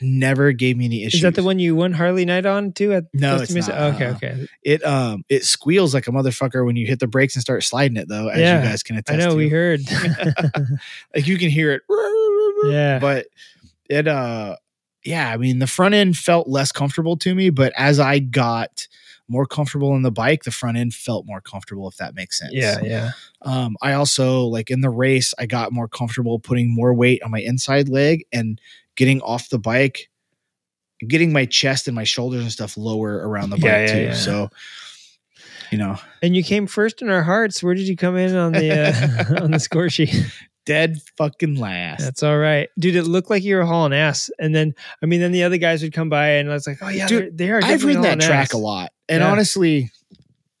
never 0.00 0.52
gave 0.52 0.76
me 0.76 0.84
any 0.84 1.02
issues. 1.02 1.14
Is 1.14 1.22
that 1.22 1.34
the 1.34 1.42
one 1.42 1.58
you 1.58 1.74
won 1.74 1.92
Harley 1.92 2.24
Night 2.24 2.46
on 2.46 2.72
too? 2.72 2.92
At 2.92 3.04
No, 3.12 3.36
it's 3.36 3.52
not, 3.52 3.94
Okay, 3.94 4.08
okay. 4.08 4.46
It 4.62 4.84
um 4.84 5.24
it 5.28 5.44
squeals 5.44 5.94
like 5.94 6.06
a 6.06 6.10
motherfucker 6.10 6.64
when 6.64 6.76
you 6.76 6.86
hit 6.86 7.00
the 7.00 7.06
brakes 7.06 7.34
and 7.34 7.42
start 7.42 7.64
sliding 7.64 7.96
it 7.96 8.08
though, 8.08 8.28
as 8.28 8.40
Yeah, 8.40 8.62
you 8.62 8.68
guys 8.68 8.82
can 8.82 8.96
attest. 8.96 9.14
I 9.14 9.24
know 9.24 9.30
to. 9.30 9.36
we 9.36 9.48
heard. 9.48 9.80
like 11.14 11.26
you 11.26 11.38
can 11.38 11.50
hear 11.50 11.72
it. 11.72 11.82
Yeah. 12.70 12.98
But 12.98 13.26
it 13.88 14.08
uh 14.08 14.56
yeah, 15.04 15.30
I 15.30 15.36
mean 15.36 15.58
the 15.58 15.66
front 15.66 15.94
end 15.94 16.16
felt 16.16 16.48
less 16.48 16.72
comfortable 16.72 17.16
to 17.18 17.34
me, 17.34 17.50
but 17.50 17.72
as 17.76 18.00
I 18.00 18.18
got 18.18 18.88
more 19.28 19.46
comfortable 19.46 19.94
in 19.96 20.02
the 20.02 20.12
bike, 20.12 20.44
the 20.44 20.50
front 20.50 20.76
end 20.76 20.94
felt 20.94 21.26
more 21.26 21.40
comfortable, 21.40 21.88
if 21.88 21.96
that 21.96 22.14
makes 22.14 22.38
sense. 22.38 22.52
yeah, 22.52 22.80
yeah. 22.82 23.10
Um, 23.42 23.76
I 23.82 23.92
also 23.94 24.42
like 24.42 24.70
in 24.70 24.80
the 24.80 24.90
race, 24.90 25.34
I 25.38 25.46
got 25.46 25.72
more 25.72 25.88
comfortable 25.88 26.38
putting 26.38 26.72
more 26.72 26.94
weight 26.94 27.22
on 27.22 27.30
my 27.30 27.40
inside 27.40 27.88
leg 27.88 28.24
and 28.32 28.60
getting 28.96 29.20
off 29.22 29.48
the 29.48 29.58
bike, 29.58 30.08
getting 31.06 31.32
my 31.32 31.44
chest 31.44 31.86
and 31.88 31.94
my 31.94 32.04
shoulders 32.04 32.42
and 32.42 32.52
stuff 32.52 32.76
lower 32.76 33.16
around 33.28 33.50
the 33.50 33.56
bike 33.56 33.64
Yeah, 33.64 33.80
yeah, 33.86 33.92
too. 33.92 34.02
yeah. 34.04 34.12
So, 34.14 34.50
you 35.70 35.78
know, 35.78 35.96
And 36.22 36.34
you 36.36 36.42
came 36.42 36.66
first 36.66 37.02
in 37.02 37.10
our 37.10 37.22
hearts. 37.22 37.62
Where 37.62 37.74
did 37.74 37.88
you 37.88 37.96
come 37.96 38.16
in 38.16 38.34
on 38.36 38.52
the 38.52 38.70
uh, 39.38 39.42
on 39.44 39.50
the 39.50 39.58
score 39.60 39.90
sheet? 39.90 40.14
dead 40.66 40.98
fucking 41.16 41.54
last. 41.54 42.00
That's 42.02 42.22
all 42.24 42.38
right, 42.38 42.68
dude. 42.78 42.96
It 42.96 43.04
looked 43.04 43.30
like 43.30 43.44
you 43.44 43.54
were 43.56 43.64
hauling 43.64 43.92
ass, 43.92 44.30
and 44.38 44.52
then 44.54 44.74
I 45.02 45.06
mean, 45.06 45.20
then 45.20 45.30
the 45.32 45.44
other 45.44 45.58
guys 45.58 45.82
would 45.82 45.92
come 45.92 46.08
by, 46.08 46.30
and 46.30 46.50
I 46.50 46.54
was 46.54 46.66
like, 46.66 46.78
oh 46.82 46.88
yeah, 46.88 47.06
Dude, 47.06 47.36
they're, 47.38 47.48
they 47.48 47.50
are. 47.52 47.56
I've 47.58 47.62
definitely 47.62 47.86
ridden 47.88 48.02
that 48.02 48.08
hauling 48.08 48.26
track 48.26 48.44
ass. 48.48 48.52
a 48.52 48.58
lot. 48.58 48.92
And 49.08 49.20
Yeah. 49.20 49.30
honestly, 49.30 49.90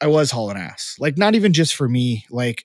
I 0.00 0.06
was 0.08 0.30
hauling 0.30 0.58
ass. 0.58 0.96
Like, 1.00 1.16
not 1.18 1.34
even 1.34 1.52
just 1.52 1.74
for 1.74 1.88
me. 1.88 2.24
Like, 2.30 2.64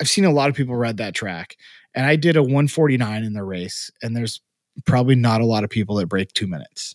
I've 0.00 0.08
seen 0.08 0.24
a 0.24 0.30
lot 0.30 0.50
of 0.50 0.54
people 0.56 0.76
ride 0.76 0.98
that 0.98 1.14
track. 1.14 1.56
And 1.94 2.06
I 2.06 2.14
did 2.16 2.36
a 2.36 2.42
149 2.42 3.24
in 3.24 3.32
the 3.32 3.42
race. 3.42 3.90
And 4.02 4.14
there's 4.16 4.40
probably 4.86 5.14
not 5.14 5.40
a 5.40 5.46
lot 5.46 5.64
of 5.64 5.70
people 5.70 5.96
that 5.96 6.06
break 6.06 6.32
two 6.32 6.46
minutes. 6.46 6.94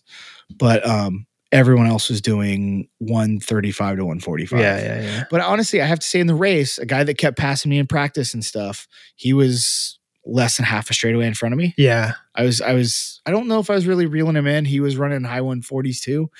But 0.56 0.86
um 0.86 1.26
everyone 1.52 1.86
else 1.86 2.08
was 2.10 2.20
doing 2.20 2.88
135 2.98 3.98
to 3.98 4.04
145. 4.04 4.58
Yeah, 4.58 4.78
yeah, 4.80 5.00
yeah. 5.02 5.24
But 5.30 5.40
honestly, 5.40 5.80
I 5.80 5.86
have 5.86 6.00
to 6.00 6.06
say 6.06 6.18
in 6.18 6.26
the 6.26 6.34
race, 6.34 6.78
a 6.78 6.86
guy 6.86 7.04
that 7.04 7.16
kept 7.16 7.38
passing 7.38 7.70
me 7.70 7.78
in 7.78 7.86
practice 7.86 8.34
and 8.34 8.44
stuff, 8.44 8.88
he 9.14 9.32
was 9.32 9.98
less 10.26 10.56
than 10.56 10.66
half 10.66 10.90
a 10.90 10.94
straightaway 10.94 11.26
in 11.26 11.34
front 11.34 11.52
of 11.52 11.58
me. 11.58 11.74
Yeah, 11.78 12.14
I 12.34 12.42
was 12.44 12.60
I 12.60 12.72
was 12.72 13.20
I 13.26 13.30
don't 13.30 13.46
know 13.46 13.60
if 13.60 13.70
I 13.70 13.74
was 13.74 13.86
really 13.86 14.06
reeling 14.06 14.36
him 14.36 14.46
in. 14.46 14.64
He 14.64 14.80
was 14.80 14.96
running 14.96 15.22
high 15.24 15.40
140s 15.40 16.00
too. 16.02 16.30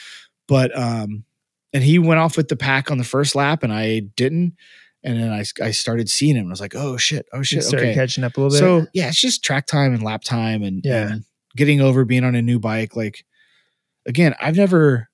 But 0.48 0.76
um 0.76 1.24
and 1.72 1.82
he 1.84 1.98
went 1.98 2.20
off 2.20 2.36
with 2.36 2.48
the 2.48 2.56
pack 2.56 2.90
on 2.90 2.98
the 2.98 3.04
first 3.04 3.34
lap 3.34 3.62
and 3.62 3.72
I 3.72 4.00
didn't. 4.16 4.54
And 5.02 5.20
then 5.20 5.30
I, 5.32 5.44
I 5.62 5.70
started 5.72 6.08
seeing 6.08 6.34
him 6.36 6.46
I 6.46 6.50
was 6.50 6.60
like, 6.60 6.74
oh 6.74 6.96
shit, 6.96 7.26
oh 7.32 7.38
you 7.38 7.44
shit. 7.44 7.62
started 7.64 7.86
Okay. 7.88 7.94
catching 7.94 8.24
up 8.24 8.36
a 8.36 8.40
little 8.40 8.50
bit. 8.54 8.58
So 8.58 8.90
yeah, 8.94 9.08
it's 9.08 9.20
just 9.20 9.44
track 9.44 9.66
time 9.66 9.92
and 9.92 10.02
lap 10.02 10.22
time 10.24 10.62
and, 10.62 10.80
Yeah. 10.84 11.12
and 11.12 11.24
getting 11.56 11.80
over 11.80 12.04
being 12.04 12.24
on 12.24 12.34
a 12.34 12.42
new 12.42 12.58
bike. 12.58 12.96
Like 12.96 13.24
again, 14.06 14.34
I've 14.40 14.56
never 14.56 15.08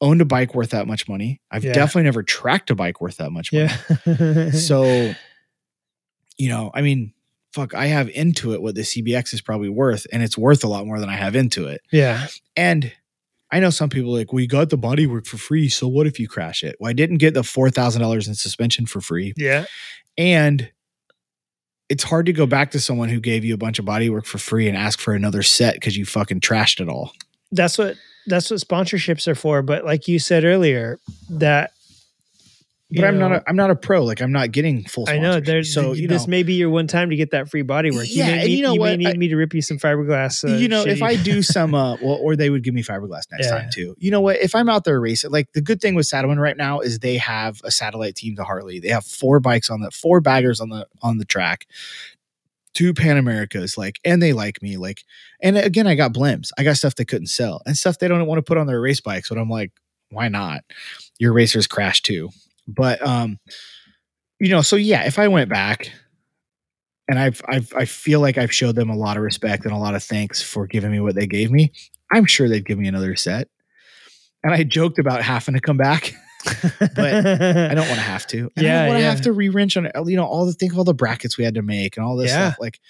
owned 0.00 0.20
a 0.20 0.24
bike 0.24 0.54
worth 0.54 0.70
that 0.70 0.86
much 0.88 1.08
money. 1.08 1.40
I've 1.50 1.64
Yeah. 1.64 1.72
definitely 1.74 2.04
never 2.04 2.22
tracked 2.22 2.70
a 2.70 2.74
bike 2.74 3.00
worth 3.00 3.18
that 3.18 3.30
much 3.30 3.52
money 3.52 3.70
yeah. 4.06 4.50
so 4.50 5.14
you 6.38 6.48
know 6.48 6.70
i 6.74 6.80
mean 6.82 7.12
fuck 7.52 7.74
i 7.74 7.86
have 7.86 8.08
into 8.08 8.52
it 8.54 8.62
what 8.62 8.74
the 8.74 8.80
cbx 8.80 9.32
is 9.34 9.40
probably 9.42 9.68
worth 9.68 10.06
and 10.12 10.22
it's 10.22 10.36
worth 10.38 10.64
a 10.64 10.66
lot 10.66 10.86
more 10.86 10.98
than 10.98 11.08
i 11.10 11.14
have 11.14 11.36
into 11.36 11.66
it 11.68 11.82
yeah, 11.92 12.26
and 12.56 12.90
i 13.52 13.60
know 13.60 13.68
some 13.70 13.90
people 13.90 14.12
are 14.14 14.18
like 14.18 14.32
well 14.32 14.40
you 14.40 14.48
got 14.48 14.70
the 14.70 14.78
bodywork 14.78 15.26
for 15.26 15.36
free 15.36 15.68
so 15.68 15.86
what 15.86 16.06
if 16.06 16.18
you 16.18 16.26
crash 16.26 16.64
it 16.64 16.74
well 16.80 16.88
i 16.90 16.92
didn't 16.94 17.18
get 17.18 17.34
the 17.34 17.42
$4000 17.42 18.26
in 18.26 18.34
suspension 18.34 18.86
for 18.86 19.00
free 19.02 19.34
yeah, 19.36 19.66
and 20.16 20.72
it's 21.92 22.02
hard 22.02 22.26
to 22.26 22.32
go 22.32 22.46
back 22.46 22.70
to 22.70 22.80
someone 22.80 23.08
who 23.08 23.20
gave 23.20 23.44
you 23.44 23.52
a 23.52 23.58
bunch 23.58 23.78
of 23.78 23.84
body 23.84 24.08
work 24.08 24.24
for 24.24 24.38
free 24.38 24.66
and 24.66 24.76
ask 24.76 24.98
for 24.98 25.14
another 25.14 25.42
set 25.42 25.74
because 25.74 25.96
you 25.96 26.06
fucking 26.06 26.40
trashed 26.40 26.80
it 26.80 26.88
all 26.88 27.12
that's 27.52 27.78
what 27.78 27.96
that's 28.26 28.50
what 28.50 28.60
sponsorships 28.60 29.28
are 29.28 29.34
for. 29.34 29.62
But 29.62 29.84
like 29.84 30.08
you 30.08 30.18
said 30.18 30.44
earlier, 30.44 30.98
that 31.30 31.72
but 32.94 33.04
i'm 33.04 33.18
not 33.18 33.30
know, 33.30 33.36
a, 33.38 33.42
i'm 33.48 33.56
not 33.56 33.70
a 33.70 33.76
pro 33.76 34.04
like 34.04 34.20
i'm 34.20 34.32
not 34.32 34.50
getting 34.52 34.84
full 34.84 35.08
I 35.08 35.18
know 35.18 35.40
there's 35.40 35.72
so 35.72 35.92
you 35.92 36.08
know 36.08 36.14
this 36.14 36.26
may 36.26 36.42
be 36.42 36.54
your 36.54 36.70
one 36.70 36.86
time 36.86 37.10
to 37.10 37.16
get 37.16 37.30
that 37.32 37.48
free 37.48 37.62
body 37.62 37.90
work. 37.90 38.06
Yeah, 38.08 38.26
you 38.26 38.32
may 38.32 38.38
and 38.38 38.48
need, 38.48 38.56
you 38.56 38.62
know 38.62 38.72
may 38.74 38.78
what? 38.78 38.98
need 38.98 39.08
I- 39.08 39.12
me 39.14 39.28
to 39.28 39.36
rip 39.36 39.54
you 39.54 39.62
some 39.62 39.78
fiberglass. 39.78 40.48
Uh, 40.48 40.56
you 40.56 40.68
know, 40.68 40.82
if 40.84 41.02
I 41.02 41.16
do 41.16 41.42
some, 41.56 41.74
uh, 41.74 41.96
well, 41.96 42.18
or 42.20 42.36
they 42.36 42.50
would 42.50 42.62
give 42.62 42.74
me 42.74 42.82
fiberglass 42.82 43.22
next 43.30 43.46
Yeah. 43.46 43.58
time 43.58 43.70
too. 43.72 43.94
You 43.98 44.10
know 44.10 44.20
what? 44.20 44.36
If 44.36 44.54
I'm 44.54 44.68
out 44.68 44.84
there 44.84 45.00
racing, 45.00 45.30
like 45.30 45.52
the 45.52 45.60
good 45.60 45.80
thing 45.80 45.94
with 45.94 46.06
Saddlemen 46.06 46.38
right 46.38 46.56
now 46.56 46.80
is 46.80 46.98
they 47.00 47.16
have 47.18 47.60
a 47.64 47.70
satellite 47.70 48.14
team 48.16 48.36
to 48.36 48.44
Harley. 48.44 48.78
They 48.80 48.88
have 48.88 49.04
four 49.04 49.40
bikes 49.40 49.70
on 49.70 49.80
the 49.80 49.90
four 49.90 50.20
baggers 50.20 50.60
on 50.60 50.68
the 50.70 50.86
on 51.02 51.18
the 51.18 51.24
track, 51.24 51.66
two 52.74 52.94
Pan 52.94 53.16
Americas, 53.16 53.76
like, 53.76 54.00
and 54.04 54.22
they 54.22 54.32
like 54.32 54.62
me, 54.62 54.76
like, 54.76 55.02
and 55.42 55.56
again, 55.58 55.86
I 55.86 55.94
got 55.94 56.12
blims. 56.12 56.50
I 56.58 56.64
got 56.64 56.76
stuff 56.76 56.94
they 56.94 57.04
couldn't 57.04 57.26
sell 57.28 57.62
and 57.66 57.76
stuff 57.76 57.98
they 57.98 58.08
don't 58.08 58.26
want 58.26 58.38
to 58.38 58.42
put 58.42 58.58
on 58.58 58.66
their 58.66 58.80
race 58.80 59.00
bikes. 59.00 59.28
But 59.28 59.38
I'm 59.38 59.50
like, 59.50 59.72
why 60.10 60.28
not? 60.28 60.62
Your 61.18 61.32
racers 61.32 61.66
crash 61.66 62.02
too, 62.02 62.30
but 62.68 63.00
um, 63.06 63.38
you 64.40 64.48
know, 64.48 64.60
so 64.62 64.76
yeah, 64.76 65.04
if 65.06 65.18
I 65.18 65.28
went 65.28 65.48
back 65.48 65.90
and 67.08 67.18
I've, 67.18 67.40
I've 67.48 67.72
I 67.76 67.84
feel 67.84 68.20
like 68.20 68.38
I've 68.38 68.52
showed 68.52 68.74
them 68.76 68.90
a 68.90 68.96
lot 68.96 69.16
of 69.16 69.22
respect 69.22 69.64
and 69.64 69.72
a 69.72 69.78
lot 69.78 69.94
of 69.94 70.02
thanks 70.02 70.42
for 70.42 70.66
giving 70.66 70.90
me 70.90 71.00
what 71.00 71.14
they 71.14 71.26
gave 71.26 71.50
me. 71.50 71.72
I'm 72.12 72.26
sure 72.26 72.48
they'd 72.48 72.64
give 72.64 72.78
me 72.78 72.88
another 72.88 73.16
set. 73.16 73.48
And 74.44 74.52
I 74.52 74.64
joked 74.64 74.98
about 74.98 75.22
having 75.22 75.54
to 75.54 75.60
come 75.60 75.76
back. 75.76 76.14
but 76.80 76.98
I 76.98 77.74
don't 77.74 77.86
want 77.88 77.94
to 77.94 78.00
have 78.00 78.26
to. 78.28 78.50
And 78.56 78.58
I 78.58 78.62
Yeah, 78.62 78.78
don't 78.80 78.88
want 78.88 78.98
to 78.98 79.02
yeah. 79.04 79.10
have 79.10 79.20
to 79.22 79.32
re-wrench 79.32 79.76
on. 79.76 79.88
You 80.06 80.16
know, 80.16 80.24
all 80.26 80.44
the 80.44 80.52
think 80.52 80.72
of 80.72 80.78
all 80.78 80.84
the 80.84 80.92
brackets 80.94 81.38
we 81.38 81.44
had 81.44 81.54
to 81.54 81.62
make 81.62 81.96
and 81.96 82.04
all 82.04 82.16
this 82.16 82.30
Yeah. 82.30 82.48
stuff. 82.50 82.60
Like 82.60 82.80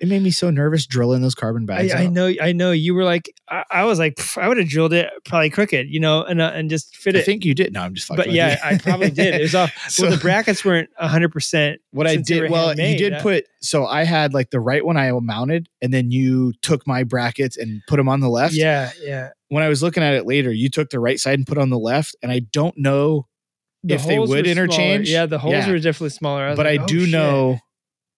it 0.00 0.08
made 0.08 0.22
me 0.22 0.30
so 0.30 0.50
nervous 0.50 0.86
drilling 0.86 1.22
those 1.22 1.34
carbon 1.34 1.66
bags. 1.66 1.92
I 1.92 2.06
out. 2.06 2.12
know, 2.12 2.32
I 2.40 2.52
know. 2.52 2.70
You 2.70 2.94
were 2.94 3.04
like, 3.04 3.32
I, 3.48 3.64
I 3.70 3.84
was 3.84 3.98
like, 3.98 4.20
I 4.36 4.48
would 4.48 4.58
have 4.58 4.68
drilled 4.68 4.92
it 4.92 5.10
probably 5.24 5.50
crooked, 5.50 5.88
you 5.88 6.00
know, 6.00 6.22
and 6.22 6.40
uh, 6.40 6.52
and 6.54 6.68
just 6.68 6.96
fit 6.96 7.14
I 7.14 7.18
it. 7.18 7.22
I 7.22 7.24
think 7.24 7.44
you 7.44 7.54
did. 7.54 7.72
No, 7.72 7.82
I'm 7.82 7.94
just 7.94 8.06
fucking 8.08 8.24
but 8.24 8.32
yeah. 8.32 8.58
I 8.62 8.78
probably 8.78 9.10
did. 9.10 9.34
It 9.34 9.42
was 9.42 9.54
off. 9.54 9.72
So- 9.88 10.02
well, 10.08 10.12
the 10.12 10.18
brackets 10.18 10.64
weren't 10.64 10.90
hundred 10.98 11.32
percent. 11.32 11.80
what 11.90 12.06
I 12.06 12.14
since 12.14 12.28
they 12.28 12.36
were 12.36 12.46
did, 12.46 12.50
well, 12.50 12.78
you 12.78 12.98
did 12.98 13.14
uh, 13.14 13.22
put, 13.22 13.44
so 13.60 13.86
I 13.86 14.04
had 14.04 14.34
like 14.34 14.50
the 14.50 14.60
right 14.60 14.84
one 14.84 14.96
I 14.96 15.12
mounted, 15.12 15.68
and 15.80 15.92
then 15.92 16.10
you 16.10 16.52
took 16.62 16.86
my 16.86 17.02
brackets 17.04 17.56
and 17.56 17.82
put 17.88 17.96
them 17.96 18.08
on 18.08 18.20
the 18.20 18.28
left. 18.28 18.54
Yeah, 18.54 18.90
yeah. 19.00 19.30
When 19.48 19.62
I 19.62 19.68
was 19.68 19.82
looking 19.82 20.02
at 20.02 20.14
it 20.14 20.26
later, 20.26 20.52
you 20.52 20.68
took 20.68 20.90
the 20.90 21.00
right 21.00 21.18
side 21.18 21.38
and 21.38 21.46
put 21.46 21.58
on 21.58 21.70
the 21.70 21.78
left, 21.78 22.16
and 22.22 22.32
I 22.32 22.40
don't 22.40 22.76
know, 22.76 23.28
The 23.84 23.94
If 23.94 24.06
they 24.06 24.18
would 24.18 24.28
were 24.28 24.36
smaller. 24.38 24.50
interchange, 24.50 25.10
yeah, 25.10 25.26
the 25.26 25.38
holes 25.38 25.52
yeah. 25.52 25.70
were 25.70 25.78
definitely 25.78 26.10
smaller. 26.10 26.48
I 26.48 26.54
but 26.54 26.66
like, 26.66 26.80
I 26.80 26.82
oh, 26.82 26.86
do 26.86 27.06
know. 27.06 27.60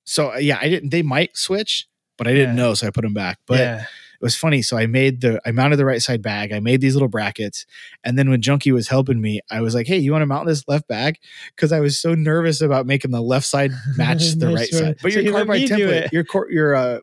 So 0.09 0.33
uh, 0.33 0.39
yeah, 0.39 0.59
I 0.61 0.69
didn't. 0.69 0.91
They 0.91 1.03
might 1.03 1.37
switch, 1.37 1.87
but 2.17 2.27
I 2.27 2.33
didn't 2.33 2.57
Yeah. 2.57 2.63
know, 2.65 2.75
so 2.75 2.87
I 2.87 2.91
put 2.91 3.03
them 3.03 3.15
back. 3.15 3.39
But 3.47 3.59
yeah, 3.61 3.81
it 3.83 4.23
was 4.25 4.35
funny. 4.35 4.63
So 4.63 4.77
I 4.79 4.87
made 4.87 5.21
the 5.21 5.41
I 5.47 5.53
mounted 5.53 5.77
the 5.77 5.85
right 5.85 6.01
side 6.03 6.23
bag. 6.23 6.51
I 6.53 6.61
made 6.61 6.81
these 6.81 6.95
little 6.95 7.09
brackets, 7.09 7.67
and 8.05 8.19
then 8.19 8.31
when 8.31 8.41
Junkie 8.41 8.73
was 8.73 8.89
helping 8.89 9.21
me, 9.21 9.41
I 9.51 9.61
was 9.61 9.75
like, 9.75 9.87
"Hey, 9.87 9.99
you 9.99 10.11
want 10.13 10.23
to 10.23 10.27
mount 10.27 10.47
this 10.47 10.65
left 10.67 10.89
bag?" 10.89 11.17
Because 11.55 11.73
I 11.73 11.81
was 11.81 12.01
so 12.01 12.15
nervous 12.15 12.61
about 12.63 12.87
making 12.87 13.11
the 13.11 13.21
left 13.23 13.47
side 13.47 13.71
match 13.97 14.33
the 14.39 14.47
right 14.49 14.69
one. 14.73 14.83
side. 14.83 14.97
But 15.03 15.13
So 15.13 15.19
your 15.21 15.25
you 15.27 15.33
let 15.33 15.47
cardboard 15.47 15.61
me 15.61 15.67
do 15.69 15.75
template, 15.89 16.13
your 16.13 16.25
cor- 16.25 16.51
your 16.51 16.75
uh, 16.75 16.99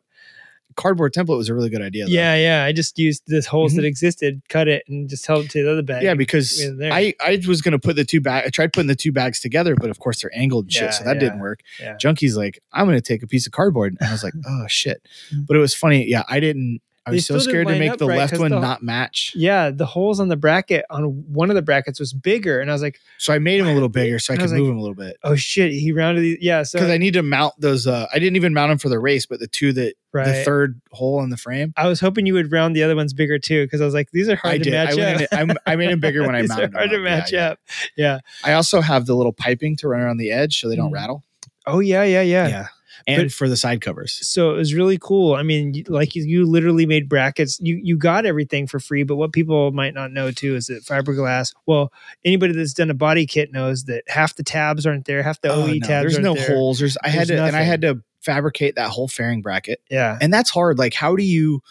cardboard 0.75 1.13
template 1.13 1.37
was 1.37 1.49
a 1.49 1.53
really 1.53 1.69
good 1.69 1.81
idea. 1.81 2.05
though. 2.05 2.11
yeah, 2.11 2.35
yeah. 2.35 2.63
I 2.63 2.71
just 2.71 2.97
used 2.99 3.23
this 3.27 3.45
holes 3.45 3.73
Mhm. 3.73 3.77
that 3.77 3.85
existed, 3.85 4.41
cut 4.49 4.67
it, 4.67 4.83
and 4.87 5.09
just 5.09 5.25
held 5.25 5.45
it 5.45 5.51
to 5.51 5.63
the 5.63 5.71
other 5.71 5.81
bag. 5.81 6.03
Yeah, 6.03 6.13
because. 6.13 6.61
I, 6.81 7.13
I 7.19 7.41
was 7.47 7.61
gonna 7.61 7.79
put 7.79 7.95
the 7.95 8.05
two 8.05 8.21
bag. 8.21 8.43
I 8.45 8.49
tried 8.49 8.73
putting 8.73 8.87
the 8.87 8.95
two 8.95 9.11
bags 9.11 9.39
together, 9.39 9.75
but 9.75 9.89
of 9.89 9.99
course 9.99 10.21
they're 10.21 10.35
angled 10.37 10.65
and 10.65 10.73
shit, 10.73 10.93
so 10.93 11.03
that 11.03 11.15
yeah, 11.15 11.19
didn't 11.19 11.39
work. 11.39 11.61
yeah. 11.79 11.95
Junkie's 11.97 12.35
like, 12.37 12.59
I'm 12.73 12.85
gonna 12.85 13.01
take 13.01 13.23
a 13.23 13.27
piece 13.27 13.45
of 13.45 13.51
cardboard, 13.53 13.95
and 13.99 14.07
I 14.09 14.11
was 14.11 14.23
like, 14.23 14.33
oh 14.45 14.65
shit. 14.67 15.01
Mm. 15.33 15.47
But 15.47 15.57
it 15.57 15.59
was 15.59 15.73
funny. 15.73 16.07
Yeah, 16.07 16.23
I 16.29 16.39
didn't. 16.39 16.81
I 17.07 17.11
was 17.11 17.25
so 17.27 17.37
scared 17.37 17.67
to 17.67 17.77
make 17.77 17.97
the 17.97 18.07
right, 18.07 18.17
left 18.17 18.39
one 18.39 18.49
the- 18.51 18.59
not 18.59 18.81
match. 18.81 19.31
Yeah, 19.35 19.69
the 19.69 19.85
holes 19.85 20.19
on 20.19 20.27
the 20.27 20.35
bracket 20.35 20.85
on 20.89 21.03
one 21.31 21.49
of 21.51 21.55
the 21.55 21.61
brackets 21.61 21.99
was 21.99 22.13
bigger, 22.13 22.59
and 22.59 22.69
I 22.69 22.73
was 22.73 22.81
like, 22.81 22.99
So 23.19 23.31
I 23.33 23.37
made 23.39 23.59
him 23.59 23.67
a 23.67 23.73
little 23.73 23.89
bigger 23.89 24.17
so 24.17 24.33
I 24.33 24.35
I 24.35 24.37
could 24.37 24.43
was 24.43 24.53
move 24.53 24.61
like- 24.61 24.71
him 24.71 24.77
a 24.77 24.81
little 24.81 24.95
bit. 24.95 25.17
"Oh 25.23 25.35
shit!" 25.35 25.71
He 25.71 25.91
rounded. 25.91 26.21
The, 26.21 26.37
yeah, 26.41 26.63
so 26.63 26.79
Because 26.79 26.89
I 26.91 26.97
need 26.97 27.13
to 27.13 27.21
mount 27.23 27.53
those. 27.59 27.85
Uh, 27.85 28.07
I 28.13 28.17
didn't 28.19 28.35
even 28.37 28.53
mount 28.53 28.71
them 28.71 28.77
for 28.79 28.89
the 28.89 28.97
race, 28.99 29.25
but 29.25 29.39
the 29.39 29.47
two 29.47 29.71
that 29.73 29.93
right. 30.13 30.25
the 30.25 30.43
third 30.43 30.81
hole 30.91 31.21
in 31.23 31.29
the 31.29 31.37
frame. 31.37 31.73
I 31.77 31.87
was 31.87 31.99
hoping 31.99 32.25
you 32.25 32.33
would 32.33 32.51
round 32.51 32.75
the 32.75 32.83
other 32.83 32.95
ones 32.95 33.13
bigger 33.13 33.37
too, 33.37 33.65
because 33.65 33.81
I 33.81 33.85
was 33.85 33.93
like, 33.93 34.09
"These 34.11 34.27
are 34.29 34.35
hard 34.35 34.55
I 34.55 34.57
to 34.57 34.63
did. 34.63 34.73
I, 34.73 34.85
match 34.85 34.95
went 34.95 35.21
up." 35.21 35.39
in 35.41 35.51
I, 35.67 35.73
I 35.73 35.75
made 35.75 35.91
them 35.91 35.99
bigger 35.99 36.21
when 36.25 36.35
I 36.35 36.41
mounted 36.47 36.73
hard 36.73 36.89
them. 36.89 36.97
to 37.03 37.03
match 37.03 37.31
Yeah, 37.31 37.39
yeah. 37.39 37.49
up. 37.51 37.59
Yeah. 37.95 38.19
I 38.43 38.53
also 38.53 38.81
have 38.81 39.05
the 39.05 39.15
little 39.15 39.33
piping 39.33 39.75
to 39.77 39.87
run 39.87 40.01
around 40.01 40.17
the 40.17 40.31
edge 40.31 40.59
so 40.59 40.69
they 40.69 40.75
don't 40.75 40.89
Mm. 40.91 40.95
rattle. 40.95 41.23
Oh 41.67 41.79
yeah, 41.79 42.03
yeah, 42.03 42.21
yeah. 42.21 42.47
Yeah. 42.47 42.67
And 43.07 43.23
But- 43.23 43.31
for 43.31 43.47
the 43.49 43.57
side 43.57 43.81
covers. 43.81 44.19
So 44.27 44.51
it 44.51 44.57
was 44.57 44.73
really 44.73 44.97
cool. 44.99 45.33
I 45.35 45.43
mean, 45.43 45.83
like 45.87 46.15
you, 46.15 46.23
you 46.23 46.45
literally 46.45 46.85
made 46.85 47.07
brackets. 47.09 47.59
You 47.61 47.79
you 47.81 47.97
got 47.97 48.25
everything 48.25 48.67
for 48.67 48.79
free. 48.79 49.03
But 49.03 49.15
what 49.17 49.31
people 49.33 49.71
might 49.71 49.93
not 49.93 50.11
know 50.11 50.31
too 50.31 50.55
is 50.55 50.67
that 50.67 50.83
fiberglass. 50.85 51.53
Well, 51.65 51.91
anybody 52.23 52.53
that's 52.53 52.73
done 52.73 52.89
a 52.89 52.93
body 52.95 53.25
kit 53.25 53.51
knows 53.51 53.83
that 53.85 54.03
half 54.07 54.35
the 54.35 54.43
tabs 54.43 54.85
aren't 54.85 55.05
there, 55.05 55.23
half 55.23 55.41
the 55.41 55.49
Oh, 55.49 55.63
OE 55.63 55.73
no, 55.79 55.87
tabs. 55.87 56.03
there's 56.13 56.19
no 56.19 56.33
there. 56.35 56.47
holes. 56.47 56.79
There's 56.79 56.97
I 57.03 57.09
had 57.09 57.27
There's 57.27 57.39
to 57.39 57.45
and 57.45 57.55
I 57.55 57.61
had 57.61 57.81
to 57.81 58.01
fabricate 58.21 58.75
that 58.75 58.89
whole 58.89 59.07
fairing 59.07 59.41
bracket. 59.41 59.79
Yeah, 59.89 60.17
And 60.19 60.33
that's 60.33 60.49
hard. 60.49 60.79
Like, 60.79 60.93
how 60.95 61.15
do 61.15 61.23
you 61.23 61.61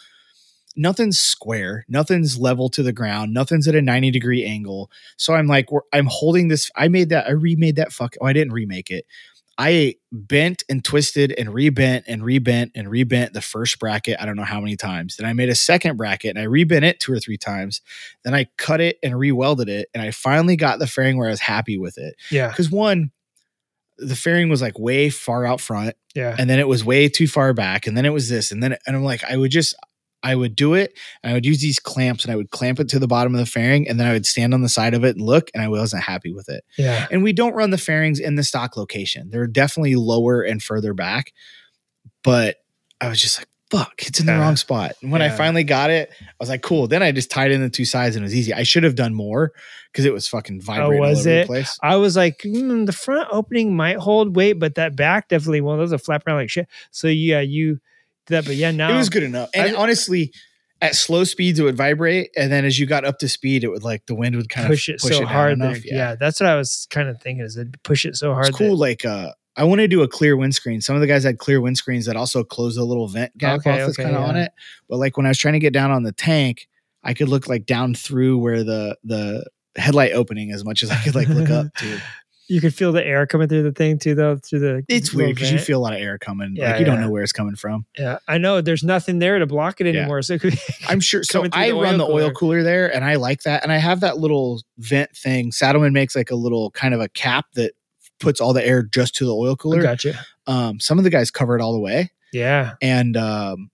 nothing's 0.77 1.17
square, 1.19 1.85
nothing's 1.87 2.37
level 2.37 2.69
to 2.69 2.83
the 2.83 2.91
ground, 2.93 3.33
nothing's 3.33 3.67
at 3.67 3.75
a 3.75 3.81
90 3.81 4.11
degree 4.11 4.43
angle. 4.45 4.91
So 5.17 5.33
I'm 5.33 5.47
like, 5.47 5.67
I'm 5.93 6.07
holding 6.09 6.49
this. 6.49 6.69
I 6.75 6.87
made 6.89 7.09
that, 7.09 7.27
I 7.27 7.31
remade 7.31 7.77
that 7.77 7.93
fuck. 7.93 8.15
Oh, 8.21 8.25
I 8.25 8.33
didn't 8.33 8.53
remake 8.53 8.91
it. 8.91 9.05
I 9.57 9.95
bent 10.11 10.63
and 10.69 10.83
twisted 10.83 11.33
and 11.37 11.53
rebent 11.53 12.05
and 12.07 12.23
rebent 12.23 12.71
and 12.75 12.89
rebent 12.89 13.33
the 13.33 13.41
first 13.41 13.79
bracket. 13.79 14.17
I 14.19 14.25
don't 14.25 14.35
know 14.35 14.43
how 14.43 14.59
many 14.59 14.75
times. 14.75 15.15
Then 15.15 15.27
I 15.27 15.33
made 15.33 15.49
a 15.49 15.55
second 15.55 15.95
bracket 15.97 16.31
and 16.31 16.39
I 16.39 16.47
rebent 16.47 16.83
it 16.83 16.99
two 16.99 17.13
or 17.13 17.19
three 17.19 17.37
times. 17.37 17.81
Then 18.23 18.33
I 18.33 18.47
cut 18.57 18.81
it 18.81 18.97
and 19.01 19.13
rewelded 19.13 19.69
it. 19.69 19.87
And 19.93 20.03
I 20.03 20.11
finally 20.11 20.57
got 20.57 20.79
the 20.79 20.87
fairing 20.87 21.17
where 21.17 21.27
I 21.27 21.31
was 21.31 21.39
happy 21.39 21.77
with 21.77 21.97
it. 21.97 22.15
yeah, 22.29 22.49
Because 22.49 22.69
one, 22.69 23.11
the 23.97 24.15
fairing 24.15 24.49
was 24.49 24.61
like 24.61 24.77
way 24.77 25.09
far 25.09 25.45
out 25.45 25.61
front 25.61 25.95
yeah. 26.13 26.35
and 26.37 26.49
then 26.49 26.59
it 26.59 26.67
was 26.67 26.83
way 26.83 27.07
too 27.07 27.27
far 27.27 27.53
back 27.53 27.87
and 27.87 27.95
then 27.95 28.05
it 28.05 28.09
was 28.09 28.27
this 28.27 28.51
and 28.51 28.61
then 28.61 28.75
and 28.85 28.95
i'm 28.95 29.03
like 29.03 29.23
i 29.23 29.37
would 29.37 29.51
just 29.51 29.73
i 30.25 30.35
would 30.35 30.55
do 30.55 30.73
it 30.73 30.97
and 31.23 31.31
i 31.31 31.33
would 31.33 31.45
use 31.45 31.61
these 31.61 31.79
clamps 31.79 32.23
and 32.25 32.33
i 32.33 32.35
would 32.35 32.49
clamp 32.49 32.79
it 32.79 32.89
to 32.89 32.99
the 32.99 33.07
bottom 33.07 33.33
of 33.33 33.39
the 33.39 33.45
fairing 33.45 33.87
and 33.87 33.99
then 33.99 34.07
i 34.07 34.11
would 34.11 34.25
stand 34.25 34.53
on 34.53 34.61
the 34.61 34.67
side 34.69 34.93
of 34.93 35.03
it 35.05 35.15
and 35.15 35.25
look 35.25 35.49
and 35.53 35.63
i 35.63 35.67
wasn't 35.67 36.03
happy 36.03 36.33
with 36.33 36.49
it 36.49 36.63
Yeah. 36.77 37.07
and 37.11 37.23
we 37.23 37.31
don't 37.31 37.53
run 37.53 37.69
the 37.69 37.77
fairings 37.77 38.19
in 38.19 38.35
the 38.35 38.43
stock 38.43 38.75
location 38.75 39.29
they're 39.29 39.47
definitely 39.47 39.95
lower 39.95 40.41
and 40.41 40.61
further 40.61 40.93
back 40.93 41.31
but 42.23 42.57
i 43.01 43.07
was 43.09 43.19
just 43.21 43.37
like 43.39 43.47
fuck 43.71 43.93
it's 44.05 44.19
in 44.19 44.27
the 44.27 44.31
Yeah. 44.31 44.41
wrong 44.41 44.55
spot 44.57 44.93
and 45.01 45.11
when 45.11 45.21
i 45.23 45.29
finally 45.29 45.63
got 45.63 45.89
it 45.89 46.11
i 46.21 46.25
was 46.39 46.49
like 46.49 46.61
cool 46.61 46.87
then 46.87 47.01
i 47.01 47.11
just 47.11 47.31
tied 47.31 47.51
in 47.51 47.61
the 47.61 47.69
two 47.69 47.83
sides 47.83 48.15
and 48.15 48.23
it 48.23 48.27
was 48.27 48.35
easy 48.35 48.53
i 48.53 48.61
should 48.63 48.83
have 48.83 48.95
done 48.95 49.13
more 49.13 49.51
because 49.91 50.05
it 50.05 50.13
was 50.13 50.27
fucking 50.27 50.61
vibrating 50.61 50.99
all 51.01 51.07
Oh, 51.07 51.09
was 51.09 51.25
over 51.25 51.35
it? 51.37 51.41
the 51.41 51.47
place 51.47 51.79
I 51.81 51.95
was 51.95 52.15
like, 52.15 52.39
mm, 52.39 52.85
the 52.85 52.91
front 52.91 53.27
opening 53.31 53.75
might 53.75 53.95
hold 53.97 54.35
weight, 54.35 54.59
but 54.59 54.75
that 54.75 54.95
back 54.97 55.29
definitely 55.29 55.61
won't. 55.61 55.79
Those 55.79 55.93
are 55.93 55.97
flap 55.97 56.27
around 56.27 56.35
like 56.39 56.49
shit. 56.49 56.67
So 56.91 57.07
yeah, 57.07 57.39
you 57.39 57.79
that, 58.27 58.45
but 58.45 58.55
yeah, 58.55 58.71
now 58.71 58.93
it 58.93 58.97
was 58.97 59.09
good 59.09 59.23
enough. 59.23 59.49
And 59.53 59.75
I- 59.75 59.79
honestly, 59.79 60.31
at 60.81 60.95
slow 60.95 61.23
speeds 61.23 61.59
it 61.59 61.63
would 61.63 61.77
vibrate, 61.77 62.31
and 62.35 62.51
then 62.51 62.65
as 62.65 62.77
you 62.79 62.85
got 62.85 63.05
up 63.05 63.19
to 63.19 63.29
speed, 63.29 63.63
it 63.63 63.69
would 63.69 63.83
like 63.83 64.05
the 64.07 64.15
wind 64.15 64.35
would 64.35 64.49
kind 64.49 64.67
push 64.67 64.89
of 64.89 64.97
push 64.97 65.11
it 65.11 65.17
so 65.17 65.25
hard. 65.25 65.53
enough. 65.53 65.75
that- 65.75 65.85
yeah. 65.85 66.15
that's 66.15 66.39
what 66.39 66.49
I 66.49 66.55
was 66.55 66.87
kind 66.89 67.07
of 67.09 67.21
thinking. 67.21 67.45
Is 67.45 67.57
it 67.57 67.81
push 67.83 68.05
it 68.05 68.15
so 68.15 68.33
hard? 68.33 68.47
it's 68.49 68.57
cool. 68.57 68.77
Like 68.77 69.05
uh, 69.05 69.31
I 69.55 69.63
want 69.63 69.79
to 69.79 69.87
do 69.87 70.01
a 70.03 70.07
clear 70.07 70.35
windscreen. 70.35 70.81
Some 70.81 70.95
of 70.95 71.01
the 71.01 71.07
guys 71.07 71.23
had 71.23 71.37
clear 71.37 71.61
windscreens 71.61 72.05
that 72.07 72.15
also 72.17 72.43
close 72.43 72.75
a 72.77 72.83
little 72.83 73.07
vent 73.07 73.37
gap 73.37 73.59
Okay, 73.59 73.71
off 73.71 73.77
that's 73.77 73.99
okay, 73.99 74.03
kind 74.03 74.15
of 74.17 74.23
on 74.23 74.35
it. 74.35 74.51
But 74.89 74.97
like 74.97 75.15
when 75.17 75.25
I 75.25 75.29
was 75.29 75.37
trying 75.37 75.53
to 75.53 75.59
get 75.59 75.71
down 75.73 75.91
on 75.91 76.03
the 76.03 76.11
tank, 76.11 76.67
I 77.03 77.13
could 77.13 77.29
look 77.29 77.47
like 77.47 77.65
down 77.65 77.93
through 77.95 78.37
where 78.39 78.63
the 78.63 78.97
the 79.05 79.45
headlight 79.77 80.11
opening 80.13 80.51
as 80.51 80.63
much 80.65 80.83
as 80.83 80.91
I 80.91 80.97
could 80.97 81.15
like 81.15 81.27
look 81.29 81.49
up 81.49 81.73
to. 81.75 81.99
you 82.47 82.61
could 82.61 82.73
feel 82.73 82.91
the 82.91 83.03
air 83.05 83.25
coming 83.25 83.47
through 83.47 83.63
the 83.63 83.71
thing 83.71 83.97
too, 83.97 84.13
though. 84.15 84.37
Through 84.37 84.59
the 84.59 84.85
It's 84.87 85.13
weird 85.13 85.35
because 85.35 85.51
you 85.51 85.57
feel 85.59 85.79
a 85.79 85.83
lot 85.83 85.93
of 85.93 85.99
air 85.99 86.17
coming. 86.17 86.55
Yeah, 86.55 86.71
like 86.71 86.79
you 86.79 86.85
don't 86.85 87.01
know 87.01 87.09
where 87.09 87.23
it's 87.23 87.31
coming 87.31 87.55
from. 87.55 87.85
Yeah, 87.97 88.19
I 88.27 88.37
know. 88.37 88.61
There's 88.61 88.83
nothing 88.83 89.19
there 89.19 89.39
to 89.39 89.45
block 89.45 89.81
it 89.81 89.87
Yeah. 89.87 90.01
anymore. 90.01 90.21
So 90.21 90.35
it 90.35 90.43
I'm 90.87 90.99
sure. 90.99 91.23
So 91.23 91.45
I 91.53 91.69
the 91.71 91.75
run 91.75 91.97
the 91.97 92.05
oil 92.05 92.11
cooler. 92.29 92.33
cooler 92.33 92.63
there, 92.63 92.93
and 92.95 93.03
I 93.03 93.15
like 93.15 93.43
that. 93.43 93.63
And 93.63 93.71
I 93.71 93.77
have 93.77 93.99
that 94.01 94.17
little 94.17 94.61
vent 94.77 95.15
thing. 95.15 95.51
Saddlemen 95.51 95.93
makes 95.93 96.15
like 96.15 96.29
a 96.31 96.35
little 96.35 96.71
kind 96.71 96.93
of 96.93 97.01
a 97.01 97.09
cap 97.09 97.45
that 97.55 97.73
puts 98.19 98.39
all 98.39 98.53
the 98.53 98.65
air 98.65 98.83
just 98.83 99.15
to 99.15 99.25
the 99.25 99.35
oil 99.35 99.55
cooler. 99.55 99.81
Gotcha. 99.81 100.17
Um, 100.47 100.79
some 100.79 100.97
of 100.97 101.03
the 101.03 101.09
guys 101.09 101.31
cover 101.31 101.55
it 101.57 101.61
all 101.61 101.73
the 101.73 101.79
way, 101.79 102.11
Yeah, 102.31 102.73
and 102.81 103.17
um, 103.17 103.71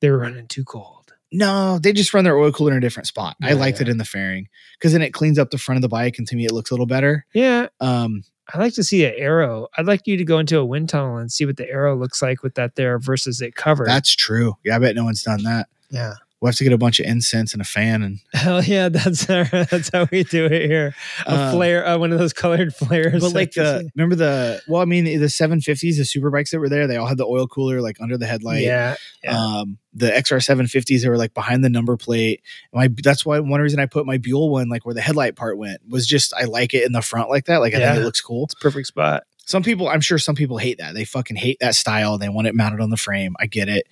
they 0.00 0.10
were 0.10 0.18
running 0.18 0.46
too 0.46 0.62
cold. 0.64 1.01
No, 1.32 1.78
they 1.78 1.92
just 1.92 2.12
run 2.14 2.24
their 2.24 2.36
oil 2.36 2.52
cooler 2.52 2.72
in 2.72 2.78
a 2.78 2.80
different 2.80 3.06
spot. 3.06 3.36
I 3.42 3.54
liked 3.54 3.78
yeah. 3.78 3.82
it 3.82 3.88
in 3.88 3.96
the 3.98 4.04
fairing 4.04 4.48
because 4.78 4.92
then 4.92 5.02
it 5.02 5.12
cleans 5.12 5.38
up 5.38 5.50
the 5.50 5.58
front 5.58 5.78
of 5.78 5.82
the 5.82 5.88
bike, 5.88 6.18
and 6.18 6.26
to 6.28 6.36
me, 6.36 6.44
it 6.44 6.52
looks 6.52 6.70
a 6.70 6.74
little 6.74 6.86
better. 6.86 7.26
Yeah, 7.34 7.68
Um, 7.80 8.24
I 8.52 8.58
like 8.58 8.74
to 8.74 8.84
see 8.84 9.04
an 9.04 9.14
arrow. 9.16 9.68
I'd 9.78 9.86
like 9.86 10.06
you 10.06 10.16
to 10.16 10.24
go 10.24 10.38
into 10.38 10.58
a 10.58 10.64
wind 10.64 10.88
tunnel 10.90 11.16
and 11.16 11.32
see 11.32 11.46
what 11.46 11.56
the 11.56 11.68
arrow 11.68 11.96
looks 11.96 12.20
like 12.20 12.42
with 12.42 12.54
that 12.56 12.74
there 12.74 12.98
versus 12.98 13.40
it 13.40 13.54
covered. 13.54 13.86
that's 13.88 14.14
true. 14.14 14.56
Yeah, 14.64 14.76
I 14.76 14.78
bet 14.78 14.94
no 14.94 15.04
one's 15.04 15.22
done 15.22 15.42
that. 15.44 15.68
yeah. 15.90 16.14
We'll 16.42 16.48
have 16.48 16.56
to 16.56 16.64
get 16.64 16.72
a 16.72 16.78
bunch 16.78 16.98
of 16.98 17.06
incense 17.06 17.52
and 17.52 17.62
a 17.62 17.64
fan, 17.64 18.02
and 18.02 18.18
Hell 18.32 18.64
yeah, 18.64 18.88
that's 18.88 19.30
our, 19.30 19.44
that's 19.44 19.90
how 19.92 20.08
we 20.10 20.24
do 20.24 20.46
it 20.46 20.68
here. 20.68 20.92
A 21.24 21.30
uh, 21.30 21.52
flare, 21.52 21.86
uh, 21.86 21.96
one 21.98 22.12
of 22.12 22.18
those 22.18 22.32
colored 22.32 22.74
flares. 22.74 23.22
But 23.22 23.32
like 23.32 23.52
the 23.52 23.88
remember 23.96 24.16
the 24.16 24.60
well, 24.66 24.82
I 24.82 24.84
mean 24.84 25.04
the 25.04 25.26
750s, 25.26 25.98
the 25.98 26.04
super 26.04 26.30
bikes 26.30 26.50
that 26.50 26.58
were 26.58 26.68
there, 26.68 26.88
they 26.88 26.96
all 26.96 27.06
had 27.06 27.16
the 27.16 27.26
oil 27.26 27.46
cooler 27.46 27.80
like 27.80 28.00
under 28.00 28.18
the 28.18 28.26
headlight. 28.26 28.64
yeah, 28.64 28.96
yeah. 29.22 29.38
Um, 29.38 29.78
the 29.94 30.08
XR 30.08 30.38
750s, 30.38 31.02
they 31.02 31.08
were 31.08 31.16
like 31.16 31.32
behind 31.32 31.62
the 31.62 31.70
number 31.70 31.96
plate. 31.96 32.42
My 32.72 32.88
that's 32.88 33.24
why 33.24 33.38
one 33.38 33.60
reason 33.60 33.78
I 33.78 33.86
put 33.86 34.04
my 34.04 34.18
Buell 34.18 34.50
one 34.50 34.68
like 34.68 34.84
where 34.84 34.96
the 34.96 35.00
headlight 35.00 35.36
part 35.36 35.58
went 35.58 35.80
was 35.88 36.08
just 36.08 36.34
I 36.34 36.46
like 36.46 36.74
it 36.74 36.84
in 36.84 36.90
the 36.90 37.02
front 37.02 37.30
like 37.30 37.44
that. 37.44 37.58
Like 37.58 37.72
I 37.74 37.78
think 37.78 38.00
it 38.00 38.04
looks 38.04 38.20
cool. 38.20 38.46
it's 38.46 38.54
a 38.54 38.56
perfect 38.56 38.88
spot. 38.88 39.22
Some 39.44 39.62
people, 39.62 39.88
I'm 39.88 40.00
sure 40.00 40.18
some 40.18 40.34
people 40.34 40.58
hate 40.58 40.78
that. 40.78 40.94
They 40.94 41.04
fucking 41.04 41.36
hate 41.36 41.58
that 41.60 41.76
style. 41.76 42.18
They 42.18 42.28
want 42.28 42.48
it 42.48 42.54
mounted 42.56 42.80
on 42.80 42.90
the 42.90 42.96
frame. 42.96 43.36
I 43.38 43.46
get 43.46 43.68
it, 43.68 43.86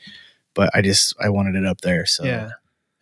but 0.61 0.71
I 0.75 0.83
just 0.83 1.15
I 1.19 1.31
wanted 1.31 1.55
it 1.57 1.65
up 1.65 1.81
there. 1.81 2.05
So 2.05 2.25
Yeah. 2.25 2.51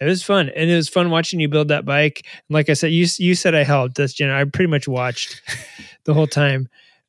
It 0.00 0.04
was 0.04 0.22
fun, 0.22 0.48
and 0.54 0.70
it 0.70 0.76
was 0.76 0.88
fun 0.88 1.10
watching 1.10 1.40
you 1.40 1.48
build 1.48 1.68
that 1.68 1.84
bike. 1.84 2.22
And 2.24 2.54
like 2.54 2.68
I 2.70 2.74
said, 2.74 2.92
you 2.92 3.04
you 3.18 3.34
said 3.34 3.56
I 3.56 3.64
helped. 3.64 3.96
That's 3.96 4.12
Jen. 4.12 4.30
I 4.30 4.44
pretty 4.44 4.70
much 4.70 4.86
watched 4.86 5.42
the 6.04 6.14
whole 6.14 6.28
time. 6.28 6.68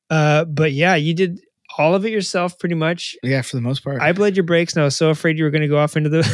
Uh, 0.09 0.45
but 0.45 0.71
yeah, 0.71 0.95
you 0.95 1.13
did 1.13 1.39
all 1.77 1.93
of 1.93 2.03
it 2.03 2.09
yourself, 2.11 2.57
pretty 2.57 2.73
much. 2.73 3.15
yeah, 3.21 3.43
for 3.43 3.57
the 3.57 3.61
most 3.61 3.83
part. 3.83 4.01
I 4.01 4.11
bled 4.11 4.35
your 4.35 4.43
brakes, 4.43 4.73
and 4.73 4.81
I 4.81 4.85
was 4.85 4.95
so 4.95 5.11
afraid 5.11 5.37
you 5.37 5.43
were 5.43 5.51
going 5.51 5.61
to 5.61 5.67
go 5.67 5.77
off 5.77 5.95
into 5.95 6.09
the. 6.09 6.25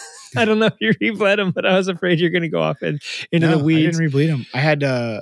I 0.36 0.46
don't 0.46 0.58
know 0.58 0.66
if 0.66 0.76
you 0.80 0.94
rebled 0.98 1.38
them, 1.38 1.50
but 1.50 1.66
I 1.66 1.76
was 1.76 1.88
afraid 1.88 2.20
you're 2.20 2.30
going 2.30 2.40
to 2.42 2.48
go 2.48 2.62
off 2.62 2.82
in, 2.82 2.98
into 3.30 3.46
No, 3.46 3.58
the 3.58 3.64
weeds. 3.64 3.98
I 3.98 4.02
didn't 4.02 4.14
rebleed 4.18 4.28
them. 4.28 4.46
I 4.54 4.60
had 4.60 4.82
uh 4.82 5.20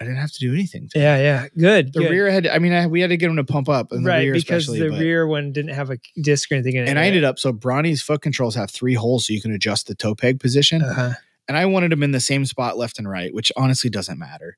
I 0.00 0.04
didn't 0.04 0.18
have 0.18 0.32
to 0.32 0.38
do 0.40 0.52
anything. 0.54 0.88
to 0.88 0.98
Yeah, 0.98 1.18
yeah, 1.18 1.46
good. 1.58 1.92
The 1.92 2.00
good. 2.00 2.10
rear 2.10 2.30
had, 2.30 2.46
I 2.46 2.58
mean, 2.58 2.72
I, 2.72 2.86
we 2.86 3.02
had 3.02 3.10
to 3.10 3.18
get 3.18 3.26
them 3.26 3.36
to 3.36 3.44
pump 3.44 3.68
up, 3.68 3.92
and 3.92 4.04
the 4.04 4.08
right 4.08 4.22
rear 4.22 4.32
because 4.34 4.66
the 4.66 4.88
but- 4.88 4.98
rear 4.98 5.26
one 5.26 5.52
didn't 5.52 5.74
have 5.74 5.90
a 5.90 5.98
disc 6.22 6.50
or 6.50 6.54
anything 6.54 6.76
in 6.76 6.84
it. 6.84 6.88
and 6.88 6.98
I 6.98 7.04
ended 7.04 7.22
up 7.24 7.38
so 7.38 7.52
Bronny's 7.52 8.00
foot 8.00 8.22
controls 8.22 8.54
have 8.54 8.70
three 8.70 8.94
holes, 8.94 9.26
so 9.26 9.32
you 9.34 9.42
can 9.42 9.52
adjust 9.52 9.86
the 9.88 9.94
toe 9.94 10.14
peg 10.14 10.40
position. 10.40 10.82
Uh-huh. 10.82 11.12
and 11.48 11.56
I 11.58 11.66
wanted 11.66 11.92
them 11.92 12.02
in 12.02 12.12
the 12.12 12.20
same 12.20 12.46
spot 12.46 12.78
left 12.78 12.98
and 12.98 13.08
right, 13.10 13.34
which 13.34 13.52
honestly 13.56 13.90
doesn't 13.90 14.18
matter. 14.18 14.56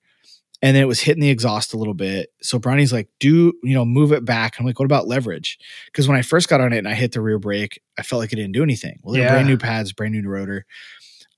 And 0.64 0.76
then 0.76 0.82
it 0.84 0.86
was 0.86 1.00
hitting 1.00 1.20
the 1.20 1.28
exhaust 1.30 1.74
a 1.74 1.76
little 1.76 1.92
bit. 1.94 2.28
So 2.40 2.56
Bronny's 2.56 2.92
like, 2.92 3.08
do, 3.18 3.52
you 3.64 3.74
know, 3.74 3.84
move 3.84 4.12
it 4.12 4.24
back. 4.24 4.60
I'm 4.60 4.64
like, 4.64 4.78
what 4.78 4.84
about 4.84 5.08
leverage? 5.08 5.58
Because 5.86 6.06
when 6.06 6.16
I 6.16 6.22
first 6.22 6.48
got 6.48 6.60
on 6.60 6.72
it 6.72 6.78
and 6.78 6.86
I 6.86 6.94
hit 6.94 7.10
the 7.10 7.20
rear 7.20 7.40
brake, 7.40 7.80
I 7.98 8.02
felt 8.04 8.20
like 8.20 8.32
it 8.32 8.36
didn't 8.36 8.52
do 8.52 8.62
anything. 8.62 9.00
Well, 9.02 9.12
they're 9.14 9.24
Yeah. 9.24 9.30
brand 9.32 9.48
new 9.48 9.56
pads, 9.58 9.92
brand 9.92 10.12
new 10.14 10.28
rotor. 10.28 10.64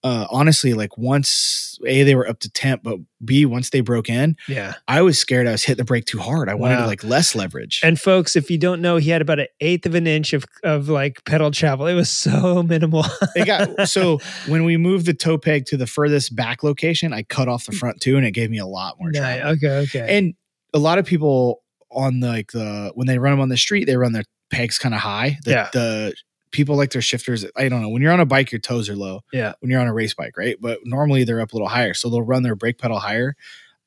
Uh, 0.04 0.26
honestly, 0.30 0.74
like 0.74 0.98
once 0.98 1.78
A, 1.86 2.02
they 2.02 2.14
were 2.14 2.28
up 2.28 2.38
to 2.40 2.50
temp, 2.50 2.82
but 2.82 2.98
B, 3.24 3.46
once 3.46 3.70
they 3.70 3.80
broke 3.80 4.10
in, 4.10 4.36
Yeah. 4.46 4.74
I 4.86 5.00
was 5.00 5.18
scared 5.18 5.46
I 5.48 5.52
was 5.52 5.64
hitting 5.64 5.78
the 5.78 5.84
brake 5.86 6.04
too 6.04 6.18
hard. 6.18 6.50
I 6.50 6.54
wanted 6.54 6.74
Wow. 6.76 6.86
like 6.86 7.02
less 7.02 7.34
leverage. 7.34 7.80
And 7.82 7.98
folks, 7.98 8.36
if 8.36 8.50
you 8.50 8.58
don't 8.58 8.82
know, 8.82 8.98
he 8.98 9.08
had 9.08 9.22
about 9.22 9.40
an 9.40 9.46
eighth 9.60 9.86
of 9.86 9.94
an 9.94 10.06
inch 10.06 10.34
of, 10.34 10.44
of 10.62 10.90
like 10.90 11.24
pedal 11.24 11.50
travel. 11.50 11.86
It 11.86 11.94
was 11.94 12.10
so 12.10 12.62
minimal. 12.68 13.04
it 13.34 13.46
got 13.46 13.88
so 13.88 14.18
when 14.46 14.64
we 14.64 14.76
moved 14.76 15.06
the 15.06 15.14
toe 15.14 15.38
peg 15.38 15.64
to 15.66 15.78
the 15.78 15.86
furthest 15.86 16.36
back 16.36 16.62
location, 16.62 17.14
I 17.14 17.22
cut 17.22 17.48
off 17.48 17.64
the 17.64 17.72
front 17.72 18.02
too, 18.02 18.18
and 18.18 18.26
it 18.26 18.32
gave 18.32 18.50
me 18.50 18.58
a 18.58 18.66
lot 18.66 18.96
more 19.00 19.10
travel. 19.10 19.52
Okay, 19.52 19.78
okay. 19.88 20.18
And 20.18 20.34
a 20.74 20.78
lot 20.78 20.98
of 20.98 21.06
people 21.06 21.62
on 21.90 22.20
the, 22.20 22.28
like 22.28 22.52
the 22.52 22.92
when 22.94 23.06
they 23.06 23.18
run 23.18 23.32
them 23.32 23.40
on 23.40 23.48
the 23.48 23.56
street, 23.56 23.84
they 23.86 23.96
run 23.96 24.12
their 24.12 24.24
pegs 24.50 24.78
kind 24.78 24.94
of 24.94 25.00
high. 25.00 25.38
The, 25.44 25.50
Yeah. 25.50 25.70
the 25.72 26.14
people 26.54 26.76
like 26.76 26.92
their 26.92 27.02
shifters. 27.02 27.44
I 27.56 27.68
don't 27.68 27.82
know. 27.82 27.90
When 27.90 28.00
you're 28.00 28.12
on 28.12 28.20
a 28.20 28.26
bike, 28.26 28.50
your 28.52 28.60
toes 28.60 28.88
are 28.88 28.96
low. 28.96 29.20
Yeah. 29.32 29.52
When 29.60 29.70
you're 29.70 29.80
on 29.80 29.88
a 29.88 29.92
race 29.92 30.14
bike, 30.14 30.38
right? 30.38 30.56
But 30.58 30.78
normally 30.84 31.24
they're 31.24 31.40
up 31.40 31.52
a 31.52 31.56
little 31.56 31.68
higher, 31.68 31.92
so 31.92 32.08
they'll 32.08 32.22
run 32.22 32.44
their 32.44 32.54
brake 32.54 32.78
pedal 32.78 32.98
higher. 33.00 33.34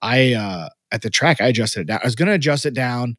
I 0.01 0.33
uh 0.33 0.69
at 0.91 1.01
the 1.01 1.09
track, 1.09 1.41
I 1.41 1.47
adjusted 1.47 1.81
it 1.81 1.87
down. 1.87 1.99
I 2.03 2.05
was 2.05 2.15
gonna 2.15 2.33
adjust 2.33 2.65
it 2.65 2.73
down. 2.75 3.17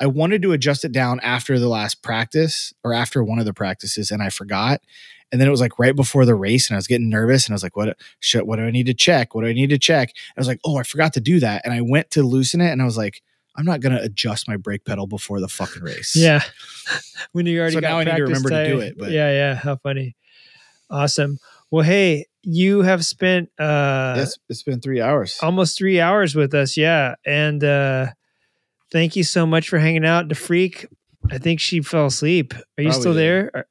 I 0.00 0.06
wanted 0.06 0.42
to 0.42 0.52
adjust 0.52 0.84
it 0.84 0.92
down 0.92 1.20
after 1.20 1.58
the 1.58 1.68
last 1.68 2.02
practice 2.02 2.72
or 2.82 2.94
after 2.94 3.22
one 3.22 3.38
of 3.38 3.44
the 3.44 3.52
practices, 3.52 4.10
and 4.10 4.22
I 4.22 4.30
forgot. 4.30 4.80
And 5.30 5.40
then 5.40 5.48
it 5.48 5.50
was 5.50 5.60
like 5.60 5.78
right 5.78 5.96
before 5.96 6.24
the 6.24 6.34
race, 6.34 6.68
and 6.68 6.76
I 6.76 6.78
was 6.78 6.86
getting 6.86 7.10
nervous, 7.10 7.46
and 7.46 7.52
I 7.52 7.56
was 7.56 7.62
like, 7.62 7.76
"What? 7.76 7.96
Shit! 8.20 8.46
What 8.46 8.56
do 8.56 8.64
I 8.64 8.70
need 8.70 8.86
to 8.86 8.94
check? 8.94 9.34
What 9.34 9.42
do 9.42 9.48
I 9.48 9.52
need 9.52 9.70
to 9.70 9.78
check?" 9.78 10.10
I 10.36 10.40
was 10.40 10.46
like, 10.46 10.60
"Oh, 10.64 10.76
I 10.76 10.84
forgot 10.84 11.12
to 11.14 11.20
do 11.20 11.40
that." 11.40 11.62
And 11.64 11.74
I 11.74 11.80
went 11.80 12.10
to 12.12 12.22
loosen 12.22 12.60
it, 12.60 12.70
and 12.70 12.80
I 12.80 12.84
was 12.84 12.96
like, 12.96 13.22
"I'm 13.56 13.64
not 13.64 13.80
gonna 13.80 14.00
adjust 14.02 14.48
my 14.48 14.56
brake 14.56 14.84
pedal 14.84 15.06
before 15.06 15.40
the 15.40 15.48
fucking 15.48 15.82
race." 15.82 16.14
yeah. 16.16 16.42
when 17.32 17.46
you 17.46 17.58
already 17.60 17.74
So 17.74 17.80
got 17.80 17.88
now 17.88 17.98
I 17.98 18.04
need 18.04 18.10
to 18.10 18.16
practice 18.16 18.28
remember 18.44 18.50
to 18.50 18.66
do 18.72 18.80
it, 18.80 18.94
but- 18.98 19.10
yeah, 19.10 19.30
yeah. 19.30 19.54
How 19.54 19.76
funny. 19.76 20.16
Awesome. 20.90 21.38
Well, 21.70 21.82
hey, 21.84 22.26
you 22.42 22.82
have 22.82 23.04
spent 23.04 23.48
uh 23.58 24.14
yes, 24.18 24.38
it's 24.48 24.62
been 24.62 24.80
three 24.80 25.00
hours. 25.00 25.38
almost 25.42 25.76
three 25.78 25.98
hours 26.00 26.34
with 26.36 26.54
us, 26.54 26.76
yeah. 26.76 27.14
And 27.26 27.64
uh 27.64 28.08
thank 28.92 29.16
you 29.16 29.24
so 29.24 29.46
much 29.46 29.68
for 29.68 29.78
hanging 29.78 30.04
out. 30.04 30.28
The 30.28 30.34
freak, 30.34 30.86
I 31.30 31.38
think 31.38 31.58
she 31.60 31.80
fell 31.82 32.06
asleep. 32.06 32.54
Are 32.54 32.82
you 32.82 32.88
Probably 32.90 33.00
still 33.00 33.14
there? 33.14 33.50
Are- 33.54 33.66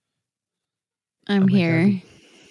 I'm 1.28 1.44
Oh 1.44 1.46
my 1.46 1.52
God. 1.52 1.56
here. 1.58 2.02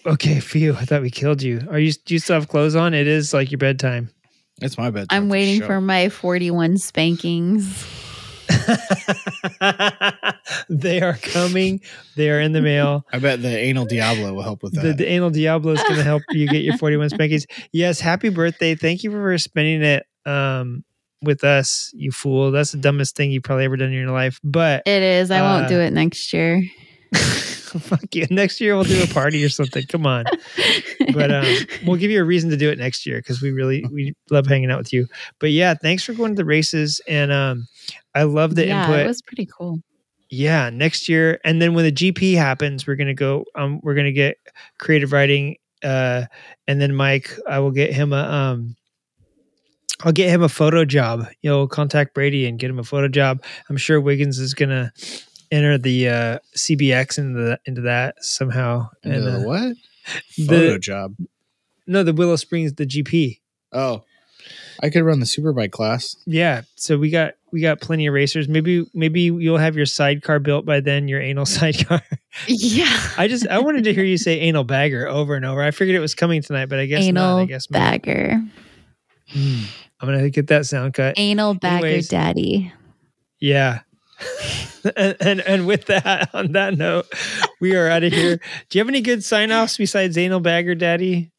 Okay, 0.06 0.40
phew. 0.40 0.74
I 0.74 0.84
thought 0.86 1.02
we 1.02 1.10
killed 1.10 1.42
you. 1.42 1.66
Are 1.70 1.78
you 1.78 1.92
do 1.92 2.14
you 2.14 2.18
still 2.20 2.34
have 2.34 2.48
clothes 2.48 2.74
on? 2.74 2.94
It 2.94 3.06
is 3.06 3.34
like 3.34 3.50
your 3.50 3.58
bedtime. 3.58 4.08
It's 4.62 4.78
my 4.78 4.90
bed. 4.90 5.08
I'm 5.10 5.28
waiting 5.28 5.62
for 5.62 5.80
my 5.80 6.08
41 6.08 6.78
spankings. 6.78 7.86
they 10.68 11.00
are 11.00 11.14
coming. 11.14 11.80
They 12.16 12.30
are 12.30 12.40
in 12.40 12.52
the 12.52 12.60
mail. 12.60 13.04
I 13.12 13.18
bet 13.18 13.42
the 13.42 13.56
anal 13.56 13.84
Diablo 13.86 14.32
will 14.34 14.42
help 14.42 14.62
with 14.62 14.74
that. 14.74 14.82
The, 14.82 14.92
the 14.92 15.08
anal 15.08 15.30
Diablo 15.30 15.72
is 15.72 15.82
going 15.82 15.96
to 15.96 16.02
help 16.04 16.22
you 16.30 16.48
get 16.48 16.62
your 16.62 16.76
41 16.76 17.10
spankings. 17.14 17.46
Yes, 17.72 18.00
happy 18.00 18.28
birthday. 18.28 18.74
Thank 18.74 19.02
you 19.04 19.10
for 19.10 19.36
spending 19.38 19.82
it 19.82 20.06
um, 20.26 20.84
with 21.22 21.44
us, 21.44 21.90
you 21.94 22.10
fool. 22.12 22.50
That's 22.50 22.72
the 22.72 22.78
dumbest 22.78 23.16
thing 23.16 23.30
you've 23.30 23.42
probably 23.44 23.64
ever 23.64 23.76
done 23.76 23.88
in 23.88 23.94
your 23.94 24.10
life. 24.10 24.40
But 24.44 24.82
It 24.86 25.02
is. 25.02 25.30
I 25.30 25.40
Uh, 25.40 25.42
won't 25.58 25.68
do 25.68 25.78
it 25.80 25.92
next 25.92 26.32
year. 26.32 26.62
fuck 27.80 28.14
you. 28.14 28.26
Next 28.30 28.60
year 28.60 28.74
we'll 28.74 28.84
do 28.84 29.02
a 29.02 29.06
party 29.06 29.44
or 29.44 29.48
something. 29.48 29.84
Come 29.86 30.06
on. 30.06 30.24
But 31.12 31.30
um, 31.30 31.46
we'll 31.86 31.96
give 31.96 32.10
you 32.10 32.20
a 32.20 32.24
reason 32.24 32.50
to 32.50 32.56
do 32.56 32.70
it 32.70 32.78
next 32.78 33.06
year 33.06 33.18
because 33.18 33.40
we 33.40 33.50
really 33.50 33.84
we 33.92 34.14
love 34.30 34.46
hanging 34.46 34.70
out 34.70 34.78
with 34.78 34.92
you. 34.92 35.06
But 35.38 35.50
yeah, 35.50 35.74
thanks 35.74 36.04
for 36.04 36.12
going 36.12 36.32
to 36.32 36.36
the 36.36 36.44
races 36.44 37.00
and 37.08 37.32
um, 37.32 37.66
I 38.14 38.24
love 38.24 38.54
the 38.54 38.66
yeah, 38.66 38.82
input. 38.82 39.00
it 39.00 39.06
was 39.06 39.22
pretty 39.22 39.46
cool. 39.46 39.80
Yeah, 40.30 40.70
next 40.70 41.10
year, 41.10 41.38
and 41.44 41.60
then 41.60 41.74
when 41.74 41.84
the 41.84 41.92
GP 41.92 42.36
happens, 42.36 42.86
we're 42.86 42.96
gonna 42.96 43.12
go. 43.12 43.44
Um, 43.54 43.80
we're 43.82 43.94
gonna 43.94 44.12
get 44.12 44.38
creative 44.78 45.12
riding, 45.12 45.56
uh, 45.84 46.24
and 46.66 46.80
then 46.80 46.94
Mike, 46.94 47.36
I 47.46 47.58
will 47.58 47.70
get 47.70 47.92
him 47.92 48.14
a 48.14 48.22
um, 48.22 48.74
I'll 50.04 50.12
get 50.12 50.30
him 50.30 50.42
a 50.42 50.48
photo 50.48 50.84
job. 50.84 51.26
You'll 51.42 51.68
contact 51.68 52.14
Brady 52.14 52.46
and 52.46 52.58
get 52.58 52.70
him 52.70 52.78
a 52.78 52.84
photo 52.84 53.08
job. 53.08 53.42
I'm 53.68 53.76
sure 53.76 54.00
Wiggins 54.00 54.38
is 54.38 54.54
gonna 54.54 54.92
enter 55.52 55.78
the 55.78 56.08
uh, 56.08 56.38
CBX 56.56 57.18
into 57.18 57.38
the, 57.40 57.60
into 57.66 57.82
that 57.82 58.16
somehow. 58.24 58.88
Into 59.04 59.16
and 59.18 59.26
the 59.26 59.36
uh, 59.38 59.42
what? 59.42 59.76
the- 60.36 60.46
Photo 60.46 60.78
job. 60.78 61.14
no, 61.86 62.02
the 62.02 62.12
Willow 62.12 62.34
Springs, 62.36 62.72
the 62.74 62.86
GP. 62.86 63.38
Oh, 63.72 64.02
I 64.82 64.90
could 64.90 65.04
run 65.04 65.20
the 65.20 65.26
superbike 65.26 65.70
class. 65.70 66.16
Yeah, 66.26 66.62
so 66.74 66.98
we 66.98 67.10
got 67.10 67.34
we 67.52 67.60
got 67.60 67.80
plenty 67.80 68.06
of 68.08 68.14
racers. 68.14 68.48
Maybe 68.48 68.84
maybe 68.92 69.20
you'll 69.20 69.58
have 69.58 69.76
your 69.76 69.86
sidecar 69.86 70.40
built 70.40 70.66
by 70.66 70.80
then. 70.80 71.06
Your 71.06 71.20
anal 71.20 71.46
sidecar. 71.46 72.02
Yeah. 72.48 73.00
I 73.16 73.28
just 73.28 73.46
I 73.46 73.60
wanted 73.60 73.84
to 73.84 73.94
hear 73.94 74.02
you 74.04 74.18
say 74.18 74.40
anal 74.40 74.64
bagger 74.64 75.06
over 75.06 75.36
and 75.36 75.44
over. 75.44 75.62
I 75.62 75.70
figured 75.70 75.94
it 75.94 76.00
was 76.00 76.14
coming 76.16 76.42
tonight, 76.42 76.66
but 76.66 76.80
I 76.80 76.86
guess 76.86 77.04
Anal 77.04 77.36
not. 77.36 77.42
I 77.42 77.44
guess 77.44 77.70
maybe- 77.70 77.80
bagger. 77.80 78.42
Hmm. 79.28 79.62
I'm 80.00 80.08
gonna 80.08 80.30
get 80.30 80.48
that 80.48 80.66
sound 80.66 80.94
cut. 80.94 81.14
Anal 81.16 81.54
bagger 81.54 81.86
Anyways. 81.86 82.08
daddy. 82.08 82.72
Yeah. 83.38 83.80
and, 84.96 85.16
and 85.20 85.40
and 85.40 85.66
with 85.66 85.86
that, 85.86 86.30
on 86.34 86.52
that 86.52 86.76
note, 86.76 87.06
we 87.60 87.74
are 87.76 87.88
out 87.88 88.02
of 88.04 88.12
here. 88.12 88.36
Do 88.68 88.78
you 88.78 88.80
have 88.80 88.88
any 88.88 89.00
good 89.00 89.22
sign 89.24 89.52
offs 89.52 89.76
besides 89.76 90.16
anal 90.18 90.40
bagger 90.40 90.74
daddy? 90.74 91.30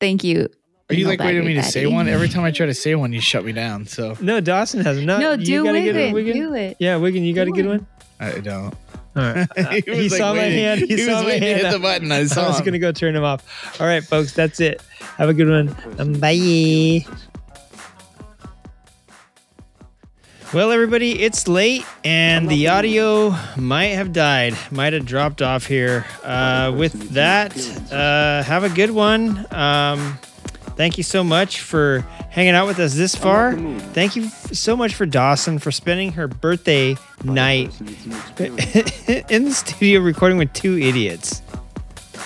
Thank 0.00 0.24
you. 0.24 0.48
Are 0.88 0.94
you 0.94 1.06
like 1.06 1.20
waiting 1.20 1.42
bagger 1.42 1.46
me 1.48 1.54
to 1.54 1.62
say 1.62 1.86
one? 1.86 2.08
Every 2.08 2.28
time 2.34 2.44
I 2.44 2.50
try 2.50 2.66
to 2.66 2.74
say 2.74 2.94
one, 2.94 3.12
you 3.12 3.20
shut 3.20 3.44
me 3.44 3.52
down. 3.52 3.86
So 3.86 4.16
No, 4.20 4.40
Dawson 4.40 4.80
has 4.80 5.00
not. 5.00 5.20
No, 5.20 5.32
you 5.32 5.44
do 5.44 5.64
got 5.64 5.74
a 5.74 5.78
it. 5.78 6.04
one, 6.06 6.12
Wiggin? 6.14 6.32
Do 6.36 6.54
it. 6.54 6.76
Yeah, 6.80 6.96
Wigan, 6.96 7.22
you 7.22 7.32
got 7.34 7.46
a 7.48 7.52
good 7.52 7.66
it. 7.66 7.68
one. 7.68 7.86
I 8.18 8.32
don't. 8.40 8.74
All 9.16 9.22
right. 9.22 9.48
He 9.56 9.80
he 9.80 9.90
was, 10.04 10.12
like, 10.12 10.18
saw 10.18 10.32
my 10.32 10.38
waiting. 10.40 10.58
hand. 10.58 10.80
He, 10.80 10.86
He 10.86 10.98
saw 10.98 11.14
was 11.14 11.22
my 11.22 11.26
waiting 11.26 11.40
to 11.42 11.46
hand. 11.48 11.60
hit 11.66 11.72
the 11.72 11.78
button. 11.80 12.12
I 12.12 12.16
I 12.16 12.20
was 12.20 12.58
him. 12.58 12.64
gonna 12.64 12.78
go 12.78 12.92
turn 12.92 13.14
him 13.16 13.24
off. 13.24 13.80
All 13.80 13.86
right, 13.86 14.02
folks, 14.04 14.32
that's 14.34 14.60
it. 14.60 14.80
Have 15.16 15.28
a 15.28 15.34
good 15.34 15.48
one. 15.48 15.76
Um, 15.98 16.12
bye. 16.14 17.04
Well, 20.52 20.72
everybody, 20.72 21.22
it's 21.22 21.46
late 21.46 21.86
and 22.02 22.48
the 22.48 22.66
audio 22.66 23.36
might 23.56 23.90
have 23.90 24.12
died, 24.12 24.56
might 24.72 24.92
have 24.94 25.06
dropped 25.06 25.42
off 25.42 25.64
here. 25.64 26.04
Uh, 26.24 26.74
with 26.76 27.10
that, 27.10 27.56
uh, 27.92 28.42
have 28.42 28.64
a 28.64 28.68
good 28.68 28.90
one. 28.90 29.46
Um, 29.52 30.18
thank 30.76 30.98
you 30.98 31.04
so 31.04 31.22
much 31.22 31.60
for 31.60 32.00
hanging 32.30 32.54
out 32.54 32.66
with 32.66 32.80
us 32.80 32.94
this 32.94 33.14
far. 33.14 33.56
Thank 33.92 34.16
you 34.16 34.28
so 34.28 34.74
much 34.76 34.96
for 34.96 35.06
Dawson 35.06 35.60
for 35.60 35.70
spending 35.70 36.10
her 36.14 36.26
birthday 36.26 36.96
night 37.22 37.72
in 38.40 39.44
the 39.44 39.52
studio 39.54 40.00
recording 40.00 40.36
with 40.36 40.52
two 40.52 40.76
idiots. 40.78 41.42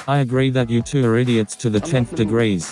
I 0.08 0.18
agree 0.18 0.48
that 0.48 0.70
you 0.70 0.80
two 0.80 1.04
are 1.04 1.18
idiots 1.18 1.54
to 1.56 1.68
the 1.68 1.80
10th 1.80 2.14
degrees. 2.14 2.70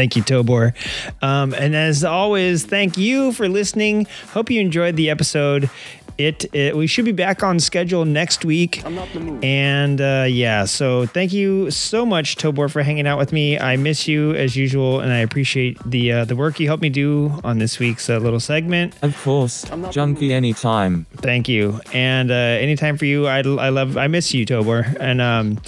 Thank 0.00 0.16
you, 0.16 0.22
Tobor. 0.22 0.72
Um, 1.20 1.52
and 1.52 1.76
as 1.76 2.04
always, 2.04 2.64
thank 2.64 2.96
you 2.96 3.32
for 3.32 3.50
listening. 3.50 4.06
Hope 4.32 4.50
you 4.50 4.58
enjoyed 4.58 4.96
the 4.96 5.10
episode. 5.10 5.68
It, 6.16 6.46
it 6.54 6.74
we 6.74 6.86
should 6.86 7.04
be 7.04 7.12
back 7.12 7.42
on 7.42 7.60
schedule 7.60 8.06
next 8.06 8.42
week. 8.42 8.82
And 9.42 10.00
uh, 10.00 10.24
yeah, 10.26 10.64
so 10.64 11.04
thank 11.04 11.34
you 11.34 11.70
so 11.70 12.06
much, 12.06 12.36
Tobor, 12.36 12.70
for 12.70 12.82
hanging 12.82 13.06
out 13.06 13.18
with 13.18 13.30
me. 13.30 13.58
I 13.58 13.76
miss 13.76 14.08
you 14.08 14.34
as 14.34 14.56
usual, 14.56 15.00
and 15.00 15.12
I 15.12 15.18
appreciate 15.18 15.78
the 15.84 16.12
uh, 16.12 16.24
the 16.24 16.34
work 16.34 16.58
you 16.58 16.66
helped 16.66 16.82
me 16.82 16.90
do 16.90 17.38
on 17.44 17.58
this 17.58 17.78
week's 17.78 18.08
uh, 18.08 18.16
little 18.18 18.40
segment. 18.40 18.94
Of 19.02 19.22
course, 19.22 19.64
junkie 19.90 20.32
anytime. 20.32 21.04
Thank 21.16 21.46
you. 21.46 21.80
And 21.92 22.30
uh, 22.30 22.34
anytime 22.34 22.96
for 22.96 23.04
you, 23.04 23.26
I, 23.26 23.40
I 23.40 23.68
love, 23.68 23.98
I 23.98 24.06
miss 24.06 24.32
you, 24.32 24.46
Tobor. 24.46 24.96
And 24.98 25.20
um, 25.20 25.58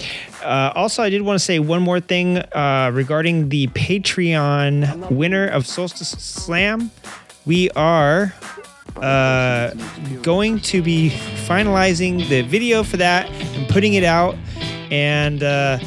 uh, 0.42 0.72
also, 0.74 1.02
I 1.02 1.10
did 1.10 1.22
want 1.22 1.38
to 1.38 1.44
say 1.44 1.58
one 1.58 1.82
more 1.82 2.00
thing 2.00 2.38
uh, 2.38 2.90
regarding 2.92 3.48
the 3.48 3.68
Patreon 3.68 5.10
winner 5.10 5.46
of 5.46 5.66
Solstice 5.66 6.10
Slam. 6.10 6.90
We 7.44 7.70
are 7.70 8.34
uh, 8.96 9.70
going 10.22 10.60
to 10.60 10.82
be 10.82 11.10
finalizing 11.46 12.28
the 12.28 12.42
video 12.42 12.82
for 12.82 12.96
that 12.98 13.28
and 13.30 13.68
putting 13.68 13.94
it 13.94 14.04
out. 14.04 14.36
And 14.90 15.42
uh, 15.42 15.78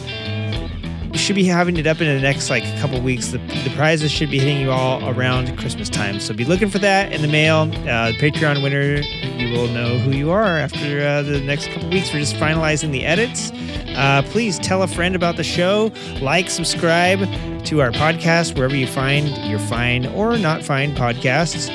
should 1.17 1.35
be 1.35 1.43
having 1.43 1.77
it 1.77 1.87
up 1.87 2.01
in 2.01 2.07
the 2.07 2.21
next 2.21 2.49
like 2.49 2.63
couple 2.79 2.99
weeks. 3.01 3.29
The, 3.29 3.37
the 3.37 3.71
prizes 3.75 4.11
should 4.11 4.29
be 4.29 4.39
hitting 4.39 4.61
you 4.61 4.71
all 4.71 5.07
around 5.09 5.57
Christmas 5.57 5.89
time. 5.89 6.19
So 6.19 6.33
be 6.33 6.45
looking 6.45 6.69
for 6.69 6.79
that 6.79 7.11
in 7.11 7.21
the 7.21 7.27
mail. 7.27 7.61
Uh, 7.61 8.11
Patreon 8.13 8.61
winner, 8.61 9.01
you 9.37 9.53
will 9.53 9.67
know 9.67 9.97
who 9.97 10.11
you 10.11 10.31
are 10.31 10.57
after 10.57 11.05
uh, 11.05 11.21
the 11.21 11.41
next 11.41 11.69
couple 11.69 11.89
weeks. 11.89 12.13
We're 12.13 12.19
just 12.19 12.35
finalizing 12.35 12.91
the 12.91 13.05
edits. 13.05 13.51
Uh, 13.95 14.21
please 14.25 14.59
tell 14.59 14.83
a 14.83 14.87
friend 14.87 15.15
about 15.15 15.37
the 15.37 15.43
show. 15.43 15.91
Like, 16.21 16.49
subscribe 16.49 17.19
to 17.65 17.81
our 17.81 17.91
podcast 17.91 18.55
wherever 18.55 18.75
you 18.75 18.87
find 18.87 19.29
your 19.49 19.59
fine 19.59 20.05
or 20.07 20.37
not 20.37 20.63
fine 20.63 20.95
podcasts. 20.95 21.69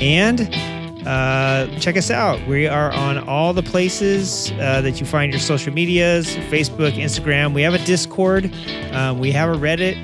And 0.00 0.40
uh, 1.06 1.66
check 1.78 1.96
us 1.96 2.10
out. 2.10 2.44
We 2.48 2.66
are 2.66 2.92
on 2.92 3.18
all 3.28 3.52
the 3.52 3.62
places 3.62 4.50
uh, 4.52 4.80
that 4.80 5.00
you 5.00 5.06
find 5.06 5.32
your 5.32 5.40
social 5.40 5.72
medias 5.72 6.34
Facebook, 6.36 6.92
Instagram. 6.92 7.54
We 7.54 7.62
have 7.62 7.74
a 7.74 7.84
Discord. 7.84 8.52
Um, 8.92 9.20
we 9.20 9.30
have 9.32 9.48
a 9.48 9.58
Reddit. 9.58 9.96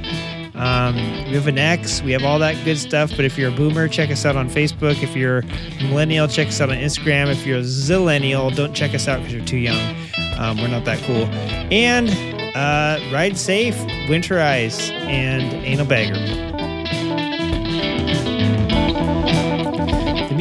Um, 0.54 0.94
we 0.94 1.34
have 1.34 1.48
an 1.48 1.58
X. 1.58 2.02
We 2.02 2.12
have 2.12 2.22
all 2.22 2.38
that 2.38 2.62
good 2.64 2.78
stuff. 2.78 3.10
But 3.10 3.24
if 3.24 3.36
you're 3.36 3.50
a 3.50 3.54
boomer, 3.54 3.88
check 3.88 4.10
us 4.10 4.24
out 4.24 4.36
on 4.36 4.48
Facebook. 4.48 5.02
If 5.02 5.16
you're 5.16 5.42
millennial, 5.80 6.28
check 6.28 6.48
us 6.48 6.60
out 6.60 6.70
on 6.70 6.76
Instagram. 6.76 7.32
If 7.32 7.44
you're 7.44 7.58
a 7.58 7.62
zillennial, 7.62 8.54
don't 8.54 8.72
check 8.72 8.94
us 8.94 9.08
out 9.08 9.18
because 9.18 9.34
you're 9.34 9.44
too 9.44 9.56
young. 9.56 9.96
Um, 10.38 10.58
we're 10.58 10.68
not 10.68 10.84
that 10.84 11.02
cool. 11.02 11.26
And 11.72 12.10
uh, 12.54 13.00
ride 13.12 13.36
safe, 13.36 13.76
winterize, 14.08 14.90
and 14.90 15.52
anal 15.64 15.86
bagger. 15.86 16.51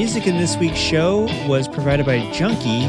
Music 0.02 0.26
in 0.26 0.40
this 0.40 0.58
week's 0.58 0.80
show 0.80 1.28
was 1.48 1.68
provided 1.68 2.08
by 2.08 2.20
Junkie, 2.32 2.86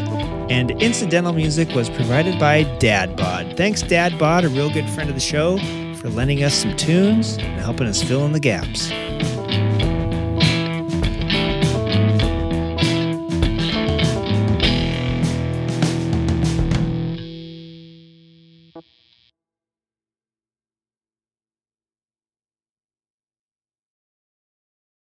and 0.50 0.70
incidental 0.82 1.34
music 1.34 1.68
was 1.74 1.90
provided 1.90 2.40
by 2.40 2.62
Dad 2.78 3.16
Bod. 3.16 3.54
Thanks, 3.54 3.82
Dad 3.82 4.18
Bod, 4.18 4.46
a 4.46 4.48
real 4.48 4.72
good 4.72 4.88
friend 4.88 5.10
of 5.10 5.14
the 5.14 5.20
show, 5.20 5.58
for 5.96 6.08
lending 6.08 6.42
us 6.42 6.54
some 6.54 6.74
tunes 6.74 7.36
and 7.36 7.60
helping 7.60 7.86
us 7.86 8.02
fill 8.02 8.24
in 8.24 8.32
the 8.32 8.40
gaps. 8.40 8.90